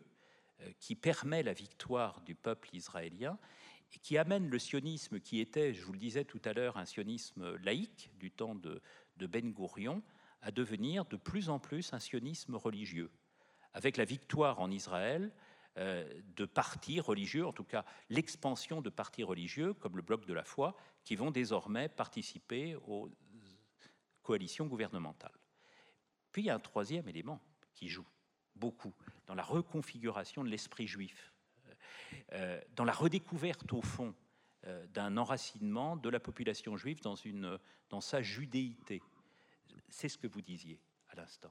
euh, 0.61 0.71
qui 0.79 0.95
permet 0.95 1.43
la 1.43 1.53
victoire 1.53 2.21
du 2.23 2.35
peuple 2.35 2.75
israélien 2.75 3.39
et 3.95 3.99
qui 3.99 4.19
amène 4.19 4.49
le 4.49 4.59
sionisme 4.59 5.21
qui 5.21 5.41
était, 5.41 5.75
je 5.75 5.85
vous 5.85 5.93
le 5.93 5.99
disais 5.99 6.25
tout 6.25 6.41
à 6.45 6.53
l'heure, 6.53 6.77
un 6.77 6.85
sionisme 6.85 7.57
laïque 7.57 8.11
du 8.19 8.31
temps 8.31 8.55
de, 8.55 8.81
de 9.17 9.27
Ben 9.27 9.53
Gourion, 9.53 10.03
à 10.43 10.51
devenir 10.51 11.05
de 11.05 11.17
plus 11.17 11.49
en 11.49 11.59
plus 11.59 11.93
un 11.93 12.01
sionisme 12.01 12.55
religieux. 12.55 13.11
Avec 13.73 13.97
la 13.97 14.05
victoire 14.05 14.61
en 14.61 14.71
Israël 14.71 15.33
euh, 15.79 16.21
de 16.37 16.45
partis 16.45 17.01
religieux, 17.01 17.47
en 17.47 17.53
tout 17.53 17.65
cas 17.65 17.85
l'expansion 18.09 18.81
de 18.81 18.91
partis 18.91 19.23
religieux 19.23 19.75
comme 19.75 19.97
le 19.97 20.03
Bloc 20.03 20.27
de 20.27 20.35
la 20.35 20.45
foi, 20.45 20.77
qui 21.05 21.15
vont 21.17 21.31
désormais 21.31 21.89
participer 21.89 22.77
aux 22.87 23.09
coalitions 24.31 24.67
gouvernementales. 24.69 25.41
Puis 26.31 26.43
il 26.43 26.45
y 26.45 26.51
a 26.51 26.55
un 26.55 26.61
troisième 26.61 27.09
élément 27.09 27.41
qui 27.75 27.89
joue 27.89 28.07
beaucoup 28.55 28.95
dans 29.27 29.35
la 29.35 29.43
reconfiguration 29.43 30.45
de 30.45 30.49
l'esprit 30.49 30.87
juif, 30.87 31.35
euh, 32.33 32.61
dans 32.77 32.85
la 32.85 32.93
redécouverte 32.93 33.73
au 33.73 33.83
fond 33.83 34.15
euh, 34.67 34.87
d'un 34.87 35.17
enracinement 35.17 35.97
de 35.97 36.09
la 36.09 36.21
population 36.21 36.77
juive 36.77 37.01
dans, 37.01 37.17
une, 37.17 37.59
dans 37.89 38.01
sa 38.01 38.23
judéité. 38.23 39.03
C'est 39.89 40.09
ce 40.09 40.17
que 40.17 40.29
vous 40.29 40.43
disiez 40.43 40.79
à 41.09 41.17
l'instant. 41.17 41.51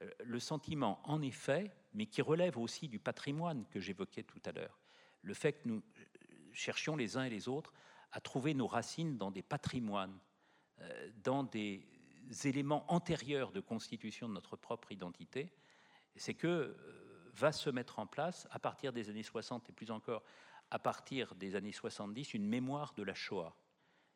Euh, 0.00 0.08
le 0.22 0.38
sentiment, 0.38 1.00
en 1.02 1.20
effet, 1.20 1.72
mais 1.94 2.06
qui 2.06 2.22
relève 2.22 2.58
aussi 2.58 2.86
du 2.86 3.00
patrimoine 3.00 3.66
que 3.70 3.80
j'évoquais 3.80 4.22
tout 4.22 4.42
à 4.44 4.52
l'heure, 4.52 4.78
le 5.22 5.34
fait 5.34 5.54
que 5.54 5.66
nous 5.68 5.82
cherchions 6.52 6.94
les 6.94 7.16
uns 7.16 7.24
et 7.24 7.30
les 7.30 7.48
autres 7.48 7.72
à 8.12 8.20
trouver 8.20 8.54
nos 8.54 8.68
racines 8.68 9.18
dans 9.18 9.32
des 9.32 9.42
patrimoines, 9.42 10.16
dans 11.24 11.44
des 11.44 11.88
éléments 12.44 12.84
antérieurs 12.92 13.52
de 13.52 13.60
constitution 13.60 14.28
de 14.28 14.34
notre 14.34 14.56
propre 14.56 14.92
identité, 14.92 15.52
c'est 16.16 16.34
que 16.34 16.46
euh, 16.46 17.30
va 17.34 17.52
se 17.52 17.70
mettre 17.70 17.98
en 17.98 18.06
place, 18.06 18.46
à 18.50 18.58
partir 18.58 18.92
des 18.92 19.10
années 19.10 19.22
60 19.22 19.68
et 19.68 19.72
plus 19.72 19.90
encore 19.90 20.22
à 20.70 20.78
partir 20.78 21.34
des 21.34 21.56
années 21.56 21.72
70, 21.72 22.34
une 22.34 22.46
mémoire 22.46 22.94
de 22.94 23.02
la 23.02 23.14
Shoah. 23.14 23.56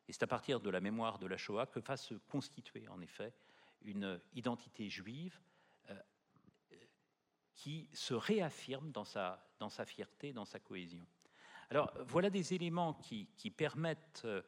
Et 0.07 0.13
c'est 0.13 0.23
à 0.23 0.27
partir 0.27 0.59
de 0.59 0.69
la 0.69 0.81
mémoire 0.81 1.19
de 1.19 1.27
la 1.27 1.37
Shoah 1.37 1.67
que 1.67 1.79
va 1.79 1.97
se 1.97 2.15
constituer, 2.15 2.87
en 2.87 3.01
effet, 3.01 3.33
une 3.81 4.19
identité 4.33 4.89
juive 4.89 5.39
euh, 5.89 5.99
qui 7.55 7.89
se 7.93 8.13
réaffirme 8.13 8.91
dans 8.91 9.05
sa, 9.05 9.47
dans 9.59 9.69
sa 9.69 9.85
fierté, 9.85 10.33
dans 10.33 10.45
sa 10.45 10.59
cohésion. 10.59 11.05
Alors 11.69 11.93
voilà 12.07 12.29
des 12.29 12.53
éléments 12.53 12.93
qui, 12.95 13.27
qui 13.37 13.51
permettent 13.51 14.23
euh, 14.25 14.41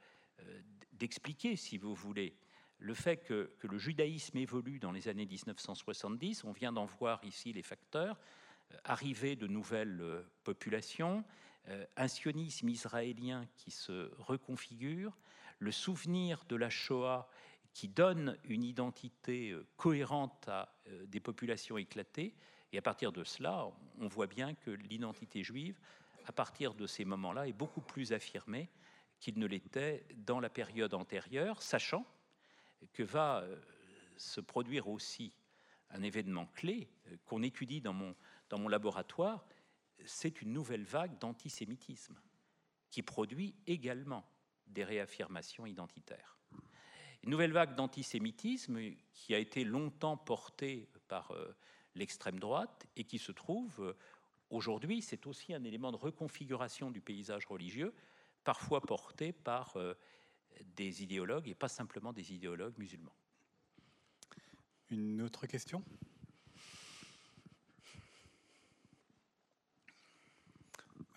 d'expliquer, 0.94 1.56
si 1.56 1.78
vous 1.78 1.94
voulez, 1.94 2.36
le 2.82 2.96
fait 2.96 3.18
que, 3.18 3.52
le 3.62 3.78
judaïsme 3.78 4.38
évolue 4.38 4.80
dans 4.80 4.92
les 4.92 5.08
années 5.08 5.28
1970, 5.28 6.44
on 6.44 6.52
vient 6.52 6.74
d'en 6.74 6.86
voir 6.86 7.24
ici 7.24 7.54
les 7.54 7.62
facteurs, 7.62 8.20
euh, 8.72 8.78
arrivée 8.84 9.36
de 9.36 9.46
nouvelles 9.46 10.02
euh, 10.02 10.24
populations, 10.44 11.24
euh, 11.70 11.86
un 11.96 12.08
sionisme 12.08 12.68
israélien 12.70 13.46
qui 13.56 13.70
se 13.70 14.12
reconfigure, 14.18 15.16
le 15.60 15.72
souvenir 15.72 16.44
de 16.50 16.56
la 16.56 16.72
Shoah 16.72 17.30
qui 17.72 17.88
donne 17.88 18.38
une 18.46 18.64
identité 18.64 19.56
cohérente 19.78 20.50
à 20.50 20.76
des 21.06 21.22
populations 21.22 21.78
éclatées, 21.78 22.36
et 22.74 22.78
à 22.78 22.82
partir 22.82 23.14
de 23.14 23.24
cela, 23.24 23.68
on 24.00 24.08
voit 24.08 24.28
bien 24.28 24.56
que 24.56 24.72
l'identité 24.72 25.42
juive, 25.42 25.80
à 26.26 26.34
partir 26.34 26.74
de 26.74 26.86
ces 26.86 27.06
moments-là, 27.06 27.48
est 27.48 27.54
beaucoup 27.54 27.80
plus 27.80 28.12
affirmée 28.12 28.70
qu'il 29.22 29.40
ne 29.40 29.46
l'était 29.46 30.06
dans 30.18 30.42
la 30.42 30.50
période 30.50 30.94
antérieure, 30.94 31.62
sachant 31.62 32.06
que 32.94 33.04
va 33.04 33.42
euh, 33.42 33.56
se 34.18 34.42
produire 34.42 34.88
aussi 34.88 35.34
un 35.90 36.04
événement 36.04 36.46
clé 36.48 36.90
euh, 37.08 37.18
qu'on 37.26 37.44
étudie 37.44 37.82
dans 37.82 37.94
mon, 37.94 38.16
dans 38.50 38.58
mon 38.58 38.68
laboratoire, 38.68 39.46
c'est 40.06 40.42
une 40.42 40.54
nouvelle 40.54 40.84
vague 40.84 41.18
d'antisémitisme 41.20 42.20
qui 42.90 43.02
produit 43.04 43.56
également 43.68 44.26
des 44.68 44.84
réaffirmations 44.84 45.66
identitaires. 45.66 46.38
Une 47.24 47.30
nouvelle 47.30 47.52
vague 47.52 47.76
d'antisémitisme 47.76 48.80
qui 49.14 49.36
a 49.36 49.38
été 49.38 49.64
longtemps 49.64 50.18
portée 50.18 50.90
par 51.08 51.32
euh, 51.32 51.56
l'extrême 51.94 52.40
droite 52.40 52.88
et 52.96 53.04
qui 53.04 53.20
se 53.20 53.32
trouve 53.32 53.96
aujourd'hui, 54.50 55.02
c'est 55.02 55.28
aussi 55.28 55.54
un 55.54 55.64
élément 55.64 55.92
de 55.92 55.98
reconfiguration 55.98 56.90
du 56.90 57.02
paysage 57.02 57.46
religieux, 57.46 57.94
parfois 58.44 58.82
porté 58.82 59.34
par 59.34 59.78
des 60.76 61.04
idéologues 61.04 61.48
et 61.48 61.56
pas 61.56 61.68
simplement 61.68 62.14
des 62.14 62.34
idéologues 62.34 62.78
musulmans. 62.78 63.16
Une 64.90 65.22
autre 65.22 65.48
question? 65.48 65.84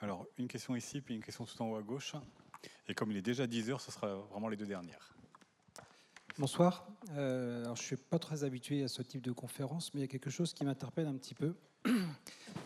Alors, 0.00 0.26
une 0.38 0.48
question 0.48 0.76
ici, 0.76 1.00
puis 1.00 1.14
une 1.14 1.22
question 1.22 1.44
tout 1.44 1.60
en 1.62 1.70
haut 1.70 1.76
à 1.76 1.82
gauche. 1.82 2.14
Et 2.88 2.94
comme 2.94 3.10
il 3.10 3.16
est 3.16 3.22
déjà 3.22 3.46
10 3.46 3.70
heures, 3.70 3.80
ce 3.80 3.90
sera 3.90 4.14
vraiment 4.14 4.48
les 4.48 4.56
deux 4.56 4.66
dernières. 4.66 5.14
Bonsoir. 6.36 6.86
Euh, 7.12 7.62
alors, 7.62 7.76
je 7.76 7.82
ne 7.82 7.86
suis 7.86 7.96
pas 7.96 8.18
très 8.18 8.44
habitué 8.44 8.82
à 8.82 8.88
ce 8.88 9.02
type 9.02 9.22
de 9.22 9.32
conférence, 9.32 9.94
mais 9.94 10.00
il 10.00 10.02
y 10.02 10.04
a 10.04 10.08
quelque 10.08 10.30
chose 10.30 10.52
qui 10.52 10.64
m'interpelle 10.64 11.06
un 11.06 11.16
petit 11.16 11.34
peu. 11.34 11.54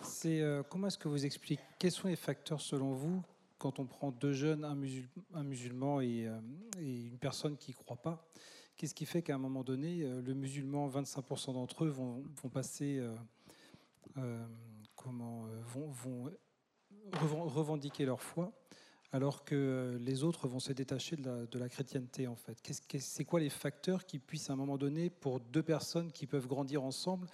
C'est 0.02 0.40
euh, 0.40 0.62
comment 0.62 0.86
est-ce 0.88 0.98
que 0.98 1.08
vous 1.08 1.26
expliquez, 1.26 1.62
quels 1.78 1.92
sont 1.92 2.08
les 2.08 2.16
facteurs 2.16 2.60
selon 2.60 2.92
vous 2.92 3.22
quand 3.58 3.80
on 3.80 3.86
prend 3.86 4.10
deux 4.10 4.32
jeunes, 4.32 4.64
un, 4.64 4.74
musulman 5.44 5.98
euh, 6.00 6.40
et, 6.78 7.06
une 7.06 7.18
personne 7.18 7.56
qui 7.56 7.72
ne 7.72 7.76
croit 7.76 7.96
pas, 7.96 8.28
qu'est-ce 8.76 8.94
qui 8.94 9.04
fait 9.04 9.22
qu'à 9.22 9.34
un 9.34 9.38
moment 9.38 9.64
donné, 9.64 10.02
euh, 10.02 10.22
le 10.22 10.34
musulman, 10.34 10.88
25% 10.88 11.54
d'entre 11.54 11.84
eux 11.84 11.88
vont, 11.88 12.22
passer, 12.52 13.00
euh, 14.16 14.46
comment, 14.94 15.46
vont, 15.66 16.30
revendiquer 17.12 18.04
leur 18.04 18.22
foi, 18.22 18.52
alors 19.10 19.44
que 19.44 19.98
les 20.00 20.22
autres 20.22 20.46
vont 20.46 20.60
se 20.60 20.72
détacher 20.72 21.16
de 21.16 21.58
la, 21.58 21.68
chrétienté 21.68 22.26
en 22.26 22.36
fait. 22.36 22.58
C'est 23.00 23.24
quoi 23.24 23.40
les 23.40 23.50
facteurs 23.50 24.06
qui 24.06 24.18
puissent 24.18 24.50
à 24.50 24.52
un 24.52 24.56
moment 24.56 24.78
donné, 24.78 25.10
pour 25.10 25.40
deux 25.40 25.62
personnes 25.62 26.12
qui 26.12 26.26
peuvent 26.26 26.46
grandir 26.46 26.82
ensemble, 26.84 27.26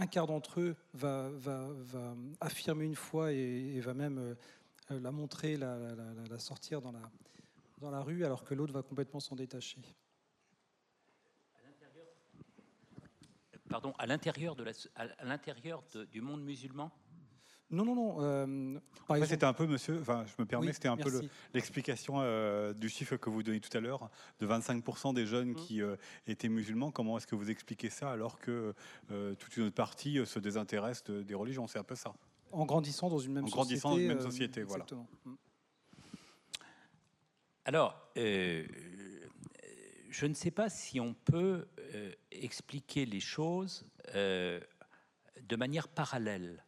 un 0.00 0.06
quart 0.06 0.28
d'entre 0.28 0.60
eux 0.60 0.76
va, 0.94 1.30
affirmer 2.40 2.84
une 2.84 2.94
foi 2.94 3.32
et 3.32 3.80
va 3.80 3.94
même 3.94 4.36
la 4.90 5.10
montrer, 5.10 5.56
la, 5.56 6.38
sortir 6.38 6.80
dans 6.80 6.92
la, 6.92 7.10
dans 7.78 7.90
la 7.90 8.00
rue, 8.00 8.24
alors 8.24 8.44
que 8.44 8.54
l'autre 8.54 8.72
va 8.72 8.82
complètement 8.82 9.20
s'en 9.20 9.36
détacher. 9.36 9.80
Pardon, 13.68 13.92
à 13.98 14.06
l'intérieur 14.06 14.56
de 14.56 14.64
la, 14.64 14.72
à 14.96 15.24
l'intérieur 15.24 15.82
du 16.10 16.20
monde 16.22 16.42
musulman? 16.42 16.90
Non, 17.70 17.84
non, 17.84 17.94
non. 17.94 18.16
Euh, 18.22 18.78
c'était 19.26 19.44
un 19.44 19.52
peu, 19.52 19.66
monsieur, 19.66 19.98
enfin, 20.00 20.24
je 20.24 20.32
me 20.38 20.46
permets, 20.46 20.72
c'était 20.72 20.88
un 20.88 20.96
peu 20.96 21.20
l'explication 21.52 22.14
euh, 22.20 22.72
du 22.72 22.88
chiffre 22.88 23.16
que 23.16 23.28
vous 23.28 23.42
donnez 23.42 23.60
tout 23.60 23.76
à 23.76 23.80
l'heure, 23.80 24.08
de 24.40 24.46
25% 24.46 25.12
des 25.12 25.26
jeunes 25.26 25.50
mmh. 25.50 25.54
qui 25.56 25.82
étaient 26.26 26.48
musulmans. 26.48 26.90
Comment 26.90 27.18
est-ce 27.18 27.26
que 27.26 27.34
vous 27.34 27.50
expliquez 27.50 27.90
ça 27.90 28.10
alors 28.10 28.38
que 28.40 28.74
toute 29.38 29.54
une 29.58 29.64
autre 29.64 29.74
partie 29.74 30.24
se 30.24 30.38
désintéresse 30.38 31.04
des 31.04 31.34
religions? 31.34 31.66
C'est 31.66 31.78
un 31.78 31.84
peu 31.84 31.94
ça. 31.94 32.14
En 32.52 32.64
grandissant 32.64 33.08
dans 33.08 33.18
une 33.18 33.32
même 33.32 33.44
en 33.44 33.48
société. 33.48 33.80
grandissant 33.80 33.90
dans 33.90 33.98
une 33.98 34.08
même 34.08 34.18
euh, 34.18 34.22
société, 34.22 34.62
voilà. 34.62 34.86
Mm. 35.24 35.34
Alors, 37.64 38.10
euh, 38.16 38.66
je 40.08 40.26
ne 40.26 40.34
sais 40.34 40.50
pas 40.50 40.70
si 40.70 41.00
on 41.00 41.12
peut 41.12 41.68
euh, 41.78 42.12
expliquer 42.30 43.04
les 43.04 43.20
choses 43.20 43.86
de 44.14 45.56
manière 45.56 45.86
parallèle. 45.86 46.64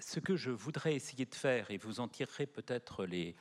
ce 0.00 0.18
que 0.18 0.34
je 0.34 0.50
voudrais 0.50 0.94
essayer 0.96 1.26
de 1.26 1.34
faire, 1.34 1.70
et 1.70 1.76
vous 1.76 2.00
en 2.00 2.08
tirerez 2.08 2.46
peut-être 2.46 3.06
les, 3.06 3.36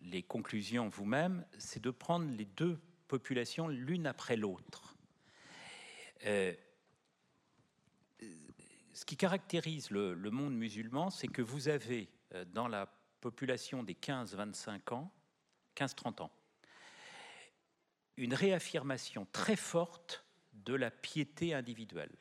les 0.00 0.22
conclusions 0.22 0.88
vous-même, 0.88 1.44
c'est 1.58 1.82
de 1.82 1.90
prendre 1.90 2.30
les 2.30 2.46
deux 2.46 2.80
populations 3.08 3.68
l'une 3.68 4.06
après 4.06 4.36
l'autre 4.36 4.96
ce 8.94 9.04
qui 9.04 9.16
caractérise 9.16 9.90
le, 9.90 10.14
monde 10.30 10.54
musulman, 10.54 11.10
c'est 11.10 11.26
que 11.26 11.42
vous 11.42 11.68
avez 11.68 12.08
euh, 12.32 12.44
dans 12.44 12.68
la 12.68 12.86
population 13.20 13.82
des 13.82 13.94
15-25 13.94 14.94
ans, 14.94 15.12
15-30 15.76 16.22
ans, 16.22 16.30
une 18.16 18.34
réaffirmation 18.34 19.26
très 19.32 19.56
forte 19.56 20.24
de 20.52 20.74
la 20.74 20.92
piété 20.92 21.54
individuelle, 21.54 22.16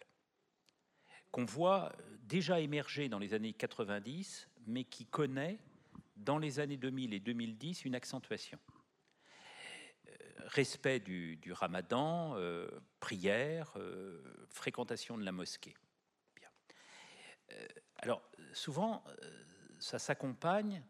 qu'on 1.32 1.45
voit 1.45 1.94
euh, 1.94 2.18
déjà 2.24 2.60
émerger 2.60 3.08
dans 3.08 3.20
les 3.20 3.36
années 3.36 3.54
90, 3.54 4.50
mais 4.66 4.84
qui 4.84 5.06
connaît 5.06 5.60
dans 6.16 6.40
les 6.40 6.60
années 6.60 6.78
2000 6.78 7.14
et 7.14 7.20
2010 7.20 7.86
une 7.86 7.94
accentuation. 7.94 8.58
Euh, 10.08 10.12
respect 10.48 11.00
du, 11.00 11.40
ramadan, 11.52 12.36
prière, 13.00 13.78
fréquentation 14.50 15.20
de 15.20 15.24
la 15.24 15.32
mosquée. 15.32 15.76
Bien. 17.54 17.68
alors, 17.98 18.22
souvent, 18.54 19.04
ça 19.80 20.00
s'accompagne, 20.00 20.84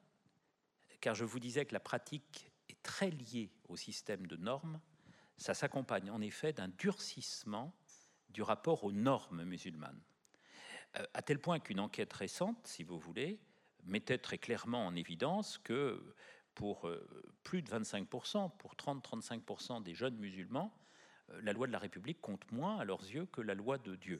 car 1.01 1.15
je 1.15 1.25
vous 1.25 1.39
disais 1.39 1.65
que 1.65 1.73
la 1.73 1.79
pratique 1.79 2.51
est 2.69 2.81
très 2.83 3.09
liée 3.09 3.51
au 3.67 3.75
système 3.75 4.27
de 4.27 4.35
normes, 4.35 4.79
ça 5.37 5.53
s'accompagne 5.53 6.09
en 6.09 6.21
effet 6.21 6.53
d'un 6.53 6.69
durcissement 6.69 7.75
du 8.29 8.41
rapport 8.41 8.83
aux 8.83 8.91
normes 8.91 9.43
musulmanes. 9.43 10.01
à 11.13 11.21
tel 11.21 11.39
point 11.39 11.59
qu'une 11.59 11.79
enquête 11.79 12.13
récente, 12.13 12.67
si 12.67 12.83
vous 12.83 12.99
voulez, 12.99 13.39
mettait 13.85 14.17
très 14.17 14.37
clairement 14.37 14.85
en 14.85 14.95
évidence 14.95 15.57
que 15.57 16.15
pour 16.55 16.87
euh, 16.87 17.05
plus 17.43 17.61
de 17.61 17.69
25%, 17.69 18.55
pour 18.57 18.75
30-35% 18.75 19.81
des 19.83 19.93
jeunes 19.93 20.17
musulmans, 20.17 20.73
euh, 21.31 21.41
la 21.41 21.53
loi 21.53 21.67
de 21.67 21.71
la 21.71 21.79
République 21.79 22.21
compte 22.21 22.51
moins 22.51 22.77
à 22.77 22.85
leurs 22.85 23.01
yeux 23.01 23.25
que 23.25 23.41
la 23.41 23.55
loi 23.55 23.77
de 23.77 23.95
Dieu. 23.95 24.19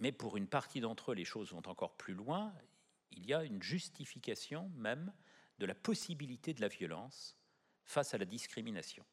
Euh, 0.00 0.02
mais 0.02 0.12
pour 0.12 0.36
une 0.36 0.46
partie 0.46 0.80
d'entre 0.80 1.12
eux, 1.12 1.14
les 1.14 1.24
choses 1.24 1.52
vont 1.52 1.62
encore 1.66 1.96
plus 1.96 2.14
loin. 2.14 2.52
Il 3.12 3.26
y 3.26 3.34
a 3.34 3.44
une 3.44 3.62
justification 3.62 4.70
même 4.76 5.12
de 5.58 5.66
la 5.66 5.74
possibilité 5.74 6.54
de 6.54 6.60
la 6.60 6.68
violence 6.68 7.36
face 7.84 8.14
à 8.14 8.18
la 8.18 8.24
discrimination. 8.24 9.04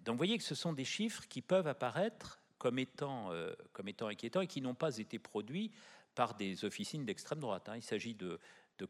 Donc 0.00 0.14
vous 0.14 0.18
voyez 0.18 0.38
que 0.38 0.44
ce 0.44 0.54
sont 0.54 0.72
des 0.72 0.84
chiffres 0.84 1.26
qui 1.28 1.42
peuvent 1.42 1.66
apparaître 1.66 2.42
comme 2.58 2.78
étant, 2.78 3.30
étant 3.86 4.08
inquiétants 4.08 4.40
et 4.40 4.46
qui 4.46 4.60
n'ont 4.60 4.74
pas 4.74 4.98
été 4.98 5.18
produits 5.18 5.72
par 6.14 6.34
des 6.34 6.64
officines 6.64 7.04
d'extrême 7.04 7.40
droite. 7.40 7.68
Hein. 7.68 7.76
Il 7.76 7.82
s'agit 7.82 8.14
de, 8.14 8.38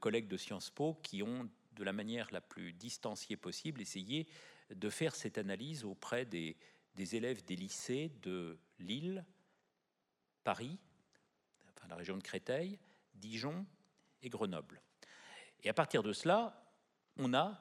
collègues 0.00 0.28
de 0.28 0.36
Sciences 0.36 0.70
Po 0.70 0.94
qui 1.02 1.22
ont, 1.22 1.48
de 1.72 1.84
la 1.84 1.92
manière 1.92 2.28
la 2.32 2.40
plus 2.40 2.72
distanciée 2.72 3.36
possible, 3.36 3.80
essayé 3.80 4.28
de 4.70 4.90
faire 4.90 5.14
cette 5.14 5.38
analyse 5.38 5.84
auprès 5.84 6.24
des, 6.24 6.56
élèves 6.96 7.44
des 7.44 7.56
lycées 7.56 8.12
de 8.22 8.58
Lille, 8.78 9.24
Paris, 10.44 10.78
enfin 11.70 11.88
la 11.88 11.96
région 11.96 12.16
de 12.16 12.22
Créteil, 12.22 12.78
Dijon 13.14 13.66
et 14.22 14.28
Grenoble. 14.28 14.80
Et 15.62 15.68
à 15.68 15.74
partir 15.74 16.02
de 16.02 16.12
cela, 16.12 16.62
on 17.16 17.34
a 17.34 17.60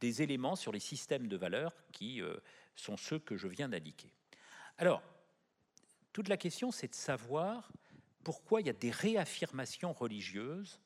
des 0.00 0.22
éléments 0.22 0.56
sur 0.56 0.72
les 0.72 0.80
systèmes 0.80 1.28
de 1.28 1.36
valeurs 1.36 1.72
qui 1.92 2.20
euh, 2.20 2.36
sont 2.76 2.96
ceux 2.96 3.18
que 3.18 3.36
je 3.36 3.48
viens 3.48 3.68
d'indiquer. 3.68 4.12
Alors, 4.76 5.02
toute 6.12 6.28
la 6.28 6.36
question, 6.36 6.70
c'est 6.70 6.88
de 6.88 6.94
savoir 6.94 7.72
pourquoi 8.22 8.60
il 8.60 8.66
y 8.66 8.70
a 8.70 8.74
des 8.74 8.90
réaffirmations 8.90 9.92
religieuses 9.92 10.80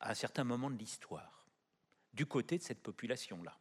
à 0.00 0.10
un 0.10 0.14
certain 0.14 0.44
moment 0.44 0.70
de 0.70 0.76
l'histoire, 0.76 1.46
du 2.12 2.26
côté 2.26 2.58
de 2.58 2.62
cette 2.62 2.82
population-là. 2.82 3.58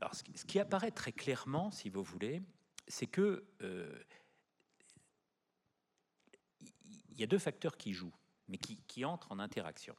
Alors, 0.00 0.14
ce 0.14 0.44
qui 0.44 0.58
apparaît 0.58 0.90
très 0.90 1.12
clairement, 1.12 1.70
si 1.70 1.88
vous 1.88 2.02
voulez, 2.02 2.42
c'est 2.88 3.06
que 3.06 3.46
euh, 3.62 4.02
il 7.14 7.20
y 7.20 7.24
a 7.24 7.26
deux 7.26 7.38
facteurs 7.38 7.76
qui 7.76 7.92
jouent, 7.92 8.14
mais 8.48 8.58
qui, 8.58 9.04
entrent 9.04 9.32
en 9.32 9.38
interaction. 9.38 9.96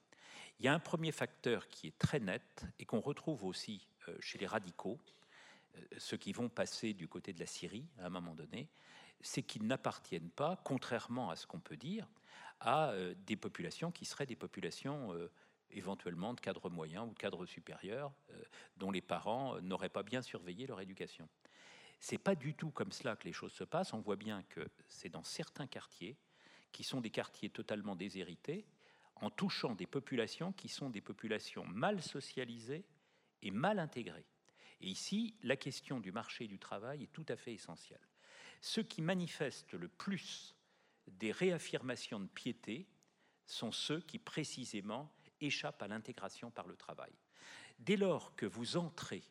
Il 0.60 0.66
y 0.66 0.68
a 0.68 0.74
un 0.74 0.80
premier 0.80 1.12
facteur 1.12 1.68
qui 1.68 1.88
est 1.88 1.98
très 1.98 2.20
net 2.20 2.66
et 2.80 2.86
qu'on 2.86 3.02
retrouve 3.02 3.44
aussi 3.44 3.88
euh, 4.08 4.16
chez 4.20 4.38
les 4.38 4.48
radicaux, 4.48 5.00
euh, 5.76 5.82
ceux 5.98 6.18
qui 6.18 6.32
vont 6.32 6.50
passer 6.50 6.94
du 6.94 7.08
côté 7.08 7.34
de 7.34 7.40
la 7.40 7.46
Syrie 7.46 7.88
à 8.00 8.06
un 8.06 8.10
moment 8.10 8.36
donné, 8.36 8.70
c'est 9.22 9.44
qu'ils 9.44 9.66
n'appartiennent 9.66 10.30
pas, 10.30 10.62
contrairement 10.64 11.30
à 11.30 11.36
ce 11.36 11.48
qu'on 11.48 11.60
peut 11.60 11.78
dire, 11.78 12.08
à 12.60 12.92
euh, 12.92 13.16
des 13.26 13.36
populations 13.36 13.92
qui 13.92 14.06
seraient 14.06 14.26
des 14.26 14.36
populations 14.36 15.14
éventuellement 15.72 16.34
de 16.34 16.40
cadre 16.40 16.70
moyen 16.70 17.04
ou 17.04 17.10
de 17.10 17.18
cadre 17.18 17.46
supérieur, 17.46 18.14
dont 18.78 18.92
les 18.92 19.02
parents 19.02 19.60
n'auraient 19.62 19.90
pas 19.90 20.04
bien 20.04 20.22
surveillé 20.22 20.68
leur 20.68 20.80
éducation. 20.80 21.28
C'est 22.00 22.18
pas 22.18 22.36
du 22.36 22.54
tout 22.54 22.70
comme 22.70 22.92
cela 22.92 23.16
que 23.16 23.26
les 23.26 23.34
choses 23.34 23.52
se 23.52 23.64
passent. 23.64 23.94
On 23.94 24.00
voit 24.00 24.16
bien 24.16 24.44
que 24.44 24.68
c'est 24.88 25.10
dans 25.10 25.24
certains 25.24 25.68
quartiers, 25.68 26.18
qui 26.76 26.84
sont 26.84 27.00
des 27.00 27.10
quartiers 27.10 27.50
totalement 27.50 27.96
déshérités, 27.96 28.66
en 29.16 29.30
touchant 29.30 29.76
des 29.76 29.86
populations 29.88 30.52
qui 30.52 30.68
sont 30.68 30.90
des 30.90 31.00
populations 31.00 31.64
mal 31.64 32.02
socialisées 32.02 32.84
et 33.42 33.50
mal 33.50 33.80
intégrées. 33.80 34.26
Et 34.82 34.90
ici, 34.90 35.38
la 35.42 35.56
question 35.56 36.02
du 36.02 36.12
marché 36.12 36.48
du 36.48 36.60
travail 36.60 37.04
est 37.04 37.14
tout 37.14 37.26
à 37.30 37.38
fait 37.38 37.54
essentielle. 37.54 38.06
Ceux 38.60 38.84
qui 38.84 39.02
manifestent 39.02 39.72
le 39.72 39.88
plus 39.88 40.54
des 41.08 41.32
réaffirmations 41.32 42.20
de 42.20 42.28
piété 42.28 42.90
sont 43.46 43.72
ceux 43.72 44.02
qui 44.02 44.20
précisément 44.20 45.16
échappent 45.40 45.82
à 45.82 45.88
l'intégration 45.88 46.52
par 46.52 46.68
le 46.68 46.76
travail. 46.76 47.14
Dès 47.80 47.96
lors 47.96 48.36
que 48.36 48.46
vous 48.46 48.76
entrez 48.76 49.24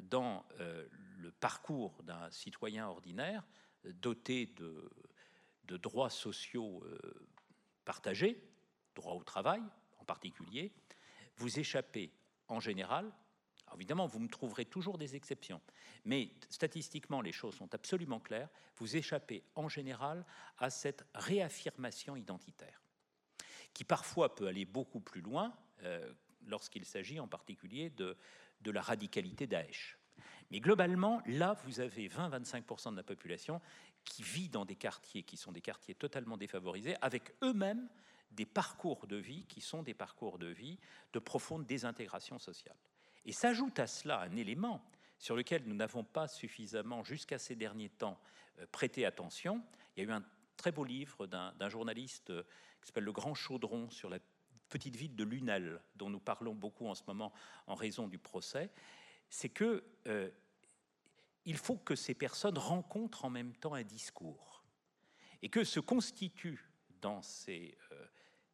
dans 0.00 0.46
euh, 0.60 0.86
le 1.16 1.32
parcours 1.32 2.04
d'un 2.04 2.30
citoyen 2.30 2.86
ordinaire, 2.86 3.44
doté 3.82 4.46
de, 4.46 4.92
droits 5.68 6.10
sociaux 6.10 6.82
euh, 6.84 6.98
partagés, 7.84 8.42
droit 8.94 9.14
au 9.14 9.22
travail 9.22 9.62
en 9.98 10.04
particulier, 10.04 10.72
vous 11.36 11.58
échappez 11.58 12.12
en 12.48 12.60
général 12.60 13.10
évidemment, 13.74 14.06
vous 14.06 14.20
me 14.20 14.28
trouverez 14.28 14.64
toujours 14.64 14.98
des 14.98 15.16
exceptions, 15.16 15.60
mais 16.04 16.30
statistiquement, 16.48 17.20
les 17.20 17.32
choses 17.32 17.56
sont 17.56 17.72
absolument 17.74 18.20
claires. 18.20 18.48
Vous 18.76 18.96
échappez 18.96 19.44
en 19.54 19.68
général 19.68 20.24
à 20.58 20.70
cette 20.70 21.04
réaffirmation 21.14 22.16
identitaire, 22.16 22.80
qui 23.72 23.84
parfois 23.84 24.34
peut 24.34 24.46
aller 24.46 24.64
beaucoup 24.64 25.00
plus 25.00 25.20
loin 25.20 25.54
euh, 25.82 26.12
lorsqu'il 26.46 26.84
s'agit 26.84 27.20
en 27.20 27.28
particulier 27.28 27.90
de, 27.90 28.16
de 28.60 28.70
la 28.70 28.82
radicalité 28.82 29.46
Daesh. 29.46 29.98
Mais 30.50 30.60
globalement, 30.60 31.22
là, 31.26 31.56
vous 31.64 31.80
avez 31.80 32.08
20-25% 32.08 32.92
de 32.92 32.96
la 32.96 33.02
population 33.02 33.60
qui 34.04 34.22
vit 34.22 34.48
dans 34.48 34.64
des 34.64 34.76
quartiers 34.76 35.22
qui 35.22 35.36
sont 35.36 35.52
des 35.52 35.60
quartiers 35.60 35.94
totalement 35.94 36.36
défavorisés, 36.36 36.96
avec 37.00 37.34
eux-mêmes 37.42 37.88
des 38.30 38.46
parcours 38.46 39.06
de 39.06 39.16
vie 39.16 39.44
qui 39.46 39.60
sont 39.60 39.82
des 39.82 39.94
parcours 39.94 40.38
de 40.38 40.46
vie 40.46 40.78
de 41.12 41.18
profonde 41.18 41.66
désintégration 41.66 42.38
sociale. 42.38 42.76
Et 43.24 43.32
s'ajoute 43.32 43.78
à 43.78 43.86
cela 43.86 44.20
un 44.20 44.36
élément 44.36 44.84
sur 45.18 45.36
lequel 45.36 45.62
nous 45.66 45.74
n'avons 45.74 46.04
pas 46.04 46.28
suffisamment, 46.28 47.02
jusqu'à 47.04 47.38
ces 47.38 47.54
derniers 47.54 47.88
temps, 47.88 48.20
euh, 48.58 48.66
prêté 48.70 49.06
attention. 49.06 49.62
Il 49.96 50.02
y 50.02 50.06
a 50.06 50.10
eu 50.10 50.12
un 50.12 50.24
très 50.56 50.72
beau 50.72 50.84
livre 50.84 51.26
d'un 51.26 51.68
journaliste 51.68 52.30
euh, 52.30 52.42
qui 52.80 52.88
s'appelle 52.88 53.04
Le 53.04 53.12
Grand 53.12 53.34
Chaudron 53.34 53.88
sur 53.90 54.10
la 54.10 54.18
petite 54.68 54.96
ville 54.96 55.14
de 55.14 55.24
Lunel, 55.24 55.80
dont 55.96 56.10
nous 56.10 56.20
parlons 56.20 56.54
beaucoup 56.54 56.86
en 56.86 56.94
ce 56.94 57.02
moment 57.06 57.32
en 57.66 57.74
raison 57.74 58.08
du 58.08 58.18
procès. 58.18 58.70
C'est 59.30 59.48
que 59.48 59.84
euh, 60.06 60.30
il 61.44 61.56
faut 61.56 61.76
que 61.76 61.94
ces 61.94 62.14
personnes 62.14 62.58
rencontrent 62.58 63.24
en 63.24 63.30
même 63.30 63.54
temps 63.54 63.74
un 63.74 63.82
discours 63.82 64.64
et 65.42 65.48
que 65.48 65.64
se 65.64 65.80
constituent 65.80 66.70
dans 67.00 67.22
ces 67.22 67.76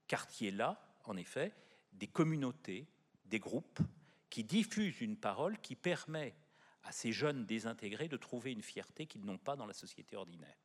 quartiers-là, 0.09 0.81
en 1.05 1.17
effet, 1.17 1.55
des 1.93 2.09
communautés, 2.09 2.89
des 3.27 3.39
groupes 3.39 3.81
qui 4.29 4.45
diffuse 4.45 5.01
une 5.01 5.17
parole 5.17 5.59
qui 5.61 5.77
permet 5.77 6.35
à 6.83 6.93
ces 6.93 7.13
jeunes 7.13 7.47
désintégrés 7.47 8.09
de 8.09 8.17
trouver 8.17 8.53
une 8.53 8.63
fierté 8.63 9.07
qu'ils 9.07 9.25
n'ont 9.25 9.39
pas 9.39 9.57
dans 9.57 9.67
la 9.67 9.75
société 9.75 10.17
ordinaire. 10.17 10.57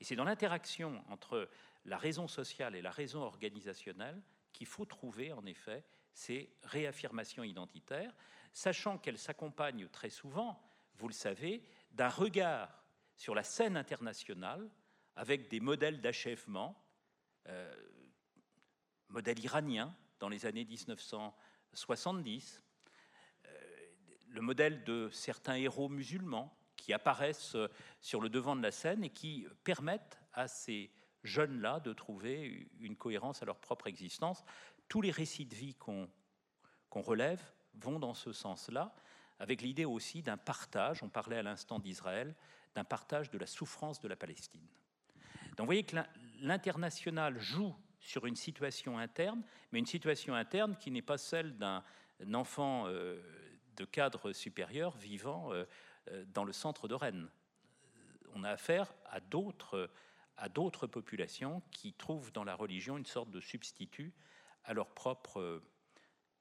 Et 0.00 0.04
c'est 0.04 0.16
dans 0.16 0.24
l'interaction 0.24 1.04
entre 1.08 1.48
la 1.84 1.98
raison 1.98 2.26
sociale 2.28 2.74
et 2.74 2.82
la 2.82 2.90
raison 2.90 3.22
organisationnelle 3.22 4.20
qu'il 4.52 4.66
faut 4.66 4.86
trouver 4.86 5.32
en 5.32 5.44
effet 5.46 5.84
ces 6.12 6.50
réaffirmations 6.62 7.44
identitaires, 7.44 8.14
sachant 8.52 8.98
qu'elles 8.98 9.18
s'accompagnent 9.18 9.88
très 9.88 10.10
souvent, 10.10 10.60
vous 11.00 11.08
le 11.08 11.14
savez, 11.14 11.64
d'un 11.92 12.08
regard 12.08 12.84
sur 13.16 13.34
la 13.34 13.42
scène 13.42 13.76
internationale 13.76 14.70
avec 15.16 15.48
des 15.48 15.60
modèles 15.60 16.00
d'achèvement, 16.00 16.80
euh, 17.48 17.74
modèle 19.08 19.38
iranien 19.40 19.94
dans 20.18 20.28
les 20.28 20.46
années 20.46 20.64
1970, 20.64 22.62
le 24.30 24.40
modèle 24.40 24.84
de 24.84 25.08
certains 25.12 25.56
héros 25.56 25.88
musulmans 25.88 26.56
qui 26.76 26.92
apparaissent 26.92 27.56
euh, 27.56 27.68
sur 28.00 28.20
le 28.20 28.28
devant 28.28 28.56
de 28.56 28.62
la 28.62 28.70
scène 28.70 29.04
et 29.04 29.10
qui 29.10 29.46
permettent 29.64 30.18
à 30.32 30.48
ces 30.48 30.90
jeunes-là 31.24 31.80
de 31.80 31.92
trouver 31.92 32.68
une 32.78 32.96
cohérence 32.96 33.42
à 33.42 33.46
leur 33.46 33.58
propre 33.58 33.86
existence. 33.88 34.44
Tous 34.88 35.02
les 35.02 35.10
récits 35.10 35.44
de 35.44 35.54
vie 35.54 35.74
qu'on 35.74 36.08
relève 36.94 37.42
vont 37.74 37.98
dans 37.98 38.14
ce 38.14 38.32
sens-là, 38.32 38.94
avec 39.40 39.62
l'idée 39.62 39.86
aussi 39.86 40.22
d'un 40.22 40.36
partage, 40.36 41.02
on 41.02 41.08
parlait 41.08 41.38
à 41.38 41.42
l'instant 41.42 41.78
d'Israël, 41.78 42.36
d'un 42.74 42.84
partage 42.84 43.30
de 43.30 43.38
la 43.38 43.46
souffrance 43.46 43.98
de 43.98 44.06
la 44.06 44.14
Palestine. 44.14 44.66
Donc 45.56 45.60
vous 45.60 45.66
voyez 45.66 45.82
que 45.82 45.96
l'international 46.40 47.38
joue 47.40 47.74
sur 48.00 48.26
une 48.26 48.36
situation 48.36 48.98
interne, 48.98 49.42
mais 49.72 49.78
une 49.78 49.86
situation 49.86 50.34
interne 50.34 50.76
qui 50.76 50.90
n'est 50.90 51.02
pas 51.02 51.18
celle 51.18 51.56
d'un 51.56 51.82
enfant 52.34 52.84
euh, 52.86 53.20
de 53.76 53.84
cadres 53.86 54.32
supérieurs 54.32 54.96
vivant 54.96 55.52
euh, 55.52 55.64
euh, 56.10 56.24
dans 56.34 56.44
le 56.44 56.52
centre 56.52 56.86
de 56.86 56.94
Rennes. 56.94 57.28
On 58.34 58.44
a 58.44 58.50
affaire 58.50 58.94
à 59.06 59.20
d'autres 59.20 59.90
à 60.36 60.48
d'autres 60.48 60.86
populations 60.86 61.62
qui 61.70 61.92
trouvent 61.92 62.32
dans 62.32 62.44
la 62.44 62.54
religion 62.54 62.96
une 62.96 63.04
sorte 63.04 63.30
de 63.30 63.40
substitut 63.40 64.14
à 64.64 64.72
leur 64.72 64.88
propre 64.94 65.62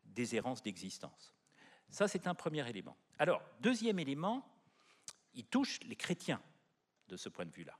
déshérence 0.05 0.63
d'existence. 0.63 1.35
Ça, 1.89 2.07
c'est 2.07 2.27
un 2.27 2.35
premier 2.35 2.67
élément. 2.69 2.95
Alors, 3.17 3.41
deuxième 3.61 3.99
élément, 3.99 4.47
il 5.33 5.45
touche 5.45 5.79
les 5.81 5.95
chrétiens 5.95 6.41
de 7.07 7.17
ce 7.17 7.29
point 7.29 7.45
de 7.45 7.51
vue-là. 7.51 7.77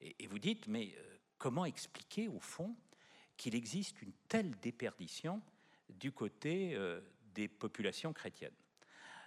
Et, 0.00 0.26
vous 0.26 0.38
dites, 0.38 0.68
mais 0.68 0.94
euh, 0.96 1.16
comment 1.38 1.64
expliquer, 1.64 2.28
au 2.28 2.40
fond, 2.40 2.76
qu'il 3.36 3.54
existe 3.54 4.02
une 4.02 4.12
telle 4.28 4.54
déperdition 4.60 5.42
du 5.88 6.12
côté 6.12 6.74
euh, 6.74 7.00
des 7.34 7.48
populations 7.48 8.12
chrétiennes? 8.12 8.54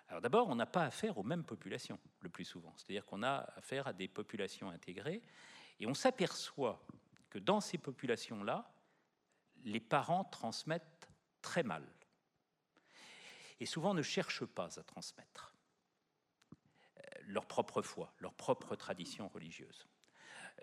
Alors 0.10 0.22
d'abord, 0.22 0.48
on 0.48 0.56
n'a 0.56 0.66
pas 0.66 0.86
affaire 0.86 1.18
aux 1.18 1.24
mêmes 1.24 1.44
populations 1.44 2.00
le 2.22 2.30
plus 2.30 2.46
souvent. 2.46 2.74
C'est-à-dire 2.78 3.06
qu'on 3.06 3.24
a 3.24 3.50
affaire 3.58 3.88
à 3.88 3.94
des 3.94 4.08
populations 4.08 4.70
intégrées 4.70 5.22
et 5.80 5.88
on 5.88 5.94
s'aperçoit 5.94 6.86
que 7.30 7.40
dans 7.40 7.60
ces 7.60 7.78
populations-là, 7.78 8.72
les 9.66 9.82
parents 9.82 10.24
transmettent 10.24 11.10
très 11.42 11.64
mal 11.64 11.84
et 13.60 13.66
souvent 13.66 13.94
ne 13.94 14.02
cherchent 14.02 14.46
pas 14.46 14.80
à 14.80 14.84
transmettre 14.84 15.54
euh, 16.98 17.02
leur 17.28 17.46
propre 17.46 17.82
foi, 17.82 18.14
leur 18.20 18.34
propre 18.34 18.76
tradition 18.76 19.28
religieuse. 19.28 19.88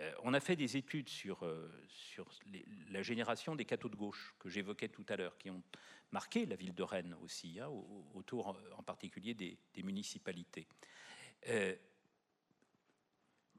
Euh, 0.01 0.13
on 0.23 0.35
a 0.35 0.41
fait 0.41 0.57
des 0.57 0.77
études 0.77 1.09
sur, 1.09 1.45
euh, 1.45 1.71
la 2.91 3.03
génération 3.03 3.55
des 3.55 3.65
cathos 3.65 3.89
de 3.89 3.97
gauche 3.97 4.35
que 4.39 4.49
j'évoquais 4.49 4.89
tout 4.89 5.07
à 5.09 5.17
l'heure, 5.17 5.39
qui 5.39 5.51
ont 5.51 5.63
marqué 6.11 6.47
la 6.47 6.57
ville 6.57 6.75
de 6.75 6.83
Rennes 6.83 7.17
aussi, 7.23 7.61
hein, 7.61 7.69
autour 8.15 8.61
en 8.77 8.83
particulier 8.83 9.35
des, 9.35 9.59
municipalités. 9.83 10.67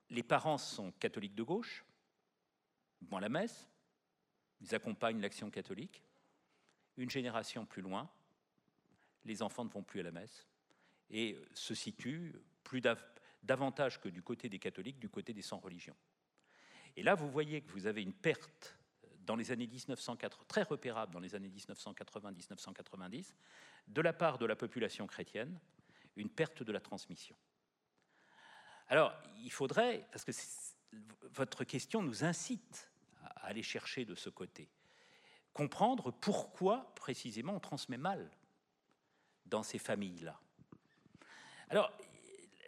les 0.09 0.23
parents 0.23 0.57
sont 0.57 0.91
catholiques 0.93 1.35
de 1.35 1.43
gauche, 1.43 1.85
vont 3.01 3.17
à 3.17 3.21
la 3.21 3.29
messe, 3.29 3.69
ils 4.61 4.73
accompagnent 4.73 5.21
l'action 5.21 5.49
catholique. 5.49 6.01
Une 6.97 7.09
génération 7.09 7.65
plus 7.65 7.81
loin, 7.81 8.09
les 9.25 9.41
enfants 9.41 9.65
ne 9.65 9.69
vont 9.69 9.83
plus 9.83 9.99
à 9.99 10.03
la 10.03 10.11
messe 10.11 10.47
et 11.09 11.37
se 11.53 11.75
situent 11.75 12.33
plus 12.63 12.81
davantage 13.43 13.99
que 13.99 14.09
du 14.09 14.23
côté 14.23 14.49
des 14.49 14.59
catholiques, 14.59 14.99
du 14.99 15.09
côté 15.09 15.33
des 15.33 15.41
sans 15.41 15.59
religion. 15.59 15.95
Et 16.95 17.03
là, 17.03 17.15
vous 17.15 17.29
voyez 17.29 17.61
que 17.61 17.71
vous 17.71 17.87
avez 17.87 18.01
une 18.01 18.13
perte 18.13 18.77
dans 19.25 19.35
les 19.35 19.51
années 19.51 19.67
1980, 19.67 20.45
très 20.47 20.63
repérable 20.63 21.13
dans 21.13 21.19
les 21.19 21.35
années 21.35 21.49
1980-1990, 21.49 23.33
de 23.87 24.01
la 24.01 24.13
part 24.13 24.37
de 24.37 24.45
la 24.45 24.55
population 24.55 25.07
chrétienne, 25.07 25.59
une 26.15 26.29
perte 26.29 26.63
de 26.63 26.71
la 26.71 26.79
transmission. 26.79 27.35
Alors, 28.87 29.13
il 29.37 29.51
faudrait, 29.51 30.07
parce 30.11 30.23
que 30.23 30.31
votre 31.23 31.63
question 31.63 32.01
nous 32.01 32.23
incite 32.23 32.91
à 33.21 33.47
aller 33.47 33.63
chercher 33.63 34.05
de 34.05 34.15
ce 34.15 34.29
côté, 34.29 34.69
comprendre 35.53 36.11
pourquoi 36.11 36.93
précisément 36.95 37.55
on 37.55 37.59
transmet 37.59 37.97
mal 37.97 38.29
dans 39.45 39.63
ces 39.63 39.77
familles-là. 39.77 40.39
Alors, 41.69 41.91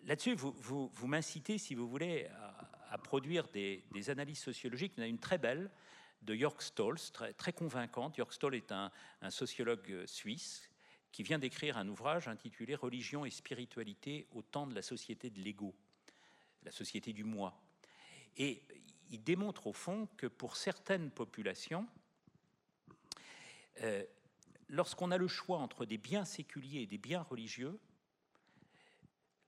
là-dessus, 0.04 0.36
vous, 0.36 1.08
m'incitez, 1.08 1.58
si 1.58 1.76
vous 1.76 1.88
voulez, 1.88 2.28
à, 2.90 2.98
produire 2.98 3.48
des, 3.50 3.84
analyses 4.10 4.40
sociologiques. 4.40 4.94
Il 4.98 5.02
y 5.02 5.04
en 5.04 5.06
a 5.06 5.10
une 5.10 5.20
très 5.20 5.38
belle 5.38 5.70
de 6.22 6.36
Jörg 6.36 6.62
Stolz, 6.62 7.12
très, 7.12 7.54
convaincante. 7.54 8.16
Jörg 8.16 8.32
Stolz 8.32 8.56
est 8.56 8.72
un, 8.72 8.92
un 9.22 9.30
sociologue 9.30 10.06
suisse 10.06 10.70
qui 11.12 11.24
vient 11.24 11.40
d'écrire 11.40 11.78
un 11.78 11.88
ouvrage 11.88 12.28
intitulé 12.28 12.76
Religion 12.76 13.26
et 13.26 13.30
spiritualité 13.30 14.28
au 14.34 14.42
temps 14.42 14.68
de 14.68 14.76
la 14.76 14.82
société 14.82 15.30
de 15.30 15.40
l'ego, 15.40 15.76
la 16.64 16.72
société 16.72 17.14
du 17.14 17.24
moi. 17.24 17.60
Et 18.38 18.64
il 19.10 19.24
démontre 19.24 19.68
au 19.68 19.74
fond 19.74 20.08
que 20.18 20.28
pour 20.28 20.58
certaines 20.58 21.12
populations, 21.12 21.88
euh, 23.82 24.04
lorsqu'on 24.70 25.12
a 25.12 25.18
le 25.18 25.28
choix 25.28 25.58
entre 25.58 25.86
des 25.86 25.98
biens 25.98 26.26
séculiers 26.26 26.82
et 26.82 26.88
des 26.88 26.98
biens 26.98 27.22
religieux, 27.22 27.80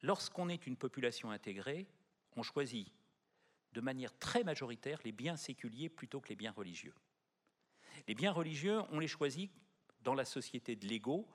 lorsqu'on 0.02 0.50
est 0.50 0.68
une 0.68 0.78
population 0.78 1.32
intégrée, 1.32 1.88
on 2.36 2.44
choisit 2.44 2.92
de 3.74 3.82
manière 3.82 4.18
très 4.18 4.44
majoritaire 4.44 5.00
les 5.04 5.12
biens 5.12 5.38
séculiers 5.38 5.90
plutôt 5.90 6.22
que 6.22 6.30
les 6.30 6.36
biens 6.36 6.52
religieux. 6.52 6.96
Les 8.08 8.16
biens 8.16 8.32
religieux, 8.32 8.82
on 8.92 9.00
les 9.00 9.08
choisit 9.08 9.52
dans 10.02 10.14
la 10.14 10.26
société 10.26 10.76
de 10.76 10.88
l'ego 10.88 11.28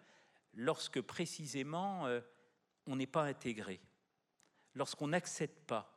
lorsque 0.55 1.01
précisément 1.01 2.07
euh, 2.07 2.21
on 2.87 2.97
n'est 2.97 3.07
pas 3.07 3.25
intégré, 3.25 3.81
lorsqu'on 4.75 5.09
n'accède 5.09 5.55
pas 5.67 5.91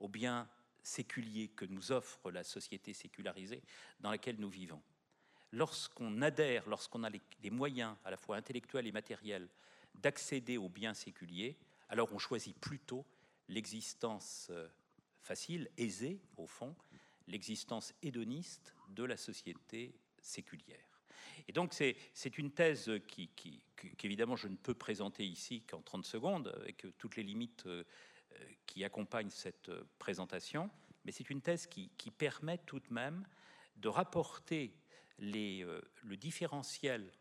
aux 0.00 0.08
biens 0.08 0.48
séculiers 0.82 1.48
que 1.48 1.64
nous 1.64 1.92
offre 1.92 2.30
la 2.30 2.44
société 2.44 2.92
sécularisée 2.92 3.62
dans 4.00 4.10
laquelle 4.10 4.38
nous 4.38 4.50
vivons 4.50 4.82
lorsqu'on 5.54 6.20
adhère, 6.20 6.68
lorsqu'on 6.68 7.04
a 7.04 7.10
les, 7.10 7.50
moyens 7.50 7.96
à 8.04 8.10
la 8.10 8.16
fois 8.16 8.36
intellectuels 8.36 8.86
et 8.86 8.92
matériels 8.92 9.48
d'accéder 9.94 10.56
aux 10.56 10.68
biens 10.68 10.94
séculiers, 10.94 11.56
alors 11.88 12.12
on 12.12 12.18
choisit 12.18 12.58
plutôt 12.58 13.06
l'existence 13.48 14.48
euh, 14.50 14.68
facile, 15.22 15.70
aisée 15.76 16.20
au 16.36 16.46
fond, 16.46 16.74
l'existence 17.28 17.94
hédoniste 18.02 18.74
de 18.88 19.04
la 19.04 19.16
société 19.16 19.94
séculière. 20.20 21.00
Et 21.46 21.52
donc 21.52 21.72
c'est 21.74 22.38
une 22.38 22.50
thèse 22.50 22.90
qui, 23.06 23.30
qu'évidemment 23.96 24.36
je 24.36 24.48
ne 24.48 24.56
peux 24.56 24.74
présenter 24.74 25.24
ici 25.24 25.62
qu'en 25.62 25.82
30 25.82 26.04
secondes, 26.04 26.52
avec 26.60 26.86
toutes 26.98 27.16
les 27.16 27.22
limites 27.22 27.66
euh, 27.66 27.84
qui 28.66 28.84
accompagnent 28.84 29.30
cette 29.30 29.70
présentation, 29.98 30.70
mais 31.04 31.12
c'est 31.12 31.30
une 31.30 31.42
thèse 31.42 31.66
qui, 31.66 31.90
permet 32.16 32.58
tout 32.58 32.80
de 32.80 32.92
même 32.92 33.26
de 33.76 33.88
rapporter 33.88 34.74
euh, 35.20 35.80
le 36.02 36.16
différentiel 36.16 37.12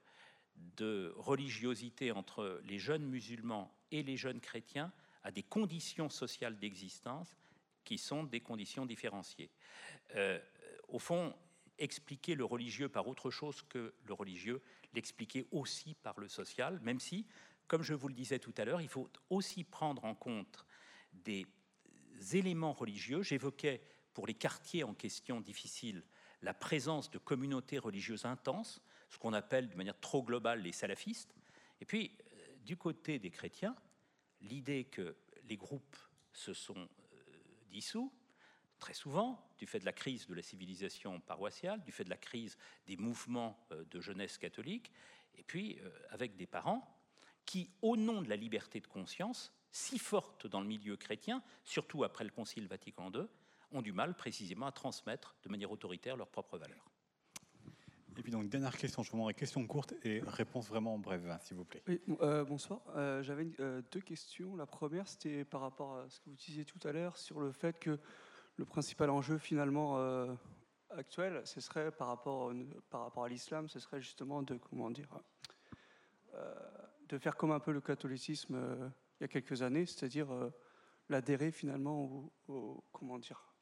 de 0.56 1.14
religiosité 1.18 2.11
entre 2.11 2.61
les 2.65 2.80
jeunes 2.80 3.06
musulmans 3.06 3.76
et 3.91 4.03
les 4.03 4.18
jeunes 4.18 4.40
chrétiens 4.40 4.91
à 5.24 5.32
des 5.32 5.44
conditions 5.44 6.10
sociales 6.10 6.60
d'existence 6.60 7.38
qui 7.84 7.98
sont 7.98 8.24
des 8.24 8.40
conditions 8.40 8.86
différenciées. 8.86 9.49
Euh, 10.15 10.40
au 10.88 10.99
fond, 10.99 11.36
expliquer 11.78 12.36
le 12.36 12.45
religieux 12.45 12.90
par 12.90 13.07
autre 13.07 13.32
chose 13.32 13.61
que 13.64 13.94
le 14.06 14.14
religieux, 14.14 14.61
l'expliquer 14.94 15.48
aussi 15.52 15.95
par 15.95 16.20
le 16.20 16.28
social, 16.28 16.80
même 16.82 16.99
si, 16.99 17.26
comme 17.68 17.84
je 17.84 17.94
vous 17.94 18.07
le 18.07 18.14
disais 18.14 18.40
tout 18.40 18.53
à 18.57 18.65
l'heure, 18.65 18.82
il 18.82 18.90
faut 18.90 19.10
aussi 19.30 19.64
prendre 19.64 20.06
en 20.06 20.15
compte 20.15 20.65
des 21.14 21.48
éléments 22.34 22.74
religieux. 22.74 23.22
J'évoquais 23.24 23.82
pour 24.14 24.28
les 24.28 24.36
quartiers 24.36 24.84
en 24.84 24.94
question 24.94 25.41
difficiles 25.41 26.03
la 26.44 26.53
présence 26.53 27.10
de 27.10 27.18
communautés 27.18 27.80
religieuses 27.80 28.26
intenses, 28.26 28.82
ce 29.10 29.18
qu'on 29.18 29.34
appelle 29.34 29.70
de 29.70 29.76
manière 29.76 29.99
trop 29.99 30.22
globale 30.22 30.61
les 30.61 30.74
salafistes. 30.74 31.34
Et 31.82 31.86
puis, 31.86 32.18
euh, 32.20 32.56
du 32.65 32.78
côté 32.78 33.18
des 33.18 33.32
chrétiens, 33.32 33.76
l'idée 34.41 34.84
que 34.84 35.15
les 35.48 35.57
groupes 35.57 35.98
se 36.34 36.53
sont 36.53 36.78
euh, 36.78 36.88
dissous, 37.72 38.11
très 38.78 38.94
souvent, 38.94 39.49
du 39.57 39.65
fait 39.65 39.80
de 39.80 39.86
la 39.86 39.94
crise 39.94 40.28
de 40.28 40.34
la 40.34 40.41
civilisation 40.41 41.22
paroissiale, 41.22 41.82
du 41.84 41.94
fait 41.94 42.03
de 42.03 42.10
la 42.10 42.18
crise 42.18 42.57
des 42.86 42.98
mouvements 42.98 43.65
euh, 43.72 43.86
de 43.86 44.02
jeunesse 44.02 44.38
catholique, 44.38 44.91
et 45.36 45.44
puis 45.44 45.80
avec 46.11 46.36
des 46.36 46.45
parents 46.45 46.95
qui, 47.44 47.72
au 47.82 47.98
nom 47.98 48.22
de 48.22 48.30
la 48.30 48.36
liberté 48.36 48.80
de 48.80 48.86
conscience, 48.86 49.52
si 49.72 49.98
forte 49.98 50.45
dans 50.45 50.61
le 50.61 50.68
milieu 50.68 50.95
chrétien, 50.95 51.41
surtout 51.64 52.03
après 52.03 52.24
le 52.24 52.30
Concile 52.30 52.68
Vatican 52.68 53.11
II, 53.11 53.26
ont 53.74 53.82
du 53.82 53.91
mal 53.91 54.16
précisément 54.16 54.68
à 54.68 54.72
transmettre 54.72 55.36
de 55.44 55.50
manière 55.50 55.72
autoritaire 55.72 56.16
leurs 56.18 56.30
propres 56.30 56.58
valeurs. 56.58 56.86
Et 58.18 58.22
puis 58.22 58.32
donc, 58.32 58.48
dernière 58.48 58.78
question, 58.78 59.02
je 59.02 59.10
vous 59.10 59.18
demanderai 59.18 59.34
question 59.34 59.66
courte 59.66 59.94
et 60.04 60.22
réponse 60.26 60.68
vraiment 60.68 61.00
brève, 61.00 61.28
hein, 61.30 61.40
s'il 61.40 61.58
vous 61.58 61.66
plaît. 61.66 61.82
Euh, 62.22 62.44
bonsoir, 62.44 62.82
euh, 62.95 63.24
j'avais 63.24 63.48
euh, 63.60 63.82
deux 63.91 64.02
questions. 64.02 64.56
La 64.56 64.68
première, 64.68 65.08
c'était 65.08 65.44
par 65.44 65.62
rapport 65.62 65.98
à 65.98 66.10
ce 66.10 66.20
que 66.20 66.30
vous 66.30 66.36
disiez 66.36 66.64
tout 66.64 66.80
à 66.88 66.91
l'heure 66.91 67.18
sur 67.18 67.40
le 67.40 67.52
fait 67.52 67.80
que 67.80 68.00
le 68.58 68.66
principal 68.66 69.10
enjeu 69.10 69.40
finalement 69.40 69.98
actuel, 70.91 71.41
ce 71.44 71.60
serait 71.60 71.91
par 71.91 72.08
rapport, 72.08 72.54
par 72.91 73.02
rapport 73.02 73.24
à 73.24 73.30
l'islam, 73.30 73.68
ce 73.68 73.80
serait 73.80 74.00
justement 74.00 74.44
de, 74.44 74.58
comment 74.58 74.91
dire, 74.91 75.10
de 77.10 77.18
faire 77.18 77.36
comme 77.36 77.52
un 77.52 77.60
peu 77.60 77.72
le 77.72 77.82
catholicisme 77.82 78.91
il 79.20 79.24
y 79.24 79.26
a 79.26 79.28
quelques 79.28 79.64
années, 79.64 79.88
c'est-à-dire 79.88 80.28
l'adhérer 81.10 81.52
finalement 81.52 82.32
au, 82.48 82.84
comment 82.91 83.18
dire, 83.18 83.53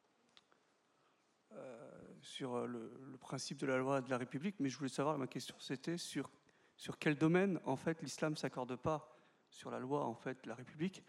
sur 2.22 2.56
euh, 2.56 2.68
le, 2.68 3.18
principe 3.20 3.60
de 3.60 3.68
la 3.68 3.78
loi 3.78 4.02
de 4.02 4.10
la 4.10 4.18
République, 4.18 4.56
mais 4.60 4.70
je 4.70 4.78
voulais 4.78 4.90
savoir, 4.90 5.18
ma 5.18 5.28
question 5.28 5.56
c'était 5.60 5.98
sur, 5.98 6.30
sur 6.76 6.98
quel 6.98 7.16
domaine 7.16 7.60
en 7.66 7.76
fait 7.76 8.02
l'islam 8.02 8.36
s'accorde 8.36 8.76
pas 8.76 9.16
sur 9.50 9.70
la 9.70 9.80
loi 9.80 10.06
en 10.06 10.16
fait 10.16 10.44
de 10.44 10.50
la 10.50 10.56
République. 10.56 11.04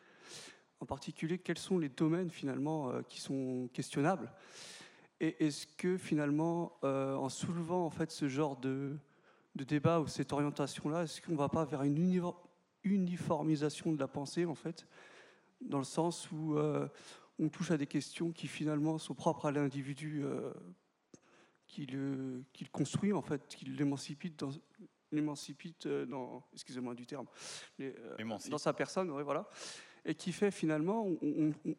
En 0.81 0.86
particulier, 0.86 1.39
quels 1.39 1.59
sont 1.59 1.78
les 1.78 1.89
domaines 1.89 2.31
finalement 2.31 2.90
euh, 2.90 3.02
qui 3.02 3.20
sont 3.20 3.69
questionnables? 3.73 4.32
Et 5.20 5.47
est-ce 5.47 5.69
que 5.69 5.97
finalement, 5.97 6.81
en 6.82 7.28
soulevant 7.28 7.86
en 7.86 7.90
fait 7.90 8.10
ce 8.10 8.27
genre 8.27 8.56
de, 8.56 8.97
de 9.55 9.62
débat 9.62 10.01
ou 10.01 10.09
cette 10.09 10.32
orientation-là, 10.32 11.05
est-ce 11.05 11.20
qu'on 11.20 11.32
ne 11.32 11.36
va 11.36 11.48
pas 11.48 11.64
vers 11.64 11.85
une 11.85 11.97
uniformisation 12.82 13.93
de 13.93 14.01
la 14.01 14.09
pensée 14.09 14.47
en 14.47 14.56
fait, 14.56 14.85
dans 15.60 15.78
le 15.78 15.85
sens 15.85 16.28
où 16.32 16.59
on 17.43 17.48
touche 17.48 17.73
à 17.73 17.77
des 17.77 17.86
questions 17.86 18.31
qui 18.31 18.47
finalement 18.47 18.98
sont 18.98 19.14
propres 19.14 19.47
à 19.47 19.52
l'individu, 19.52 20.23
euh, 20.24 20.52
qu'il 21.66 22.70
construit, 22.70 23.12
en 23.12 23.23
fait, 23.23 23.48
qu'il 23.48 23.74
l'émancipe 23.77 24.39
dans, 24.39 24.52
dans 26.06 26.44
excusez-moi 26.52 26.94
du 26.94 27.06
terme, 27.06 27.27
dans 28.48 28.59
sa 28.59 28.73
personne, 28.73 29.10
voilà, 29.23 29.48
et 30.05 30.14
qui 30.14 30.32
fait 30.32 30.52
finalement, 30.52 31.06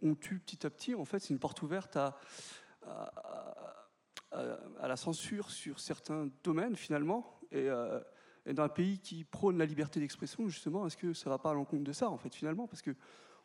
on, 0.01 0.15
tue 0.15 0.39
petit 0.39 0.65
à 0.65 0.69
petit, 0.69 0.95
en 0.95 1.05
fait, 1.05 1.19
c'est 1.19 1.33
une 1.33 1.39
porte 1.39 1.61
ouverte 1.61 1.95
à, 1.95 2.19
à, 4.31 4.87
la 4.87 4.97
censure 4.97 5.49
sur 5.49 5.79
certains 5.79 6.29
domaines, 6.43 6.75
finalement, 6.75 7.39
et, 7.51 7.69
et, 8.45 8.53
dans 8.53 8.63
un 8.63 8.69
pays 8.69 8.99
qui 8.99 9.23
prône 9.23 9.57
la 9.57 9.65
liberté 9.65 10.01
d'expression, 10.01 10.49
justement, 10.49 10.87
est-ce 10.87 10.97
que 10.97 11.13
ça 11.13 11.29
ne 11.29 11.35
va 11.35 11.37
pas 11.37 11.51
à 11.51 11.53
l'encontre 11.53 11.83
de 11.83 11.93
ça, 11.93 12.09
en 12.09 12.17
fait, 12.17 12.33
finalement, 12.35 12.67
parce 12.67 12.81
que 12.81 12.95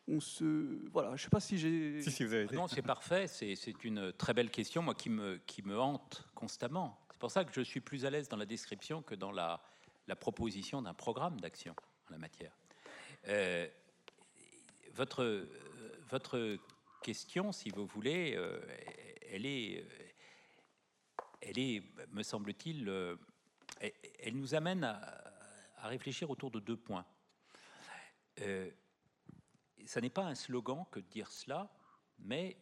on 0.09 0.19
se 0.19 0.89
voilà 0.91 1.15
je 1.15 1.23
sais 1.23 1.29
pas 1.29 1.39
si 1.39 1.57
j'ai 1.57 2.01
si, 2.01 2.25
non 2.53 2.67
c'est 2.67 2.81
parfait 2.81 3.27
c'est 3.27 3.83
une 3.83 4.11
très 4.13 4.33
belle 4.33 4.49
question 4.49 4.81
moi 4.81 4.95
qui 4.95 5.09
me 5.09 5.37
qui 5.45 5.61
me 5.61 5.79
hante 5.79 6.27
constamment. 6.35 6.99
C'est 7.11 7.19
pour 7.19 7.31
ça 7.31 7.43
que 7.43 7.51
je 7.53 7.61
suis 7.61 7.81
plus 7.81 8.05
à 8.05 8.09
l'aise 8.09 8.29
dans 8.29 8.37
la 8.37 8.45
description 8.45 9.01
que 9.01 9.13
dans 9.15 9.31
la 9.31 9.61
la 10.09 10.15
proposition 10.15 10.81
d'un 10.81 10.93
programme 10.93 11.39
d'action 11.39 11.75
en 12.07 12.11
la 12.11 12.17
matière. 12.17 12.51
Euh, 13.27 13.67
votre, 14.95 15.23
euh, 15.23 15.47
votre 16.09 16.57
question, 17.03 17.51
si 17.51 17.69
vous 17.69 17.85
voulez, 17.85 18.33
euh, 18.35 18.59
elle 19.31 19.45
est, 19.45 19.85
elle 21.41 21.59
est, 21.59 21.83
me 22.11 22.23
semble-t-il, 22.23 22.89
elle, 23.79 24.35
nous 24.35 24.55
amène 24.55 24.83
à, 24.83 25.87
réfléchir 25.87 26.29
autour 26.29 26.51
de 26.51 26.59
deux 26.59 26.75
points. 26.75 27.05
Euh, 28.41 28.69
ça 29.89 30.01
n'est 30.01 30.11
pas 30.11 30.25
un 30.25 30.35
slogan 30.35 30.85
que 30.91 30.99
de 30.99 31.07
dire 31.07 31.31
cela, 31.31 31.67
mais 32.19 32.57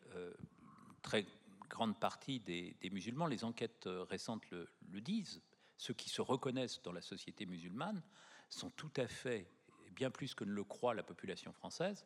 très 1.02 1.26
grande 1.68 2.00
partie 2.00 2.40
des, 2.40 2.78
musulmans, 2.90 3.28
les 3.28 3.44
enquêtes 3.44 3.84
récentes 4.10 4.50
le, 4.50 4.70
le, 4.90 5.02
disent, 5.02 5.42
ceux 5.76 5.94
qui 5.94 6.10
se 6.10 6.22
reconnaissent 6.22 6.82
dans 6.84 6.94
la 6.94 7.02
société 7.02 7.46
musulmane 7.46 8.02
sont 8.50 8.70
tout 8.70 8.94
à 8.96 9.08
fait, 9.08 9.52
bien 9.92 10.10
plus 10.10 10.34
que 10.36 10.46
ne 10.46 10.54
le 10.54 10.64
croit 10.64 10.94
la 10.94 11.04
population 11.04 11.52
française, 11.52 12.06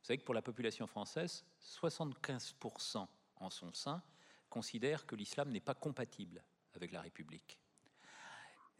vous 0.00 0.04
savez 0.06 0.16
que 0.16 0.24
pour 0.24 0.34
la 0.34 0.40
population 0.40 0.86
française, 0.86 1.44
75% 1.60 3.06
en 3.36 3.50
son 3.50 3.74
sein 3.74 4.02
considèrent 4.48 5.04
que 5.04 5.16
l'islam 5.16 5.50
n'est 5.50 5.60
pas 5.60 5.74
compatible 5.74 6.42
avec 6.72 6.92
la 6.92 7.02
République. 7.02 7.58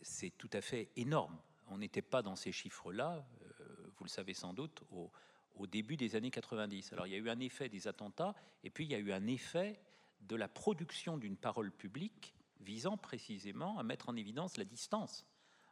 C'est 0.01 0.31
tout 0.31 0.49
à 0.55 0.63
fait 0.63 0.91
énorme. 0.97 1.39
On 1.69 1.77
n'était 1.77 2.01
pas 2.01 2.23
dans 2.23 2.37
ces 2.37 2.53
chiffres-là, 2.53 3.27
euh, 3.43 3.93
vous 3.99 4.05
le 4.05 4.09
savez 4.09 4.33
sans 4.33 4.55
doute, 4.55 4.83
au, 4.91 5.13
au, 5.57 5.67
début 5.67 5.97
des 5.97 6.17
années 6.17 6.31
90. 6.31 6.93
Alors 6.93 7.07
il 7.07 7.13
y 7.13 7.17
a 7.17 7.19
eu 7.19 7.29
un 7.29 7.41
effet 7.41 7.69
des 7.69 7.89
attentats, 7.89 8.35
et 8.65 8.71
puis 8.71 8.85
il 8.85 8.91
y 8.91 8.95
a 8.95 8.99
eu 8.99 9.13
un 9.13 9.27
effet 9.27 9.81
de 10.21 10.37
la 10.37 10.49
production 10.49 11.19
d'une 11.19 11.37
parole 11.37 11.71
publique 11.71 12.35
visant 12.61 12.97
précisément 12.97 13.79
à 13.79 13.83
mettre 13.83 14.09
en 14.09 14.17
évidence 14.17 14.57
la 14.57 14.65
distance 14.65 15.27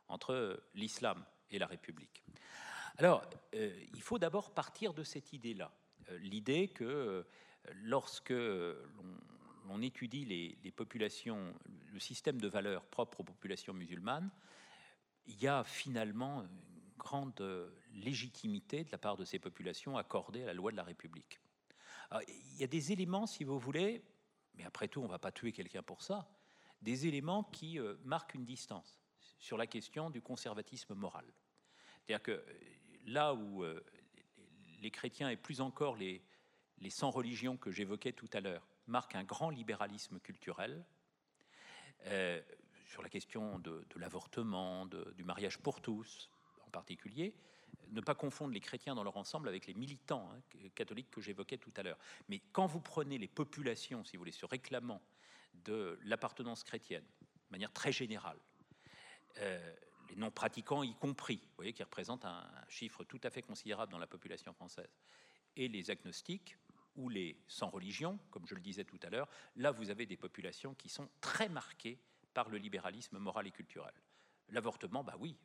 entre 0.09 0.62
l'islam 0.74 1.24
et 1.51 1.59
la 1.59 1.66
République. 1.66 2.23
Alors, 2.98 3.28
euh, 3.55 3.73
il 3.94 4.02
faut 4.02 4.19
d'abord 4.19 4.55
partir 4.55 4.94
de 4.94 5.02
cette 5.02 5.32
idée-là, 5.32 5.73
euh, 6.11 6.19
l'idée 6.19 6.69
que 6.69 6.85
euh, 6.85 7.23
lorsque 7.82 8.31
l'on 8.31 9.82
étudie 9.82 10.24
les, 10.24 10.70
populations, 10.70 11.55
le 11.93 11.98
système 11.98 12.40
de 12.40 12.48
valeurs 12.48 12.85
propre 12.85 13.20
aux 13.20 13.24
populations 13.24 13.73
musulmanes, 13.73 14.31
il 15.27 15.40
y 15.43 15.48
a 15.48 15.65
finalement 15.65 16.44
grande 17.05 17.70
légitimité 17.93 18.85
de 18.85 18.90
la 18.90 18.98
part 18.98 19.16
de 19.16 19.24
ces 19.24 19.39
populations 19.39 19.97
accordée 19.97 20.43
à 20.43 20.47
la 20.47 20.55
loi 20.55 20.70
de 20.70 20.76
la 20.76 20.85
République. 20.85 21.39
il 22.26 22.56
y 22.59 22.64
a 22.64 22.66
des 22.66 22.93
éléments, 22.93 23.26
si 23.26 23.44
vous 23.44 23.59
voulez, 23.59 24.02
mais 24.55 24.64
après 24.64 24.89
tout, 24.89 25.01
on 25.01 25.05
ne 25.05 25.10
va 25.10 25.18
pas 25.18 25.32
tuer 25.32 25.52
quelqu'un 25.52 25.82
pour 25.82 26.02
ça, 26.02 26.28
des 26.81 27.06
éléments 27.06 27.44
qui 27.44 27.78
marquent 28.05 28.35
une 28.35 28.44
distance 28.44 29.01
sur 29.39 29.59
la 29.59 29.66
question 29.66 30.10
du 30.10 30.22
conservatisme 30.22 30.94
moral. 30.94 31.26
C'est-à-dire 32.06 32.22
que 32.22 32.44
là 33.06 33.35
où 33.35 33.62
euh, 33.62 33.85
les 34.81 34.90
chrétiens 34.90 35.31
et 35.31 35.36
plus 35.36 35.60
encore 35.60 35.97
les, 35.97 36.22
les 36.78 36.90
100 36.90 37.10
religions 37.10 37.56
que 37.56 37.70
j'évoquais 37.70 38.12
tout 38.12 38.28
à 38.32 38.40
l'heure 38.40 38.66
marquent 38.86 39.14
un 39.14 39.24
grand 39.24 39.51
libéralisme 39.51 40.18
culturel 40.20 40.85
euh, 42.06 42.40
sur 42.86 43.02
la 43.02 43.09
question 43.09 43.59
de, 43.59 43.85
l'avortement, 43.97 44.86
du 44.86 45.24
mariage 45.24 45.59
pour 45.59 45.81
tous 45.81 46.31
particulier, 46.75 47.35
ne 47.91 48.01
pas 48.01 48.15
confondre 48.15 48.53
les 48.53 48.61
chrétiens 48.61 48.95
dans 48.95 49.05
leur 49.05 49.17
ensemble 49.17 49.49
avec 49.49 49.67
les 49.67 49.75
militants 49.75 50.31
hein, 50.33 50.69
catholiques 50.75 51.11
que 51.11 51.21
j'évoquais 51.21 51.59
tout 51.59 51.73
à 51.77 51.83
l'heure. 51.83 51.99
Mais 52.29 52.41
quand 52.53 52.67
vous 52.67 52.81
prenez 52.81 53.19
les 53.19 53.29
populations, 53.29 54.05
si 54.05 54.17
vous 54.17 54.23
voulez, 54.23 54.33
se 54.33 54.47
réclamant 54.47 55.01
de 55.65 55.99
l'appartenance 56.03 56.65
chrétienne, 56.65 57.05
de 57.23 57.53
manière 57.53 57.73
très 57.73 57.93
générale, 57.93 58.39
euh, 59.39 59.75
les 60.11 60.17
non-pratiquants 60.17 60.83
y 60.83 60.95
compris, 60.95 61.37
vous 61.37 61.57
voyez, 61.57 61.73
qui 61.73 61.83
représentent 61.83 62.25
un, 62.25 62.45
chiffre 62.69 63.05
tout 63.05 63.21
à 63.23 63.31
fait 63.31 63.43
considérable 63.43 63.93
dans 63.93 63.99
la 63.99 64.07
population 64.07 64.53
française, 64.53 64.91
et 65.57 65.69
les 65.69 65.91
agnostiques 65.91 66.57
ou 66.97 67.09
les 67.09 67.37
sans 67.47 67.71
religion, 67.71 68.19
comme 68.31 68.47
je 68.47 68.55
le 68.55 68.61
disais 68.61 68.85
tout 68.85 68.99
à 69.03 69.11
l'heure, 69.11 69.29
là 69.57 69.71
vous 69.71 69.91
avez 69.91 70.07
des 70.07 70.17
populations 70.17 70.75
qui 70.75 70.89
sont 70.89 71.09
très 71.21 71.49
marquées 71.49 71.99
par 72.33 72.49
le 72.49 72.59
libéralisme 72.59 73.19
moral 73.19 73.47
et 73.47 73.51
culturel. 73.51 73.95
L'avortement, 74.49 75.05
bah 75.05 75.17
oui. 75.19 75.37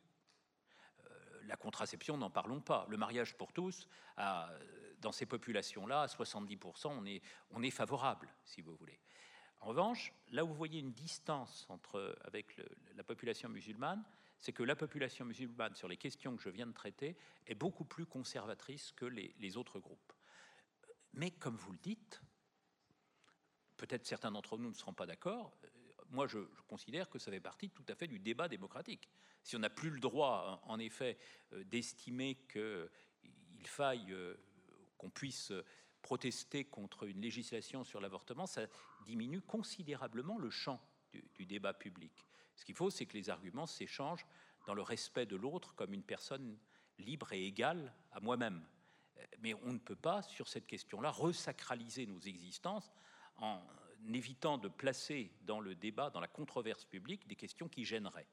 La 1.46 1.56
contraception, 1.56 2.16
n'en 2.16 2.30
parlons 2.30 2.60
pas. 2.60 2.86
Le 2.88 2.96
mariage 2.96 3.36
pour 3.36 3.52
tous, 3.52 3.88
dans 4.16 5.12
ces 5.12 5.26
populations-là, 5.26 6.02
à 6.02 6.06
70%, 6.06 6.88
on 6.88 7.04
est, 7.06 7.22
on 7.50 7.62
est 7.62 7.70
favorable, 7.70 8.28
si 8.44 8.60
vous 8.60 8.74
voulez. 8.74 8.98
En 9.60 9.66
revanche, 9.66 10.12
là 10.30 10.44
où 10.44 10.48
vous 10.48 10.54
voyez 10.54 10.80
une 10.80 10.92
distance 10.92 11.66
entre, 11.68 12.16
avec 12.24 12.56
la 12.96 13.04
population 13.04 13.48
musulmane, 13.48 14.02
c'est 14.40 14.52
que 14.52 14.62
la 14.62 14.74
population 14.74 15.26
musulmane, 15.26 15.74
sur 15.74 15.86
les 15.86 15.98
questions 15.98 16.34
que 16.34 16.42
je 16.42 16.48
viens 16.48 16.66
de 16.66 16.72
traiter, 16.72 17.16
est 17.46 17.54
beaucoup 17.54 17.84
plus 17.84 18.06
conservatrice 18.06 18.92
que 18.92 19.04
les, 19.04 19.56
autres 19.56 19.78
groupes. 19.78 20.12
Mais 21.12 21.30
comme 21.30 21.56
vous 21.56 21.72
le 21.72 21.78
dites, 21.78 22.22
peut-être 23.76 24.06
certains 24.06 24.30
d'entre 24.30 24.56
nous 24.56 24.70
ne 24.70 24.74
seront 24.74 24.94
pas 24.94 25.06
d'accord, 25.06 25.52
moi 26.10 26.26
je, 26.26 26.38
considère 26.68 27.08
que 27.08 27.18
ça 27.18 27.30
fait 27.30 27.40
partie 27.40 27.70
tout 27.70 27.84
à 27.88 27.94
fait 27.94 28.06
du 28.06 28.18
débat 28.18 28.48
démocratique. 28.48 29.08
Si 29.42 29.56
on 29.56 29.60
n'a 29.60 29.70
plus 29.70 29.90
le 29.90 30.00
droit, 30.00 30.60
en 30.64 30.78
effet, 30.78 31.18
euh, 31.52 31.64
d'estimer 31.64 32.36
qu'il 32.52 33.66
faille 33.66 34.12
euh, 34.12 34.34
qu'on 34.98 35.10
puisse 35.10 35.52
protester 36.02 36.64
contre 36.64 37.04
une 37.04 37.20
législation 37.20 37.84
sur 37.84 38.00
l'avortement, 38.00 38.46
ça 38.46 38.66
diminue 39.04 39.40
considérablement 39.40 40.38
le 40.38 40.50
champ 40.50 40.80
du 41.34 41.46
débat 41.46 41.74
public. 41.74 42.12
Ce 42.54 42.64
qu'il 42.64 42.74
faut, 42.74 42.90
c'est 42.90 43.06
que 43.06 43.16
les 43.16 43.30
arguments 43.30 43.66
s'échangent 43.66 44.26
dans 44.66 44.74
le 44.74 44.82
respect 44.82 45.26
de 45.26 45.36
l'autre 45.36 45.74
comme 45.74 45.94
une 45.94 46.02
personne 46.02 46.58
libre 46.98 47.32
et 47.32 47.46
égale 47.46 47.94
à 48.12 48.20
moi-même. 48.20 48.62
Mais 49.38 49.54
on 49.54 49.72
ne 49.72 49.78
peut 49.78 49.96
pas, 49.96 50.22
sur 50.22 50.48
cette 50.48 50.66
question-là, 50.66 51.10
resacraliser 51.10 52.06
nos 52.06 52.20
existences 52.20 52.92
en 53.36 53.62
évitant 54.12 54.58
de 54.58 54.68
placer 54.68 55.32
dans 55.42 55.60
le 55.60 55.74
débat, 55.74 56.10
dans 56.10 56.20
la 56.20 56.28
controverse 56.28 56.84
publique, 56.84 57.26
des 57.26 57.36
questions 57.36 57.68
qui 57.68 57.84
gêneraient. 57.84 58.28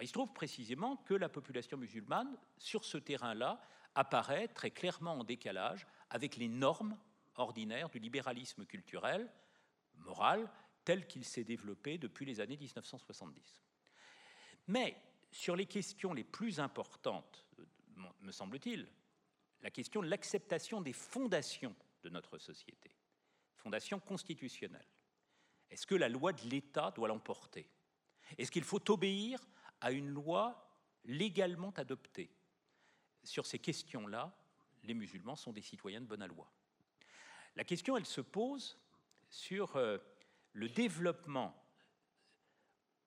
il 0.00 0.06
se 0.06 0.12
trouve 0.12 0.32
précisément 0.32 0.96
que 0.98 1.14
la 1.14 1.28
population 1.28 1.76
musulmane, 1.76 2.36
sur 2.58 2.84
ce 2.84 2.98
terrain-là, 2.98 3.60
apparaît 3.94 4.48
très 4.48 4.70
clairement 4.70 5.14
en 5.14 5.24
décalage 5.24 5.86
avec 6.10 6.36
les 6.36 6.48
normes 6.48 6.96
ordinaires 7.36 7.90
du 7.90 7.98
libéralisme 7.98 8.64
culturel, 8.66 9.30
moral, 9.96 10.50
tel 10.84 11.06
qu'il 11.06 11.24
s'est 11.24 11.44
développé 11.44 11.98
depuis 11.98 12.24
les 12.24 12.40
années 12.40 12.56
1970. 12.56 13.62
Mais 14.68 14.96
sur 15.30 15.56
les 15.56 15.66
questions 15.66 16.12
les 16.12 16.24
plus 16.24 16.60
importantes, 16.60 17.46
me 18.20 18.32
semble-t-il, 18.32 18.88
la 19.62 19.70
question 19.70 20.02
de 20.02 20.08
l'acceptation 20.08 20.80
des 20.80 20.92
fondations 20.92 21.74
de 22.02 22.08
notre 22.08 22.38
société, 22.38 22.90
fondations 23.56 24.00
constitutionnelles. 24.00 24.86
Est-ce 25.70 25.86
que 25.86 25.94
la 25.94 26.08
loi 26.08 26.32
de 26.32 26.42
l'État 26.48 26.90
doit 26.90 27.08
l'emporter? 27.08 27.68
Est-ce 28.38 28.50
qu'il 28.50 28.64
faut 28.64 28.90
obéir 28.90 29.40
à 29.80 29.92
une 29.92 30.08
loi 30.08 30.70
légalement 31.04 31.70
adoptée? 31.76 32.30
Sur 33.22 33.46
ces 33.46 33.58
questions-là, 33.58 34.36
les 34.82 34.94
musulmans 34.94 35.36
sont 35.36 35.52
des 35.52 35.62
citoyens 35.62 36.00
de 36.00 36.06
bonne 36.06 36.24
loi. 36.26 36.50
La 37.56 37.64
question, 37.64 37.96
elle 37.96 38.06
se 38.06 38.20
pose 38.20 38.78
sur 39.28 39.76
euh, 39.76 39.98
le 40.52 40.68
développement 40.68 41.54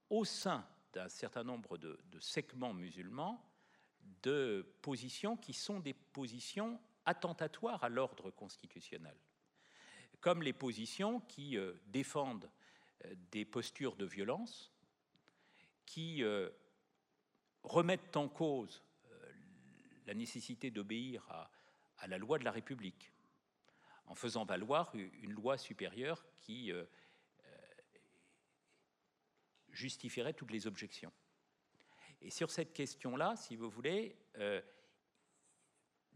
au 0.10 0.26
sein 0.26 0.68
d'un 0.94 1.10
certain 1.10 1.44
nombre 1.44 1.78
de, 1.78 1.98
segments 2.20 2.74
musulmans 2.74 3.44
de 4.22 4.76
positions 4.82 5.36
qui 5.36 5.54
sont 5.54 5.80
des 5.80 5.94
positions 5.94 6.80
attentatoires 7.06 7.84
à 7.84 7.90
l'ordre 7.90 8.30
constitutionnel, 8.32 9.18
comme 10.24 10.42
les 10.42 10.54
positions 10.54 11.20
qui 11.20 11.58
euh, 11.58 11.74
défendent 11.88 12.50
euh, 13.04 13.14
des 13.32 13.44
postures 13.44 13.98
de 13.98 14.06
violence, 14.06 14.72
qui 15.86 16.24
euh, 16.24 16.50
remettent 17.62 18.16
en 18.16 18.30
cause 18.30 18.82
la 20.06 20.14
nécessité 20.14 20.72
d'obéir 20.72 21.26
à, 21.30 22.08
la 22.08 22.18
loi 22.18 22.40
de 22.40 22.46
la 22.46 22.52
République, 22.52 23.12
en 24.06 24.16
faisant 24.16 24.44
valoir 24.44 24.94
une 24.96 25.32
loi 25.32 25.58
supérieure 25.58 26.26
qui 26.42 26.74
justifierait 29.72 30.34
toutes 30.34 30.52
les 30.52 30.68
objections. 30.68 31.14
Et 32.22 32.30
sur 32.30 32.52
cette 32.52 32.74
question-là, 32.74 33.38
si 33.38 33.56
vous 33.56 33.70
voulez, 33.70 34.18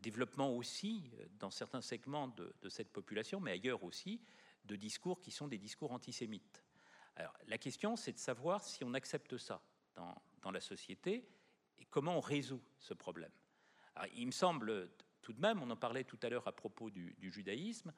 développement 0.02 0.56
aussi 0.56 1.12
dans 1.40 1.50
certains 1.50 1.82
segments 1.82 2.28
de, 2.28 2.70
cette 2.70 2.92
population, 2.92 3.40
mais 3.40 3.52
ailleurs 3.52 3.84
aussi, 3.84 4.22
de 4.66 4.76
discours 4.76 5.22
qui 5.22 5.32
sont 5.32 5.48
des 5.48 5.58
discours 5.58 5.92
antisémites. 5.92 6.64
Alors, 7.16 7.34
la 7.48 7.58
question, 7.58 7.96
c'est 7.96 8.12
de 8.12 8.20
savoir 8.20 8.64
si 8.64 8.84
on 8.84 8.94
accepte 8.94 9.38
ça 9.38 9.62
dans, 9.96 10.52
la 10.52 10.62
société 10.62 11.28
et 11.78 11.86
comment 11.90 12.18
on 12.18 12.22
résout 12.22 12.62
ce 12.80 12.94
problème. 12.94 13.32
Il 14.16 14.28
me 14.28 14.32
semble 14.32 14.90
tout 15.22 15.34
de 15.34 15.42
même, 15.42 15.62
on 15.62 15.70
en 15.70 15.76
parlait 15.76 16.06
tout 16.06 16.20
à 16.22 16.30
l'heure 16.30 16.48
à 16.48 16.54
propos 16.54 16.90
du, 16.90 17.16
du 17.20 17.30
judaïsme, 17.30 17.92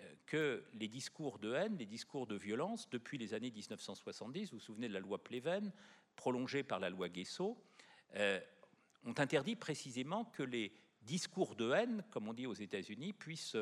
euh, 0.00 0.14
que 0.26 0.64
les 0.74 0.88
discours 0.88 1.38
de 1.38 1.54
haine, 1.54 1.78
les 1.78 1.86
discours 1.86 2.26
de 2.26 2.36
violence, 2.36 2.88
depuis 2.90 3.16
les 3.16 3.32
années 3.32 3.50
1970, 3.50 4.50
vous 4.50 4.58
vous 4.58 4.62
souvenez 4.62 4.88
de 4.88 4.92
la 4.92 5.00
loi 5.00 5.22
Pleven, 5.22 5.72
prolongée 6.16 6.62
par 6.62 6.80
la 6.80 6.90
loi 6.90 7.08
Guesso, 7.08 7.56
euh, 8.16 8.40
ont 9.04 9.14
interdit 9.18 9.56
précisément 9.56 10.24
que 10.26 10.42
les 10.42 10.72
discours 11.06 11.54
de 11.54 11.70
haine, 11.72 12.04
comme 12.10 12.28
on 12.28 12.34
dit 12.34 12.46
aux 12.46 12.54
États-Unis, 12.54 13.12
puissent 13.12 13.56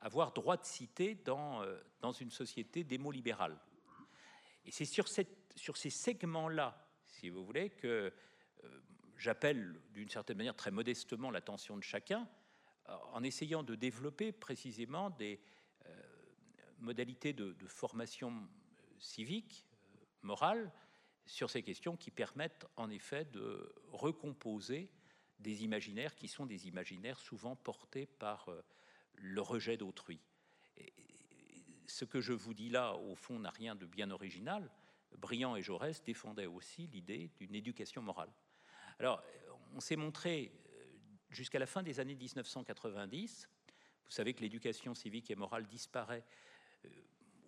avoir 0.00 0.32
droit 0.32 0.56
de 0.56 0.64
citer 0.64 1.14
dans, 1.14 1.62
euh, 1.62 1.80
dans 2.00 2.12
une 2.12 2.30
société 2.30 2.84
démolibérale. 2.84 3.58
Et 4.66 4.70
c'est 4.70 4.84
sur, 4.84 5.06
sur 5.56 5.76
ces 5.76 5.90
segments-là, 5.90 6.86
si 7.06 7.30
vous 7.30 7.44
voulez, 7.44 7.70
que 7.70 8.12
j'appelle 9.16 9.80
d'une 9.94 10.10
certaine 10.10 10.36
manière 10.36 10.54
très 10.54 10.70
modestement 10.70 11.30
l'attention 11.30 11.76
de 11.76 11.82
chacun, 11.82 12.28
en 13.12 13.22
essayant 13.22 13.62
de 13.62 13.74
développer 13.74 14.30
précisément 14.30 15.10
des, 15.10 15.40
modalités 16.80 17.32
de, 17.32 17.54
formation 17.66 18.30
euh, 18.30 18.94
civique, 18.98 19.66
euh, 19.94 20.04
morale, 20.22 20.72
sur 21.26 21.50
ces 21.50 21.62
questions 21.62 21.96
qui 21.96 22.10
permettent 22.10 22.66
en 22.76 22.88
effet 22.90 23.26
de 23.26 23.74
recomposer 23.92 24.90
des 25.38 25.64
imaginaires 25.64 26.14
qui 26.14 26.28
sont 26.28 26.46
des 26.46 26.68
imaginaires 26.68 27.18
souvent 27.18 27.56
portés 27.56 28.06
par 28.06 28.48
euh, 28.48 28.62
le 29.14 29.40
rejet 29.40 29.76
d'autrui. 29.76 30.20
Ce 31.86 32.04
que 32.04 32.20
je 32.20 32.32
vous 32.32 32.54
dis 32.54 32.68
là, 32.68 32.94
au 32.94 33.14
fond, 33.14 33.38
n'a 33.38 33.50
rien 33.50 33.74
de 33.74 33.86
bien 33.86 34.10
original. 34.10 34.70
Briand 35.16 35.56
et 35.56 35.62
Jaurès 35.62 36.02
défendaient 36.02 36.46
aussi 36.46 36.86
l'idée 36.86 37.30
d'une 37.38 37.54
éducation 37.54 38.02
morale. 38.02 38.30
Alors, 38.98 39.22
on 39.74 39.80
s'est 39.80 39.96
montré 39.96 40.52
jusqu'à 41.30 41.58
la 41.58 41.66
fin 41.66 41.82
des 41.82 42.00
années 42.00 42.14
1990, 42.14 43.48
vous 44.04 44.10
savez 44.10 44.34
que 44.34 44.40
l'éducation 44.40 44.94
civique 44.94 45.30
et 45.30 45.36
morale 45.36 45.66
disparaît 45.66 46.24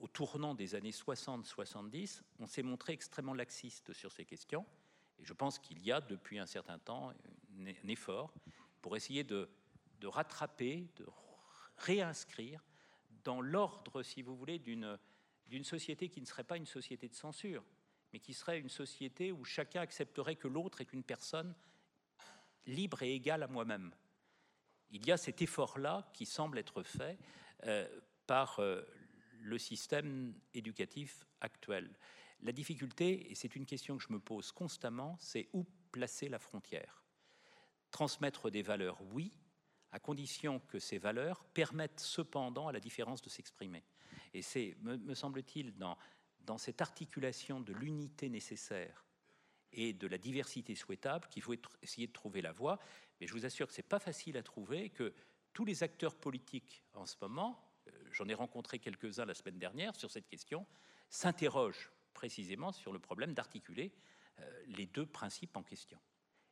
au 0.00 0.08
tournant 0.08 0.54
des 0.54 0.74
années 0.74 0.90
60-70, 0.90 2.22
on 2.38 2.46
s'est 2.46 2.62
montré 2.62 2.94
extrêmement 2.94 3.34
laxiste 3.34 3.92
sur 3.92 4.12
ces 4.12 4.24
questions. 4.24 4.64
Et 5.20 5.24
je 5.24 5.32
pense 5.32 5.58
qu'il 5.58 5.84
y 5.84 5.92
a 5.92 6.00
depuis 6.00 6.38
un 6.38 6.46
certain 6.46 6.78
temps 6.78 7.12
un 7.58 7.88
effort 7.88 8.32
pour 8.80 8.96
essayer 8.96 9.24
de, 9.24 9.48
rattraper, 10.02 10.88
de 10.96 11.06
réinscrire 11.76 12.64
dans 13.24 13.40
l'ordre, 13.40 14.02
si 14.02 14.22
vous 14.22 14.36
voulez, 14.36 14.58
d'une 14.58 15.64
société 15.64 16.08
qui 16.08 16.20
ne 16.20 16.26
serait 16.26 16.44
pas 16.44 16.56
une 16.56 16.66
société 16.66 17.08
de 17.08 17.14
censure, 17.14 17.64
mais 18.12 18.18
qui 18.18 18.32
serait 18.32 18.58
une 18.58 18.70
société 18.70 19.30
où 19.32 19.44
chacun 19.44 19.82
accepterait 19.82 20.36
que 20.36 20.48
l'autre 20.48 20.80
est 20.80 20.92
une 20.92 21.04
personne 21.04 21.54
libre 22.66 23.02
et 23.02 23.14
égale 23.14 23.42
à 23.42 23.48
moi-même. 23.48 23.92
Il 24.90 25.06
y 25.06 25.12
a 25.12 25.16
cet 25.16 25.42
effort-là 25.42 26.10
qui 26.12 26.26
semble 26.26 26.58
être 26.58 26.82
fait 26.82 27.18
euh, 27.64 27.86
par 28.26 28.58
euh, 28.58 28.82
le 29.40 29.58
système 29.58 30.34
éducatif 30.54 31.26
actuel. 31.40 31.90
La 32.42 32.52
difficulté, 32.52 33.30
et 33.30 33.34
c'est 33.34 33.54
une 33.54 33.66
question 33.66 33.98
que 33.98 34.02
je 34.02 34.12
me 34.12 34.18
pose 34.18 34.52
constamment, 34.52 35.16
c'est 35.20 35.48
où 35.52 35.66
placer 35.92 36.28
la 36.28 36.38
frontière. 36.38 37.04
Transmettre 37.90 38.50
des 38.50 38.62
valeurs, 38.62 39.02
oui, 39.12 39.32
à 39.92 39.98
condition 39.98 40.60
que 40.60 40.78
ces 40.78 40.98
valeurs 40.98 41.44
permettent 41.44 42.00
cependant 42.00 42.68
à 42.68 42.72
la 42.72 42.80
différence 42.80 43.20
de 43.22 43.28
s'exprimer. 43.28 43.84
Et 44.32 44.42
c'est, 44.42 44.76
me, 44.80 45.14
semble-t-il, 45.14 45.74
dans, 45.76 45.96
cette 46.58 46.80
articulation 46.80 47.60
de 47.60 47.72
l'unité 47.72 48.28
nécessaire 48.28 49.04
et 49.72 49.92
de 49.92 50.06
la 50.06 50.18
diversité 50.18 50.74
souhaitable 50.74 51.28
qu'il 51.28 51.42
faut 51.42 51.54
essayer 51.82 52.06
de 52.06 52.12
trouver 52.12 52.42
la 52.42 52.52
voie. 52.52 52.78
Mais 53.20 53.26
je 53.26 53.32
vous 53.32 53.44
assure 53.44 53.68
que 53.68 53.74
ce 53.74 53.80
n'est 53.80 53.88
pas 53.88 54.00
facile 54.00 54.36
à 54.36 54.42
trouver, 54.42 54.90
que 54.90 55.12
tous 55.52 55.64
les 55.64 55.82
acteurs 55.82 56.16
politiques 56.16 56.82
en 56.94 57.06
ce 57.06 57.16
moment, 57.20 57.60
j'en 58.12 58.28
ai 58.28 58.34
rencontré 58.34 58.78
quelques-uns 58.78 59.26
la 59.26 59.34
semaine 59.34 59.58
dernière 59.58 59.94
sur 59.94 60.10
cette 60.10 60.26
question, 60.26 60.66
s'interrogent 61.08 61.90
précisément 62.14 62.72
sur 62.72 62.92
le 62.92 62.98
problème 62.98 63.34
d'articuler 63.34 63.92
euh, 64.40 64.62
les 64.66 64.86
deux 64.86 65.06
principes 65.06 65.56
en 65.56 65.62
question. 65.62 65.98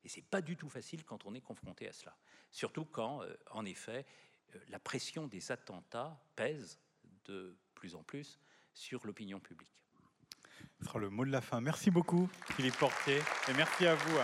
Et 0.04 0.08
c'est 0.08 0.22
pas 0.22 0.40
du 0.40 0.56
tout 0.56 0.68
facile 0.68 1.04
quand 1.04 1.26
on 1.26 1.34
est 1.34 1.40
confronté 1.40 1.88
à 1.88 1.92
cela, 1.92 2.16
surtout 2.50 2.84
quand, 2.84 3.22
euh, 3.22 3.34
en 3.50 3.64
effet, 3.64 4.06
euh, 4.54 4.58
la 4.68 4.78
pression 4.78 5.26
des 5.26 5.52
attentats 5.52 6.22
pèse 6.36 6.78
de 7.24 7.56
plus 7.74 7.94
en 7.94 8.02
plus 8.02 8.40
sur 8.72 9.06
l'opinion 9.06 9.40
publique. 9.40 9.72
Ce 10.80 10.86
sera 10.86 10.98
le 10.98 11.10
mot 11.10 11.24
de 11.24 11.30
la 11.30 11.40
fin. 11.40 11.60
Merci 11.60 11.90
beaucoup, 11.90 12.28
Philippe 12.50 12.76
Portier, 12.78 13.18
et 13.48 13.52
merci 13.54 13.86
à 13.86 13.94
vous. 13.94 14.18